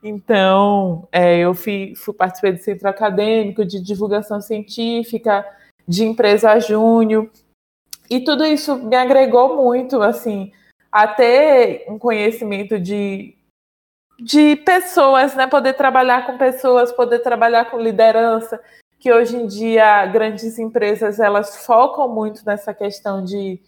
Então, 0.03 1.07
é, 1.11 1.39
eu 1.39 1.56
fui, 1.56 1.94
fui 1.95 2.14
participei 2.14 2.52
do 2.53 2.60
centro 2.60 2.88
acadêmico, 2.88 3.65
de 3.65 3.81
divulgação 3.81 4.39
científica, 4.39 5.45
de 5.88 6.06
empresa 6.06 6.60
júnior, 6.60 7.30
e 8.10 8.22
tudo 8.22 8.45
isso 8.45 8.77
me 8.77 8.95
agregou 8.95 9.57
muito, 9.57 10.02
assim, 10.02 10.52
a 10.91 11.07
ter 11.07 11.85
um 11.89 11.99
conhecimento 11.99 12.80
de, 12.80 13.35
de 14.19 14.56
pessoas, 14.57 15.35
né? 15.35 15.45
Poder 15.48 15.73
trabalhar 15.73 16.26
com 16.26 16.38
pessoas, 16.38 16.91
poder 16.91 17.19
trabalhar 17.19 17.65
com 17.65 17.80
liderança, 17.80 18.61
que 18.99 19.11
hoje 19.11 19.36
em 19.38 19.48
dia 19.48 20.06
grandes 20.07 20.57
empresas 20.57 21.19
elas 21.19 21.65
focam 21.65 22.07
muito 22.07 22.45
nessa 22.45 22.74
questão 22.74 23.24
de, 23.24 23.60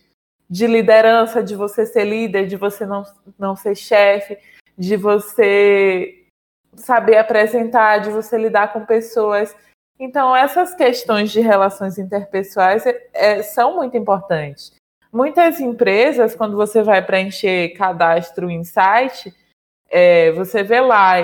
de 0.49 0.67
liderança, 0.67 1.43
de 1.43 1.55
você 1.55 1.85
ser 1.85 2.05
líder, 2.05 2.47
de 2.47 2.55
você 2.55 2.85
não, 2.85 3.03
não 3.37 3.55
ser 3.55 3.75
chefe, 3.75 4.37
de 4.77 4.95
você 4.95 6.25
saber 6.75 7.17
apresentar, 7.17 7.99
de 7.99 8.09
você 8.09 8.37
lidar 8.37 8.73
com 8.73 8.85
pessoas. 8.85 9.55
Então, 9.99 10.35
essas 10.35 10.73
questões 10.73 11.31
de 11.31 11.41
relações 11.41 11.97
interpessoais 11.97 12.85
é, 12.85 13.07
é, 13.13 13.43
são 13.43 13.75
muito 13.75 13.97
importantes. 13.97 14.73
Muitas 15.11 15.59
empresas, 15.59 16.35
quando 16.35 16.55
você 16.55 16.81
vai 16.83 17.05
preencher 17.05 17.69
cadastro 17.69 18.49
em 18.49 18.63
site, 18.63 19.33
é, 19.89 20.31
você 20.31 20.63
vê 20.63 20.79
lá 20.79 21.15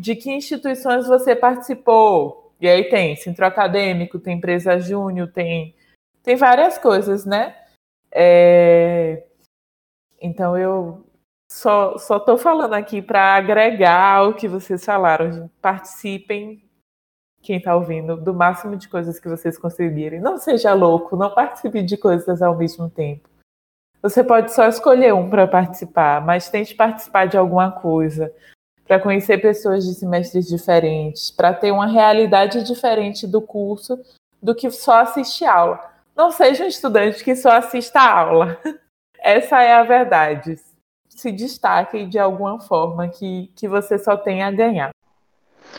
de 0.00 0.16
que 0.16 0.32
instituições 0.32 1.06
você 1.06 1.36
participou. 1.36 2.43
E 2.60 2.68
aí 2.68 2.84
tem 2.88 3.16
centro 3.16 3.44
acadêmico, 3.44 4.18
tem 4.18 4.36
empresa 4.36 4.78
júnior, 4.78 5.30
tem, 5.32 5.74
tem 6.22 6.36
várias 6.36 6.78
coisas, 6.78 7.24
né? 7.24 7.56
É, 8.12 9.24
então 10.20 10.56
eu 10.56 11.04
só 11.50 11.96
estou 11.96 12.38
falando 12.38 12.74
aqui 12.74 13.02
para 13.02 13.34
agregar 13.36 14.28
o 14.28 14.34
que 14.34 14.48
vocês 14.48 14.84
falaram. 14.84 15.50
Participem 15.60 16.64
quem 17.42 17.58
está 17.58 17.76
ouvindo, 17.76 18.16
do 18.16 18.32
máximo 18.32 18.74
de 18.74 18.88
coisas 18.88 19.20
que 19.20 19.28
vocês 19.28 19.58
conseguirem. 19.58 20.20
Não 20.20 20.38
seja 20.38 20.72
louco, 20.72 21.14
não 21.14 21.34
participe 21.34 21.82
de 21.82 21.96
coisas 21.96 22.40
ao 22.40 22.56
mesmo 22.56 22.88
tempo. 22.88 23.28
Você 24.00 24.24
pode 24.24 24.52
só 24.52 24.66
escolher 24.66 25.14
um 25.14 25.30
para 25.30 25.46
participar, 25.46 26.24
mas 26.24 26.48
tente 26.48 26.74
participar 26.74 27.26
de 27.26 27.36
alguma 27.36 27.70
coisa. 27.70 28.34
Para 28.86 29.00
conhecer 29.00 29.38
pessoas 29.38 29.84
de 29.84 29.94
semestres 29.94 30.46
diferentes, 30.46 31.30
para 31.30 31.52
ter 31.52 31.72
uma 31.72 31.86
realidade 31.86 32.62
diferente 32.62 33.26
do 33.26 33.40
curso 33.40 33.98
do 34.42 34.54
que 34.54 34.70
só 34.70 35.00
assistir 35.00 35.46
aula. 35.46 35.80
Não 36.14 36.30
seja 36.30 36.64
um 36.64 36.68
estudante 36.68 37.24
que 37.24 37.34
só 37.34 37.50
assista 37.52 37.98
a 38.00 38.20
aula. 38.20 38.58
Essa 39.18 39.62
é 39.62 39.72
a 39.72 39.82
verdade. 39.82 40.56
Se 41.08 41.32
destaque 41.32 42.04
de 42.06 42.18
alguma 42.18 42.60
forma 42.60 43.08
que, 43.08 43.50
que 43.56 43.66
você 43.66 43.98
só 43.98 44.16
tem 44.16 44.42
a 44.42 44.50
ganhar. 44.50 44.90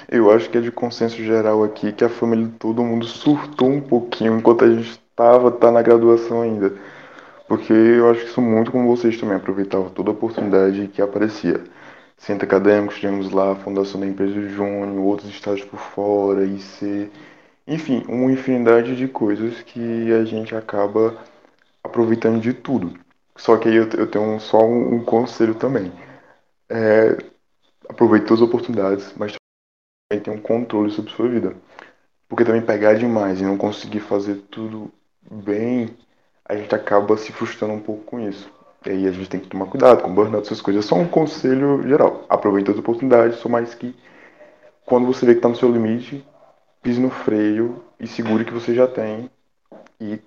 Eu 0.09 0.31
acho 0.31 0.49
que 0.49 0.57
é 0.57 0.61
de 0.61 0.71
consenso 0.71 1.17
geral 1.17 1.63
aqui 1.63 1.91
que 1.91 2.03
a 2.03 2.09
família 2.09 2.47
de 2.47 2.53
todo 2.53 2.83
mundo 2.83 3.05
surtou 3.05 3.69
um 3.69 3.81
pouquinho 3.81 4.37
enquanto 4.37 4.65
a 4.65 4.69
gente 4.69 4.89
estava 4.89 5.51
tá 5.51 5.71
na 5.71 5.81
graduação 5.81 6.41
ainda. 6.41 6.73
Porque 7.47 7.71
eu 7.71 8.09
acho 8.09 8.21
que 8.21 8.27
isso 8.27 8.41
muito 8.41 8.71
como 8.71 8.87
vocês 8.95 9.19
também 9.19 9.37
aproveitavam 9.37 9.89
toda 9.89 10.09
a 10.09 10.13
oportunidade 10.13 10.87
que 10.87 11.01
aparecia. 11.01 11.63
Centro 12.17 12.45
acadêmico, 12.47 12.93
tivemos 12.93 13.31
lá 13.31 13.51
a 13.51 13.55
fundação 13.55 13.99
da 13.99 14.07
empresa 14.07 14.41
Júnior, 14.49 14.97
outros 15.05 15.29
estágios 15.29 15.67
por 15.67 15.79
fora, 15.79 16.45
IC, 16.45 17.09
enfim, 17.67 18.03
uma 18.07 18.31
infinidade 18.31 18.95
de 18.95 19.07
coisas 19.07 19.61
que 19.61 20.11
a 20.11 20.23
gente 20.25 20.55
acaba 20.55 21.17
aproveitando 21.83 22.41
de 22.41 22.53
tudo. 22.53 22.93
Só 23.37 23.57
que 23.57 23.69
aí 23.69 23.75
eu, 23.75 23.89
eu 23.91 24.07
tenho 24.09 24.39
só 24.39 24.59
um, 24.65 24.95
um 24.95 25.03
conselho 25.05 25.55
também. 25.55 25.91
É, 26.69 27.17
aproveite 27.89 28.27
todas 28.27 28.43
as 28.43 28.49
oportunidades, 28.49 29.13
mas 29.17 29.35
também 30.09 30.23
tenha 30.23 30.37
um 30.37 30.41
controle 30.41 30.91
sobre 30.91 31.11
sua 31.11 31.29
vida. 31.29 31.55
Porque 32.29 32.45
também 32.45 32.61
pegar 32.65 32.95
demais 32.95 33.41
e 33.41 33.45
não 33.45 33.57
conseguir 33.57 34.01
fazer 34.01 34.35
tudo 34.51 34.91
bem, 35.29 35.95
a 36.45 36.55
gente 36.55 36.75
acaba 36.75 37.17
se 37.17 37.31
frustrando 37.33 37.75
um 37.75 37.81
pouco 37.81 38.03
com 38.05 38.19
isso. 38.19 38.51
E 38.85 38.89
aí 38.91 39.07
a 39.07 39.11
gente 39.11 39.29
tem 39.29 39.39
que 39.39 39.47
tomar 39.47 39.65
cuidado 39.65 40.03
com 40.03 40.13
burnout, 40.13 40.45
essas 40.45 40.61
coisas. 40.61 40.85
É 40.85 40.87
só 40.87 40.95
um 40.95 41.07
conselho 41.07 41.81
geral. 41.87 42.25
Aproveite 42.29 42.69
as 42.69 42.77
oportunidades, 42.77 43.39
só 43.39 43.49
mais 43.49 43.73
que 43.73 43.95
quando 44.85 45.07
você 45.07 45.25
vê 45.25 45.33
que 45.33 45.39
está 45.39 45.49
no 45.49 45.55
seu 45.55 45.71
limite, 45.71 46.25
pise 46.81 46.99
no 46.99 47.09
freio 47.09 47.83
e 47.99 48.05
segure 48.07 48.43
o 48.43 48.45
que 48.45 48.53
você 48.53 48.75
já 48.75 48.87
tem 48.87 49.29
e 49.99 50.19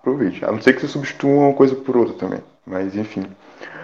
aproveite. 0.00 0.44
A 0.44 0.52
não 0.52 0.60
ser 0.60 0.72
que 0.72 0.80
você 0.80 0.88
substitua 0.88 1.30
uma 1.30 1.52
coisa 1.52 1.74
por 1.74 1.96
outra 1.96 2.14
também. 2.14 2.40
Mas 2.66 2.96
enfim. 2.96 3.24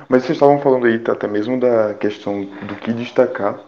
Mas 0.09 0.22
vocês 0.22 0.36
estavam 0.36 0.59
falando 0.60 0.86
aí 0.86 1.02
até 1.09 1.28
mesmo 1.28 1.60
da 1.60 1.94
questão 1.94 2.44
do 2.44 2.74
que 2.76 2.92
destacar 2.92 3.60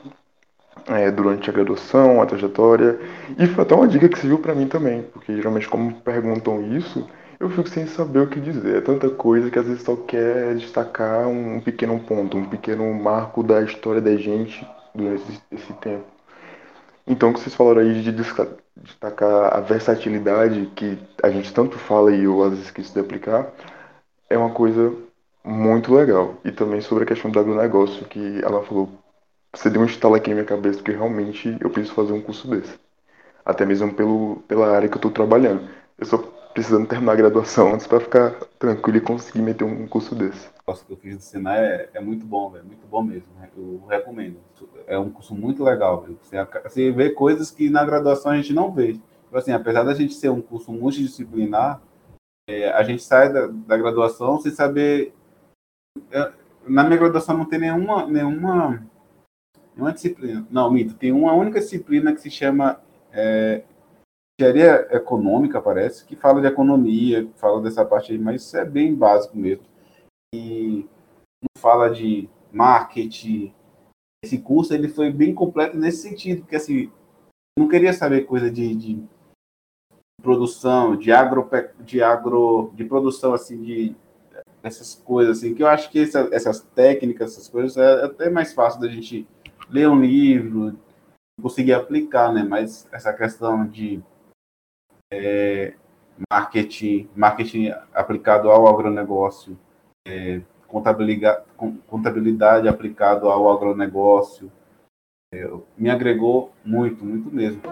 é, 0.87 1.11
durante 1.11 1.49
a 1.49 1.53
graduação, 1.53 2.21
a 2.21 2.27
trajetória. 2.27 2.99
E 3.39 3.47
foi 3.47 3.65
até 3.65 3.75
uma 3.75 3.89
dica 3.89 4.09
que 4.09 4.19
serviu 4.19 4.39
para 4.39 4.55
mim 4.55 4.67
também, 4.67 5.03
porque 5.03 5.35
geralmente 5.35 5.69
como 5.69 5.93
perguntam 6.01 6.63
isso, 6.77 7.07
eu 7.39 7.51
fico 7.51 7.69
sem 7.69 7.87
saber 7.87 8.21
o 8.21 8.29
que 8.29 8.41
dizer. 8.41 8.77
É 8.77 8.81
tanta 8.81 9.11
coisa 9.11 9.51
que 9.51 9.59
às 9.59 9.67
vezes 9.67 9.83
só 9.83 9.97
quer 9.97 10.55
destacar 10.57 11.27
um 11.29 11.61
pequeno 11.61 11.99
ponto, 12.01 12.37
um 12.37 12.49
pequeno 12.49 12.93
marco 12.95 13.43
da 13.43 13.63
história 13.63 14.01
da 14.01 14.17
gente 14.17 14.67
durante 14.95 15.43
esse, 15.51 15.73
tempo. 15.75 16.05
Então, 17.07 17.31
o 17.31 17.35
que 17.35 17.41
vocês 17.41 17.55
falaram 17.55 17.81
aí 17.83 18.03
de 18.03 18.13
destacar 18.13 19.55
a 19.55 19.61
versatilidade 19.61 20.71
que 20.75 20.99
a 21.23 21.31
gente 21.31 21.53
tanto 21.53 21.79
fala 21.79 22.15
e 22.15 22.25
eu 22.25 22.43
às 22.43 22.51
vezes 22.51 22.67
esqueço 22.67 22.93
de 22.95 23.01
aplicar, 23.01 23.53
é 24.31 24.39
uma 24.39 24.51
coisa 24.51 24.93
muito 25.45 25.95
legal. 25.95 26.37
E 26.45 26.53
também 26.53 26.81
sobre 26.81 27.05
a 27.05 27.07
questão 27.07 27.31
do 27.31 27.39
agronegócio, 27.39 28.07
que 28.07 28.41
ela 28.43 28.63
falou, 28.65 28.89
você 29.55 29.71
deu 29.71 29.83
um 29.83 29.87
estalo 29.87 30.15
aqui 30.15 30.31
na 30.31 30.37
minha 30.37 30.47
cabeça, 30.47 30.83
que 30.83 30.93
realmente 30.93 31.57
eu 31.61 31.71
preciso 31.71 31.95
fazer 31.95 32.13
um 32.13 32.23
curso 32.23 32.49
desse. 32.49 32.79
Até 33.45 33.67
mesmo 33.67 33.93
pelo, 33.93 34.37
pela 34.49 34.75
área 34.75 34.89
que 34.89 34.95
eu 34.95 34.99
estou 34.99 35.11
trabalhando. 35.11 35.69
Eu 35.99 36.07
só 36.07 36.19
precisando 36.55 36.87
terminar 36.87 37.13
a 37.13 37.17
graduação 37.17 37.75
antes 37.75 37.87
para 37.87 37.99
ficar 37.99 38.31
tranquilo 38.61 38.99
e 38.99 39.01
conseguir 39.01 39.43
meter 39.43 39.65
um 39.65 39.89
curso 39.89 40.15
desse. 40.15 40.47
O 40.61 40.67
curso 40.67 40.87
que 40.87 40.93
eu 40.93 40.97
fiz 40.97 41.17
do 41.17 41.23
Senai 41.23 41.59
é, 41.59 41.91
é 41.95 42.01
muito 42.01 42.25
bom, 42.25 42.49
velho, 42.49 42.65
muito 42.65 42.87
bom 42.87 43.03
mesmo. 43.03 43.27
Né? 43.37 43.51
Eu 43.57 43.85
recomendo. 43.89 44.39
É 44.87 44.97
um 44.97 45.11
curso 45.11 45.35
muito 45.35 45.65
legal. 45.65 46.07
Você, 46.23 46.37
você 46.63 46.93
vê 46.93 47.11
coisas 47.11 47.51
que 47.51 47.69
na 47.69 47.85
graduação 47.85 48.31
a 48.31 48.37
gente 48.37 48.53
não 48.53 48.71
vê. 48.71 48.93
Tipo 48.93 49.37
assim, 49.37 49.51
apesar 49.51 49.83
da 49.83 49.95
gente 49.95 50.15
ser 50.15 50.31
um 50.31 50.41
curso 50.41 50.73
multidisciplinar, 50.73 51.83
é, 52.49 52.71
a 52.71 52.85
gente 52.85 53.03
sai 53.03 53.33
da, 53.33 53.49
da 53.49 53.77
graduação 53.77 54.39
sem 54.39 54.53
saber. 54.53 55.13
É, 56.13 56.33
na 56.67 56.85
minha 56.85 56.99
graduação 56.99 57.37
não 57.37 57.45
tem 57.45 57.59
nenhuma, 57.59 58.07
nenhuma, 58.07 58.87
nenhuma 59.75 59.93
disciplina. 59.93 60.47
Não, 60.49 60.71
mito, 60.71 60.95
tem 60.95 61.11
uma 61.11 61.33
única 61.33 61.59
disciplina 61.59 62.15
que 62.15 62.21
se 62.21 62.31
chama 62.31 62.81
é, 63.13 63.65
engenharia 64.39 64.89
econômica, 64.91 65.61
parece, 65.61 66.05
que 66.05 66.17
fala 66.17 66.41
de 66.41 66.47
economia, 66.47 67.29
fala 67.37 67.63
dessa 67.63 67.85
parte 67.85 68.13
aí, 68.13 68.19
mas 68.19 68.43
isso 68.43 68.57
é 68.57 68.65
bem 68.65 68.95
básico 68.95 69.37
mesmo. 69.37 69.65
E 70.35 70.87
não 71.41 71.61
fala 71.61 71.89
de 71.89 72.29
marketing. 72.53 73.55
Esse 74.25 74.39
curso 74.39 74.75
ele 74.75 74.89
foi 74.89 75.13
bem 75.13 75.35
completo 75.35 75.77
nesse 75.77 76.09
sentido, 76.09 76.41
porque 76.43 76.57
assim, 76.57 76.91
não 77.59 77.69
queria 77.69 77.93
saber 77.93 78.23
coisa 78.23 78.51
de, 78.51 78.75
de 78.75 79.05
produção, 80.21 80.97
de 80.97 81.13
agro, 81.13 81.49
de 81.81 82.03
agro, 82.03 82.73
de 82.75 82.85
produção 82.85 83.35
assim 83.35 83.63
de 83.63 83.97
essas 84.63 84.95
coisas 84.95 85.39
assim, 85.39 85.55
que 85.55 85.63
eu 85.63 85.69
acho 85.69 85.91
que 85.91 86.01
essa, 86.01 86.29
essas 86.33 86.61
técnicas, 86.61 87.33
essas 87.33 87.49
coisas 87.49 87.77
é 87.77 88.05
até 88.05 88.31
mais 88.31 88.55
fácil 88.55 88.81
da 88.81 88.89
gente 88.89 89.29
ler 89.69 89.89
um 89.89 90.01
livro, 90.01 90.79
conseguir 91.41 91.75
aplicar, 91.75 92.33
né? 92.33 92.43
Mas 92.43 92.89
essa 92.91 93.13
questão 93.13 93.67
de 93.67 94.03
é, 95.15 95.75
marketing, 96.31 97.09
marketing 97.15 97.73
aplicado 97.93 98.51
ao 98.51 98.67
agronegócio, 98.67 99.59
é, 100.07 100.41
contabilidade, 100.67 101.45
contabilidade 101.87 102.69
aplicado 102.69 103.29
ao 103.29 103.51
agronegócio, 103.51 104.51
é, 105.33 105.49
me 105.77 105.91
agregou 105.91 106.53
muito, 106.65 107.05
muito 107.05 107.31
mesmo. 107.35 107.63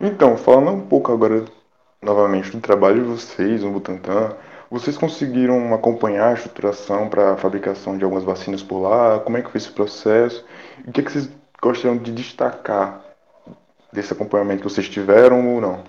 Então, 0.00 0.36
falando 0.36 0.72
um 0.72 0.86
pouco 0.86 1.12
agora 1.12 1.44
novamente 2.00 2.50
do 2.50 2.60
trabalho 2.60 3.02
de 3.02 3.08
vocês 3.08 3.62
no 3.62 3.72
Butantan, 3.72 4.36
vocês 4.70 4.96
conseguiram 4.96 5.72
acompanhar 5.74 6.28
a 6.28 6.34
estruturação 6.34 7.08
para 7.08 7.32
a 7.32 7.36
fabricação 7.36 7.96
de 7.96 8.04
algumas 8.04 8.24
vacinas 8.24 8.62
por 8.62 8.80
lá? 8.80 9.18
Como 9.20 9.36
é 9.36 9.42
que 9.42 9.50
foi 9.50 9.58
esse 9.58 9.70
processo? 9.70 10.44
O 10.86 10.92
que, 10.92 11.00
é 11.00 11.04
que 11.04 11.10
vocês 11.10 11.30
gostariam 11.60 11.96
de 11.96 12.12
destacar 12.12 13.02
desse 13.92 14.12
acompanhamento 14.12 14.62
que 14.62 14.68
vocês 14.68 14.88
tiveram 14.88 15.54
ou 15.54 15.60
não? 15.60 15.84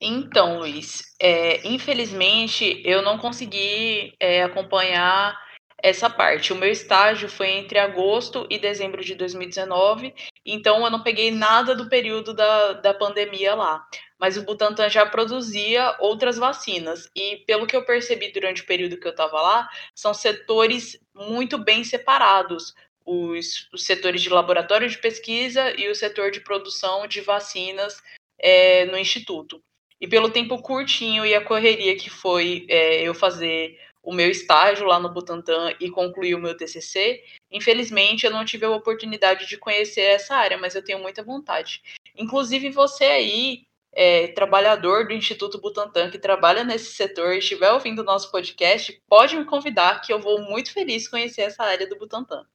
Então, 0.00 0.58
Luiz, 0.58 1.02
é, 1.20 1.66
infelizmente 1.66 2.82
eu 2.84 3.02
não 3.02 3.18
consegui 3.18 4.14
é, 4.18 4.42
acompanhar 4.42 5.40
essa 5.80 6.10
parte. 6.10 6.52
O 6.52 6.56
meu 6.56 6.70
estágio 6.70 7.28
foi 7.28 7.50
entre 7.50 7.78
agosto 7.78 8.46
e 8.50 8.58
dezembro 8.58 9.04
de 9.04 9.14
2019, 9.14 10.12
então 10.44 10.84
eu 10.84 10.90
não 10.90 11.04
peguei 11.04 11.30
nada 11.30 11.74
do 11.74 11.88
período 11.88 12.34
da, 12.34 12.72
da 12.74 12.94
pandemia 12.94 13.54
lá 13.54 13.84
mas 14.22 14.36
o 14.36 14.44
Butantan 14.44 14.88
já 14.88 15.04
produzia 15.04 15.96
outras 15.98 16.38
vacinas. 16.38 17.10
E 17.12 17.38
pelo 17.38 17.66
que 17.66 17.74
eu 17.74 17.84
percebi 17.84 18.30
durante 18.30 18.62
o 18.62 18.66
período 18.66 18.96
que 18.96 19.04
eu 19.04 19.10
estava 19.10 19.42
lá, 19.42 19.68
são 19.96 20.14
setores 20.14 20.96
muito 21.12 21.58
bem 21.58 21.82
separados. 21.82 22.72
Os, 23.04 23.68
os, 23.72 23.84
setores 23.84 24.22
de 24.22 24.28
laboratório 24.28 24.88
de 24.88 24.96
pesquisa 24.96 25.74
e 25.76 25.88
o 25.88 25.94
setor 25.96 26.30
de 26.30 26.38
produção 26.38 27.08
de 27.08 27.20
vacinas 27.20 28.00
é, 28.38 28.84
no 28.84 28.96
Instituto. 28.96 29.60
E 30.00 30.06
pelo 30.06 30.30
tempo 30.30 30.62
curtinho 30.62 31.26
e 31.26 31.34
a 31.34 31.44
correria 31.44 31.96
que 31.96 32.08
foi 32.08 32.64
é, 32.68 33.02
eu 33.02 33.14
fazer 33.14 33.76
o 34.04 34.14
meu 34.14 34.30
estágio 34.30 34.86
lá 34.86 35.00
no 35.00 35.12
Butantan 35.12 35.74
e 35.80 35.90
concluir 35.90 36.36
o 36.36 36.40
meu 36.40 36.56
TCC, 36.56 37.24
infelizmente 37.50 38.24
eu 38.24 38.30
não 38.30 38.44
tive 38.44 38.66
a 38.66 38.70
oportunidade 38.70 39.48
de 39.48 39.58
conhecer 39.58 40.02
essa 40.02 40.36
área, 40.36 40.56
mas 40.56 40.76
eu 40.76 40.84
tenho 40.84 41.00
muita 41.00 41.24
vontade. 41.24 41.82
Inclusive 42.14 42.70
você 42.70 43.04
aí 43.04 43.64
é, 43.92 44.28
trabalhador 44.28 45.06
do 45.06 45.12
Instituto 45.12 45.60
Butantan 45.60 46.10
que 46.10 46.18
trabalha 46.18 46.64
nesse 46.64 46.94
setor 46.94 47.34
e 47.34 47.38
estiver 47.38 47.70
ouvindo 47.72 48.00
o 48.00 48.04
nosso 48.04 48.30
podcast, 48.30 49.00
pode 49.08 49.36
me 49.36 49.44
convidar 49.44 50.00
que 50.00 50.12
eu 50.12 50.18
vou 50.18 50.40
muito 50.40 50.72
feliz 50.72 51.06
conhecer 51.06 51.42
essa 51.42 51.62
área 51.62 51.86
do 51.86 51.98
Butantan. 51.98 52.46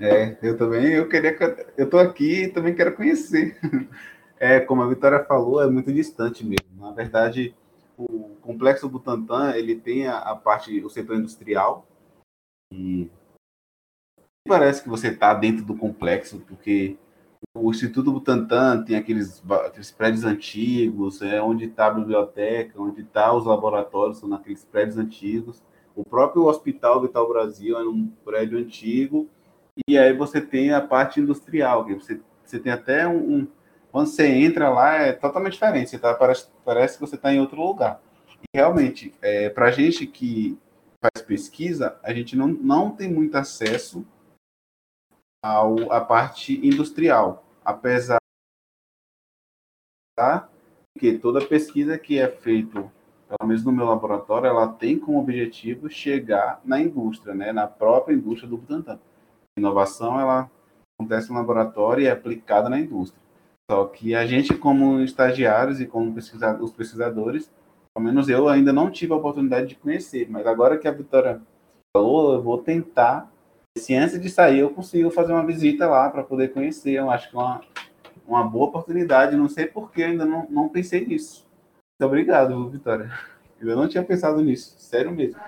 É, 0.00 0.36
eu 0.42 0.56
também, 0.56 0.92
eu 0.92 1.08
queria, 1.08 1.36
eu 1.76 1.88
tô 1.88 1.98
aqui 1.98 2.44
e 2.44 2.48
também 2.48 2.74
quero 2.74 2.94
conhecer. 2.94 3.58
É, 4.40 4.60
como 4.60 4.80
a 4.80 4.88
Vitória 4.88 5.24
falou, 5.24 5.60
é 5.60 5.66
muito 5.68 5.92
distante 5.92 6.46
mesmo. 6.46 6.80
Na 6.80 6.92
verdade, 6.92 7.52
o 7.96 8.36
complexo 8.40 8.88
Butantan, 8.88 9.56
ele 9.56 9.74
tem 9.74 10.06
a, 10.06 10.18
a 10.18 10.36
parte, 10.36 10.80
o 10.84 10.88
setor 10.88 11.16
industrial, 11.16 11.84
e 12.72 13.10
parece 14.46 14.80
que 14.80 14.88
você 14.88 15.08
está 15.08 15.34
dentro 15.34 15.64
do 15.64 15.76
complexo, 15.76 16.38
porque 16.46 16.96
o 17.54 17.70
Instituto 17.70 18.12
Butantan 18.12 18.82
tem 18.84 18.96
aqueles, 18.96 19.42
aqueles 19.66 19.90
prédios 19.90 20.24
antigos, 20.24 21.22
é 21.22 21.40
onde 21.40 21.66
está 21.66 21.86
a 21.86 21.90
biblioteca, 21.90 22.80
onde 22.80 23.02
está 23.02 23.32
os 23.32 23.46
laboratórios, 23.46 24.18
são 24.18 24.28
naqueles 24.28 24.64
prédios 24.64 24.98
antigos. 24.98 25.62
O 25.94 26.04
próprio 26.04 26.44
Hospital 26.44 27.02
Vital 27.02 27.28
Brasil 27.28 27.76
é 27.76 27.82
um 27.82 28.06
prédio 28.24 28.58
antigo. 28.58 29.28
E 29.86 29.98
aí 29.98 30.12
você 30.12 30.40
tem 30.40 30.72
a 30.72 30.80
parte 30.80 31.20
industrial, 31.20 31.84
que 31.84 31.94
você, 31.94 32.20
você 32.44 32.58
tem 32.58 32.72
até 32.72 33.06
um, 33.06 33.46
quando 33.90 34.06
você 34.06 34.26
entra 34.26 34.68
lá 34.68 34.94
é 34.94 35.12
totalmente 35.12 35.54
diferente. 35.54 35.90
Você 35.90 35.98
tá, 35.98 36.14
parece, 36.14 36.48
parece 36.64 36.94
que 36.94 37.00
você 37.00 37.16
está 37.16 37.32
em 37.32 37.40
outro 37.40 37.60
lugar. 37.60 38.00
E 38.42 38.56
realmente, 38.56 39.14
é, 39.20 39.48
para 39.48 39.66
a 39.66 39.70
gente 39.70 40.06
que 40.06 40.58
faz 41.00 41.24
pesquisa, 41.24 41.96
a 42.02 42.12
gente 42.12 42.36
não, 42.36 42.48
não 42.48 42.90
tem 42.90 43.12
muito 43.12 43.36
acesso 43.36 44.06
ao, 45.42 45.92
à 45.92 46.00
parte 46.00 46.54
industrial, 46.66 47.44
apesar 47.64 48.18
que 50.98 51.16
toda 51.16 51.46
pesquisa 51.46 51.96
que 51.98 52.18
é 52.18 52.28
feita, 52.28 52.80
pelo 53.28 53.48
menos 53.48 53.64
no 53.64 53.72
meu 53.72 53.86
laboratório, 53.86 54.48
ela 54.48 54.66
tem 54.66 54.98
como 54.98 55.20
objetivo 55.20 55.88
chegar 55.88 56.60
na 56.64 56.80
indústria, 56.80 57.34
né, 57.34 57.52
na 57.52 57.66
própria 57.66 58.14
indústria 58.14 58.48
do 58.48 58.56
Butantan. 58.56 58.98
A 59.56 59.60
inovação 59.60 60.20
ela 60.20 60.50
acontece 60.98 61.30
no 61.30 61.36
laboratório 61.36 62.02
e 62.02 62.06
é 62.06 62.10
aplicada 62.10 62.68
na 62.68 62.80
indústria. 62.80 63.22
Só 63.70 63.84
que 63.84 64.14
a 64.14 64.26
gente, 64.26 64.56
como 64.56 65.00
estagiários 65.00 65.80
e 65.80 65.86
como 65.86 66.14
pesquisa, 66.14 66.58
os 66.60 66.72
pesquisadores, 66.72 67.50
pelo 67.94 68.06
menos 68.06 68.28
eu 68.28 68.48
ainda 68.48 68.72
não 68.72 68.90
tive 68.90 69.12
a 69.12 69.16
oportunidade 69.16 69.68
de 69.68 69.74
conhecer, 69.76 70.28
mas 70.30 70.46
agora 70.46 70.78
que 70.78 70.88
a 70.88 70.92
Vitória 70.92 71.40
falou, 71.94 72.32
eu 72.32 72.42
vou 72.42 72.58
tentar. 72.58 73.30
Se 73.76 73.94
antes 73.94 74.20
de 74.20 74.28
sair 74.28 74.60
eu 74.60 74.70
consigo 74.70 75.10
fazer 75.10 75.32
uma 75.32 75.44
visita 75.44 75.86
lá 75.88 76.08
para 76.10 76.22
poder 76.22 76.48
conhecer, 76.48 76.92
eu 76.92 77.10
acho 77.10 77.30
que 77.30 77.36
é 77.36 77.38
uma, 77.38 77.60
uma 78.26 78.44
boa 78.44 78.68
oportunidade. 78.68 79.36
Não 79.36 79.48
sei 79.48 79.66
porque 79.66 80.02
ainda 80.02 80.24
não, 80.24 80.46
não 80.48 80.68
pensei 80.68 81.06
nisso. 81.06 81.46
Muito 82.00 82.08
obrigado, 82.08 82.68
Vitória. 82.68 83.10
Eu 83.60 83.76
não 83.76 83.88
tinha 83.88 84.02
pensado 84.02 84.40
nisso, 84.40 84.76
sério 84.78 85.10
mesmo. 85.10 85.40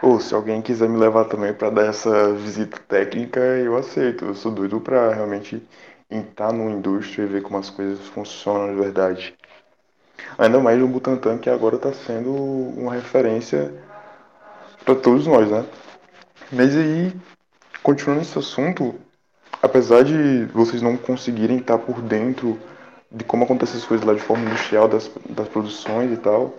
Ou 0.00 0.20
se 0.20 0.32
alguém 0.32 0.62
quiser 0.62 0.88
me 0.88 0.96
levar 0.96 1.24
também 1.24 1.52
para 1.52 1.70
dar 1.70 1.86
essa 1.86 2.32
visita 2.34 2.78
técnica, 2.86 3.40
eu 3.40 3.76
aceito. 3.76 4.26
Eu 4.26 4.34
sou 4.34 4.52
doido 4.52 4.80
para 4.80 5.12
realmente 5.12 5.60
entrar 6.08 6.52
numa 6.52 6.70
indústria 6.70 7.24
e 7.24 7.26
ver 7.26 7.42
como 7.42 7.58
as 7.58 7.68
coisas 7.68 8.06
funcionam 8.06 8.74
de 8.74 8.80
verdade. 8.80 9.34
Ainda 10.38 10.60
mais 10.60 10.78
no 10.78 10.86
Butantan, 10.86 11.38
que 11.38 11.50
agora 11.50 11.76
está 11.76 11.92
sendo 11.92 12.32
uma 12.32 12.94
referência 12.94 13.72
para 14.84 14.94
todos 14.94 15.26
nós, 15.26 15.50
né? 15.50 15.66
Mas 16.52 16.76
aí, 16.76 17.12
continuando 17.88 18.20
esse 18.20 18.38
assunto, 18.38 19.00
apesar 19.62 20.04
de 20.04 20.44
vocês 20.52 20.82
não 20.82 20.94
conseguirem 20.98 21.56
estar 21.56 21.78
por 21.78 22.02
dentro 22.02 22.60
de 23.10 23.24
como 23.24 23.44
acontecem 23.44 23.78
as 23.80 23.86
coisas 23.86 24.06
lá 24.06 24.12
de 24.12 24.20
forma 24.20 24.44
industrial, 24.44 24.86
das, 24.86 25.08
das 25.30 25.48
produções 25.48 26.12
e 26.12 26.18
tal, 26.18 26.52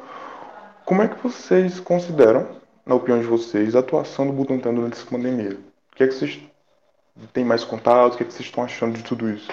como 0.83 1.03
é 1.03 1.07
que 1.07 1.21
vocês 1.21 1.79
consideram, 1.79 2.59
na 2.83 2.95
opinião 2.95 3.21
de 3.21 3.27
vocês, 3.27 3.75
a 3.75 3.79
atuação 3.79 4.25
do 4.25 4.33
Butantan 4.33 4.73
durante 4.73 4.93
essa 4.93 5.05
pandemia? 5.05 5.51
O 5.51 5.95
que 5.95 6.03
é 6.03 6.07
que 6.07 6.13
vocês 6.15 6.39
têm 7.31 7.45
mais 7.45 7.63
contato? 7.63 8.15
O 8.15 8.17
que 8.17 8.23
é 8.23 8.25
que 8.25 8.33
vocês 8.33 8.47
estão 8.47 8.63
achando 8.63 8.97
de 8.97 9.03
tudo 9.03 9.29
isso? 9.29 9.51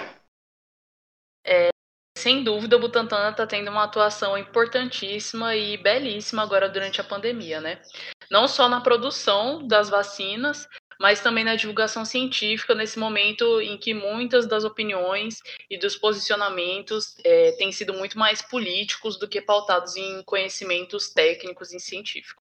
É, 1.47 1.69
sem 2.17 2.43
dúvida, 2.43 2.79
o 2.79 2.81
Butantan 2.81 3.33
está 3.33 3.47
tendo 3.47 3.71
uma 3.71 3.85
atuação 3.85 4.39
importantíssima 4.39 5.55
e 5.55 5.77
belíssima 5.77 6.43
agora 6.43 6.71
durante 6.71 7.03
a 7.03 7.05
pandemia, 7.05 7.61
né? 7.61 7.83
Não 8.31 8.49
só 8.49 8.67
na 8.67 8.81
produção 8.81 9.69
das 9.69 9.91
vacinas, 9.91 10.67
mas 11.01 11.21
também 11.21 11.45
na 11.45 11.57
divulgação 11.57 12.05
científica, 12.05 12.75
nesse 12.75 12.99
momento 12.99 13.61
em 13.61 13.77
que 13.77 13.93
muitas 13.93 14.47
das 14.47 14.65
opiniões 14.65 15.41
e 15.71 15.79
dos 15.79 15.97
posicionamentos 15.97 17.17
é, 17.25 17.53
têm 17.53 17.71
sido 17.73 17.95
muito 17.95 18.19
mais 18.19 18.43
políticos 18.43 19.19
do 19.19 19.29
que 19.29 19.41
pautados 19.41 19.97
em 19.97 20.23
conhecimentos 20.23 21.11
técnicos 21.11 21.73
e 21.73 21.81
científicos. 21.81 22.47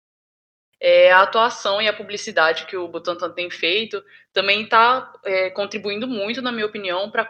É, 0.81 1.11
a 1.11 1.23
atuação 1.23 1.83
e 1.83 1.89
a 1.89 1.93
publicidade 1.93 2.65
que 2.67 2.77
o 2.77 2.87
Butantan 2.87 3.33
tem 3.33 3.51
feito 3.51 4.03
também 4.33 4.63
está 4.63 5.13
é, 5.25 5.51
contribuindo 5.51 6.07
muito, 6.07 6.41
na 6.41 6.53
minha 6.53 6.67
opinião, 6.67 7.11
para 7.11 7.29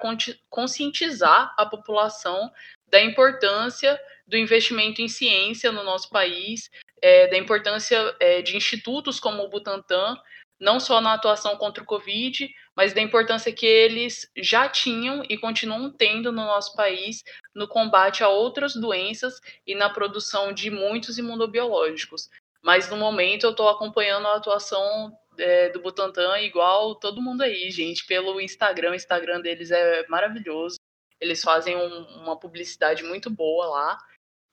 conscientizar 0.51 1.55
a 1.57 1.65
população 1.65 2.53
da 2.86 3.01
importância 3.01 3.99
do 4.27 4.36
investimento 4.36 5.01
em 5.01 5.09
ciência 5.09 5.73
no 5.73 5.82
nosso 5.82 6.11
país, 6.11 6.70
é, 7.01 7.28
da 7.28 7.39
importância 7.39 8.15
é, 8.20 8.43
de 8.43 8.55
institutos 8.55 9.19
como 9.19 9.43
o 9.43 9.49
Butantan, 9.49 10.20
não 10.60 10.80
só 10.80 11.01
na 11.01 11.14
atuação 11.14 11.56
contra 11.56 11.82
o 11.82 11.86
Covid, 11.86 12.48
mas 12.74 12.93
da 12.93 13.01
importância 13.01 13.52
que 13.52 13.66
eles 13.66 14.30
já 14.36 14.68
tinham 14.68 15.22
e 15.28 15.39
continuam 15.39 15.90
tendo 15.90 16.32
no 16.32 16.44
nosso 16.44 16.74
país 16.74 17.22
no 17.55 17.68
combate 17.68 18.22
a 18.22 18.28
outras 18.28 18.74
doenças 18.74 19.40
e 19.66 19.74
na 19.74 19.89
produção 19.89 20.52
de 20.52 20.70
muitos 20.70 21.18
imunobiológicos. 21.18 22.28
Mas 22.62 22.90
no 22.90 22.97
momento 22.97 23.44
eu 23.44 23.51
estou 23.51 23.68
acompanhando 23.68 24.26
a 24.26 24.36
atuação 24.36 25.16
é, 25.39 25.68
do 25.68 25.80
Butantan 25.80 26.40
igual 26.40 26.97
todo 26.97 27.22
mundo 27.22 27.43
aí, 27.43 27.70
gente, 27.70 28.05
pelo 28.06 28.40
Instagram. 28.40 28.90
O 28.93 28.97
Instagram 28.97 29.40
deles 29.40 29.70
é 29.70 30.06
maravilhoso. 30.09 30.76
Eles 31.20 31.43
fazem 31.43 31.76
um, 31.76 32.05
uma 32.22 32.39
publicidade 32.39 33.02
muito 33.05 33.30
boa 33.30 33.66
lá 33.66 33.98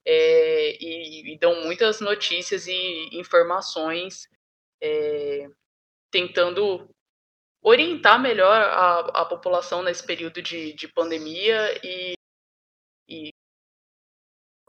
é, 0.06 0.78
e, 0.80 1.34
e, 1.34 1.38
dão 1.40 1.64
muitas 1.64 2.00
notícias 2.00 2.68
e 2.68 3.10
informações 3.14 4.30
é, 4.82 5.50
tentando 6.16 6.90
orientar 7.62 8.18
melhor 8.18 8.56
a, 8.56 9.00
a 9.22 9.26
população 9.26 9.84
nesse 9.84 10.06
período 10.06 10.42
de, 10.42 10.72
de 10.72 10.88
pandemia 10.88 11.78
e, 11.84 12.14
e 13.10 13.34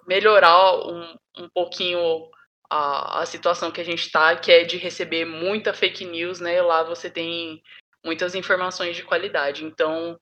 melhorar 0.08 0.74
um, 0.88 1.14
um 1.38 1.48
pouquinho 1.54 2.28
a, 2.68 3.20
a 3.20 3.26
situação 3.26 3.70
que 3.70 3.80
a 3.80 3.84
gente 3.84 4.00
está, 4.00 4.34
que 4.34 4.50
é 4.50 4.64
de 4.64 4.76
receber 4.76 5.24
muita 5.24 5.72
fake 5.72 6.04
news, 6.04 6.40
né? 6.40 6.60
Lá 6.60 6.82
você 6.82 7.08
tem 7.08 7.62
muitas 8.04 8.34
informações 8.34 8.96
de 8.96 9.04
qualidade. 9.04 9.64
Então, 9.64 10.18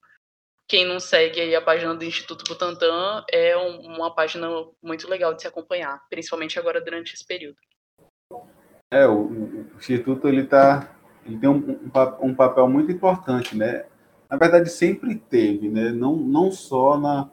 quem 0.68 0.84
não 0.84 1.00
segue 1.00 1.40
aí 1.40 1.56
a 1.56 1.62
página 1.62 1.94
do 1.94 2.04
Instituto 2.04 2.44
Butantan 2.46 3.24
é 3.30 3.56
um, 3.56 3.80
uma 3.80 4.14
página 4.14 4.46
muito 4.82 5.08
legal 5.08 5.32
de 5.32 5.40
se 5.40 5.48
acompanhar, 5.48 6.02
principalmente 6.10 6.58
agora 6.58 6.82
durante 6.82 7.14
esse 7.14 7.24
período. 7.24 7.56
É, 8.92 9.06
o, 9.06 9.22
o 9.22 9.76
Instituto 9.78 10.28
ele 10.28 10.46
tá, 10.46 10.94
ele 11.24 11.38
tem 11.38 11.48
um, 11.48 11.56
um, 11.56 12.26
um, 12.28 12.34
papel 12.34 12.68
muito 12.68 12.90
importante, 12.92 13.56
né? 13.56 13.86
Na 14.30 14.36
verdade, 14.36 14.70
sempre 14.70 15.16
teve, 15.16 15.68
né? 15.68 15.90
Não, 15.90 16.16
não 16.16 16.50
só 16.50 16.98
na, 16.98 17.30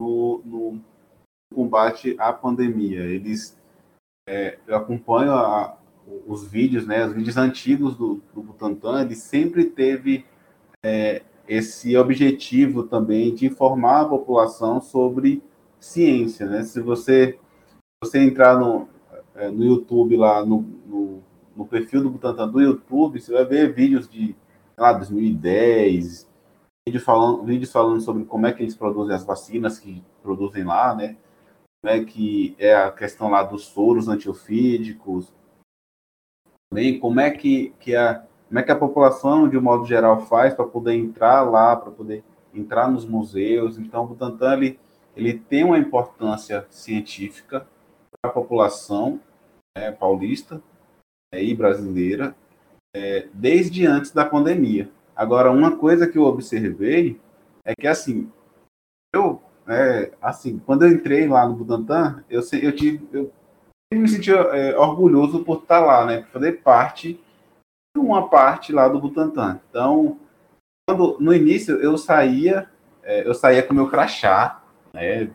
no, 0.00 0.42
no 0.44 0.80
combate 1.54 2.16
à 2.18 2.32
pandemia. 2.32 3.00
Eles 3.00 3.56
é, 4.28 4.58
eu 4.66 4.76
acompanho 4.76 5.32
a, 5.32 5.78
os 6.26 6.46
vídeos, 6.46 6.86
né, 6.86 7.06
os 7.06 7.12
vídeos 7.12 7.36
antigos 7.36 7.96
do, 7.96 8.22
do 8.34 8.42
Butantan, 8.42 9.02
ele 9.02 9.14
sempre 9.14 9.64
teve 9.64 10.24
é, 10.84 11.22
esse 11.46 11.96
objetivo 11.96 12.84
também 12.84 13.34
de 13.34 13.46
informar 13.46 14.02
a 14.02 14.08
população 14.08 14.80
sobre 14.80 15.42
ciência, 15.78 16.46
né? 16.46 16.62
Se 16.62 16.80
você 16.80 17.38
você 18.02 18.18
entrar 18.18 18.58
no, 18.58 18.88
é, 19.34 19.50
no 19.50 19.64
YouTube 19.64 20.16
lá 20.16 20.44
no, 20.44 20.62
no, 20.86 21.22
no, 21.56 21.66
perfil 21.66 22.02
do 22.02 22.10
Butantan 22.10 22.48
do 22.48 22.60
YouTube, 22.60 23.20
você 23.20 23.32
vai 23.32 23.44
ver 23.44 23.72
vídeos 23.72 24.08
de 24.08 24.36
lá 24.76 24.92
2010, 24.92 26.28
vídeos 26.86 27.04
falando, 27.04 27.42
vídeos 27.44 27.72
falando 27.72 28.00
sobre 28.00 28.24
como 28.24 28.46
é 28.46 28.52
que 28.52 28.62
eles 28.62 28.74
produzem 28.74 29.14
as 29.14 29.24
vacinas 29.24 29.78
que 29.78 30.02
produzem 30.22 30.64
lá, 30.64 30.94
né? 30.94 31.16
né, 31.84 32.02
que 32.02 32.56
é 32.58 32.74
a 32.74 32.90
questão 32.90 33.28
lá 33.28 33.42
dos 33.42 33.66
soros 33.66 34.08
antiofídicos, 34.08 35.32
também 36.70 36.98
como 36.98 37.20
é 37.20 37.30
que, 37.30 37.74
que 37.78 37.94
a 37.94 38.24
como 38.48 38.60
é 38.60 38.62
que 38.62 38.70
a 38.70 38.76
população 38.76 39.48
de 39.48 39.58
um 39.58 39.62
modo 39.62 39.84
geral 39.84 40.20
faz 40.26 40.54
para 40.54 40.64
poder 40.64 40.94
entrar 40.94 41.42
lá, 41.42 41.74
para 41.74 41.90
poder 41.90 42.22
entrar 42.54 42.88
nos 42.88 43.04
museus. 43.04 43.78
Então, 43.78 44.04
o 44.04 44.06
Butantan 44.06 44.54
ele, 44.54 44.78
ele 45.16 45.36
tem 45.36 45.64
uma 45.64 45.78
importância 45.78 46.64
científica 46.70 47.66
para 48.20 48.30
a 48.30 48.34
população 48.34 49.18
né, 49.76 49.90
paulista 49.90 50.56
é, 50.56 50.73
e 51.42 51.54
brasileira 51.54 52.34
é, 52.94 53.26
desde 53.32 53.86
antes 53.86 54.12
da 54.12 54.24
pandemia. 54.24 54.90
Agora, 55.16 55.50
uma 55.50 55.76
coisa 55.76 56.06
que 56.06 56.18
eu 56.18 56.24
observei 56.24 57.20
é 57.64 57.74
que 57.74 57.86
assim, 57.86 58.30
eu 59.14 59.40
é, 59.66 60.12
assim, 60.20 60.58
quando 60.58 60.84
eu 60.84 60.92
entrei 60.92 61.26
lá 61.26 61.46
no 61.46 61.54
Butantan, 61.54 62.22
eu, 62.28 62.42
eu, 62.60 62.76
tive, 62.76 63.08
eu 63.12 63.32
me 63.92 64.08
senti 64.08 64.30
é, 64.30 64.78
orgulhoso 64.78 65.42
por 65.42 65.62
estar 65.62 65.80
lá, 65.80 66.04
né? 66.04 66.26
Fazer 66.32 66.62
parte 66.62 67.14
de 67.94 68.00
uma 68.00 68.28
parte 68.28 68.72
lá 68.72 68.88
do 68.88 69.00
Butantan. 69.00 69.60
Então, 69.70 70.18
quando, 70.86 71.16
no 71.18 71.32
início 71.32 71.76
eu 71.80 71.96
saía, 71.96 72.68
é, 73.02 73.26
eu 73.26 73.34
saía 73.34 73.62
com 73.62 73.72
meu 73.72 73.88
crachá, 73.88 74.62
né? 74.92 75.30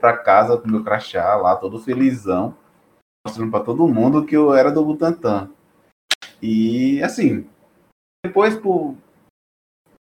Para 0.00 0.16
casa 0.16 0.56
com 0.58 0.68
meu 0.68 0.82
crachá 0.82 1.36
lá, 1.36 1.54
todo 1.54 1.80
felizão, 1.80 2.56
mostrando 3.26 3.50
para 3.50 3.64
todo 3.64 3.88
mundo 3.88 4.24
que 4.24 4.36
eu 4.36 4.54
era 4.54 4.70
do 4.70 4.84
Butantan. 4.84 5.50
E 6.42 7.02
assim, 7.02 7.46
depois 8.24 8.56
por, 8.56 8.96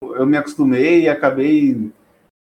eu 0.02 0.26
me 0.26 0.36
acostumei 0.36 1.02
e 1.02 1.08
acabei 1.08 1.92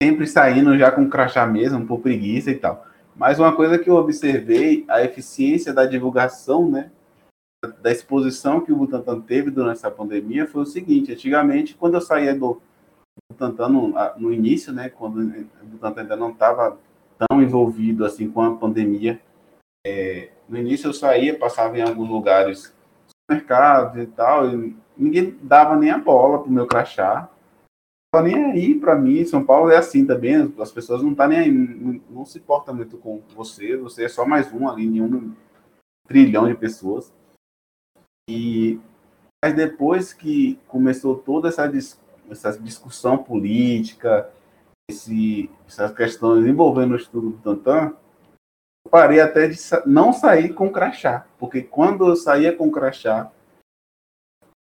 sempre 0.03 0.27
saindo 0.27 0.79
já 0.79 0.91
com 0.91 1.09
crachá 1.09 1.47
mesmo, 1.47 1.87
por 1.87 2.01
preguiça 2.01 2.51
e 2.51 2.57
tal. 2.57 2.87
Mas 3.15 3.39
uma 3.39 3.55
coisa 3.55 3.79
que 3.79 3.91
eu 3.91 3.97
observei, 3.97 4.85
a 4.89 5.03
eficiência 5.03 5.73
da 5.73 5.85
divulgação, 5.85 6.71
né, 6.71 6.91
da 7.83 7.93
exposição 7.93 8.61
que 8.61 8.73
o 8.73 8.77
Butantan 8.77 9.21
teve 9.21 9.51
durante 9.51 9.79
essa 9.79 9.91
pandemia 9.91 10.47
foi 10.47 10.63
o 10.63 10.67
seguinte: 10.67 11.13
antigamente, 11.13 11.75
quando 11.75 11.95
eu 11.95 12.01
saía 12.01 12.35
do 12.35 12.61
Butantan 13.31 13.69
no, 13.69 13.95
no 14.17 14.33
início, 14.33 14.73
né, 14.73 14.89
quando 14.89 15.21
o 15.21 15.67
Butantan 15.67 16.03
ainda 16.03 16.17
não 16.17 16.31
estava 16.31 16.79
tão 17.19 17.43
envolvido 17.43 18.05
assim 18.05 18.31
com 18.31 18.41
a 18.43 18.57
pandemia. 18.57 19.21
É, 19.87 20.31
no 20.49 20.59
início 20.59 20.89
eu 20.89 20.93
saía, 20.93 21.39
passava 21.39 21.79
em 21.79 21.83
alguns 21.83 22.09
lugares, 22.09 22.75
mercados 23.31 24.03
e 24.03 24.07
tal, 24.07 24.49
e 24.49 24.77
ninguém 24.97 25.39
dava 25.43 25.77
nem 25.77 25.91
a 25.91 25.99
bola 25.99 26.43
pro 26.43 26.51
meu 26.51 26.67
crachá. 26.67 27.31
Não 28.13 28.23
nem 28.23 28.45
aí 28.45 28.75
para 28.75 28.97
mim, 28.97 29.25
São 29.25 29.45
Paulo 29.45 29.71
é 29.71 29.77
assim 29.77 30.05
também, 30.05 30.53
as 30.59 30.73
pessoas 30.73 31.01
não 31.01 31.15
tá 31.15 31.29
nem 31.29 31.39
aí, 31.39 31.51
não, 31.51 32.25
se 32.27 32.39
importa 32.39 32.73
muito 32.73 32.99
com 32.99 33.23
você, 33.37 33.77
você 33.77 34.05
é 34.05 34.09
só 34.09 34.27
mais 34.27 34.53
um 34.53 34.69
ali 34.69 34.85
em 34.85 35.01
um 35.01 35.33
trilhão 36.09 36.49
de 36.49 36.57
pessoas. 36.57 37.13
E 38.29 38.81
mas 39.43 39.55
depois 39.55 40.13
que 40.13 40.59
começou 40.69 41.17
toda 41.17 41.49
essa, 41.49 41.71
essa 42.29 42.59
discussão 42.59 43.17
política, 43.17 44.29
esse, 44.91 45.49
essas 45.67 45.95
questões 45.95 46.45
envolvendo 46.45 46.93
o 46.93 46.97
estudo 46.97 47.31
do 47.31 47.39
Tantan, 47.39 47.95
parei 48.89 49.21
até 49.21 49.49
de 49.49 49.59
não 49.87 50.13
sair 50.13 50.55
com 50.55 50.71
crachá, 50.71 51.27
porque 51.39 51.63
quando 51.63 52.09
eu 52.09 52.17
saía 52.17 52.57
com 52.57 52.71
crachá, 52.71 53.31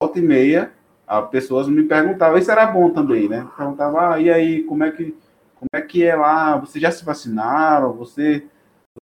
volta 0.02 0.20
e 0.20 0.22
meia, 0.22 0.72
as 1.08 1.30
pessoas 1.30 1.68
me 1.68 1.84
perguntavam, 1.84 2.38
isso 2.38 2.52
era 2.52 2.66
bom 2.66 2.90
também, 2.92 3.30
né? 3.30 3.48
Perguntavam, 3.58 4.00
ah, 4.00 4.20
e 4.20 4.30
aí, 4.30 4.64
como 4.64 4.84
é 4.84 4.92
que 4.92 5.16
como 5.56 5.70
é 5.74 5.82
que 5.82 6.04
é 6.04 6.14
lá? 6.14 6.58
Vocês 6.58 6.82
já 6.82 6.92
se 6.92 7.06
vacinaram? 7.06 7.94
Você, 7.94 8.46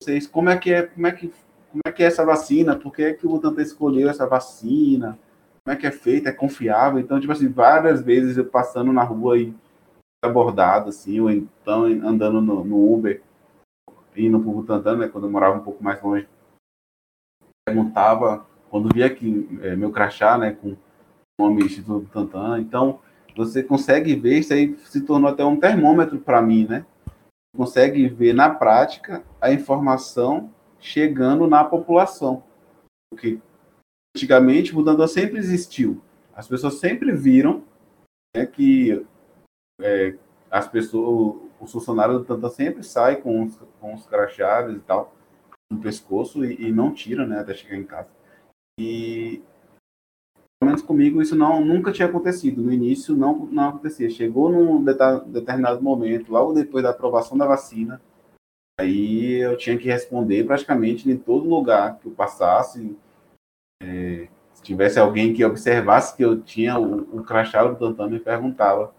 vocês, 0.01 0.25
como 0.25 0.49
é 0.49 0.57
que 0.57 0.73
é, 0.73 0.83
como 0.83 1.05
é 1.05 1.11
que 1.11 1.31
como 1.69 1.81
é 1.85 1.91
que 1.91 2.01
é 2.03 2.07
essa 2.07 2.25
vacina? 2.25 2.75
Por 2.75 2.91
que 2.91 3.03
é 3.03 3.13
que 3.13 3.27
o 3.27 3.29
Butantan 3.29 3.61
escolheu 3.61 4.09
essa 4.09 4.25
vacina? 4.25 5.19
como 5.67 5.75
é 5.75 5.79
que 5.81 5.85
é 5.85 5.91
feito, 5.91 6.29
é 6.29 6.31
confiável. 6.31 6.97
Então, 6.97 7.19
tipo 7.19 7.33
assim, 7.33 7.49
várias 7.49 8.01
vezes 8.01 8.37
eu 8.37 8.45
passando 8.45 8.93
na 8.93 9.03
rua 9.03 9.37
e 9.37 9.53
abordado, 10.23 10.89
assim, 10.89 11.19
ou 11.19 11.29
então 11.29 11.83
andando 11.83 12.41
no, 12.41 12.63
no 12.63 12.93
Uber, 12.93 13.21
indo 14.25 14.39
pro 14.39 14.51
Butantã, 14.51 14.95
né, 14.95 15.07
quando 15.07 15.25
eu 15.25 15.31
morava 15.31 15.57
um 15.57 15.63
pouco 15.63 15.83
mais 15.83 16.01
longe, 16.01 16.27
perguntava, 17.65 18.45
quando 18.69 18.93
via 18.93 19.13
que 19.13 19.47
é, 19.61 19.75
meu 19.75 19.91
crachá, 19.91 20.37
né, 20.37 20.51
com 20.53 20.71
o 20.71 20.77
nome 21.39 21.65
Instituto 21.65 22.05
Butantan, 22.05 22.59
então 22.59 22.99
você 23.35 23.61
consegue 23.61 24.15
ver, 24.15 24.39
isso 24.39 24.53
aí 24.53 24.75
se 24.77 25.01
tornou 25.01 25.29
até 25.29 25.45
um 25.45 25.59
termômetro 25.59 26.19
para 26.19 26.41
mim, 26.41 26.65
né, 26.65 26.85
consegue 27.55 28.07
ver 28.07 28.33
na 28.33 28.49
prática 28.49 29.23
a 29.39 29.51
informação 29.51 30.51
chegando 30.79 31.47
na 31.47 31.63
população, 31.63 32.43
porque 33.11 33.39
antigamente 34.15 34.71
o 34.71 34.75
Butantan 34.75 35.07
sempre 35.07 35.37
existiu. 35.37 36.01
As 36.33 36.47
pessoas 36.47 36.75
sempre 36.75 37.11
viram 37.11 37.63
né, 38.35 38.45
que 38.45 39.05
é, 39.81 40.15
as 40.49 40.67
pessoas, 40.67 41.46
o 41.59 41.67
funcionário 41.67 42.13
do 42.15 42.19
Butantan 42.19 42.49
sempre 42.49 42.83
sai 42.83 43.17
com 43.17 43.43
os, 43.43 43.55
com 43.79 43.93
os 43.93 44.05
crachados 44.05 44.75
e 44.75 44.79
tal 44.79 45.13
no 45.71 45.79
pescoço 45.81 46.45
e, 46.45 46.67
e, 46.67 46.71
não 46.71 46.93
tira, 46.93 47.25
né, 47.25 47.39
até 47.39 47.53
chegar 47.53 47.75
em 47.75 47.83
casa. 47.83 48.09
E 48.79 49.41
pelo 50.59 50.69
menos 50.69 50.81
comigo 50.81 51.21
isso 51.21 51.35
não 51.35 51.63
nunca 51.63 51.91
tinha 51.91 52.07
acontecido. 52.07 52.61
No 52.61 52.71
início 52.71 53.15
não 53.15 53.45
não 53.47 53.69
acontecia. 53.69 54.09
Chegou 54.09 54.49
num 54.49 54.83
determinado 54.83 55.81
momento, 55.81 56.31
logo 56.31 56.53
depois 56.53 56.83
da 56.83 56.91
aprovação 56.91 57.37
da 57.37 57.45
vacina, 57.45 58.01
aí 58.79 59.35
eu 59.35 59.57
tinha 59.57 59.77
que 59.77 59.87
responder 59.87 60.45
praticamente 60.45 61.09
em 61.09 61.17
todo 61.17 61.49
lugar 61.49 61.99
que 61.99 62.07
eu 62.07 62.11
passasse 62.11 62.97
é, 63.81 64.27
se 64.53 64.63
tivesse 64.63 64.99
alguém 64.99 65.33
que 65.33 65.45
observasse 65.45 66.15
que 66.15 66.25
eu 66.25 66.41
tinha 66.41 66.79
o, 66.79 67.01
o 67.15 67.21
do 67.21 67.75
Tantan, 67.75 68.09
me 68.09 68.19
perguntava 68.19 68.93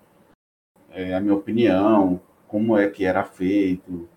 é, 0.91 1.15
a 1.15 1.21
minha 1.21 1.35
opinião, 1.35 2.21
como 2.49 2.77
é 2.77 2.91
que 2.91 3.05
era 3.05 3.25
feito, 3.25 4.09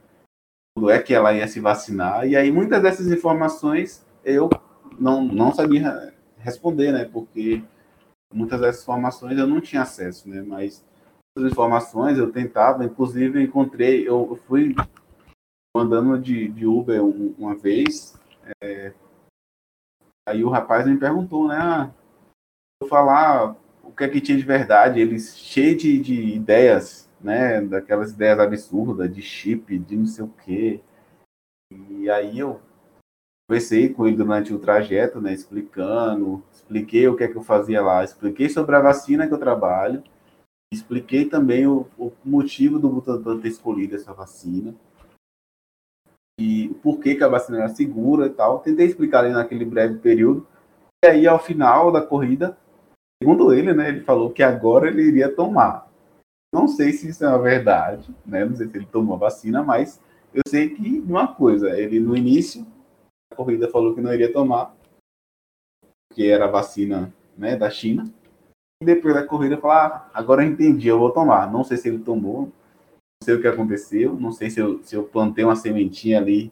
quando 0.76 0.90
é 0.90 1.02
que 1.02 1.14
ela 1.14 1.34
ia 1.34 1.48
se 1.48 1.60
vacinar. 1.60 2.28
E 2.28 2.36
aí 2.36 2.52
muitas 2.52 2.82
dessas 2.82 3.08
informações 3.08 4.06
eu 4.24 4.50
não, 5.00 5.24
não 5.24 5.54
sabia 5.54 6.14
responder, 6.38 6.92
né? 6.92 7.06
Porque 7.06 7.64
muitas 8.34 8.60
dessas 8.60 8.82
informações 8.82 9.38
eu 9.38 9.46
não 9.46 9.62
tinha 9.62 9.84
acesso, 9.84 10.28
né? 10.28 10.42
Mas 10.42 10.84
essas 11.38 11.52
informações 11.52 12.18
eu 12.18 12.32
tentava, 12.32 12.84
inclusive 12.84 13.44
encontrei, 13.44 14.08
eu 14.08 14.40
fui 14.48 14.76
andando 15.76 16.20
de, 16.20 16.48
de 16.48 16.66
Uber 16.66 17.04
uma 17.38 17.56
vez, 17.56 18.20
é, 18.62 18.94
Aí 20.28 20.44
o 20.44 20.50
rapaz 20.50 20.86
me 20.88 20.98
perguntou, 20.98 21.48
né? 21.48 21.58
Ah, 21.60 21.92
eu 22.82 22.88
falar 22.88 23.56
o 23.84 23.92
que 23.92 24.04
é 24.04 24.08
que 24.08 24.22
tinha 24.22 24.38
de 24.38 24.44
verdade, 24.44 25.00
eles 25.00 25.38
cheio 25.38 25.76
de, 25.76 26.00
de 26.00 26.36
ideias, 26.36 27.10
né? 27.24 27.62
Daquelas 27.62 28.12
ideias 28.12 28.40
absurdas, 28.40 29.14
de 29.14 29.22
chip, 29.22 29.78
de 29.78 29.96
não 29.96 30.06
sei 30.06 30.26
o 30.26 30.34
quê. 30.46 30.82
E 31.90 32.10
aí 32.10 32.40
eu 32.40 32.60
conversei 33.50 33.90
com 33.90 34.08
ele 34.08 34.18
durante 34.18 34.54
o 34.54 34.60
trajeto, 34.60 35.22
né? 35.22 35.34
Explicando, 35.34 36.44
expliquei 36.52 37.08
o 37.08 37.16
que 37.16 37.24
é 37.24 37.28
que 37.28 37.36
eu 37.36 37.44
fazia 37.44 37.82
lá, 37.82 38.04
expliquei 38.04 38.50
sobre 38.50 38.76
a 38.76 38.82
vacina 38.82 39.28
que 39.28 39.34
eu 39.34 39.40
trabalho, 39.40 40.04
expliquei 40.74 41.26
também 41.26 41.68
o, 41.68 41.88
o 41.98 42.12
motivo 42.24 42.80
do 42.80 42.90
Butantan 42.90 43.40
ter 43.40 43.50
escolhido 43.50 43.96
essa 43.96 44.14
vacina 44.14 44.76
e 46.42 46.70
por 46.82 47.00
que, 47.00 47.16
que 47.16 47.24
a 47.24 47.28
vacina 47.28 47.60
era 47.60 47.70
segura 47.70 48.26
e 48.26 48.30
tal. 48.32 48.60
Tentei 48.60 48.88
explicar 48.88 49.20
ali 49.20 49.32
naquele 49.32 49.64
breve 49.64 50.00
período. 50.00 50.48
E 51.04 51.08
aí, 51.08 51.28
ao 51.28 51.40
final 51.40 51.92
da 51.92 52.02
corrida, 52.02 52.58
segundo 53.22 53.54
ele, 53.54 53.74
né, 53.74 53.90
ele 53.90 54.02
falou 54.02 54.32
que 54.32 54.42
agora 54.42 54.88
ele 54.88 55.04
iria 55.04 55.34
tomar. 55.34 55.91
Não 56.54 56.68
sei 56.68 56.92
se 56.92 57.08
isso 57.10 57.24
é 57.24 57.28
uma 57.28 57.40
verdade, 57.40 58.14
né? 58.26 58.44
Não 58.44 58.56
sei 58.56 58.68
se 58.68 58.78
ele 58.78 58.86
tomou 58.86 59.16
a 59.16 59.20
vacina, 59.20 59.64
mas 59.64 60.02
eu 60.34 60.42
sei 60.48 60.70
que 60.70 61.00
uma 61.00 61.34
coisa, 61.34 61.78
ele 61.80 62.00
no 62.00 62.16
início 62.16 62.66
da 63.30 63.38
corrida 63.38 63.70
falou 63.70 63.96
que 63.96 64.02
não 64.02 64.14
iria 64.14 64.32
tomar, 64.32 64.76
que 66.14 66.30
era 66.30 66.46
a 66.46 66.52
vacina, 66.52 67.14
né, 67.38 67.56
da 67.56 67.70
China. 67.70 68.12
E 68.82 68.86
depois 68.86 69.14
da 69.14 69.26
corrida 69.26 69.58
falou: 69.58 69.78
ah, 69.78 70.10
agora 70.14 70.44
eu 70.44 70.50
entendi, 70.50 70.88
eu 70.88 71.00
vou 71.00 71.12
tomar. 71.12 71.52
Não 71.52 71.64
sei 71.64 71.78
se 71.78 71.88
ele 71.88 72.00
tomou, 72.00 72.52
sei 73.24 73.36
o 73.36 73.42
que 73.42 73.48
aconteceu, 73.48 74.16
não 74.20 74.32
sei 74.32 74.50
se 74.50 74.60
eu, 74.60 74.84
se 74.84 74.96
eu 74.96 75.04
plantei 75.04 75.46
uma 75.46 75.56
sementinha 75.56 76.18
ali, 76.18 76.52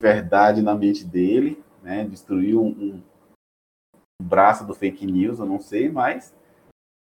verdade 0.00 0.62
na 0.62 0.74
mente 0.74 1.04
dele, 1.04 1.62
né? 1.82 2.04
Destruiu 2.04 2.62
um, 2.62 3.02
um 4.20 4.24
braço 4.24 4.66
do 4.66 4.74
fake 4.74 5.04
news, 5.04 5.38
eu 5.38 5.46
não 5.46 5.60
sei, 5.60 5.90
mas 5.90 6.34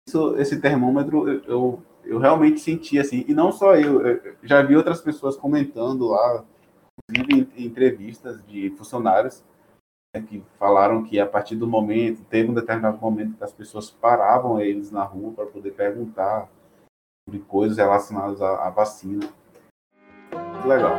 isso, 0.06 0.36
esse 0.36 0.60
termômetro 0.60 1.28
eu, 1.46 1.82
eu, 2.04 2.18
realmente 2.18 2.60
senti 2.60 2.98
assim, 2.98 3.24
e 3.28 3.34
não 3.34 3.52
só 3.52 3.76
eu, 3.76 4.06
eu 4.06 4.36
já 4.42 4.62
vi 4.62 4.76
outras 4.76 5.00
pessoas 5.00 5.36
comentando 5.36 6.08
lá, 6.08 6.44
inclusive 7.08 7.52
em, 7.56 7.62
em 7.62 7.66
entrevistas 7.66 8.44
de 8.46 8.70
funcionários 8.70 9.44
né, 10.14 10.22
que 10.22 10.42
falaram 10.58 11.02
que 11.02 11.18
a 11.18 11.26
partir 11.26 11.56
do 11.56 11.66
momento, 11.66 12.24
teve 12.24 12.50
um 12.50 12.54
determinado 12.54 12.98
momento 12.98 13.36
que 13.36 13.44
as 13.44 13.52
pessoas 13.52 13.90
paravam 13.90 14.60
eles 14.60 14.90
na 14.90 15.04
rua 15.04 15.32
para 15.32 15.46
poder 15.46 15.72
perguntar 15.72 16.48
sobre 17.26 17.40
coisas 17.46 17.78
relacionadas 17.78 18.42
à, 18.42 18.66
à 18.66 18.70
vacina. 18.70 19.26
Muito 20.32 20.68
legal. 20.68 20.92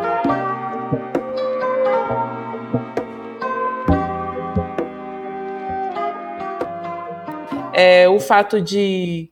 É, 7.76 8.08
o 8.08 8.20
fato 8.20 8.62
de, 8.62 9.32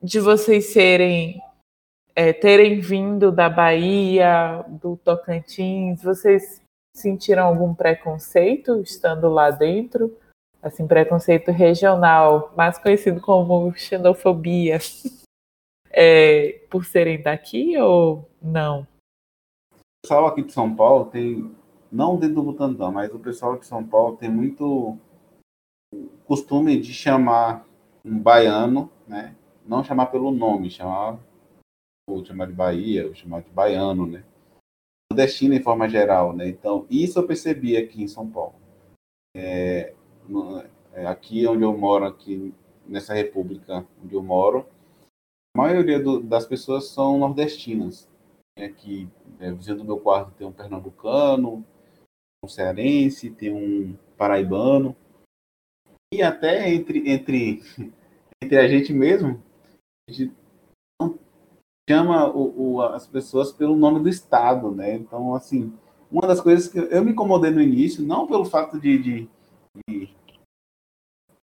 de 0.00 0.20
vocês 0.20 0.66
serem 0.66 1.42
é, 2.14 2.32
terem 2.32 2.80
vindo 2.80 3.32
da 3.32 3.48
Bahia, 3.48 4.64
do 4.68 4.96
Tocantins, 4.96 6.02
vocês 6.02 6.62
sentiram 6.94 7.46
algum 7.46 7.74
preconceito 7.74 8.80
estando 8.80 9.28
lá 9.28 9.50
dentro? 9.50 10.16
Assim, 10.62 10.86
preconceito 10.86 11.50
regional, 11.50 12.52
mais 12.56 12.78
conhecido 12.78 13.20
como 13.20 13.72
xenofobia. 13.74 14.78
é, 15.90 16.60
por 16.70 16.84
serem 16.84 17.20
daqui 17.20 17.76
ou 17.78 18.30
não? 18.40 18.86
O 19.72 20.06
pessoal 20.06 20.26
aqui 20.26 20.42
de 20.42 20.52
São 20.52 20.74
Paulo 20.76 21.06
tem, 21.06 21.50
não 21.90 22.16
dentro 22.16 22.36
do 22.36 22.42
Butantã, 22.44 22.90
mas 22.90 23.12
o 23.12 23.18
pessoal 23.18 23.58
de 23.58 23.66
São 23.66 23.84
Paulo 23.84 24.16
tem 24.16 24.30
muito 24.30 24.96
costume 26.24 26.78
de 26.78 26.92
chamar 26.92 27.66
um 28.04 28.18
baiano, 28.18 28.90
né? 29.06 29.36
Não 29.66 29.84
chamar 29.84 30.06
pelo 30.06 30.30
nome, 30.30 30.70
chamar 30.70 31.18
ou 32.08 32.24
chamar 32.24 32.46
de 32.46 32.52
Bahia, 32.52 33.06
ou 33.06 33.14
chamar 33.14 33.42
de 33.42 33.50
baiano, 33.50 34.06
né? 34.06 34.24
Nordestino 35.12 35.54
em 35.54 35.62
forma 35.62 35.88
geral, 35.88 36.32
né? 36.32 36.48
Então, 36.48 36.86
isso 36.90 37.18
eu 37.18 37.26
percebi 37.26 37.76
aqui 37.76 38.02
em 38.02 38.08
São 38.08 38.28
Paulo. 38.28 38.54
É, 39.36 39.94
no, 40.28 40.62
é, 40.92 41.06
aqui 41.06 41.46
onde 41.46 41.62
eu 41.62 41.76
moro, 41.76 42.04
aqui 42.04 42.54
nessa 42.86 43.14
república 43.14 43.86
onde 44.02 44.14
eu 44.14 44.22
moro, 44.22 44.66
a 45.54 45.58
maioria 45.58 46.00
do, 46.00 46.20
das 46.20 46.46
pessoas 46.46 46.88
são 46.88 47.18
nordestinas. 47.18 48.08
Né, 48.58 48.68
que 48.68 49.08
é, 49.38 49.52
vizinho 49.52 49.78
do 49.78 49.84
meu 49.84 49.98
quarto 49.98 50.32
tem 50.32 50.46
um 50.46 50.52
pernambucano, 50.52 51.64
um 52.44 52.48
cearense, 52.48 53.30
tem 53.30 53.52
um 53.52 53.96
paraibano. 54.16 54.96
E 56.12 56.22
até 56.22 56.68
entre, 56.68 57.08
entre, 57.08 57.62
entre 58.42 58.58
a 58.58 58.66
gente 58.66 58.92
mesmo, 58.92 59.40
a 60.08 60.12
gente 60.12 60.34
chama 61.88 62.28
o, 62.28 62.74
o, 62.74 62.82
as 62.82 63.06
pessoas 63.06 63.52
pelo 63.52 63.76
nome 63.76 64.00
do 64.00 64.08
estado, 64.08 64.72
né? 64.72 64.94
Então, 64.94 65.34
assim, 65.34 65.72
uma 66.10 66.26
das 66.26 66.40
coisas 66.40 66.66
que 66.66 66.78
eu 66.78 67.04
me 67.04 67.12
incomodei 67.12 67.52
no 67.52 67.60
início, 67.60 68.04
não 68.04 68.26
pelo 68.26 68.44
fato 68.44 68.78
de, 68.78 68.98
de, 68.98 69.28
de, 69.88 70.14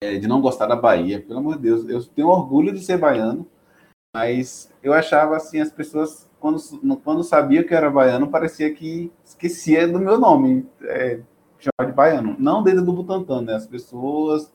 é, 0.03 0.19
de 0.19 0.27
não 0.27 0.41
gostar 0.41 0.67
da 0.67 0.75
Bahia, 0.75 1.23
pelo 1.23 1.39
amor 1.39 1.57
de 1.57 1.63
Deus, 1.63 1.89
eu 1.89 2.05
tenho 2.05 2.29
orgulho 2.29 2.73
de 2.73 2.81
ser 2.81 2.99
baiano, 2.99 3.47
mas 4.15 4.73
eu 4.83 4.93
achava 4.93 5.37
assim, 5.37 5.61
as 5.61 5.71
pessoas, 5.71 6.29
quando, 6.41 6.59
quando 7.05 7.23
sabia 7.23 7.63
que 7.63 7.73
eu 7.73 7.79
era 7.79 7.91
baiano, 7.91 8.31
parecia 8.31 8.75
que 8.75 9.13
esquecia 9.25 9.87
do 9.87 10.01
meu 10.01 10.19
nome, 10.19 10.67
é, 10.83 11.21
chamava 11.65 11.91
de 11.91 11.97
baiano. 11.97 12.37
Não 12.39 12.63
dentro 12.63 12.85
do 12.85 12.93
Butantã, 12.93 13.41
né? 13.41 13.55
As 13.55 13.67
pessoas, 13.67 14.53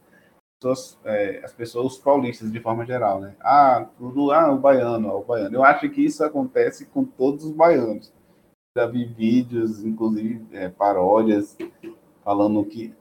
pessoas 0.59 0.97
é, 1.05 1.41
as 1.43 1.53
pessoas 1.53 1.97
paulistas 1.97 2.51
de 2.51 2.59
forma 2.59 2.85
geral, 2.85 3.19
né? 3.19 3.35
Ah, 3.41 3.87
tudo, 3.97 4.31
ah, 4.31 4.51
o 4.51 4.57
baiano, 4.57 5.09
o 5.09 5.23
baiano. 5.23 5.55
Eu 5.55 5.63
acho 5.63 5.89
que 5.89 6.03
isso 6.03 6.23
acontece 6.23 6.85
com 6.85 7.03
todos 7.03 7.45
os 7.45 7.51
baianos. 7.51 8.13
Já 8.77 8.85
vi 8.87 9.05
vídeos, 9.05 9.83
inclusive 9.83 10.45
é, 10.51 10.67
paródias, 10.69 11.57
falando 12.23 12.65
que 12.65 12.93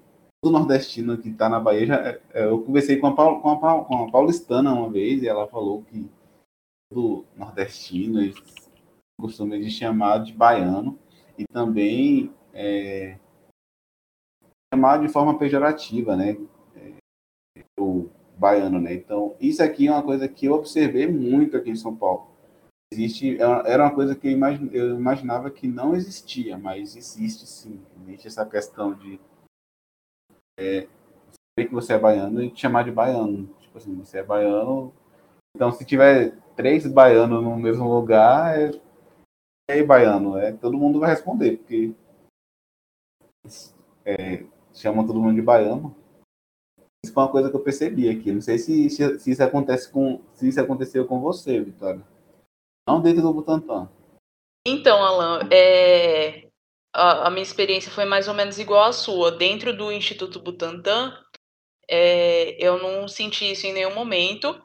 todo 0.43 0.53
nordestino 0.53 1.17
que 1.17 1.31
está 1.31 1.49
na 1.49 1.59
Bahia, 1.59 1.87
já, 1.87 2.19
é, 2.33 2.45
eu 2.45 2.61
conversei 2.61 2.99
com 2.99 3.07
a, 3.07 3.15
com, 3.15 3.51
a, 3.51 3.85
com 3.85 4.05
a 4.05 4.11
paulistana 4.11 4.73
uma 4.73 4.91
vez 4.91 5.23
e 5.23 5.29
ela 5.29 5.49
falou 5.49 5.83
que 5.83 6.09
do 6.93 7.25
nordestino, 7.35 8.21
eles 8.21 8.37
costumam 9.19 9.59
de 9.59 9.71
chamar 9.71 10.19
de 10.19 10.33
baiano 10.33 10.99
e 11.39 11.45
também 11.45 12.31
é, 12.53 13.19
chamar 14.75 15.01
de 15.01 15.09
forma 15.09 15.39
pejorativa, 15.39 16.17
né? 16.17 16.37
É, 16.77 17.63
o 17.79 18.11
baiano, 18.37 18.81
né? 18.81 18.93
Então, 18.93 19.37
isso 19.41 19.63
aqui 19.63 19.87
é 19.87 19.93
uma 19.93 20.03
coisa 20.03 20.29
que 20.29 20.47
eu 20.47 20.55
observei 20.55 21.07
muito 21.07 21.57
aqui 21.57 21.71
em 21.71 21.77
São 21.77 21.95
Paulo. 21.95 22.27
Existe, 22.93 23.41
é 23.41 23.73
era 23.73 23.85
uma 23.85 23.95
coisa 23.95 24.15
que 24.15 24.29
eu 24.29 24.97
imaginava 24.97 25.51
que 25.51 25.67
não 25.67 25.95
existia, 25.95 26.59
mas 26.59 26.97
existe 26.97 27.47
sim. 27.47 27.81
Existe 28.03 28.27
essa 28.27 28.45
questão 28.45 28.95
de 28.95 29.21
é, 30.59 30.87
saber 31.57 31.69
que 31.69 31.75
você 31.75 31.95
é 31.95 31.99
baiano 31.99 32.43
e 32.43 32.51
te 32.51 32.61
chamar 32.61 32.85
de 32.85 32.91
baiano. 32.91 33.49
Tipo 33.61 33.79
assim, 33.79 33.95
você 33.95 34.19
é 34.19 34.23
baiano. 34.23 34.93
Então, 35.57 35.71
se 35.71 35.85
tiver 35.85 36.37
três 36.57 36.87
baianos 36.87 37.43
no 37.43 37.57
mesmo 37.57 37.89
lugar, 37.89 38.59
é, 38.59 38.73
é 39.69 39.83
baiano, 39.83 40.37
é, 40.37 40.53
todo 40.53 40.77
mundo 40.77 40.99
vai 40.99 41.11
responder, 41.11 41.59
porque 41.59 41.95
é, 44.05 44.45
chamam 44.75 45.07
todo 45.07 45.21
mundo 45.21 45.35
de 45.35 45.43
baiano. 45.43 45.95
Isso 47.05 47.13
foi 47.13 47.23
uma 47.23 47.31
coisa 47.31 47.51
que 47.51 47.57
eu 47.57 47.61
percebi 47.61 48.09
aqui. 48.09 48.33
Não 48.33 48.41
sei 48.41 48.59
se, 48.59 48.89
se, 48.91 49.31
isso 49.31 49.43
acontece 49.43 49.91
com. 49.91 50.23
Se 50.35 50.49
isso 50.49 50.61
aconteceu 50.61 51.07
com 51.07 51.21
você, 51.21 51.61
Vitória. 51.61 52.03
Não 52.89 53.01
dentro 53.01 53.23
do 53.23 53.33
Butantan. 53.33 53.89
Então, 54.67 55.03
Alan, 55.03 55.49
é, 55.53 56.49
a, 56.95 57.27
a, 57.27 57.31
minha 57.31 57.43
experiência 57.43 57.91
foi 57.91 58.05
mais 58.05 58.29
ou 58.29 58.35
menos 58.35 58.59
igual 58.59 58.85
à 58.85 58.93
sua. 58.93 59.31
Dentro 59.31 59.77
do 59.77 59.93
Instituto 59.93 60.41
Butantan, 60.41 61.15
é, 61.89 62.57
eu 62.65 62.83
não 62.83 63.07
senti 63.07 63.51
isso 63.51 63.67
em 63.67 63.73
nenhum 63.75 63.95
momento. 63.95 64.59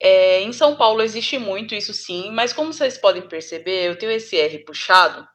É, 0.00 0.40
em 0.40 0.52
São 0.52 0.76
Paulo 0.76 1.02
existe 1.02 1.38
muito 1.38 1.74
isso 1.74 1.92
sim, 1.92 2.30
mas 2.32 2.52
como 2.52 2.72
vocês 2.72 2.98
podem 2.98 3.28
perceber, 3.28 3.86
eu 3.86 3.96
tenho 3.96 4.10
esse 4.10 4.36
R 4.36 4.58
puxado. 4.64 5.28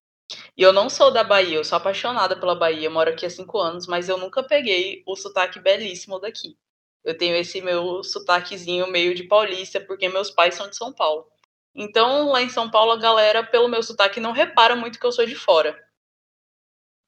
E 0.57 0.61
eu 0.61 0.73
não 0.73 0.89
sou 0.89 1.11
da 1.11 1.23
Bahia, 1.23 1.57
eu 1.57 1.63
sou 1.63 1.77
apaixonada 1.77 2.37
pela 2.39 2.55
Bahia, 2.55 2.89
moro 2.89 3.09
aqui 3.09 3.25
há 3.25 3.29
cinco 3.29 3.57
anos, 3.59 3.87
mas 3.87 4.09
eu 4.09 4.17
nunca 4.17 4.43
peguei 4.43 5.03
o 5.05 5.15
sotaque 5.15 5.59
belíssimo 5.59 6.19
daqui. 6.19 6.57
Eu 7.03 7.17
tenho 7.17 7.35
esse 7.35 7.61
meu 7.61 8.03
sotaquezinho 8.03 8.87
meio 8.91 9.15
de 9.15 9.23
paulista, 9.23 9.79
porque 9.79 10.09
meus 10.09 10.29
pais 10.29 10.55
são 10.55 10.69
de 10.69 10.75
São 10.75 10.91
Paulo. 10.93 11.25
Então, 11.73 12.29
lá 12.31 12.41
em 12.41 12.49
São 12.49 12.69
Paulo, 12.69 12.91
a 12.91 12.97
galera, 12.97 13.43
pelo 13.43 13.67
meu 13.69 13.81
sotaque, 13.83 14.19
não 14.19 14.31
repara 14.31 14.75
muito 14.75 14.99
que 14.99 15.05
eu 15.05 15.11
sou 15.11 15.25
de 15.25 15.35
fora. 15.35 15.77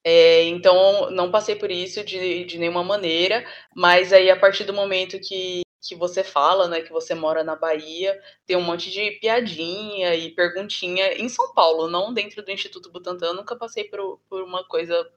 É, 0.02 0.44
então, 0.44 1.10
não 1.10 1.30
passei 1.30 1.54
por 1.56 1.70
isso 1.70 2.02
de, 2.04 2.44
de 2.44 2.58
nenhuma 2.58 2.82
maneira, 2.82 3.44
mas 3.76 4.12
aí, 4.12 4.30
a 4.30 4.38
partir 4.38 4.64
do 4.64 4.72
momento 4.72 5.20
que 5.20 5.60
que 5.80 5.94
você 5.94 6.22
fala, 6.22 6.68
né, 6.68 6.82
que 6.82 6.92
você 6.92 7.14
mora 7.14 7.42
na 7.42 7.56
Bahia, 7.56 8.20
tem 8.46 8.56
um 8.56 8.62
monte 8.62 8.90
de 8.90 9.12
piadinha 9.12 10.14
e 10.14 10.30
perguntinha 10.30 11.14
em 11.14 11.28
São 11.28 11.54
Paulo, 11.54 11.88
não 11.88 12.12
dentro 12.12 12.42
do 12.42 12.50
Instituto 12.50 12.90
Butantan, 12.90 13.32
nunca 13.32 13.56
passei 13.56 13.84
por, 13.84 14.20
por 14.28 14.42
uma 14.42 14.62
coisa 14.64 15.10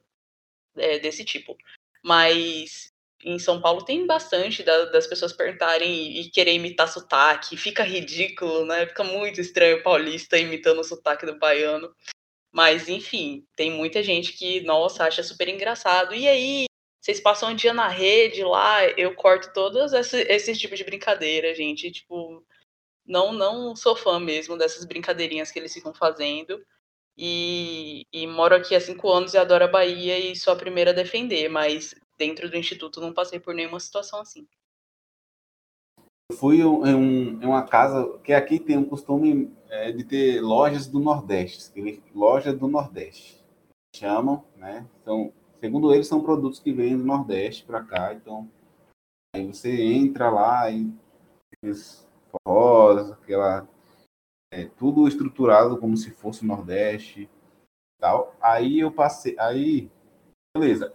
é, 0.76 1.00
desse 1.00 1.26
tipo. 1.26 1.58
Mas 2.04 2.94
em 3.24 3.40
São 3.40 3.62
Paulo 3.62 3.84
tem 3.84 4.06
bastante 4.06 4.64
da, 4.64 4.86
das 4.86 5.08
pessoas 5.08 5.34
perguntarem 5.34 5.90
e, 5.90 6.22
e, 6.22 6.30
querer 6.30 6.54
imitar 6.54 6.88
sotaque, 6.88 7.58
fica 7.58 7.84
ridículo, 7.84 8.66
né? 8.66 8.86
Fica 8.88 9.04
muito 9.04 9.40
estranho 9.40 9.78
o 9.78 9.84
paulista 9.84 10.38
imitando 10.38 10.80
o 10.80 10.84
sotaque 10.84 11.26
do 11.26 11.40
baiano. 11.40 11.94
Mas, 12.52 12.88
enfim, 12.88 13.48
tem 13.56 13.72
muita 13.72 14.04
gente 14.04 14.34
que, 14.34 14.62
nossa, 14.62 15.06
acha 15.06 15.24
super 15.24 15.48
engraçado. 15.48 16.14
E 16.14 16.28
aí, 16.28 16.66
vocês 17.04 17.20
passam 17.20 17.50
um 17.50 17.56
dia 17.56 17.74
na 17.74 17.90
rede 17.90 18.46
lá, 18.46 18.86
eu 18.92 19.14
corto 19.14 19.52
todos 19.52 19.92
esses, 19.92 20.58
tipos 20.58 20.78
de 20.78 20.86
brincadeira, 20.86 21.54
gente. 21.54 21.92
Tipo, 21.92 22.42
não, 23.06 23.34
não 23.34 23.76
sou 23.76 23.94
fã 23.94 24.22
mesmo 24.22 24.58
dessas 24.58 24.86
brincadeirinhas 24.86 25.52
que 25.52 25.60
eles 25.60 25.74
ficam 25.74 25.94
fazendo. 25.94 26.66
E, 27.18 28.08
e 28.10 28.26
moro 28.26 28.56
aqui 28.56 28.74
há 28.74 28.80
cinco 28.80 29.12
anos 29.12 29.34
e 29.34 29.38
adoro 29.38 29.66
a 29.66 29.68
Bahia 29.68 30.18
e 30.18 30.34
sou 30.34 30.54
a 30.54 30.56
primeira 30.56 30.92
a 30.92 30.94
defender, 30.94 31.50
mas 31.50 31.94
dentro 32.18 32.50
do 32.50 32.56
Instituto 32.56 33.02
não 33.02 33.14
passei 33.14 33.38
por 33.38 33.54
nenhuma 33.54 33.82
situação 33.82 34.22
assim. 34.22 34.48
Fui 36.32 36.62
em, 36.62 36.64
um, 36.64 37.44
em 37.44 37.46
uma 37.46 37.68
casa 37.68 38.18
que 38.20 38.32
aqui 38.32 38.58
tem 38.58 38.78
um 38.78 38.86
costume 38.86 39.54
é, 39.68 39.92
de 39.92 40.06
ter 40.06 40.40
lojas 40.40 40.88
do 40.88 41.02
Nordeste, 41.02 41.70
loja 42.16 42.54
do 42.54 42.70
Nordeste, 42.70 43.44
chamam, 43.94 44.46
né? 44.56 44.88
Então, 45.02 45.34
segundo 45.64 45.94
eles, 45.94 46.08
são 46.08 46.22
produtos 46.22 46.60
que 46.60 46.74
vêm 46.74 46.98
do 46.98 47.06
Nordeste 47.06 47.64
para 47.64 47.82
cá. 47.82 48.14
Então, 48.14 48.50
aí 49.34 49.48
você 49.48 49.82
entra 49.82 50.30
lá 50.30 50.70
e 50.70 50.94
aqueles 51.54 52.06
aquela. 53.14 53.66
É, 54.52 54.66
tudo 54.66 55.08
estruturado 55.08 55.78
como 55.78 55.96
se 55.96 56.12
fosse 56.12 56.44
o 56.44 56.46
Nordeste 56.46 57.30
tal. 57.98 58.36
Aí 58.42 58.82
eu 58.82 58.92
passei. 58.92 59.40
Aí, 59.40 59.90
beleza. 60.56 60.94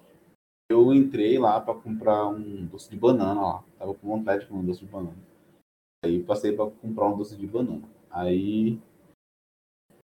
Eu 0.70 0.92
entrei 0.92 1.38
lá 1.38 1.58
para 1.58 1.72
comprar 1.72 2.28
um 2.28 2.66
doce 2.66 2.90
de 2.90 2.96
banana 2.96 3.40
lá. 3.40 3.64
Tava 3.78 3.94
com 3.94 4.06
vontade 4.06 4.42
de 4.42 4.48
comer 4.48 4.60
um 4.60 4.66
doce 4.66 4.80
de 4.80 4.86
banana. 4.86 5.16
Aí 6.04 6.22
passei 6.22 6.54
para 6.54 6.70
comprar 6.70 7.08
um 7.08 7.16
doce 7.16 7.34
de 7.34 7.46
banana. 7.46 7.88
Aí 8.10 8.78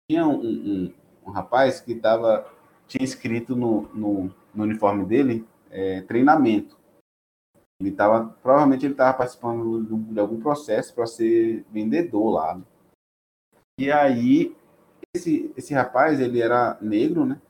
tinha 0.10 0.26
um, 0.26 0.40
um, 0.40 0.94
um 1.28 1.32
rapaz 1.32 1.82
que 1.82 1.94
tava 1.94 2.55
tinha 2.88 3.04
escrito 3.04 3.56
no, 3.56 3.84
no, 3.94 4.36
no 4.54 4.64
uniforme 4.64 5.06
dele 5.06 5.48
é, 5.70 6.02
treinamento. 6.02 6.78
Ele 7.80 7.90
estava, 7.90 8.26
provavelmente 8.42 8.86
ele 8.86 8.94
estava 8.94 9.18
participando 9.18 9.84
de, 9.84 10.20
algum 10.20 10.40
processo 10.40 10.94
para 10.94 11.06
ser 11.06 11.66
vendedor 11.70 12.32
lá. 12.32 12.56
Né? 12.56 12.64
E 13.80 13.92
aí 13.92 14.56
esse, 15.14 15.54
esse 15.58 15.74
rapaz 15.74 16.20
ele 16.20 16.42
era 16.42 16.78
negro, 16.82 17.26
né? 17.26 17.42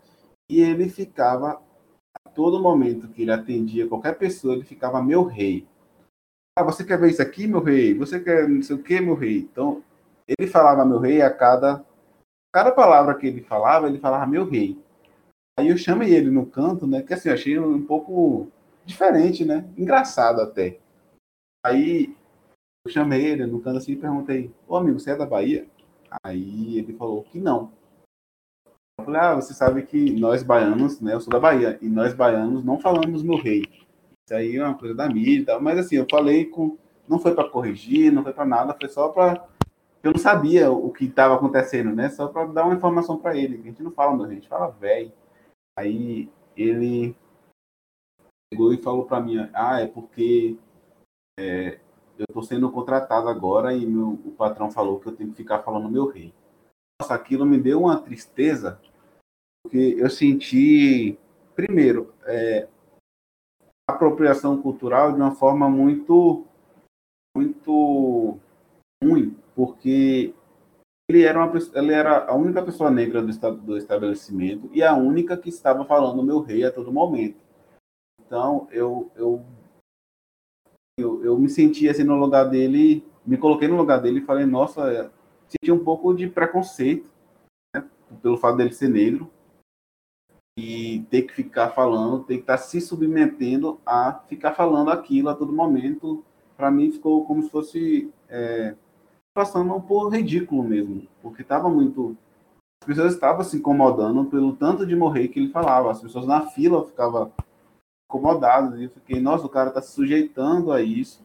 E 0.49 0.61
ele 0.61 0.89
ficava 0.89 1.61
a 2.25 2.29
todo 2.29 2.61
momento 2.61 3.07
que 3.09 3.23
ele 3.23 3.31
atendia 3.31 3.87
qualquer 3.87 4.17
pessoa, 4.17 4.53
ele 4.53 4.63
ficava 4.63 5.01
meu 5.01 5.23
rei. 5.23 5.67
Ah, 6.57 6.63
você 6.63 6.83
quer 6.85 6.99
ver 6.99 7.09
isso 7.11 7.21
aqui, 7.21 7.47
meu 7.47 7.61
rei? 7.61 7.93
Você 7.95 8.19
quer 8.19 8.47
não 8.47 8.61
sei 8.61 8.75
o 8.75 8.83
que, 8.83 8.99
meu 9.01 9.15
rei? 9.15 9.39
Então, 9.39 9.83
ele 10.27 10.49
falava 10.49 10.85
meu 10.85 10.99
rei 10.99 11.21
a 11.21 11.31
cada 11.31 11.85
cada 12.53 12.71
palavra 12.71 13.15
que 13.15 13.27
ele 13.27 13.41
falava, 13.41 13.87
ele 13.87 13.99
falava 13.99 14.25
meu 14.25 14.47
rei. 14.47 14.79
Aí 15.57 15.69
eu 15.69 15.77
chamei 15.77 16.13
ele 16.13 16.29
no 16.29 16.45
canto, 16.45 16.85
né? 16.85 17.01
Que 17.01 17.13
assim, 17.13 17.29
eu 17.29 17.33
achei 17.33 17.57
um 17.57 17.85
pouco 17.85 18.51
diferente, 18.85 19.45
né? 19.45 19.69
Engraçado 19.77 20.41
até. 20.41 20.79
Aí 21.65 22.13
eu 22.85 22.91
chamei 22.91 23.25
ele 23.25 23.45
no 23.45 23.61
canto 23.61 23.77
assim 23.77 23.93
e 23.93 23.95
perguntei: 23.95 24.53
Ô 24.67 24.75
amigo, 24.75 24.99
você 24.99 25.11
é 25.11 25.15
da 25.15 25.25
Bahia? 25.25 25.65
Aí 26.23 26.77
ele 26.77 26.93
falou 26.93 27.23
que 27.23 27.39
não. 27.39 27.71
Eu 28.99 29.05
falei: 29.05 29.21
Ah, 29.21 29.35
você 29.35 29.53
sabe 29.53 29.83
que 29.83 30.11
nós 30.19 30.43
baianos, 30.43 30.99
né? 30.99 31.13
Eu 31.13 31.21
sou 31.21 31.31
da 31.31 31.39
Bahia, 31.39 31.79
e 31.81 31.87
nós 31.87 32.13
baianos 32.13 32.63
não 32.63 32.77
falamos 32.77 33.23
meu 33.23 33.37
rei. 33.37 33.63
Isso 34.27 34.35
aí 34.35 34.57
é 34.57 34.63
uma 34.63 34.77
coisa 34.77 34.93
da 34.93 35.07
mídia 35.07 35.41
e 35.41 35.45
tal. 35.45 35.61
Mas 35.61 35.79
assim, 35.79 35.95
eu 35.95 36.07
falei 36.09 36.45
com. 36.45 36.77
Não 37.07 37.19
foi 37.19 37.33
para 37.33 37.49
corrigir, 37.49 38.11
não 38.11 38.23
foi 38.23 38.33
para 38.33 38.45
nada, 38.45 38.75
foi 38.77 38.89
só 38.89 39.09
para. 39.09 39.47
Eu 40.03 40.11
não 40.11 40.19
sabia 40.19 40.69
o 40.69 40.91
que 40.91 41.05
estava 41.05 41.35
acontecendo, 41.35 41.95
né? 41.95 42.09
Só 42.09 42.27
para 42.27 42.45
dar 42.47 42.65
uma 42.65 42.75
informação 42.75 43.17
para 43.17 43.37
ele. 43.37 43.57
A 43.57 43.61
gente 43.61 43.81
não 43.81 43.91
fala 43.91 44.15
meu 44.15 44.25
a 44.25 44.29
gente 44.29 44.47
fala 44.49 44.67
velho. 44.67 45.11
Aí 45.77 46.29
ele 46.55 47.15
chegou 48.51 48.73
e 48.73 48.81
falou 48.81 49.05
para 49.05 49.19
mim, 49.19 49.37
ah, 49.53 49.81
é 49.81 49.87
porque 49.87 50.57
é, 51.37 51.79
eu 52.17 52.25
estou 52.29 52.43
sendo 52.43 52.71
contratado 52.71 53.27
agora 53.27 53.73
e 53.73 53.85
meu, 53.85 54.13
o 54.25 54.31
patrão 54.31 54.71
falou 54.71 54.99
que 54.99 55.07
eu 55.07 55.15
tenho 55.15 55.31
que 55.31 55.37
ficar 55.37 55.63
falando 55.63 55.89
meu 55.89 56.07
rei. 56.07 56.33
Nossa, 57.01 57.13
aquilo 57.13 57.45
me 57.45 57.59
deu 57.59 57.81
uma 57.81 58.01
tristeza, 58.01 58.81
porque 59.63 59.95
eu 59.97 60.09
senti, 60.09 61.19
primeiro, 61.53 62.13
é, 62.23 62.69
apropriação 63.89 64.61
cultural 64.61 65.11
de 65.11 65.19
uma 65.19 65.35
forma 65.35 65.69
muito, 65.69 66.45
muito 67.35 68.39
ruim, 69.03 69.37
porque 69.53 70.33
ele 71.07 71.23
era, 71.23 71.37
uma, 71.37 71.51
ele 71.75 71.93
era 71.93 72.25
a 72.25 72.35
única 72.35 72.63
pessoa 72.63 72.89
negra 72.89 73.21
do, 73.21 73.55
do 73.57 73.77
estabelecimento 73.77 74.69
e 74.73 74.81
a 74.81 74.95
única 74.95 75.37
que 75.37 75.49
estava 75.49 75.85
falando 75.85 76.23
meu 76.23 76.39
rei 76.39 76.63
a 76.63 76.71
todo 76.71 76.91
momento. 76.91 77.37
Então, 78.25 78.67
eu, 78.71 79.11
eu, 79.15 79.45
eu, 80.97 81.23
eu 81.23 81.37
me 81.37 81.47
senti 81.47 81.87
assim 81.87 82.03
no 82.03 82.15
lugar 82.15 82.45
dele, 82.45 83.05
me 83.25 83.37
coloquei 83.37 83.67
no 83.67 83.77
lugar 83.77 84.01
dele 84.01 84.19
e 84.19 84.25
falei, 84.25 84.45
nossa, 84.45 84.91
é, 84.91 85.09
senti 85.47 85.71
um 85.71 85.83
pouco 85.83 86.13
de 86.13 86.27
preconceito 86.27 87.07
né, 87.75 87.87
pelo 88.21 88.37
fato 88.37 88.57
dele 88.57 88.73
ser 88.73 88.89
negro 88.89 89.31
e 90.57 91.05
ter 91.11 91.23
que 91.23 91.33
ficar 91.33 91.69
falando, 91.71 92.23
ter 92.23 92.35
que 92.35 92.41
estar 92.41 92.57
se 92.57 92.81
submetendo 92.81 93.79
a 93.85 94.23
ficar 94.27 94.53
falando 94.53 94.89
aquilo 94.89 95.29
a 95.29 95.35
todo 95.35 95.53
momento. 95.53 96.23
Para 96.57 96.71
mim 96.71 96.91
ficou 96.91 97.25
como 97.25 97.43
se 97.43 97.49
fosse 97.49 98.11
é, 98.29 98.75
passando 99.35 99.79
por 99.81 100.07
ridículo 100.09 100.63
mesmo, 100.63 101.05
porque 101.21 101.41
estava 101.41 101.69
muito. 101.69 102.17
As 102.81 102.87
pessoas 102.87 103.13
estavam 103.13 103.43
se 103.43 103.57
incomodando 103.57 104.25
pelo 104.25 104.55
tanto 104.55 104.85
de 104.85 104.95
morrer 104.95 105.27
que 105.27 105.39
ele 105.39 105.51
falava. 105.51 105.91
As 105.91 106.01
pessoas 106.01 106.25
na 106.25 106.47
fila 106.47 106.85
ficavam 106.85 107.31
incomodadas. 108.09 108.79
E 108.79 108.85
eu 108.85 108.89
fiquei, 108.89 109.19
nossa, 109.19 109.45
o 109.45 109.49
cara 109.49 109.69
está 109.69 109.81
se 109.81 109.91
sujeitando 109.91 110.71
a 110.71 110.81
isso 110.81 111.23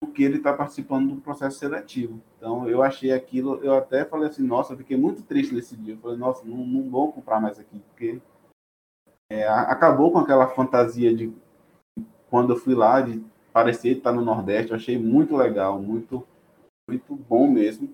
porque 0.00 0.22
ele 0.22 0.36
está 0.36 0.52
participando 0.52 1.14
do 1.14 1.20
processo 1.20 1.58
seletivo. 1.58 2.20
Então, 2.36 2.68
eu 2.68 2.82
achei 2.82 3.12
aquilo, 3.12 3.56
eu 3.64 3.74
até 3.74 4.04
falei 4.04 4.28
assim, 4.28 4.46
nossa, 4.46 4.72
eu 4.72 4.76
fiquei 4.76 4.96
muito 4.96 5.22
triste 5.22 5.54
nesse 5.54 5.76
dia. 5.76 5.94
Eu 5.94 5.98
falei, 5.98 6.16
nossa, 6.16 6.46
não, 6.46 6.58
não 6.58 6.88
vou 6.88 7.12
comprar 7.12 7.40
mais 7.40 7.58
aqui, 7.58 7.78
porque 7.80 8.20
é, 9.30 9.48
acabou 9.48 10.12
com 10.12 10.18
aquela 10.18 10.48
fantasia 10.48 11.14
de 11.14 11.32
quando 12.30 12.52
eu 12.52 12.56
fui 12.56 12.74
lá, 12.74 13.00
de 13.00 13.24
parecer 13.52 13.96
estar 13.96 14.12
no 14.12 14.24
Nordeste. 14.24 14.70
Eu 14.70 14.76
achei 14.76 14.98
muito 14.98 15.34
legal, 15.36 15.80
muito 15.80 16.26
muito 16.88 17.14
bom 17.14 17.48
mesmo. 17.48 17.92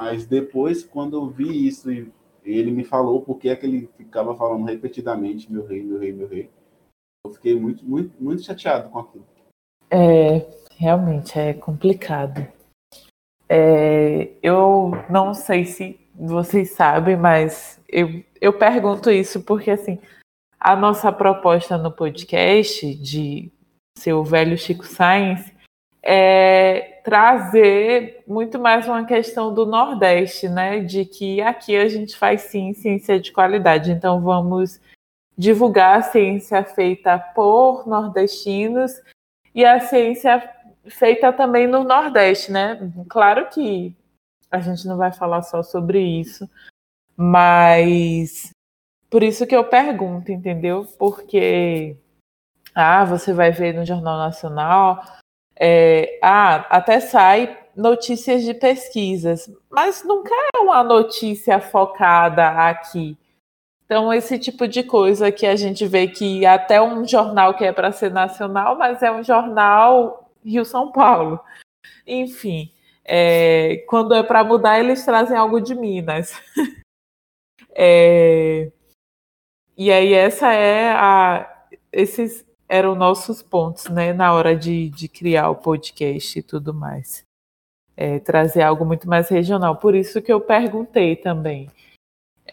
Mas 0.00 0.26
depois, 0.26 0.84
quando 0.84 1.16
eu 1.16 1.28
vi 1.28 1.66
isso 1.66 1.90
e 1.90 2.12
ele 2.44 2.70
me 2.70 2.84
falou 2.84 3.22
porque 3.22 3.48
é 3.48 3.56
que 3.56 3.66
ele 3.66 3.88
ficava 3.96 4.36
falando 4.36 4.66
repetidamente 4.66 5.50
meu 5.50 5.66
rei, 5.66 5.82
meu 5.82 5.98
rei, 5.98 6.12
meu 6.12 6.28
rei, 6.28 6.50
eu 7.26 7.32
fiquei 7.32 7.58
muito, 7.58 7.84
muito, 7.84 8.12
muito 8.22 8.42
chateado 8.42 8.90
com 8.90 8.98
aquilo. 8.98 9.26
É, 9.90 10.46
realmente 10.76 11.38
é 11.38 11.54
complicado. 11.54 12.46
É, 13.48 14.32
eu 14.42 14.92
não 15.08 15.32
sei 15.32 15.64
se 15.64 16.00
vocês 16.14 16.72
sabem, 16.72 17.16
mas 17.16 17.80
eu, 17.88 18.22
eu 18.40 18.52
pergunto 18.58 19.10
isso 19.10 19.42
porque 19.42 19.70
assim 19.70 19.98
a 20.58 20.74
nossa 20.74 21.12
proposta 21.12 21.78
no 21.78 21.92
podcast 21.92 22.94
de 22.96 23.52
ser 23.96 24.14
o 24.14 24.24
velho 24.24 24.58
Chico 24.58 24.84
Science 24.84 25.55
é 26.08 27.00
trazer 27.02 28.22
muito 28.28 28.60
mais 28.60 28.86
uma 28.86 29.04
questão 29.04 29.52
do 29.52 29.66
Nordeste, 29.66 30.48
né? 30.48 30.78
De 30.78 31.04
que 31.04 31.40
aqui 31.42 31.76
a 31.76 31.88
gente 31.88 32.16
faz 32.16 32.42
sim 32.42 32.72
ciência 32.72 33.18
de 33.18 33.32
qualidade. 33.32 33.90
Então 33.90 34.20
vamos 34.20 34.80
divulgar 35.36 35.98
a 35.98 36.02
ciência 36.02 36.62
feita 36.62 37.18
por 37.18 37.88
nordestinos 37.88 39.02
e 39.52 39.64
a 39.64 39.80
ciência 39.80 40.48
feita 40.86 41.32
também 41.32 41.66
no 41.66 41.82
Nordeste, 41.82 42.52
né? 42.52 42.78
Claro 43.08 43.48
que 43.48 43.92
a 44.48 44.60
gente 44.60 44.86
não 44.86 44.96
vai 44.96 45.12
falar 45.12 45.42
só 45.42 45.62
sobre 45.64 46.00
isso, 46.00 46.48
mas 47.16 48.50
por 49.10 49.24
isso 49.24 49.44
que 49.44 49.56
eu 49.56 49.64
pergunto, 49.64 50.30
entendeu? 50.30 50.86
Porque 50.98 51.96
ah, 52.72 53.04
você 53.04 53.32
vai 53.32 53.50
ver 53.50 53.74
no 53.74 53.84
Jornal 53.84 54.18
Nacional 54.18 55.02
é, 55.58 56.18
ah, 56.22 56.66
até 56.70 57.00
sai 57.00 57.58
notícias 57.74 58.42
de 58.42 58.54
pesquisas, 58.54 59.50
mas 59.70 60.02
nunca 60.04 60.34
é 60.54 60.58
uma 60.58 60.82
notícia 60.82 61.60
focada 61.60 62.48
aqui. 62.48 63.16
Então, 63.84 64.12
esse 64.12 64.38
tipo 64.38 64.66
de 64.66 64.82
coisa 64.82 65.30
que 65.30 65.46
a 65.46 65.54
gente 65.54 65.86
vê 65.86 66.08
que 66.08 66.44
até 66.44 66.82
um 66.82 67.06
jornal 67.06 67.54
que 67.54 67.64
é 67.64 67.72
para 67.72 67.92
ser 67.92 68.10
nacional, 68.10 68.76
mas 68.76 69.02
é 69.02 69.12
um 69.12 69.22
jornal 69.22 70.30
Rio-São 70.44 70.90
Paulo. 70.90 71.40
Enfim, 72.06 72.72
é, 73.04 73.84
quando 73.88 74.14
é 74.14 74.22
para 74.22 74.42
mudar, 74.42 74.80
eles 74.80 75.04
trazem 75.04 75.36
algo 75.36 75.60
de 75.60 75.74
Minas. 75.74 76.32
é, 77.74 78.72
e 79.76 79.92
aí, 79.92 80.14
essa 80.14 80.52
é 80.52 80.90
a. 80.92 81.66
Esses, 81.92 82.45
eram 82.68 82.94
nossos 82.94 83.42
pontos, 83.42 83.86
né, 83.88 84.12
na 84.12 84.32
hora 84.32 84.56
de, 84.56 84.88
de 84.90 85.08
criar 85.08 85.50
o 85.50 85.56
podcast 85.56 86.38
e 86.38 86.42
tudo 86.42 86.74
mais. 86.74 87.24
É, 87.96 88.18
trazer 88.18 88.62
algo 88.62 88.84
muito 88.84 89.08
mais 89.08 89.28
regional. 89.28 89.76
Por 89.76 89.94
isso 89.94 90.20
que 90.20 90.32
eu 90.32 90.40
perguntei 90.40 91.16
também 91.16 91.70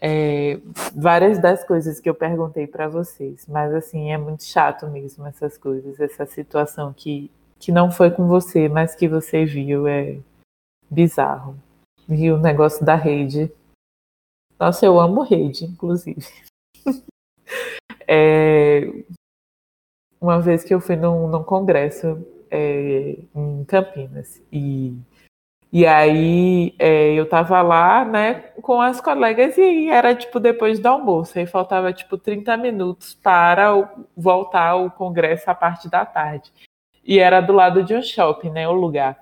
é, 0.00 0.60
várias 0.94 1.38
das 1.38 1.64
coisas 1.64 2.00
que 2.00 2.08
eu 2.08 2.14
perguntei 2.14 2.66
para 2.66 2.88
vocês. 2.88 3.46
Mas 3.46 3.72
assim, 3.74 4.12
é 4.12 4.18
muito 4.18 4.44
chato 4.44 4.86
mesmo 4.88 5.26
essas 5.26 5.56
coisas, 5.56 6.00
essa 6.00 6.26
situação 6.26 6.92
que, 6.92 7.30
que 7.58 7.72
não 7.72 7.90
foi 7.90 8.10
com 8.10 8.26
você, 8.26 8.68
mas 8.68 8.94
que 8.94 9.08
você 9.08 9.44
viu 9.44 9.86
é 9.86 10.18
bizarro. 10.90 11.56
E 12.08 12.30
o 12.30 12.38
negócio 12.38 12.84
da 12.84 12.94
rede. 12.94 13.50
Nossa, 14.58 14.84
eu 14.84 15.00
amo 15.00 15.22
rede, 15.22 15.64
inclusive. 15.64 16.26
é, 18.06 18.82
uma 20.24 20.40
vez 20.40 20.64
que 20.64 20.72
eu 20.72 20.80
fui 20.80 20.96
num, 20.96 21.28
num 21.28 21.42
congresso 21.44 22.26
é, 22.50 23.18
em 23.34 23.64
Campinas 23.64 24.42
e 24.50 24.96
e 25.72 25.84
aí 25.86 26.72
é, 26.78 27.14
eu 27.14 27.28
tava 27.28 27.60
lá, 27.60 28.04
né, 28.04 28.34
com 28.62 28.80
as 28.80 29.00
colegas 29.00 29.58
e 29.58 29.90
era 29.90 30.14
tipo 30.14 30.38
depois 30.38 30.78
do 30.78 30.86
almoço, 30.86 31.36
aí 31.36 31.46
faltava 31.46 31.92
tipo 31.92 32.16
30 32.16 32.56
minutos 32.56 33.14
para 33.14 33.76
o, 33.76 33.88
voltar 34.16 34.68
ao 34.68 34.88
congresso 34.92 35.50
a 35.50 35.54
parte 35.54 35.88
da 35.88 36.06
tarde. 36.06 36.52
E 37.04 37.18
era 37.18 37.40
do 37.40 37.52
lado 37.52 37.82
de 37.82 37.92
um 37.92 38.00
shopping, 38.02 38.50
né, 38.50 38.68
o 38.68 38.72
lugar. 38.72 39.18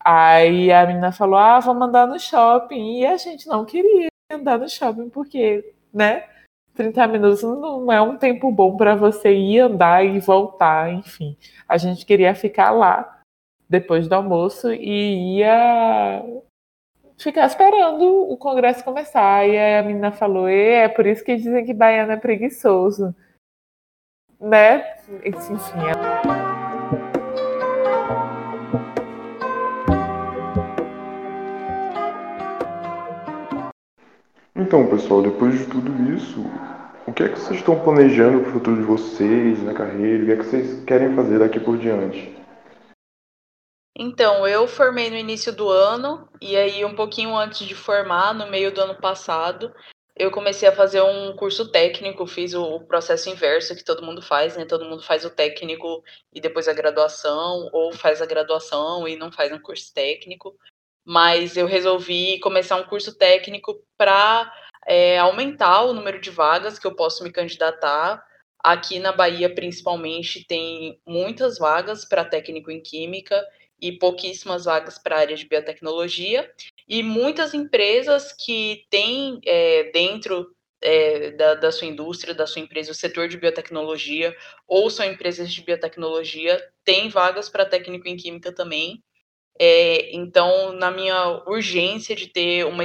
Aí 0.00 0.72
a 0.72 0.86
menina 0.86 1.12
falou: 1.12 1.38
"Ah, 1.38 1.60
vamos 1.60 1.88
andar 1.88 2.06
no 2.06 2.18
shopping". 2.18 2.98
E 3.00 3.06
a 3.06 3.16
gente 3.16 3.46
não 3.46 3.64
queria 3.64 4.08
andar 4.32 4.58
no 4.58 4.68
shopping 4.68 5.08
porque, 5.08 5.72
né, 5.94 6.24
30 6.76 7.06
minutos 7.08 7.42
não 7.42 7.90
é 7.90 8.00
um 8.00 8.16
tempo 8.16 8.52
bom 8.52 8.76
para 8.76 8.94
você 8.94 9.34
ir 9.34 9.60
andar 9.60 10.04
e 10.04 10.20
voltar, 10.20 10.92
enfim. 10.92 11.36
A 11.68 11.76
gente 11.76 12.04
queria 12.06 12.34
ficar 12.34 12.70
lá 12.70 13.20
depois 13.68 14.06
do 14.06 14.14
almoço 14.14 14.72
e 14.72 15.38
ia 15.38 16.22
ficar 17.18 17.46
esperando 17.46 18.30
o 18.30 18.36
congresso 18.36 18.84
começar. 18.84 19.46
E 19.48 19.58
aí 19.58 19.78
a 19.78 19.82
menina 19.82 20.12
falou: 20.12 20.48
é 20.48 20.88
por 20.88 21.06
isso 21.06 21.24
que 21.24 21.36
dizem 21.36 21.64
que 21.64 21.74
baiano 21.74 22.12
é 22.12 22.16
preguiçoso. 22.16 23.14
Né? 24.38 24.84
Enfim. 25.24 25.54
É... 25.54 26.25
Então, 34.58 34.88
pessoal, 34.88 35.20
depois 35.20 35.58
de 35.58 35.66
tudo 35.66 35.92
isso, 36.14 36.40
o 37.06 37.12
que 37.12 37.24
é 37.24 37.28
que 37.28 37.38
vocês 37.38 37.58
estão 37.58 37.78
planejando 37.78 38.40
para 38.40 38.48
o 38.48 38.52
futuro 38.54 38.76
de 38.76 38.84
vocês, 38.84 39.62
na 39.62 39.74
carreira? 39.74 40.22
O 40.22 40.26
que 40.26 40.32
é 40.32 40.36
que 40.36 40.44
vocês 40.44 40.84
querem 40.84 41.14
fazer 41.14 41.38
daqui 41.40 41.60
por 41.60 41.76
diante? 41.76 42.34
Então, 43.94 44.48
eu 44.48 44.66
formei 44.66 45.10
no 45.10 45.16
início 45.16 45.54
do 45.54 45.68
ano, 45.68 46.26
e 46.40 46.56
aí 46.56 46.86
um 46.86 46.94
pouquinho 46.94 47.36
antes 47.36 47.66
de 47.66 47.74
formar, 47.74 48.32
no 48.32 48.46
meio 48.50 48.72
do 48.72 48.80
ano 48.80 48.94
passado, 48.94 49.74
eu 50.16 50.30
comecei 50.30 50.66
a 50.66 50.74
fazer 50.74 51.02
um 51.02 51.36
curso 51.36 51.70
técnico, 51.70 52.26
fiz 52.26 52.54
o 52.54 52.80
processo 52.80 53.28
inverso 53.28 53.76
que 53.76 53.84
todo 53.84 54.04
mundo 54.04 54.22
faz, 54.22 54.56
né? 54.56 54.64
Todo 54.64 54.86
mundo 54.86 55.02
faz 55.02 55.26
o 55.26 55.30
técnico 55.30 56.02
e 56.32 56.40
depois 56.40 56.66
a 56.66 56.72
graduação, 56.72 57.68
ou 57.74 57.92
faz 57.92 58.22
a 58.22 58.26
graduação 58.26 59.06
e 59.06 59.16
não 59.16 59.30
faz 59.30 59.52
um 59.52 59.58
curso 59.58 59.92
técnico 59.92 60.56
mas 61.06 61.56
eu 61.56 61.66
resolvi 61.66 62.40
começar 62.40 62.74
um 62.76 62.82
curso 62.82 63.16
técnico 63.16 63.80
para 63.96 64.52
é, 64.84 65.18
aumentar 65.18 65.82
o 65.82 65.92
número 65.92 66.20
de 66.20 66.30
vagas 66.30 66.80
que 66.80 66.86
eu 66.86 66.96
posso 66.96 67.22
me 67.22 67.30
candidatar. 67.30 68.20
Aqui 68.58 68.98
na 68.98 69.12
Bahia, 69.12 69.54
principalmente, 69.54 70.44
tem 70.44 71.00
muitas 71.06 71.58
vagas 71.58 72.04
para 72.04 72.24
técnico 72.24 72.72
em 72.72 72.80
química 72.80 73.40
e 73.80 73.92
pouquíssimas 73.92 74.64
vagas 74.64 74.98
para 74.98 75.16
a 75.16 75.20
área 75.20 75.36
de 75.36 75.46
biotecnologia. 75.46 76.50
E 76.88 77.04
muitas 77.04 77.54
empresas 77.54 78.32
que 78.32 78.84
têm 78.90 79.38
é, 79.46 79.84
dentro 79.92 80.50
é, 80.80 81.30
da, 81.30 81.54
da, 81.54 81.70
sua 81.70 81.86
indústria, 81.86 82.34
da 82.34 82.48
sua 82.48 82.62
empresa, 82.62 82.90
o 82.90 82.94
setor 82.94 83.28
de 83.28 83.36
biotecnologia, 83.36 84.36
ou 84.66 84.90
são 84.90 85.06
empresas 85.06 85.52
de 85.52 85.62
biotecnologia, 85.62 86.60
têm 86.84 87.08
vagas 87.08 87.48
para 87.48 87.64
técnico 87.64 88.08
em 88.08 88.16
química 88.16 88.52
também. 88.52 89.04
É, 89.58 90.14
então, 90.14 90.72
na 90.72 90.90
minha 90.90 91.42
urgência 91.46 92.14
de 92.14 92.28
ter 92.28 92.64
uma 92.64 92.84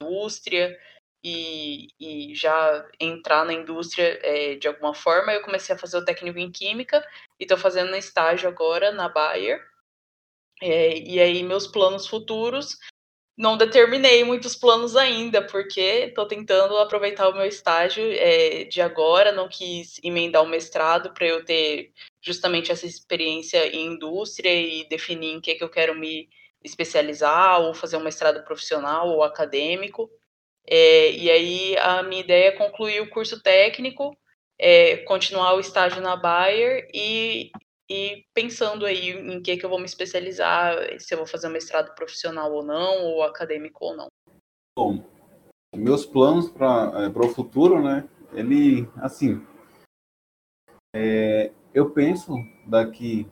indústria 0.00 0.78
e, 1.24 1.88
e 2.00 2.34
já 2.34 2.88
entrar 3.00 3.44
na 3.44 3.52
indústria 3.52 4.18
é, 4.22 4.56
de 4.56 4.68
alguma 4.68 4.94
forma, 4.94 5.32
eu 5.32 5.42
comecei 5.42 5.74
a 5.74 5.78
fazer 5.78 5.96
o 5.98 6.04
técnico 6.04 6.38
em 6.38 6.50
química 6.50 7.06
e 7.38 7.44
estou 7.44 7.56
fazendo 7.56 7.94
estágio 7.96 8.48
agora 8.48 8.90
na 8.90 9.08
Bayer. 9.08 9.64
É, 10.60 10.98
e 10.98 11.20
aí, 11.20 11.42
meus 11.42 11.66
planos 11.66 12.06
futuros 12.06 12.78
não 13.36 13.56
determinei 13.56 14.22
muitos 14.24 14.54
planos 14.54 14.94
ainda, 14.94 15.44
porque 15.46 15.80
estou 15.80 16.26
tentando 16.26 16.76
aproveitar 16.76 17.28
o 17.28 17.34
meu 17.34 17.46
estágio 17.46 18.04
de 18.68 18.80
agora, 18.80 19.32
não 19.32 19.48
quis 19.48 19.98
emendar 20.04 20.42
o 20.42 20.48
mestrado 20.48 21.12
para 21.14 21.26
eu 21.26 21.44
ter 21.44 21.92
justamente 22.22 22.70
essa 22.70 22.86
experiência 22.86 23.66
em 23.66 23.94
indústria 23.94 24.54
e 24.54 24.88
definir 24.88 25.34
em 25.34 25.40
que, 25.40 25.56
que 25.56 25.64
eu 25.64 25.68
quero 25.68 25.94
me 25.94 26.28
especializar, 26.64 27.60
ou 27.60 27.74
fazer 27.74 27.96
um 27.96 28.04
mestrado 28.04 28.44
profissional 28.44 29.08
ou 29.08 29.24
acadêmico. 29.24 30.08
É, 30.64 31.10
e 31.10 31.28
aí 31.28 31.76
a 31.78 32.02
minha 32.04 32.20
ideia 32.20 32.48
é 32.48 32.52
concluir 32.52 33.00
o 33.00 33.10
curso 33.10 33.42
técnico, 33.42 34.16
é, 34.56 34.98
continuar 34.98 35.54
o 35.54 35.60
estágio 35.60 36.00
na 36.00 36.14
Bayer 36.14 36.88
e, 36.94 37.50
e 37.90 38.24
pensando 38.32 38.86
aí 38.86 39.10
em 39.10 39.42
que, 39.42 39.56
que 39.56 39.66
eu 39.66 39.70
vou 39.70 39.80
me 39.80 39.84
especializar, 39.84 40.76
se 41.00 41.12
eu 41.12 41.18
vou 41.18 41.26
fazer 41.26 41.48
um 41.48 41.52
mestrado 41.52 41.92
profissional 41.96 42.52
ou 42.52 42.62
não, 42.62 43.04
ou 43.06 43.24
acadêmico 43.24 43.84
ou 43.84 43.96
não. 43.96 44.06
Bom, 44.78 45.04
meus 45.74 46.06
planos 46.06 46.48
para 46.48 46.92
é, 47.04 47.08
o 47.08 47.28
futuro, 47.34 47.82
né? 47.82 48.08
Ele, 48.32 48.88
assim, 48.96 49.44
é, 50.94 51.50
eu 51.74 51.90
penso 51.90 52.34
daqui 52.66 53.26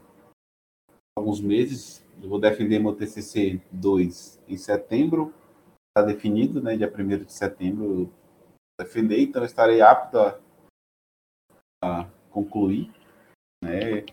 alguns 1.16 1.40
meses, 1.40 2.04
eu 2.22 2.28
vou 2.28 2.40
defender 2.40 2.78
meu 2.78 2.94
TCC 2.94 3.60
2 3.70 4.42
em 4.48 4.56
setembro, 4.56 5.34
está 5.88 6.06
definido, 6.06 6.62
né? 6.62 6.76
Dia 6.76 6.92
1 6.92 7.24
de 7.24 7.32
setembro 7.32 7.84
eu 7.84 8.12
defender, 8.80 9.20
então 9.20 9.42
eu 9.42 9.46
estarei 9.46 9.80
apto 9.82 10.18
a, 10.18 10.40
a 11.84 12.08
concluir, 12.30 12.90
né? 13.62 14.04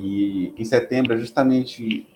E 0.00 0.48
em 0.56 0.64
setembro 0.64 1.14
é 1.14 1.16
justamente 1.16 2.06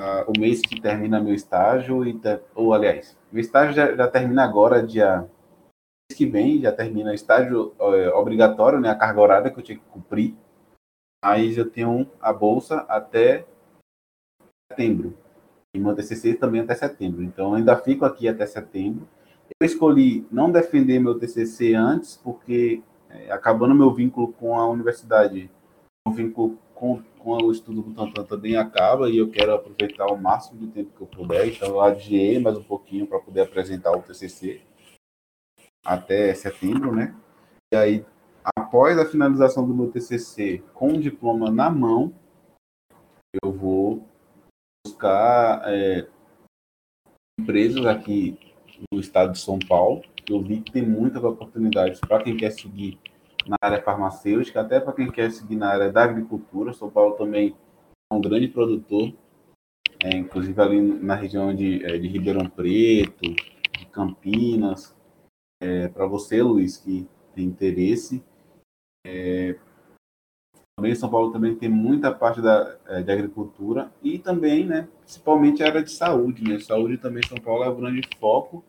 uh, 0.00 0.30
o 0.30 0.40
mês 0.40 0.62
que 0.62 0.80
termina 0.80 1.20
meu 1.20 1.34
estágio, 1.34 2.06
e 2.06 2.18
ou 2.54 2.72
aliás, 2.72 3.16
meu 3.30 3.40
estágio 3.40 3.74
já, 3.74 3.94
já 3.94 4.08
termina 4.08 4.42
agora, 4.42 4.86
dia 4.86 5.28
que 6.16 6.24
vem, 6.24 6.62
já 6.62 6.72
termina 6.72 7.10
o 7.10 7.14
estágio 7.14 7.74
uh, 7.78 8.16
obrigatório, 8.16 8.80
né, 8.80 8.88
a 8.88 8.94
carga 8.94 9.20
horária 9.20 9.50
que 9.50 9.58
eu 9.58 9.62
tinha 9.62 9.78
que 9.78 9.84
cumprir. 9.84 10.34
Aí 11.26 11.56
eu 11.56 11.68
tenho 11.68 12.08
a 12.20 12.32
bolsa 12.32 12.86
até 12.88 13.44
setembro. 14.70 15.18
E 15.74 15.78
meu 15.80 15.92
TCC 15.92 16.34
também 16.34 16.60
até 16.60 16.72
setembro. 16.76 17.20
Então 17.20 17.54
ainda 17.54 17.76
fico 17.76 18.04
aqui 18.04 18.28
até 18.28 18.46
setembro. 18.46 19.08
Eu 19.60 19.66
escolhi 19.66 20.24
não 20.30 20.52
defender 20.52 21.00
meu 21.00 21.18
TCC 21.18 21.74
antes, 21.74 22.16
porque 22.16 22.80
é, 23.10 23.32
acabando 23.32 23.74
meu 23.74 23.92
vínculo 23.92 24.32
com 24.34 24.56
a 24.56 24.68
universidade, 24.68 25.50
o 26.06 26.12
vínculo 26.12 26.56
com, 26.72 27.02
com 27.18 27.42
o 27.42 27.50
estudo 27.50 27.82
do 27.82 27.92
Tantan 27.92 28.22
também 28.22 28.56
acaba 28.56 29.10
e 29.10 29.18
eu 29.18 29.28
quero 29.28 29.52
aproveitar 29.52 30.06
o 30.06 30.16
máximo 30.16 30.60
de 30.60 30.68
tempo 30.68 30.92
que 30.96 31.02
eu 31.02 31.08
puder. 31.08 31.48
Então 31.48 31.70
eu 31.70 31.80
adiei 31.80 32.38
mais 32.38 32.56
um 32.56 32.62
pouquinho 32.62 33.04
para 33.04 33.18
poder 33.18 33.40
apresentar 33.40 33.90
o 33.90 34.00
TCC 34.00 34.60
até 35.84 36.32
setembro, 36.34 36.94
né? 36.94 37.16
E 37.74 37.76
aí, 37.76 38.06
após 38.76 38.98
a 38.98 39.06
finalização 39.06 39.66
do 39.66 39.74
meu 39.74 39.90
TCC 39.90 40.62
com 40.74 40.88
o 40.88 41.00
diploma 41.00 41.50
na 41.50 41.70
mão, 41.70 42.12
eu 43.42 43.50
vou 43.50 44.06
buscar 44.86 45.62
é, 45.64 46.06
empresas 47.40 47.86
aqui 47.86 48.38
no 48.92 49.00
estado 49.00 49.32
de 49.32 49.38
São 49.38 49.58
Paulo. 49.58 50.02
Eu 50.28 50.42
vi 50.42 50.60
que 50.60 50.70
tem 50.70 50.82
muitas 50.82 51.24
oportunidades 51.24 52.00
para 52.00 52.22
quem 52.22 52.36
quer 52.36 52.50
seguir 52.50 52.98
na 53.46 53.56
área 53.62 53.82
farmacêutica, 53.82 54.60
até 54.60 54.78
para 54.78 54.92
quem 54.92 55.10
quer 55.10 55.30
seguir 55.30 55.56
na 55.56 55.70
área 55.70 55.90
da 55.90 56.04
agricultura. 56.04 56.74
São 56.74 56.90
Paulo 56.90 57.14
também 57.14 57.56
é 58.12 58.14
um 58.14 58.20
grande 58.20 58.48
produtor, 58.48 59.10
é, 60.04 60.18
inclusive 60.18 60.60
ali 60.60 60.82
na 60.82 61.14
região 61.14 61.54
de, 61.54 61.82
é, 61.82 61.96
de 61.96 62.08
Ribeirão 62.08 62.46
Preto, 62.46 63.22
de 63.22 63.86
Campinas. 63.86 64.94
É, 65.62 65.88
para 65.88 66.06
você, 66.06 66.42
Luiz, 66.42 66.76
que 66.76 67.08
tem 67.34 67.46
interesse, 67.46 68.22
é, 69.06 69.56
também 70.76 70.94
São 70.94 71.08
Paulo 71.08 71.32
também 71.32 71.54
tem 71.54 71.68
muita 71.68 72.12
parte 72.12 72.42
da, 72.42 72.76
é, 72.86 73.02
de 73.02 73.10
agricultura 73.10 73.90
e 74.02 74.18
também, 74.18 74.66
né, 74.66 74.88
principalmente 75.00 75.62
a 75.62 75.68
área 75.68 75.82
de 75.82 75.90
saúde, 75.90 76.42
né? 76.42 76.58
Saúde 76.58 76.98
também 76.98 77.26
São 77.26 77.38
Paulo 77.38 77.64
é 77.64 77.70
um 77.70 77.76
grande 77.76 78.06
foco. 78.18 78.62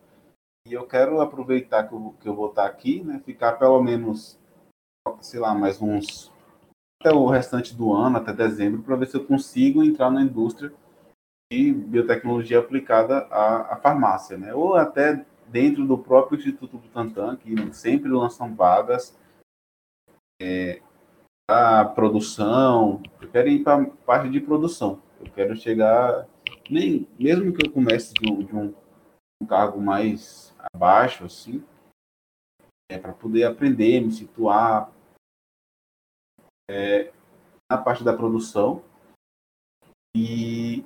E 0.66 0.72
eu 0.72 0.86
quero 0.86 1.20
aproveitar 1.20 1.84
que 1.84 1.94
eu, 1.94 2.14
que 2.20 2.28
eu 2.28 2.34
vou 2.34 2.48
estar 2.48 2.66
aqui, 2.66 3.02
né, 3.02 3.20
ficar 3.24 3.52
pelo 3.52 3.82
menos, 3.82 4.38
sei 5.20 5.40
lá, 5.40 5.54
mais 5.54 5.82
uns 5.82 6.32
até 7.00 7.14
o 7.14 7.26
restante 7.26 7.74
do 7.74 7.92
ano, 7.92 8.16
até 8.16 8.32
dezembro, 8.32 8.82
para 8.82 8.96
ver 8.96 9.06
se 9.06 9.16
eu 9.16 9.24
consigo 9.24 9.84
entrar 9.84 10.10
na 10.10 10.22
indústria 10.22 10.72
de 11.52 11.72
biotecnologia 11.72 12.58
aplicada 12.58 13.18
à, 13.30 13.74
à 13.74 13.76
farmácia, 13.76 14.36
né? 14.36 14.54
Ou 14.54 14.74
até 14.74 15.24
dentro 15.46 15.86
do 15.86 15.96
próprio 15.96 16.38
Instituto 16.38 16.78
Butantan, 16.78 17.36
que 17.36 17.54
sempre 17.72 18.10
lançam 18.10 18.54
vagas. 18.54 19.16
É, 20.40 20.80
a 21.48 21.84
produção, 21.84 23.02
eu 23.20 23.30
quero 23.30 23.48
ir 23.48 23.64
para 23.64 23.82
a 23.82 23.86
parte 23.86 24.30
de 24.30 24.40
produção. 24.40 25.02
Eu 25.18 25.32
quero 25.32 25.56
chegar, 25.56 26.28
nem, 26.70 27.08
mesmo 27.18 27.52
que 27.52 27.66
eu 27.66 27.72
comece 27.72 28.12
de 28.14 28.30
um, 28.30 28.44
de 28.44 28.54
um, 28.54 28.74
um 29.42 29.46
cargo 29.46 29.80
mais 29.80 30.54
abaixo, 30.72 31.24
assim, 31.24 31.64
é 32.90 32.98
para 32.98 33.12
poder 33.12 33.44
aprender, 33.44 34.00
me 34.00 34.12
situar 34.12 34.92
é, 36.70 37.12
na 37.70 37.78
parte 37.78 38.04
da 38.04 38.16
produção. 38.16 38.84
E 40.16 40.84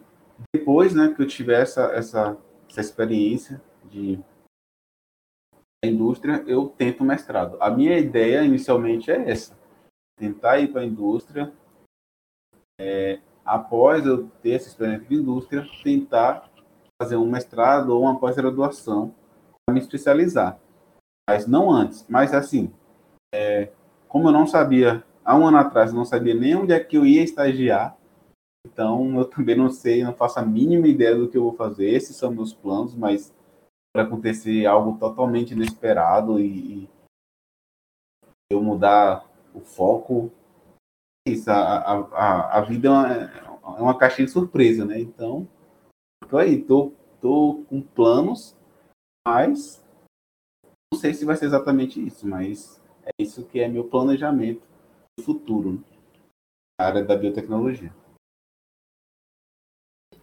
depois, 0.54 0.94
né, 0.94 1.12
que 1.14 1.22
eu 1.22 1.26
tiver 1.26 1.62
essa, 1.62 1.92
essa, 1.92 2.38
essa 2.68 2.80
experiência 2.80 3.62
de 3.84 4.22
indústria, 5.84 6.44
eu 6.46 6.68
tento 6.68 7.04
mestrado. 7.04 7.56
A 7.60 7.70
minha 7.70 7.98
ideia 7.98 8.44
inicialmente 8.44 9.10
é 9.10 9.30
essa 9.30 9.60
tentar 10.16 10.58
ir 10.58 10.68
para 10.68 10.82
a 10.82 10.84
indústria, 10.84 11.52
é, 12.80 13.18
após 13.44 14.06
eu 14.06 14.28
ter 14.40 14.52
essa 14.52 14.68
experiência 14.68 15.08
de 15.08 15.16
indústria, 15.16 15.66
tentar 15.82 16.48
fazer 17.00 17.16
um 17.16 17.28
mestrado 17.28 17.90
ou 17.90 18.02
uma 18.02 18.18
pós-graduação 18.18 19.12
para 19.66 19.74
me 19.74 19.80
especializar. 19.80 20.60
Mas 21.28 21.46
não 21.46 21.70
antes. 21.70 22.06
Mas 22.08 22.32
assim, 22.32 22.72
é, 23.34 23.72
como 24.06 24.28
eu 24.28 24.32
não 24.32 24.46
sabia, 24.46 25.02
há 25.24 25.36
um 25.36 25.46
ano 25.46 25.56
atrás, 25.56 25.90
eu 25.90 25.96
não 25.96 26.04
sabia 26.04 26.34
nem 26.34 26.54
onde 26.54 26.72
é 26.72 26.78
que 26.78 26.96
eu 26.96 27.04
ia 27.04 27.24
estagiar, 27.24 27.96
então 28.64 29.18
eu 29.18 29.24
também 29.24 29.56
não 29.56 29.70
sei, 29.70 30.04
não 30.04 30.14
faço 30.14 30.38
a 30.38 30.44
mínima 30.44 30.86
ideia 30.86 31.16
do 31.16 31.28
que 31.28 31.36
eu 31.36 31.42
vou 31.42 31.54
fazer. 31.54 31.88
Esses 31.88 32.14
são 32.14 32.30
meus 32.30 32.52
planos, 32.52 32.94
mas 32.94 33.34
para 33.92 34.04
acontecer 34.04 34.66
algo 34.66 34.98
totalmente 34.98 35.52
inesperado 35.52 36.40
e, 36.40 36.84
e 36.84 36.90
eu 38.50 38.62
mudar 38.62 39.28
o 39.54 39.60
foco. 39.60 40.30
Isso, 41.26 41.50
a, 41.50 41.54
a, 41.54 42.58
a 42.58 42.60
vida 42.62 42.88
é 42.88 42.90
uma, 42.90 43.78
é 43.78 43.82
uma 43.82 43.98
caixinha 43.98 44.26
de 44.26 44.32
surpresa, 44.32 44.84
né? 44.84 44.98
Então, 44.98 45.48
tô 46.28 46.38
aí, 46.38 46.62
tô, 46.62 46.92
tô 47.20 47.64
com 47.68 47.80
planos, 47.80 48.56
mas 49.26 49.84
não 50.92 50.98
sei 50.98 51.14
se 51.14 51.24
vai 51.24 51.36
ser 51.36 51.46
exatamente 51.46 52.04
isso, 52.04 52.26
mas 52.26 52.82
é 53.04 53.10
isso 53.18 53.46
que 53.46 53.60
é 53.60 53.68
meu 53.68 53.84
planejamento 53.84 54.62
futuro, 55.20 55.74
né? 55.74 55.78
na 56.80 56.86
área 56.86 57.04
da 57.04 57.16
biotecnologia. 57.16 57.94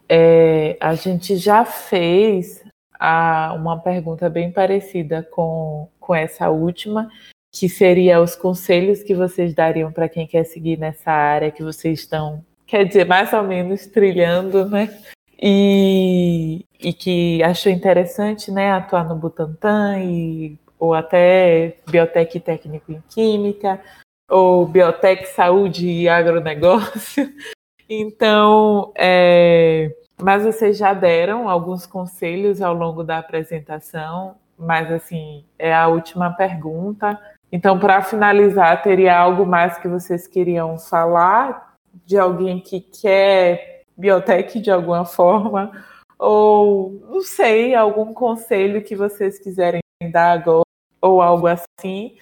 É, 0.08 0.76
a 0.80 0.94
gente 0.94 1.36
já 1.36 1.64
fez 1.64 2.64
a, 3.00 3.54
uma 3.56 3.80
pergunta 3.80 4.28
bem 4.28 4.52
parecida 4.52 5.26
com, 5.30 5.88
com 5.98 6.14
essa 6.14 6.50
última, 6.50 7.08
que 7.50 7.66
seria 7.66 8.20
os 8.20 8.36
conselhos 8.36 9.02
que 9.02 9.14
vocês 9.14 9.54
dariam 9.54 9.90
para 9.90 10.08
quem 10.08 10.26
quer 10.26 10.44
seguir 10.44 10.78
nessa 10.78 11.10
área 11.10 11.50
que 11.50 11.62
vocês 11.62 12.00
estão, 12.00 12.44
quer 12.66 12.84
dizer, 12.84 13.06
mais 13.06 13.32
ou 13.32 13.42
menos 13.42 13.86
trilhando, 13.86 14.66
né? 14.68 14.94
E, 15.42 16.66
e 16.78 16.92
que 16.92 17.42
achou 17.42 17.72
interessante, 17.72 18.52
né, 18.52 18.70
atuar 18.72 19.08
no 19.08 19.16
Butantan 19.16 19.98
e 20.00 20.58
ou 20.78 20.94
até 20.94 21.76
biotec 21.90 22.40
técnico 22.40 22.92
em 22.92 23.02
química 23.08 23.80
ou 24.28 24.66
biotec 24.66 25.26
saúde 25.26 25.86
e 25.86 26.08
agronegócio. 26.08 27.28
Então, 27.92 28.92
é, 28.96 29.90
mas 30.20 30.44
vocês 30.44 30.76
já 30.76 30.92
deram 30.92 31.48
alguns 31.48 31.86
conselhos 31.86 32.60
ao 32.60 32.74
longo 32.74 33.02
da 33.02 33.18
apresentação, 33.18 34.36
mas 34.58 34.90
assim, 34.92 35.44
é 35.58 35.74
a 35.74 35.88
última 35.88 36.30
pergunta. 36.30 37.18
Então, 37.50 37.78
para 37.78 38.02
finalizar, 38.02 38.82
teria 38.82 39.18
algo 39.18 39.44
mais 39.44 39.78
que 39.78 39.88
vocês 39.88 40.26
queriam 40.26 40.78
falar 40.78 41.74
de 42.06 42.18
alguém 42.18 42.60
que 42.60 42.80
quer 42.80 43.84
biotech 43.96 44.60
de 44.60 44.70
alguma 44.70 45.04
forma? 45.04 45.72
Ou, 46.18 47.00
não 47.08 47.22
sei, 47.22 47.74
algum 47.74 48.12
conselho 48.12 48.82
que 48.82 48.94
vocês 48.94 49.38
quiserem 49.38 49.80
dar 50.12 50.32
agora, 50.32 50.64
ou 51.00 51.20
algo 51.20 51.46
assim. 51.46 52.16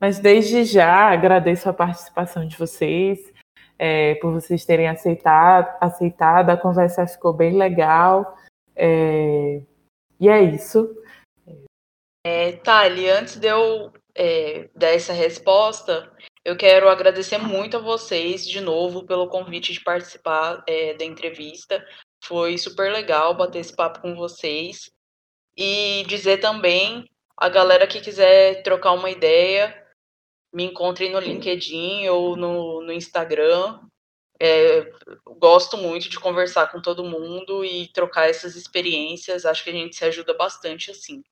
Mas 0.00 0.18
desde 0.18 0.64
já 0.64 1.10
agradeço 1.10 1.68
a 1.68 1.72
participação 1.72 2.46
de 2.46 2.56
vocês, 2.56 3.32
é, 3.82 4.16
por 4.16 4.30
vocês 4.30 4.66
terem 4.66 4.88
aceitado, 4.88 5.74
aceitado. 5.80 6.50
A 6.50 6.56
conversa 6.56 7.06
ficou 7.06 7.32
bem 7.32 7.56
legal. 7.56 8.36
É... 8.76 9.62
E 10.20 10.28
é 10.28 10.42
isso. 10.42 10.94
É, 12.22 12.52
Thali, 12.52 13.08
antes 13.08 13.36
de 13.36 13.48
eu 13.48 13.90
é, 14.14 14.68
dar 14.76 14.88
essa 14.90 15.14
resposta, 15.14 16.12
eu 16.44 16.58
quero 16.58 16.90
agradecer 16.90 17.38
muito 17.38 17.78
a 17.78 17.80
vocês 17.80 18.46
de 18.46 18.60
novo 18.60 19.06
pelo 19.06 19.30
convite 19.30 19.72
de 19.72 19.80
participar 19.80 20.62
é, 20.66 20.92
da 20.92 21.04
entrevista. 21.06 21.82
Foi 22.22 22.58
super 22.58 22.92
legal 22.92 23.34
bater 23.34 23.60
esse 23.60 23.74
papo 23.74 24.02
com 24.02 24.14
vocês. 24.14 24.90
E 25.56 26.04
dizer 26.06 26.36
também 26.36 27.06
a 27.34 27.48
galera 27.48 27.86
que 27.86 28.02
quiser 28.02 28.62
trocar 28.62 28.92
uma 28.92 29.08
ideia, 29.08 29.74
me 30.52 30.64
encontrem 30.64 31.10
no 31.10 31.20
LinkedIn 31.20 32.08
ou 32.08 32.36
no, 32.36 32.82
no 32.82 32.92
Instagram. 32.92 33.80
É, 34.42 34.90
gosto 35.38 35.76
muito 35.76 36.08
de 36.08 36.18
conversar 36.18 36.68
com 36.72 36.80
todo 36.80 37.04
mundo 37.04 37.64
e 37.64 37.88
trocar 37.88 38.28
essas 38.28 38.56
experiências. 38.56 39.44
Acho 39.44 39.62
que 39.62 39.70
a 39.70 39.74
gente 39.74 39.96
se 39.96 40.04
ajuda 40.04 40.34
bastante 40.34 40.90
assim. 40.90 41.22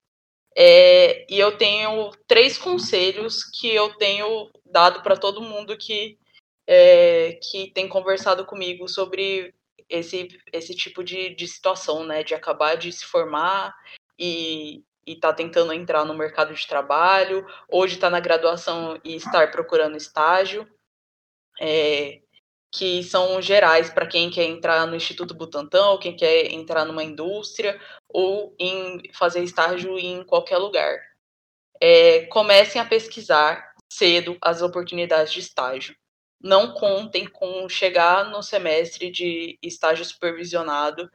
É, 0.56 1.26
e 1.32 1.38
eu 1.38 1.56
tenho 1.56 2.10
três 2.26 2.58
conselhos 2.58 3.44
que 3.44 3.68
eu 3.72 3.94
tenho 3.96 4.50
dado 4.64 5.02
para 5.02 5.16
todo 5.16 5.40
mundo 5.40 5.76
que, 5.76 6.18
é, 6.66 7.38
que 7.42 7.70
tem 7.70 7.88
conversado 7.88 8.44
comigo 8.44 8.88
sobre 8.88 9.54
esse, 9.88 10.28
esse 10.52 10.74
tipo 10.74 11.02
de, 11.02 11.34
de 11.34 11.46
situação, 11.46 12.04
né? 12.04 12.22
De 12.22 12.34
acabar 12.34 12.76
de 12.76 12.92
se 12.92 13.04
formar 13.04 13.74
e 14.18 14.82
está 15.12 15.32
tentando 15.32 15.72
entrar 15.72 16.04
no 16.04 16.14
mercado 16.14 16.54
de 16.54 16.66
trabalho, 16.66 17.46
hoje 17.68 17.94
está 17.94 18.10
na 18.10 18.20
graduação 18.20 19.00
e 19.04 19.14
estar 19.16 19.50
procurando 19.50 19.96
estágio. 19.96 20.68
É, 21.60 22.20
que 22.70 23.02
são 23.02 23.40
gerais 23.40 23.90
para 23.90 24.06
quem 24.06 24.30
quer 24.30 24.44
entrar 24.44 24.86
no 24.86 24.94
Instituto 24.94 25.34
Butantan, 25.34 25.88
ou 25.88 25.98
quem 25.98 26.14
quer 26.14 26.52
entrar 26.52 26.84
numa 26.84 27.02
indústria, 27.02 27.80
ou 28.08 28.54
em 28.58 29.02
fazer 29.14 29.42
estágio 29.42 29.98
em 29.98 30.22
qualquer 30.24 30.58
lugar. 30.58 30.98
É, 31.80 32.26
comecem 32.26 32.80
a 32.80 32.84
pesquisar 32.84 33.72
cedo 33.90 34.36
as 34.42 34.62
oportunidades 34.62 35.32
de 35.32 35.40
estágio. 35.40 35.96
Não 36.40 36.72
contem 36.72 37.26
com 37.26 37.68
chegar 37.68 38.30
no 38.30 38.42
semestre 38.42 39.10
de 39.10 39.58
estágio 39.62 40.04
supervisionado 40.04 41.10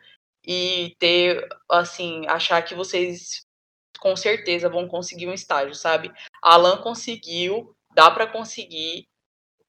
e 0.45 0.95
ter, 0.99 1.47
assim, 1.69 2.27
achar 2.27 2.61
que 2.63 2.75
vocês 2.75 3.45
com 4.03 4.17
certeza 4.17 4.67
vão 4.67 4.85
conseguir 4.85 5.29
um 5.29 5.33
estágio, 5.33 5.73
sabe? 5.73 6.11
Alan 6.41 6.75
conseguiu, 6.81 7.73
dá 7.95 8.11
para 8.11 8.27
conseguir, 8.27 9.07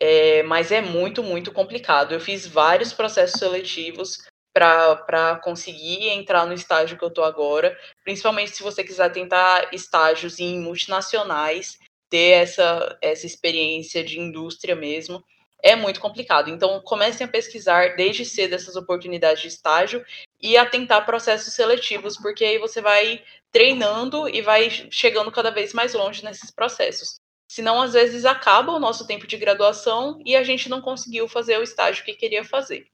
é, 0.01 0.43
mas 0.43 0.73
é 0.73 0.81
muito, 0.81 1.23
muito 1.23 1.53
complicado. 1.53 2.13
Eu 2.13 2.19
fiz 2.19 2.45
vários 2.45 2.93
processos 2.93 3.39
seletivos 3.39 4.19
para 4.53 5.41
conseguir 5.45 6.09
entrar 6.09 6.47
no 6.47 6.53
estágio 6.53 6.99
que 6.99 7.05
eu 7.05 7.09
estou 7.09 7.23
agora, 7.23 7.79
principalmente 8.03 8.57
se 8.57 8.63
você 8.63 8.83
quiser 8.83 9.13
tentar 9.13 9.73
estágios 9.73 10.41
em 10.41 10.59
multinacionais, 10.59 11.79
ter 12.11 12.43
essa, 12.43 12.99
essa 13.01 13.27
experiência 13.27 14.03
de 14.03 14.19
indústria 14.19 14.75
mesmo, 14.75 15.25
é 15.65 15.75
muito 15.75 15.99
complicado. 15.99 16.51
Então, 16.51 16.79
comecem 16.83 17.25
a 17.25 17.29
pesquisar 17.29 17.97
desde 17.97 18.23
cedo 18.23 18.55
essas 18.55 18.77
oportunidades 18.77 19.41
de 19.41 19.49
estágio 19.49 20.05
e 20.39 20.59
a 20.59 20.67
tentar 20.67 21.01
processos 21.01 21.55
seletivos, 21.55 22.19
porque 22.19 22.45
aí 22.45 22.59
você 22.59 22.83
vai 22.83 23.25
treinando 23.51 24.29
e 24.29 24.43
vai 24.43 24.69
chegando 24.91 25.33
cada 25.33 25.51
vez 25.51 25.73
mais 25.73 25.95
longe 25.95 26.23
nesses 26.23 26.51
processos. 26.51 27.19
Senão, 27.49 27.81
às 27.81 27.95
vezes, 27.95 28.27
acaba 28.27 28.73
o 28.73 28.79
nosso 28.79 29.07
tempo 29.07 29.27
de 29.27 29.39
graduação 29.39 30.21
e 30.23 30.37
a 30.37 30.43
gente 30.43 30.69
não 30.69 30.83
conseguiu 30.83 31.27
fazer 31.27 31.59
o 31.59 31.63
estágio 31.63 32.05
que 32.05 32.13
queria 32.13 32.45
fazer. 32.45 32.87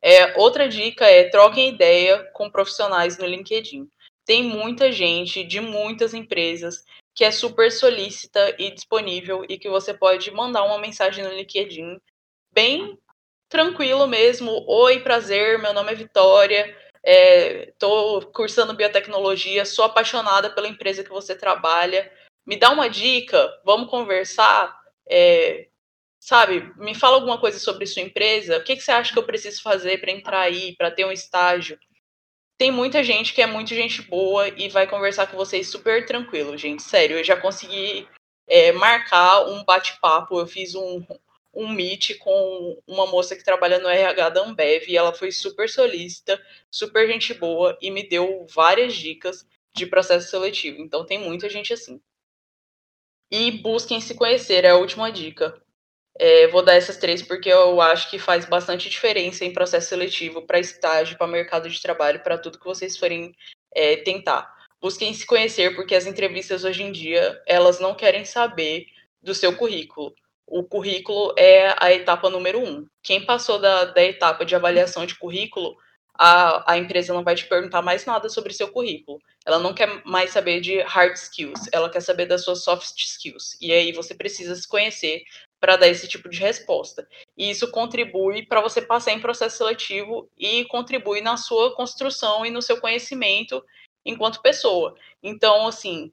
É, 0.00 0.38
outra 0.38 0.66
dica 0.66 1.04
é 1.04 1.28
troquem 1.28 1.68
ideia 1.68 2.24
com 2.32 2.50
profissionais 2.50 3.18
no 3.18 3.26
LinkedIn. 3.26 3.86
Tem 4.24 4.42
muita 4.42 4.90
gente 4.90 5.44
de 5.44 5.60
muitas 5.60 6.14
empresas 6.14 6.86
que 7.20 7.24
é 7.26 7.30
super 7.30 7.70
solícita 7.70 8.56
e 8.58 8.70
disponível 8.70 9.44
e 9.46 9.58
que 9.58 9.68
você 9.68 9.92
pode 9.92 10.30
mandar 10.30 10.64
uma 10.64 10.78
mensagem 10.78 11.22
no 11.22 11.28
LinkedIn 11.28 12.00
bem 12.50 12.98
tranquilo 13.46 14.06
mesmo. 14.06 14.64
Oi, 14.66 15.00
prazer, 15.00 15.58
meu 15.58 15.74
nome 15.74 15.92
é 15.92 15.94
Vitória, 15.94 16.74
estou 17.04 18.22
é, 18.22 18.24
cursando 18.32 18.72
biotecnologia, 18.72 19.66
sou 19.66 19.84
apaixonada 19.84 20.48
pela 20.48 20.66
empresa 20.66 21.04
que 21.04 21.10
você 21.10 21.34
trabalha 21.34 22.10
me 22.46 22.56
dá 22.56 22.70
uma 22.70 22.88
dica, 22.88 23.52
vamos 23.66 23.90
conversar, 23.90 24.74
é, 25.06 25.68
sabe? 26.18 26.72
Me 26.78 26.94
fala 26.94 27.16
alguma 27.16 27.38
coisa 27.38 27.58
sobre 27.58 27.84
sua 27.84 28.00
empresa. 28.00 28.56
O 28.56 28.64
que, 28.64 28.76
que 28.76 28.82
você 28.82 28.92
acha 28.92 29.12
que 29.12 29.18
eu 29.18 29.26
preciso 29.26 29.60
fazer 29.60 30.00
para 30.00 30.10
entrar 30.10 30.40
aí, 30.40 30.74
para 30.74 30.90
ter 30.90 31.04
um 31.04 31.12
estágio? 31.12 31.78
Tem 32.60 32.70
muita 32.70 33.02
gente 33.02 33.32
que 33.32 33.40
é 33.40 33.46
muito 33.46 33.74
gente 33.74 34.02
boa 34.02 34.46
e 34.48 34.68
vai 34.68 34.86
conversar 34.86 35.26
com 35.26 35.34
vocês 35.34 35.66
super 35.66 36.04
tranquilo, 36.04 36.58
gente. 36.58 36.82
Sério, 36.82 37.16
eu 37.16 37.24
já 37.24 37.34
consegui 37.34 38.06
é, 38.46 38.70
marcar 38.70 39.46
um 39.46 39.64
bate-papo. 39.64 40.38
Eu 40.38 40.46
fiz 40.46 40.74
um, 40.74 41.02
um 41.54 41.66
meet 41.66 42.18
com 42.18 42.78
uma 42.86 43.06
moça 43.06 43.34
que 43.34 43.42
trabalha 43.42 43.78
no 43.78 43.88
RH 43.88 44.28
da 44.28 44.42
Ambev 44.42 44.86
e 44.86 44.94
ela 44.94 45.14
foi 45.14 45.32
super 45.32 45.70
solícita, 45.70 46.38
super 46.70 47.08
gente 47.08 47.32
boa 47.32 47.78
e 47.80 47.90
me 47.90 48.06
deu 48.06 48.46
várias 48.54 48.94
dicas 48.94 49.46
de 49.74 49.86
processo 49.86 50.28
seletivo. 50.28 50.82
Então 50.82 51.06
tem 51.06 51.18
muita 51.18 51.48
gente 51.48 51.72
assim. 51.72 51.98
E 53.30 53.52
busquem 53.52 54.02
se 54.02 54.14
conhecer, 54.14 54.66
é 54.66 54.68
a 54.68 54.76
última 54.76 55.10
dica. 55.10 55.58
É, 56.18 56.48
vou 56.48 56.62
dar 56.62 56.74
essas 56.74 56.96
três 56.96 57.22
porque 57.22 57.48
eu 57.48 57.80
acho 57.80 58.10
que 58.10 58.18
faz 58.18 58.44
bastante 58.44 58.90
diferença 58.90 59.44
em 59.44 59.52
processo 59.52 59.88
seletivo 59.88 60.42
para 60.42 60.58
estágio, 60.58 61.16
para 61.16 61.26
mercado 61.26 61.68
de 61.68 61.80
trabalho, 61.80 62.22
para 62.22 62.38
tudo 62.38 62.58
que 62.58 62.64
vocês 62.64 62.96
forem 62.96 63.34
é, 63.74 63.96
tentar. 63.96 64.52
Busquem 64.80 65.12
se 65.14 65.26
conhecer 65.26 65.74
porque 65.74 65.94
as 65.94 66.06
entrevistas 66.06 66.64
hoje 66.64 66.82
em 66.82 66.92
dia 66.92 67.40
elas 67.46 67.80
não 67.80 67.94
querem 67.94 68.24
saber 68.24 68.86
do 69.22 69.34
seu 69.34 69.56
currículo. 69.56 70.14
O 70.46 70.64
currículo 70.64 71.32
é 71.38 71.74
a 71.78 71.92
etapa 71.92 72.28
número 72.28 72.58
um. 72.58 72.86
Quem 73.02 73.24
passou 73.24 73.58
da, 73.58 73.84
da 73.84 74.02
etapa 74.02 74.44
de 74.44 74.54
avaliação 74.54 75.06
de 75.06 75.14
currículo 75.16 75.76
a, 76.22 76.72
a 76.72 76.76
empresa 76.76 77.14
não 77.14 77.24
vai 77.24 77.34
te 77.34 77.46
perguntar 77.46 77.80
mais 77.80 78.04
nada 78.04 78.28
sobre 78.28 78.52
seu 78.52 78.68
currículo. 78.68 79.18
Ela 79.46 79.58
não 79.58 79.72
quer 79.72 80.02
mais 80.04 80.30
saber 80.30 80.60
de 80.60 80.82
hard 80.82 81.14
skills, 81.14 81.60
ela 81.72 81.88
quer 81.88 82.02
saber 82.02 82.26
das 82.26 82.44
suas 82.44 82.62
soft 82.62 82.94
skills. 82.94 83.56
E 83.58 83.72
aí 83.72 83.90
você 83.90 84.14
precisa 84.14 84.54
se 84.54 84.68
conhecer 84.68 85.22
para 85.60 85.76
dar 85.76 85.88
esse 85.88 86.08
tipo 86.08 86.28
de 86.28 86.40
resposta. 86.40 87.06
E 87.36 87.50
isso 87.50 87.70
contribui 87.70 88.46
para 88.46 88.62
você 88.62 88.80
passar 88.80 89.12
em 89.12 89.20
processo 89.20 89.58
seletivo 89.58 90.28
e 90.36 90.64
contribui 90.64 91.20
na 91.20 91.36
sua 91.36 91.74
construção 91.76 92.44
e 92.46 92.50
no 92.50 92.62
seu 92.62 92.80
conhecimento 92.80 93.62
enquanto 94.04 94.40
pessoa. 94.40 94.96
Então, 95.22 95.66
assim, 95.66 96.10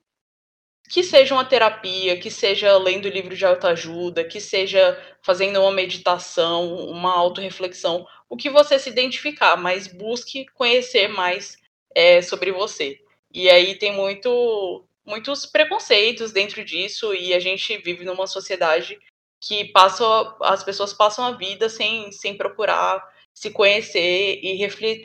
que 0.88 1.02
seja 1.02 1.34
uma 1.34 1.44
terapia, 1.44 2.18
que 2.18 2.30
seja 2.30 2.76
lendo 2.78 3.08
livro 3.08 3.34
de 3.34 3.44
autoajuda, 3.44 4.24
que 4.24 4.40
seja 4.40 4.98
fazendo 5.22 5.60
uma 5.60 5.72
meditação, 5.72 6.76
uma 6.86 7.12
autorreflexão, 7.12 8.06
o 8.28 8.36
que 8.36 8.50
você 8.50 8.78
se 8.78 8.90
identificar, 8.90 9.56
mas 9.56 9.86
busque 9.86 10.46
conhecer 10.54 11.08
mais 11.08 11.56
é, 11.94 12.22
sobre 12.22 12.52
você. 12.52 12.98
E 13.32 13.48
aí 13.50 13.74
tem 13.74 13.92
muito, 13.92 14.84
muitos 15.04 15.44
preconceitos 15.44 16.32
dentro 16.32 16.64
disso, 16.64 17.14
e 17.14 17.34
a 17.34 17.40
gente 17.40 17.76
vive 17.78 18.04
numa 18.04 18.26
sociedade 18.26 18.98
que 19.40 19.66
passa, 19.66 20.04
as 20.42 20.64
pessoas 20.64 20.92
passam 20.92 21.24
a 21.24 21.32
vida 21.32 21.68
sem, 21.68 22.10
sem 22.12 22.36
procurar 22.36 23.02
se 23.38 23.50
conhecer 23.52 24.40
e 24.42 24.56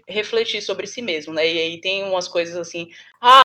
refletir 0.09 0.61
sobre 0.61 0.87
si 0.87 1.03
mesmo, 1.03 1.33
né? 1.33 1.47
E 1.47 1.59
aí 1.59 1.79
tem 1.79 2.03
umas 2.03 2.27
coisas 2.27 2.57
assim, 2.57 2.89
ah, 3.21 3.41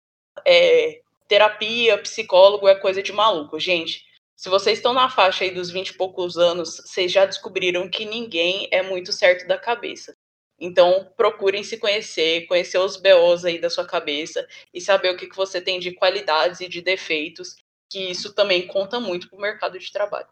é, 0.47 1.02
terapia, 1.28 1.98
psicólogo 1.98 2.66
é 2.66 2.74
coisa 2.74 3.02
de 3.02 3.12
maluco. 3.12 3.60
Gente, 3.60 4.02
se 4.35 4.48
vocês 4.48 4.78
estão 4.78 4.94
na 4.94 5.10
faixa 5.10 5.44
aí 5.44 5.51
dos 5.51 5.70
20 5.70 5.89
e 5.89 5.94
poucos 5.94 6.39
anos, 6.39 6.77
vocês 6.77 7.12
já 7.12 7.27
descobriram 7.27 7.89
que 7.90 8.06
ninguém 8.06 8.66
é 8.70 8.82
muito 8.82 9.12
certo 9.12 9.47
da 9.47 9.59
cabeça. 9.59 10.16
Então, 10.59 11.12
procurem 11.16 11.62
se 11.62 11.77
conhecer, 11.77 12.47
conhecer 12.47 12.78
os 12.78 12.97
BOs 12.97 13.44
aí 13.44 13.60
da 13.60 13.69
sua 13.69 13.86
cabeça 13.86 14.47
e 14.73 14.81
saber 14.81 15.10
o 15.10 15.16
que, 15.16 15.28
que 15.28 15.36
você 15.36 15.60
tem 15.60 15.78
de 15.78 15.93
qualidades 15.93 16.60
e 16.60 16.69
de 16.69 16.81
defeitos, 16.81 17.56
que 17.90 18.10
isso 18.10 18.35
também 18.35 18.66
conta 18.66 18.98
muito 18.98 19.28
para 19.28 19.39
o 19.39 19.43
mercado 19.43 19.78
de 19.78 19.93
trabalho. 19.93 20.28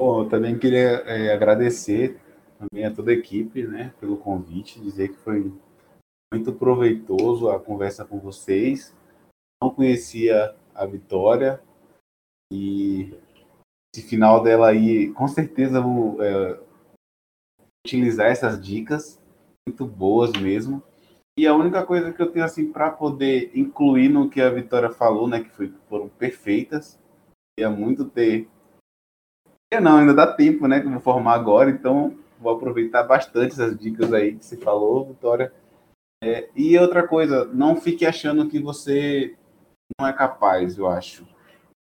Bom, 0.00 0.22
eu 0.22 0.28
também 0.28 0.58
queria 0.58 1.02
é, 1.06 1.32
agradecer 1.32 2.20
também 2.58 2.84
a 2.84 2.94
toda 2.94 3.10
a 3.10 3.14
equipe, 3.14 3.66
né, 3.66 3.94
pelo 4.00 4.16
convite, 4.16 4.80
dizer 4.80 5.08
que 5.08 5.16
foi 5.16 5.52
muito 6.32 6.52
proveitoso 6.52 7.48
a 7.48 7.58
conversa 7.58 8.04
com 8.04 8.18
vocês 8.18 8.94
não 9.62 9.70
conhecia 9.70 10.54
a 10.74 10.86
Vitória 10.86 11.60
e 12.52 13.14
esse 13.94 14.06
final 14.06 14.42
dela 14.42 14.68
aí, 14.68 15.12
com 15.12 15.26
certeza 15.26 15.80
vou 15.80 16.22
é, 16.22 16.60
utilizar 17.86 18.30
essas 18.30 18.62
dicas, 18.62 19.20
muito 19.66 19.86
boas 19.86 20.32
mesmo. 20.32 20.82
E 21.38 21.46
a 21.46 21.54
única 21.54 21.84
coisa 21.84 22.12
que 22.12 22.20
eu 22.20 22.30
tenho 22.30 22.44
assim 22.44 22.70
para 22.70 22.90
poder 22.90 23.50
incluir 23.54 24.08
no 24.08 24.28
que 24.28 24.40
a 24.40 24.50
Vitória 24.50 24.90
falou, 24.90 25.26
né, 25.26 25.42
que 25.42 25.50
foi, 25.50 25.72
foram 25.88 26.08
perfeitas, 26.08 26.98
ia 27.58 27.70
muito 27.70 28.04
ter. 28.04 28.48
Não, 29.80 29.98
ainda 29.98 30.14
dá 30.14 30.26
tempo, 30.26 30.66
né, 30.66 30.80
que 30.80 30.86
eu 30.86 30.90
vou 30.92 31.00
formar 31.00 31.34
agora, 31.34 31.70
então 31.70 32.16
vou 32.38 32.54
aproveitar 32.54 33.02
bastante 33.02 33.52
essas 33.52 33.76
dicas 33.76 34.12
aí 34.12 34.36
que 34.36 34.44
você 34.44 34.56
falou, 34.56 35.06
Vitória. 35.06 35.52
É, 36.22 36.48
e 36.54 36.78
outra 36.78 37.06
coisa, 37.06 37.44
não 37.46 37.76
fique 37.76 38.06
achando 38.06 38.48
que 38.48 38.58
você 38.58 39.34
não 39.98 40.06
é 40.06 40.12
capaz, 40.12 40.78
eu 40.78 40.86
acho. 40.86 41.26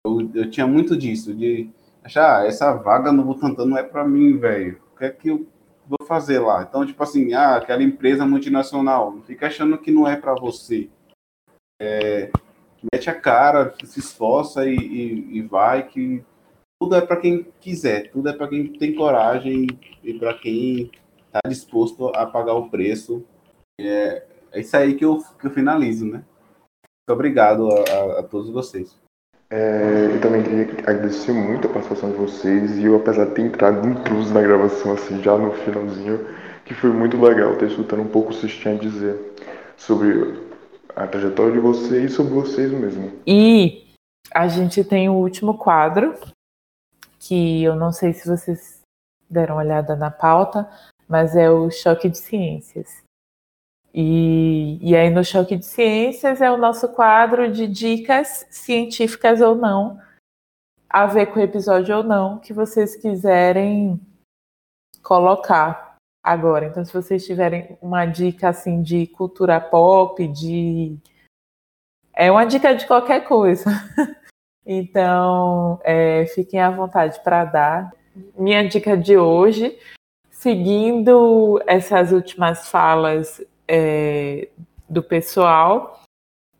Eu, 0.05 0.29
eu 0.33 0.49
tinha 0.49 0.67
muito 0.67 0.97
disso, 0.97 1.33
de 1.33 1.69
achar, 2.03 2.41
ah, 2.41 2.45
essa 2.45 2.73
vaga 2.73 3.11
no 3.11 3.23
Butantan 3.23 3.65
não 3.65 3.77
é 3.77 3.83
para 3.83 4.05
mim, 4.05 4.37
velho. 4.37 4.81
O 4.93 4.97
que 4.97 5.05
é 5.05 5.09
que 5.09 5.29
eu 5.29 5.47
vou 5.87 6.07
fazer 6.07 6.39
lá? 6.39 6.63
Então, 6.63 6.85
tipo 6.85 7.01
assim, 7.01 7.33
ah, 7.33 7.55
aquela 7.57 7.83
empresa 7.83 8.25
multinacional, 8.25 9.11
não 9.11 9.21
fica 9.21 9.47
achando 9.47 9.77
que 9.77 9.91
não 9.91 10.07
é 10.07 10.15
para 10.15 10.33
você. 10.33 10.89
É, 11.79 12.31
mete 12.93 13.09
a 13.09 13.19
cara, 13.19 13.73
se 13.83 13.99
esforça 13.99 14.65
e, 14.65 14.75
e, 14.75 15.37
e 15.37 15.41
vai, 15.41 15.87
que 15.87 16.23
tudo 16.79 16.95
é 16.95 17.01
para 17.01 17.17
quem 17.17 17.47
quiser, 17.59 18.11
tudo 18.11 18.29
é 18.29 18.33
para 18.33 18.47
quem 18.47 18.67
tem 18.67 18.93
coragem 18.95 19.67
e 20.03 20.13
para 20.13 20.33
quem 20.33 20.91
está 21.27 21.39
disposto 21.47 22.07
a 22.15 22.25
pagar 22.25 22.53
o 22.53 22.69
preço. 22.69 23.23
É, 23.79 24.23
é 24.51 24.59
isso 24.59 24.75
aí 24.75 24.95
que 24.95 25.05
eu, 25.05 25.23
que 25.39 25.47
eu 25.47 25.51
finalizo, 25.51 26.05
né? 26.05 26.23
Muito 27.07 27.19
obrigado 27.19 27.69
a, 27.69 27.75
a, 27.75 28.19
a 28.19 28.23
todos 28.23 28.49
vocês. 28.49 28.97
É, 29.49 30.09
eu 30.11 30.19
também 30.21 30.41
queria 30.41 30.63
agradecer 30.79 31.31
muito 31.31 31.67
a 31.67 31.71
participação 31.71 32.11
de 32.11 32.17
vocês 32.17 32.77
e 32.77 32.85
eu, 32.85 32.95
apesar 32.95 33.25
de 33.25 33.31
ter 33.31 33.41
entrado 33.43 33.87
intruso 33.87 34.33
na 34.33 34.41
gravação, 34.41 34.93
assim, 34.93 35.21
já 35.21 35.37
no 35.37 35.51
finalzinho, 35.51 36.25
que 36.65 36.73
foi 36.73 36.89
muito 36.89 37.19
legal 37.21 37.55
ter 37.55 37.67
escutando 37.67 38.01
um 38.01 38.07
pouco 38.07 38.29
o 38.29 38.31
que 38.31 38.39
vocês 38.39 38.53
tinham 38.55 38.75
a 38.75 38.79
dizer 38.79 39.35
sobre 39.77 40.43
a 40.95 41.05
trajetória 41.05 41.53
de 41.53 41.59
vocês 41.59 42.11
e 42.11 42.15
sobre 42.15 42.33
vocês 42.33 42.71
mesmo. 42.71 43.11
E 43.27 43.85
a 44.33 44.47
gente 44.47 44.83
tem 44.83 45.09
o 45.09 45.13
último 45.13 45.57
quadro, 45.57 46.15
que 47.27 47.63
eu 47.63 47.75
não 47.75 47.91
sei 47.91 48.13
se 48.13 48.27
vocês 48.27 48.81
deram 49.29 49.55
uma 49.55 49.63
olhada 49.63 49.95
na 49.95 50.11
pauta, 50.11 50.69
mas 51.07 51.35
é 51.35 51.49
o 51.49 51.69
choque 51.71 52.09
de 52.09 52.17
ciências. 52.17 53.03
E, 53.93 54.77
e 54.81 54.93
aí, 54.95 55.09
no 55.09 55.23
Choque 55.23 55.55
de 55.55 55.65
Ciências, 55.65 56.41
é 56.41 56.51
o 56.51 56.57
nosso 56.57 56.89
quadro 56.89 57.49
de 57.49 57.65
dicas 57.65 58.45
científicas 58.49 59.39
ou 59.39 59.55
não, 59.55 59.97
a 60.89 61.05
ver 61.05 61.27
com 61.27 61.39
o 61.39 61.43
episódio 61.43 61.97
ou 61.97 62.03
não, 62.03 62.37
que 62.37 62.51
vocês 62.51 62.97
quiserem 62.97 63.97
colocar 65.01 65.95
agora. 66.21 66.65
Então, 66.65 66.83
se 66.83 66.91
vocês 66.91 67.25
tiverem 67.25 67.77
uma 67.81 68.05
dica 68.05 68.49
assim 68.49 68.81
de 68.81 69.07
cultura 69.07 69.61
pop, 69.61 70.27
de. 70.27 70.97
É 72.13 72.29
uma 72.29 72.45
dica 72.45 72.75
de 72.75 72.85
qualquer 72.85 73.25
coisa. 73.25 73.65
Então, 74.65 75.79
é, 75.83 76.25
fiquem 76.27 76.59
à 76.59 76.71
vontade 76.71 77.19
para 77.23 77.45
dar. 77.45 77.93
Minha 78.37 78.67
dica 78.67 78.97
de 78.97 79.17
hoje, 79.17 79.77
seguindo 80.31 81.61
essas 81.67 82.11
últimas 82.11 82.69
falas 82.69 83.45
é, 83.67 84.47
do 84.89 85.03
pessoal, 85.03 86.01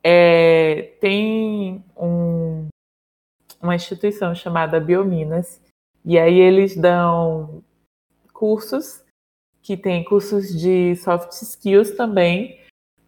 é, 0.03 0.93
tem 0.99 1.83
um, 1.97 2.67
uma 3.61 3.75
instituição 3.75 4.35
chamada 4.35 4.79
Biominas, 4.79 5.59
e 6.03 6.19
aí 6.19 6.39
eles 6.39 6.77
dão 6.77 7.63
cursos, 8.31 9.03
que 9.63 9.75
tem 9.75 10.03
cursos 10.03 10.49
de 10.49 10.95
soft 10.97 11.31
skills 11.31 11.91
também, 11.91 12.59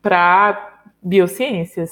para 0.01 0.83
biociências. 1.03 1.91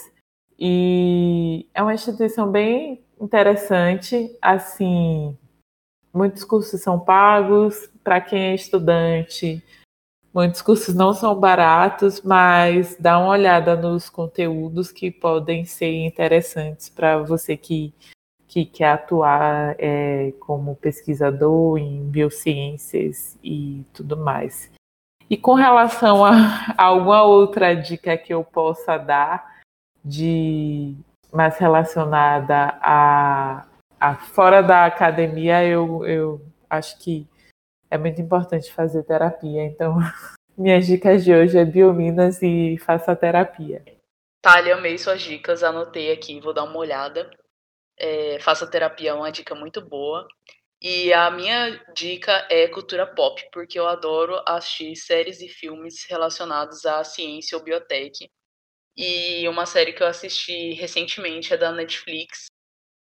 E 0.58 1.68
é 1.74 1.82
uma 1.82 1.94
instituição 1.94 2.50
bem 2.50 3.04
interessante, 3.20 4.36
assim, 4.42 5.38
muitos 6.14 6.44
cursos 6.44 6.82
são 6.82 7.00
pagos, 7.00 7.90
para 8.04 8.22
quem 8.22 8.52
é 8.52 8.56
estudante, 8.56 9.64
Muitos 10.36 10.62
cursos 10.62 10.94
não 10.94 11.14
são 11.14 11.34
baratos, 11.34 12.22
mas 12.22 12.98
dá 13.00 13.18
uma 13.18 13.30
olhada 13.30 13.74
nos 13.74 14.10
conteúdos 14.10 14.92
que 14.92 15.10
podem 15.10 15.64
ser 15.64 16.06
interessantes 16.06 16.90
para 16.90 17.20
você 17.20 17.56
que, 17.56 17.94
que 18.46 18.66
quer 18.66 18.90
atuar 18.90 19.78
é, 19.80 20.34
como 20.42 20.76
pesquisador 20.76 21.78
em 21.78 22.04
biociências 22.10 23.40
e 23.42 23.86
tudo 23.94 24.18
mais. 24.18 24.70
E 25.30 25.38
com 25.38 25.54
relação 25.54 26.26
a, 26.26 26.34
a 26.78 26.84
alguma 26.84 27.24
outra 27.24 27.74
dica 27.74 28.18
que 28.18 28.34
eu 28.34 28.44
possa 28.44 28.98
dar 28.98 29.55
de 30.06 30.96
mais 31.34 31.58
relacionada 31.58 32.78
a, 32.80 33.66
a 34.00 34.16
fora 34.16 34.62
da 34.62 34.86
academia, 34.86 35.66
eu, 35.66 36.06
eu 36.06 36.42
acho 36.70 37.00
que 37.00 37.28
é 37.90 37.98
muito 37.98 38.22
importante 38.22 38.72
fazer 38.72 39.04
terapia. 39.04 39.64
Então, 39.64 39.98
minhas 40.56 40.86
dicas 40.86 41.24
de 41.24 41.34
hoje 41.34 41.58
é 41.58 41.66
biominas 41.66 42.42
e 42.44 42.78
faça 42.78 43.16
terapia. 43.16 43.84
Thalia, 44.42 44.76
amei 44.76 44.96
suas 44.98 45.22
dicas, 45.22 45.64
anotei 45.64 46.12
aqui, 46.12 46.40
vou 46.40 46.54
dar 46.54 46.66
uma 46.66 46.78
olhada. 46.78 47.30
É, 47.98 48.38
faça 48.40 48.70
terapia 48.70 49.10
é 49.10 49.14
uma 49.14 49.32
dica 49.32 49.56
muito 49.56 49.82
boa. 49.82 50.28
E 50.82 51.12
a 51.14 51.32
minha 51.32 51.82
dica 51.96 52.48
é 52.52 52.68
cultura 52.68 53.08
pop, 53.08 53.42
porque 53.52 53.80
eu 53.80 53.88
adoro 53.88 54.40
assistir 54.46 54.96
séries 54.96 55.42
e 55.42 55.48
filmes 55.48 56.06
relacionados 56.08 56.86
à 56.86 57.04
ciência 57.04 57.58
ou 57.58 57.64
biotech. 57.64 58.30
E 58.96 59.48
uma 59.50 59.66
série 59.66 59.94
que 59.94 60.02
eu 60.02 60.08
assisti 60.08 60.74
recentemente 60.74 61.54
é 61.54 61.58
da 61.58 61.72
Netflix, 61.72 62.48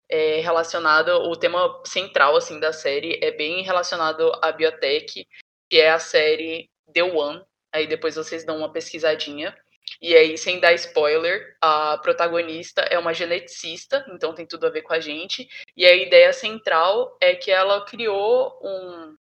é 0.09 0.41
relacionado, 0.41 1.09
o 1.09 1.37
tema 1.37 1.83
central 1.85 2.37
assim 2.37 2.61
da 2.61 2.73
série 2.73 3.19
é 3.23 3.33
bem 3.33 3.63
relacionado 3.63 4.33
à 4.41 4.53
biotech, 4.53 5.27
que 5.69 5.77
é 5.79 5.91
a 5.91 5.99
série 5.99 6.71
The 6.93 7.03
One. 7.03 7.43
Aí 7.73 7.87
depois 7.87 8.15
vocês 8.15 8.45
dão 8.45 8.59
uma 8.59 8.73
pesquisadinha. 8.73 9.57
E 10.01 10.15
aí, 10.17 10.37
sem 10.37 10.59
dar 10.59 10.73
spoiler, 10.75 11.57
a 11.61 11.97
protagonista 11.99 12.83
é 12.83 12.99
uma 12.99 13.15
geneticista, 13.15 14.05
então 14.11 14.35
tem 14.35 14.45
tudo 14.45 14.67
a 14.67 14.71
ver 14.71 14.83
com 14.83 14.93
a 14.93 15.01
gente. 15.01 15.49
E 15.77 15.87
a 15.87 15.95
ideia 15.95 16.33
central 16.33 17.17
é 17.21 17.35
que 17.35 17.51
ela 17.51 17.85
criou 17.85 18.59
um, 18.63 19.17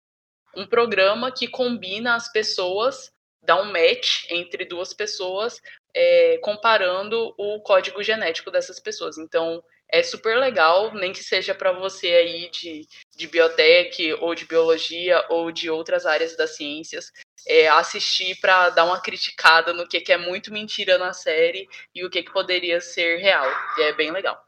um 0.56 0.66
programa 0.66 1.30
que 1.30 1.46
combina 1.46 2.16
as 2.16 2.30
pessoas, 2.30 3.12
dá 3.42 3.60
um 3.60 3.72
match 3.72 4.24
entre 4.28 4.64
duas 4.64 4.92
pessoas, 4.92 5.60
é, 5.96 6.38
comparando 6.42 7.34
o 7.38 7.58
código 7.60 8.02
genético 8.02 8.50
dessas 8.50 8.78
pessoas. 8.78 9.16
Então, 9.16 9.62
é 9.88 10.02
super 10.02 10.36
legal, 10.36 10.92
nem 10.92 11.12
que 11.12 11.24
seja 11.24 11.54
para 11.54 11.72
você 11.72 12.08
aí 12.08 12.50
de, 12.50 12.86
de 13.16 13.26
biotech 13.26 14.12
ou 14.20 14.34
de 14.34 14.44
biologia 14.44 15.24
ou 15.30 15.50
de 15.50 15.70
outras 15.70 16.04
áreas 16.04 16.36
das 16.36 16.54
ciências, 16.54 17.10
é, 17.48 17.68
assistir 17.68 18.38
para 18.40 18.68
dar 18.70 18.84
uma 18.84 19.00
criticada 19.00 19.72
no 19.72 19.88
que, 19.88 20.00
que 20.00 20.12
é 20.12 20.18
muito 20.18 20.52
mentira 20.52 20.98
na 20.98 21.14
série 21.14 21.66
e 21.94 22.04
o 22.04 22.10
que, 22.10 22.22
que 22.22 22.32
poderia 22.32 22.80
ser 22.80 23.16
real. 23.18 23.46
E 23.78 23.82
é 23.82 23.94
bem 23.94 24.10
legal. 24.10 24.38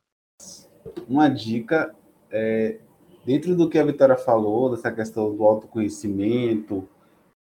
Uma 1.08 1.28
dica, 1.28 1.94
é, 2.30 2.78
dentro 3.24 3.56
do 3.56 3.70
que 3.70 3.78
a 3.78 3.84
Vitória 3.84 4.18
falou, 4.18 4.70
dessa 4.70 4.92
questão 4.92 5.34
do 5.34 5.44
autoconhecimento, 5.44 6.86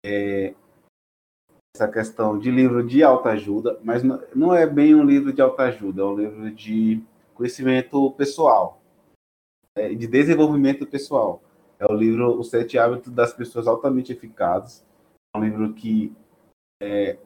é, 0.05 0.55
essa 1.77 1.87
questão 1.87 2.39
de 2.39 2.51
livro 2.51 2.83
de 2.83 3.03
autoajuda, 3.03 3.79
mas 3.85 4.03
não 4.35 4.55
é 4.55 4.67
bem 4.67 4.95
um 4.95 5.05
livro 5.05 5.33
de 5.33 5.43
autoajuda, 5.43 6.03
é 6.03 6.05
um 6.05 6.17
livro 6.17 6.51
de 6.51 7.03
conhecimento 7.35 8.11
pessoal, 8.13 8.81
é, 9.77 9.95
de 9.95 10.07
desenvolvimento 10.07 10.87
pessoal. 10.87 11.43
É 11.79 11.85
o 11.85 11.95
livro 11.95 12.41
Os 12.41 12.49
Sete 12.49 12.79
Hábitos 12.79 13.13
das 13.13 13.35
Pessoas 13.35 13.67
Altamente 13.67 14.11
Eficazes. 14.11 14.83
É 15.35 15.39
um 15.39 15.45
livro 15.45 15.75
que 15.75 16.15
é, 16.83 17.19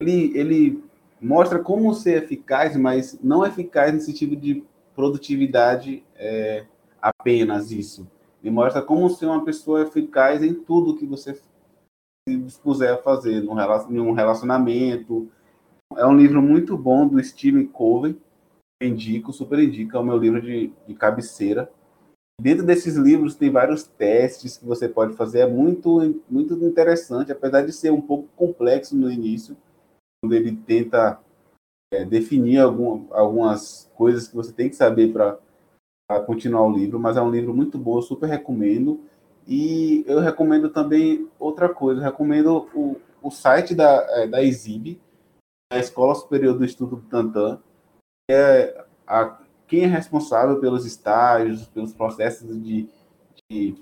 ele, 0.00 0.38
ele 0.38 0.84
mostra 1.20 1.58
como 1.58 1.92
ser 1.94 2.22
eficaz, 2.22 2.74
mas 2.76 3.18
não 3.22 3.44
eficaz 3.44 3.92
no 3.92 4.00
sentido 4.00 4.34
de 4.34 4.64
produtividade 4.94 6.02
é, 6.16 6.64
apenas 7.00 7.70
isso. 7.70 8.08
Ele 8.42 8.50
mostra 8.50 8.80
como 8.80 9.10
ser 9.10 9.26
uma 9.26 9.44
pessoa 9.44 9.82
eficaz 9.82 10.42
em 10.42 10.54
tudo 10.54 10.96
que 10.96 11.04
você 11.04 11.34
se 12.26 12.36
dispuser 12.38 12.90
a 12.90 12.96
fazer, 12.96 13.42
num 13.42 14.12
relacionamento, 14.12 15.30
é 15.96 16.06
um 16.06 16.16
livro 16.16 16.40
muito 16.40 16.76
bom 16.76 17.06
do 17.06 17.22
Stephen 17.22 17.66
Covey. 17.66 18.18
Indico, 18.82 19.32
super 19.32 19.58
indico, 19.58 19.96
é 19.96 20.00
o 20.00 20.04
meu 20.04 20.16
livro 20.16 20.40
de, 20.40 20.72
de 20.86 20.94
cabeceira. 20.94 21.70
Dentro 22.40 22.64
desses 22.64 22.96
livros 22.96 23.36
tem 23.36 23.50
vários 23.50 23.84
testes 23.84 24.56
que 24.56 24.64
você 24.64 24.88
pode 24.88 25.14
fazer, 25.14 25.40
é 25.40 25.46
muito, 25.46 26.22
muito 26.28 26.54
interessante, 26.54 27.30
apesar 27.30 27.62
de 27.62 27.72
ser 27.72 27.92
um 27.92 28.00
pouco 28.00 28.28
complexo 28.34 28.96
no 28.96 29.10
início, 29.10 29.56
quando 30.20 30.34
ele 30.34 30.56
tenta 30.56 31.20
é, 31.92 32.04
definir 32.04 32.58
algum, 32.58 33.06
algumas 33.12 33.90
coisas 33.94 34.26
que 34.26 34.34
você 34.34 34.52
tem 34.52 34.68
que 34.68 34.76
saber 34.76 35.12
para 35.12 35.38
continuar 36.26 36.66
o 36.66 36.72
livro, 36.72 36.98
mas 36.98 37.16
é 37.16 37.22
um 37.22 37.30
livro 37.30 37.54
muito 37.54 37.78
bom, 37.78 38.02
super 38.02 38.26
recomendo. 38.28 39.00
E 39.46 40.04
eu 40.06 40.20
recomendo 40.20 40.70
também 40.70 41.28
outra 41.38 41.68
coisa, 41.68 42.00
eu 42.00 42.04
recomendo 42.04 42.68
o, 42.74 43.00
o 43.22 43.30
site 43.30 43.74
da, 43.74 44.06
é, 44.10 44.26
da 44.26 44.42
Exib, 44.42 45.00
a 45.70 45.78
Escola 45.78 46.14
Superior 46.14 46.56
do 46.56 46.64
Estudo 46.64 46.96
Butantan, 46.96 47.60
é 48.30 48.84
a, 49.06 49.38
quem 49.66 49.84
é 49.84 49.86
responsável 49.86 50.60
pelos 50.60 50.86
estágios, 50.86 51.66
pelos 51.66 51.92
processos 51.92 52.62
de, 52.62 52.88
de 53.50 53.76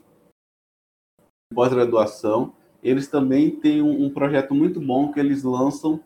pós-graduação. 1.55 2.55
eles 2.83 3.07
também 3.09 3.51
têm 3.51 3.83
um, 3.83 4.07
um 4.07 4.11
projeto 4.11 4.55
muito 4.55 4.81
bom 4.81 5.13
que 5.13 5.21
eles 5.21 5.43
lançam 5.43 6.03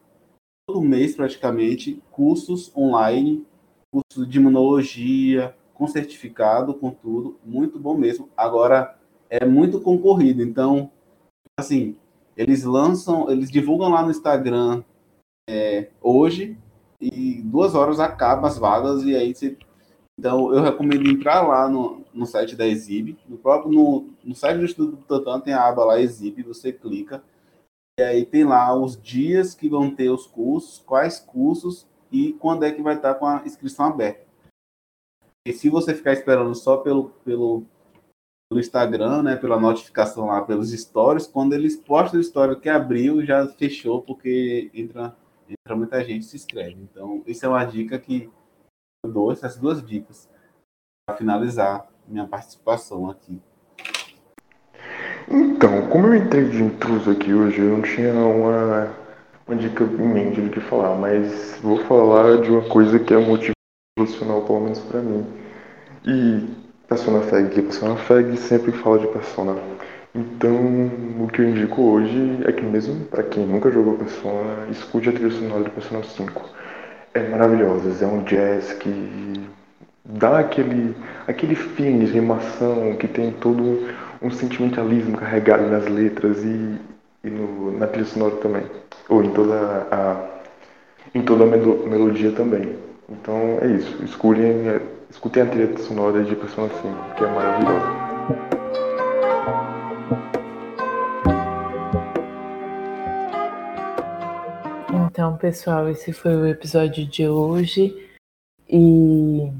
todo 0.68 0.82
mês 0.82 1.14
praticamente 1.14 2.02
cursos 2.10 2.74
online, 2.76 3.46
cursos 3.90 4.28
de 4.28 4.38
imunologia, 4.38 5.56
com 5.72 5.86
certificado, 5.86 6.74
com 6.74 6.90
tudo, 6.90 7.38
muito 7.44 7.78
bom 7.78 7.96
mesmo. 7.96 8.28
Agora 8.36 8.95
é 9.30 9.44
muito 9.44 9.80
concorrido, 9.80 10.42
então 10.42 10.90
assim 11.58 11.96
eles 12.36 12.64
lançam, 12.64 13.30
eles 13.30 13.50
divulgam 13.50 13.88
lá 13.88 14.02
no 14.02 14.10
Instagram 14.10 14.84
é, 15.48 15.90
hoje 16.02 16.58
e 17.00 17.40
duas 17.42 17.74
horas 17.74 17.98
acaba 17.98 18.48
as 18.48 18.58
vagas 18.58 19.02
e 19.04 19.16
aí 19.16 19.34
você 19.34 19.56
então, 20.18 20.52
eu 20.52 20.62
recomendo 20.62 21.08
entrar 21.10 21.46
lá 21.46 21.68
no, 21.68 22.02
no 22.12 22.24
site 22.24 22.56
da 22.56 22.66
Exib. 22.66 23.18
No 23.28 23.36
próprio 23.36 23.70
no, 23.70 24.08
no 24.24 24.34
site 24.34 24.58
do 24.58 24.64
Instituto 24.64 24.96
Butantan 24.96 25.40
tem 25.40 25.52
a 25.52 25.68
aba 25.68 25.84
lá 25.84 26.00
Exib, 26.00 26.42
você 26.42 26.72
clica. 26.72 27.22
E 27.98 28.02
aí 28.02 28.24
tem 28.24 28.44
lá 28.44 28.74
os 28.74 29.00
dias 29.00 29.54
que 29.54 29.68
vão 29.68 29.94
ter 29.94 30.08
os 30.08 30.26
cursos, 30.26 30.78
quais 30.78 31.20
cursos 31.20 31.86
e 32.10 32.32
quando 32.34 32.64
é 32.64 32.72
que 32.72 32.82
vai 32.82 32.96
estar 32.96 33.14
com 33.14 33.26
a 33.26 33.42
inscrição 33.44 33.86
aberta. 33.86 34.26
E 35.46 35.52
se 35.52 35.68
você 35.68 35.94
ficar 35.94 36.12
esperando 36.12 36.54
só 36.54 36.78
pelo, 36.78 37.10
pelo, 37.24 37.64
pelo 38.48 38.60
Instagram, 38.60 39.22
né, 39.22 39.36
pela 39.36 39.58
notificação 39.58 40.26
lá, 40.26 40.42
pelos 40.42 40.70
stories, 40.70 41.26
quando 41.26 41.52
eles 41.52 41.76
postam 41.76 42.18
o 42.18 42.22
story 42.22 42.60
que 42.60 42.68
abriu, 42.68 43.24
já 43.24 43.46
fechou, 43.48 44.02
porque 44.02 44.70
entra, 44.72 45.16
entra 45.48 45.76
muita 45.76 46.02
gente 46.04 46.24
se 46.24 46.36
inscreve. 46.36 46.76
Então, 46.80 47.22
isso 47.26 47.44
é 47.44 47.48
uma 47.48 47.64
dica 47.64 47.98
que 47.98 48.30
eu 49.04 49.12
dou, 49.12 49.32
essas 49.32 49.56
duas 49.56 49.84
dicas, 49.84 50.28
para 51.06 51.16
finalizar 51.16 51.88
minha 52.06 52.26
participação 52.26 53.10
aqui. 53.10 53.40
Então, 55.28 55.88
como 55.88 56.06
eu 56.06 56.14
entrei 56.14 56.48
de 56.48 56.62
intruso 56.62 57.10
aqui 57.10 57.34
hoje, 57.34 57.60
eu 57.60 57.76
não 57.76 57.82
tinha 57.82 58.14
uma, 58.14 58.94
uma 59.46 59.56
dica 59.56 59.82
em 59.82 60.08
mente 60.08 60.40
do 60.40 60.50
que 60.50 60.60
falar, 60.60 60.96
mas 60.96 61.58
vou 61.60 61.78
falar 61.78 62.40
de 62.40 62.50
uma 62.50 62.68
coisa 62.68 62.96
que 63.00 63.12
é 63.12 63.16
motivacional, 63.16 64.42
pelo 64.42 64.60
menos 64.60 64.78
para 64.78 65.00
mim. 65.00 65.26
E 66.06 66.65
Persona 66.88 67.20
Fag, 67.22 67.62
Persona 67.62 67.96
Fag 67.96 68.36
sempre 68.36 68.70
fala 68.70 69.00
de 69.00 69.08
Persona. 69.08 69.56
Então, 70.14 70.54
o 71.20 71.28
que 71.32 71.42
eu 71.42 71.48
indico 71.48 71.82
hoje 71.82 72.38
é 72.44 72.52
que 72.52 72.62
mesmo 72.62 73.04
para 73.06 73.24
quem 73.24 73.44
nunca 73.44 73.72
jogou 73.72 73.98
Persona, 73.98 74.68
escute 74.70 75.08
a 75.08 75.12
trilha 75.12 75.30
sonora 75.32 75.64
do 75.64 75.70
Persona 75.70 76.04
5. 76.04 76.48
É 77.12 77.28
maravilhosa, 77.28 78.04
é 78.04 78.06
um 78.06 78.22
jazz 78.22 78.72
que 78.74 79.48
dá 80.04 80.38
aquele, 80.38 80.94
aquele 81.26 81.56
feeling 81.56 82.04
de 82.04 82.12
animação, 82.12 82.94
que 82.94 83.08
tem 83.08 83.32
todo 83.32 83.88
um 84.22 84.30
sentimentalismo 84.30 85.16
carregado 85.16 85.68
nas 85.68 85.88
letras 85.88 86.44
e, 86.44 86.76
e 87.24 87.30
no, 87.30 87.76
na 87.76 87.88
trilha 87.88 88.06
sonora 88.06 88.36
também. 88.36 88.62
Ou 89.08 89.24
em 89.24 89.30
toda 89.30 89.88
a, 89.90 90.16
em 91.12 91.22
toda 91.22 91.44
a 91.44 91.46
melodia 91.48 92.30
também. 92.30 92.76
Então 93.08 93.58
é 93.60 93.66
isso. 93.66 94.02
Escutem, 94.04 94.80
escutem 95.10 95.42
a 95.42 95.46
trilha 95.46 95.78
sonora 95.78 96.24
de 96.24 96.34
Persona 96.36 96.68
5, 96.68 97.14
que 97.16 97.24
é 97.24 97.26
maravilhosa. 97.26 98.06
Então, 105.06 105.36
pessoal, 105.36 105.88
esse 105.88 106.12
foi 106.12 106.36
o 106.36 106.46
episódio 106.46 107.06
de 107.06 107.26
hoje. 107.26 108.10
E 108.68 109.50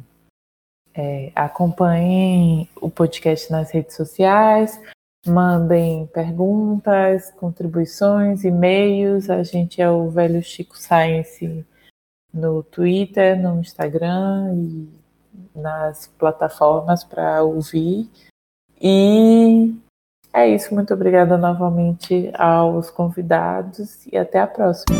é, 0.95 1.31
acompanhem 1.35 2.69
o 2.81 2.91
podcast 2.91 3.51
nas 3.53 3.71
redes 3.71 3.95
sociais, 3.95 4.81
mandem 5.27 6.07
perguntas, 6.09 7.31
contribuições, 7.33 8.45
e-mails. 8.45 9.31
A 9.31 9.43
gente 9.43 9.81
é 9.81 9.89
o 9.89 10.11
Velho 10.11 10.43
Chico 10.43 10.77
Science 10.77 11.65
no 12.33 12.63
Twitter, 12.63 13.41
no 13.41 13.61
Instagram 13.61 14.55
e 14.55 15.06
nas 15.55 16.07
plataformas 16.19 17.05
para 17.05 17.43
ouvir. 17.43 18.11
E 18.81 19.75
é 20.33 20.49
isso. 20.49 20.75
Muito 20.75 20.93
obrigada 20.93 21.37
novamente 21.37 22.31
aos 22.35 22.91
convidados 22.91 24.07
e 24.07 24.19
até 24.19 24.39
a 24.41 24.47
próxima. 24.47 24.97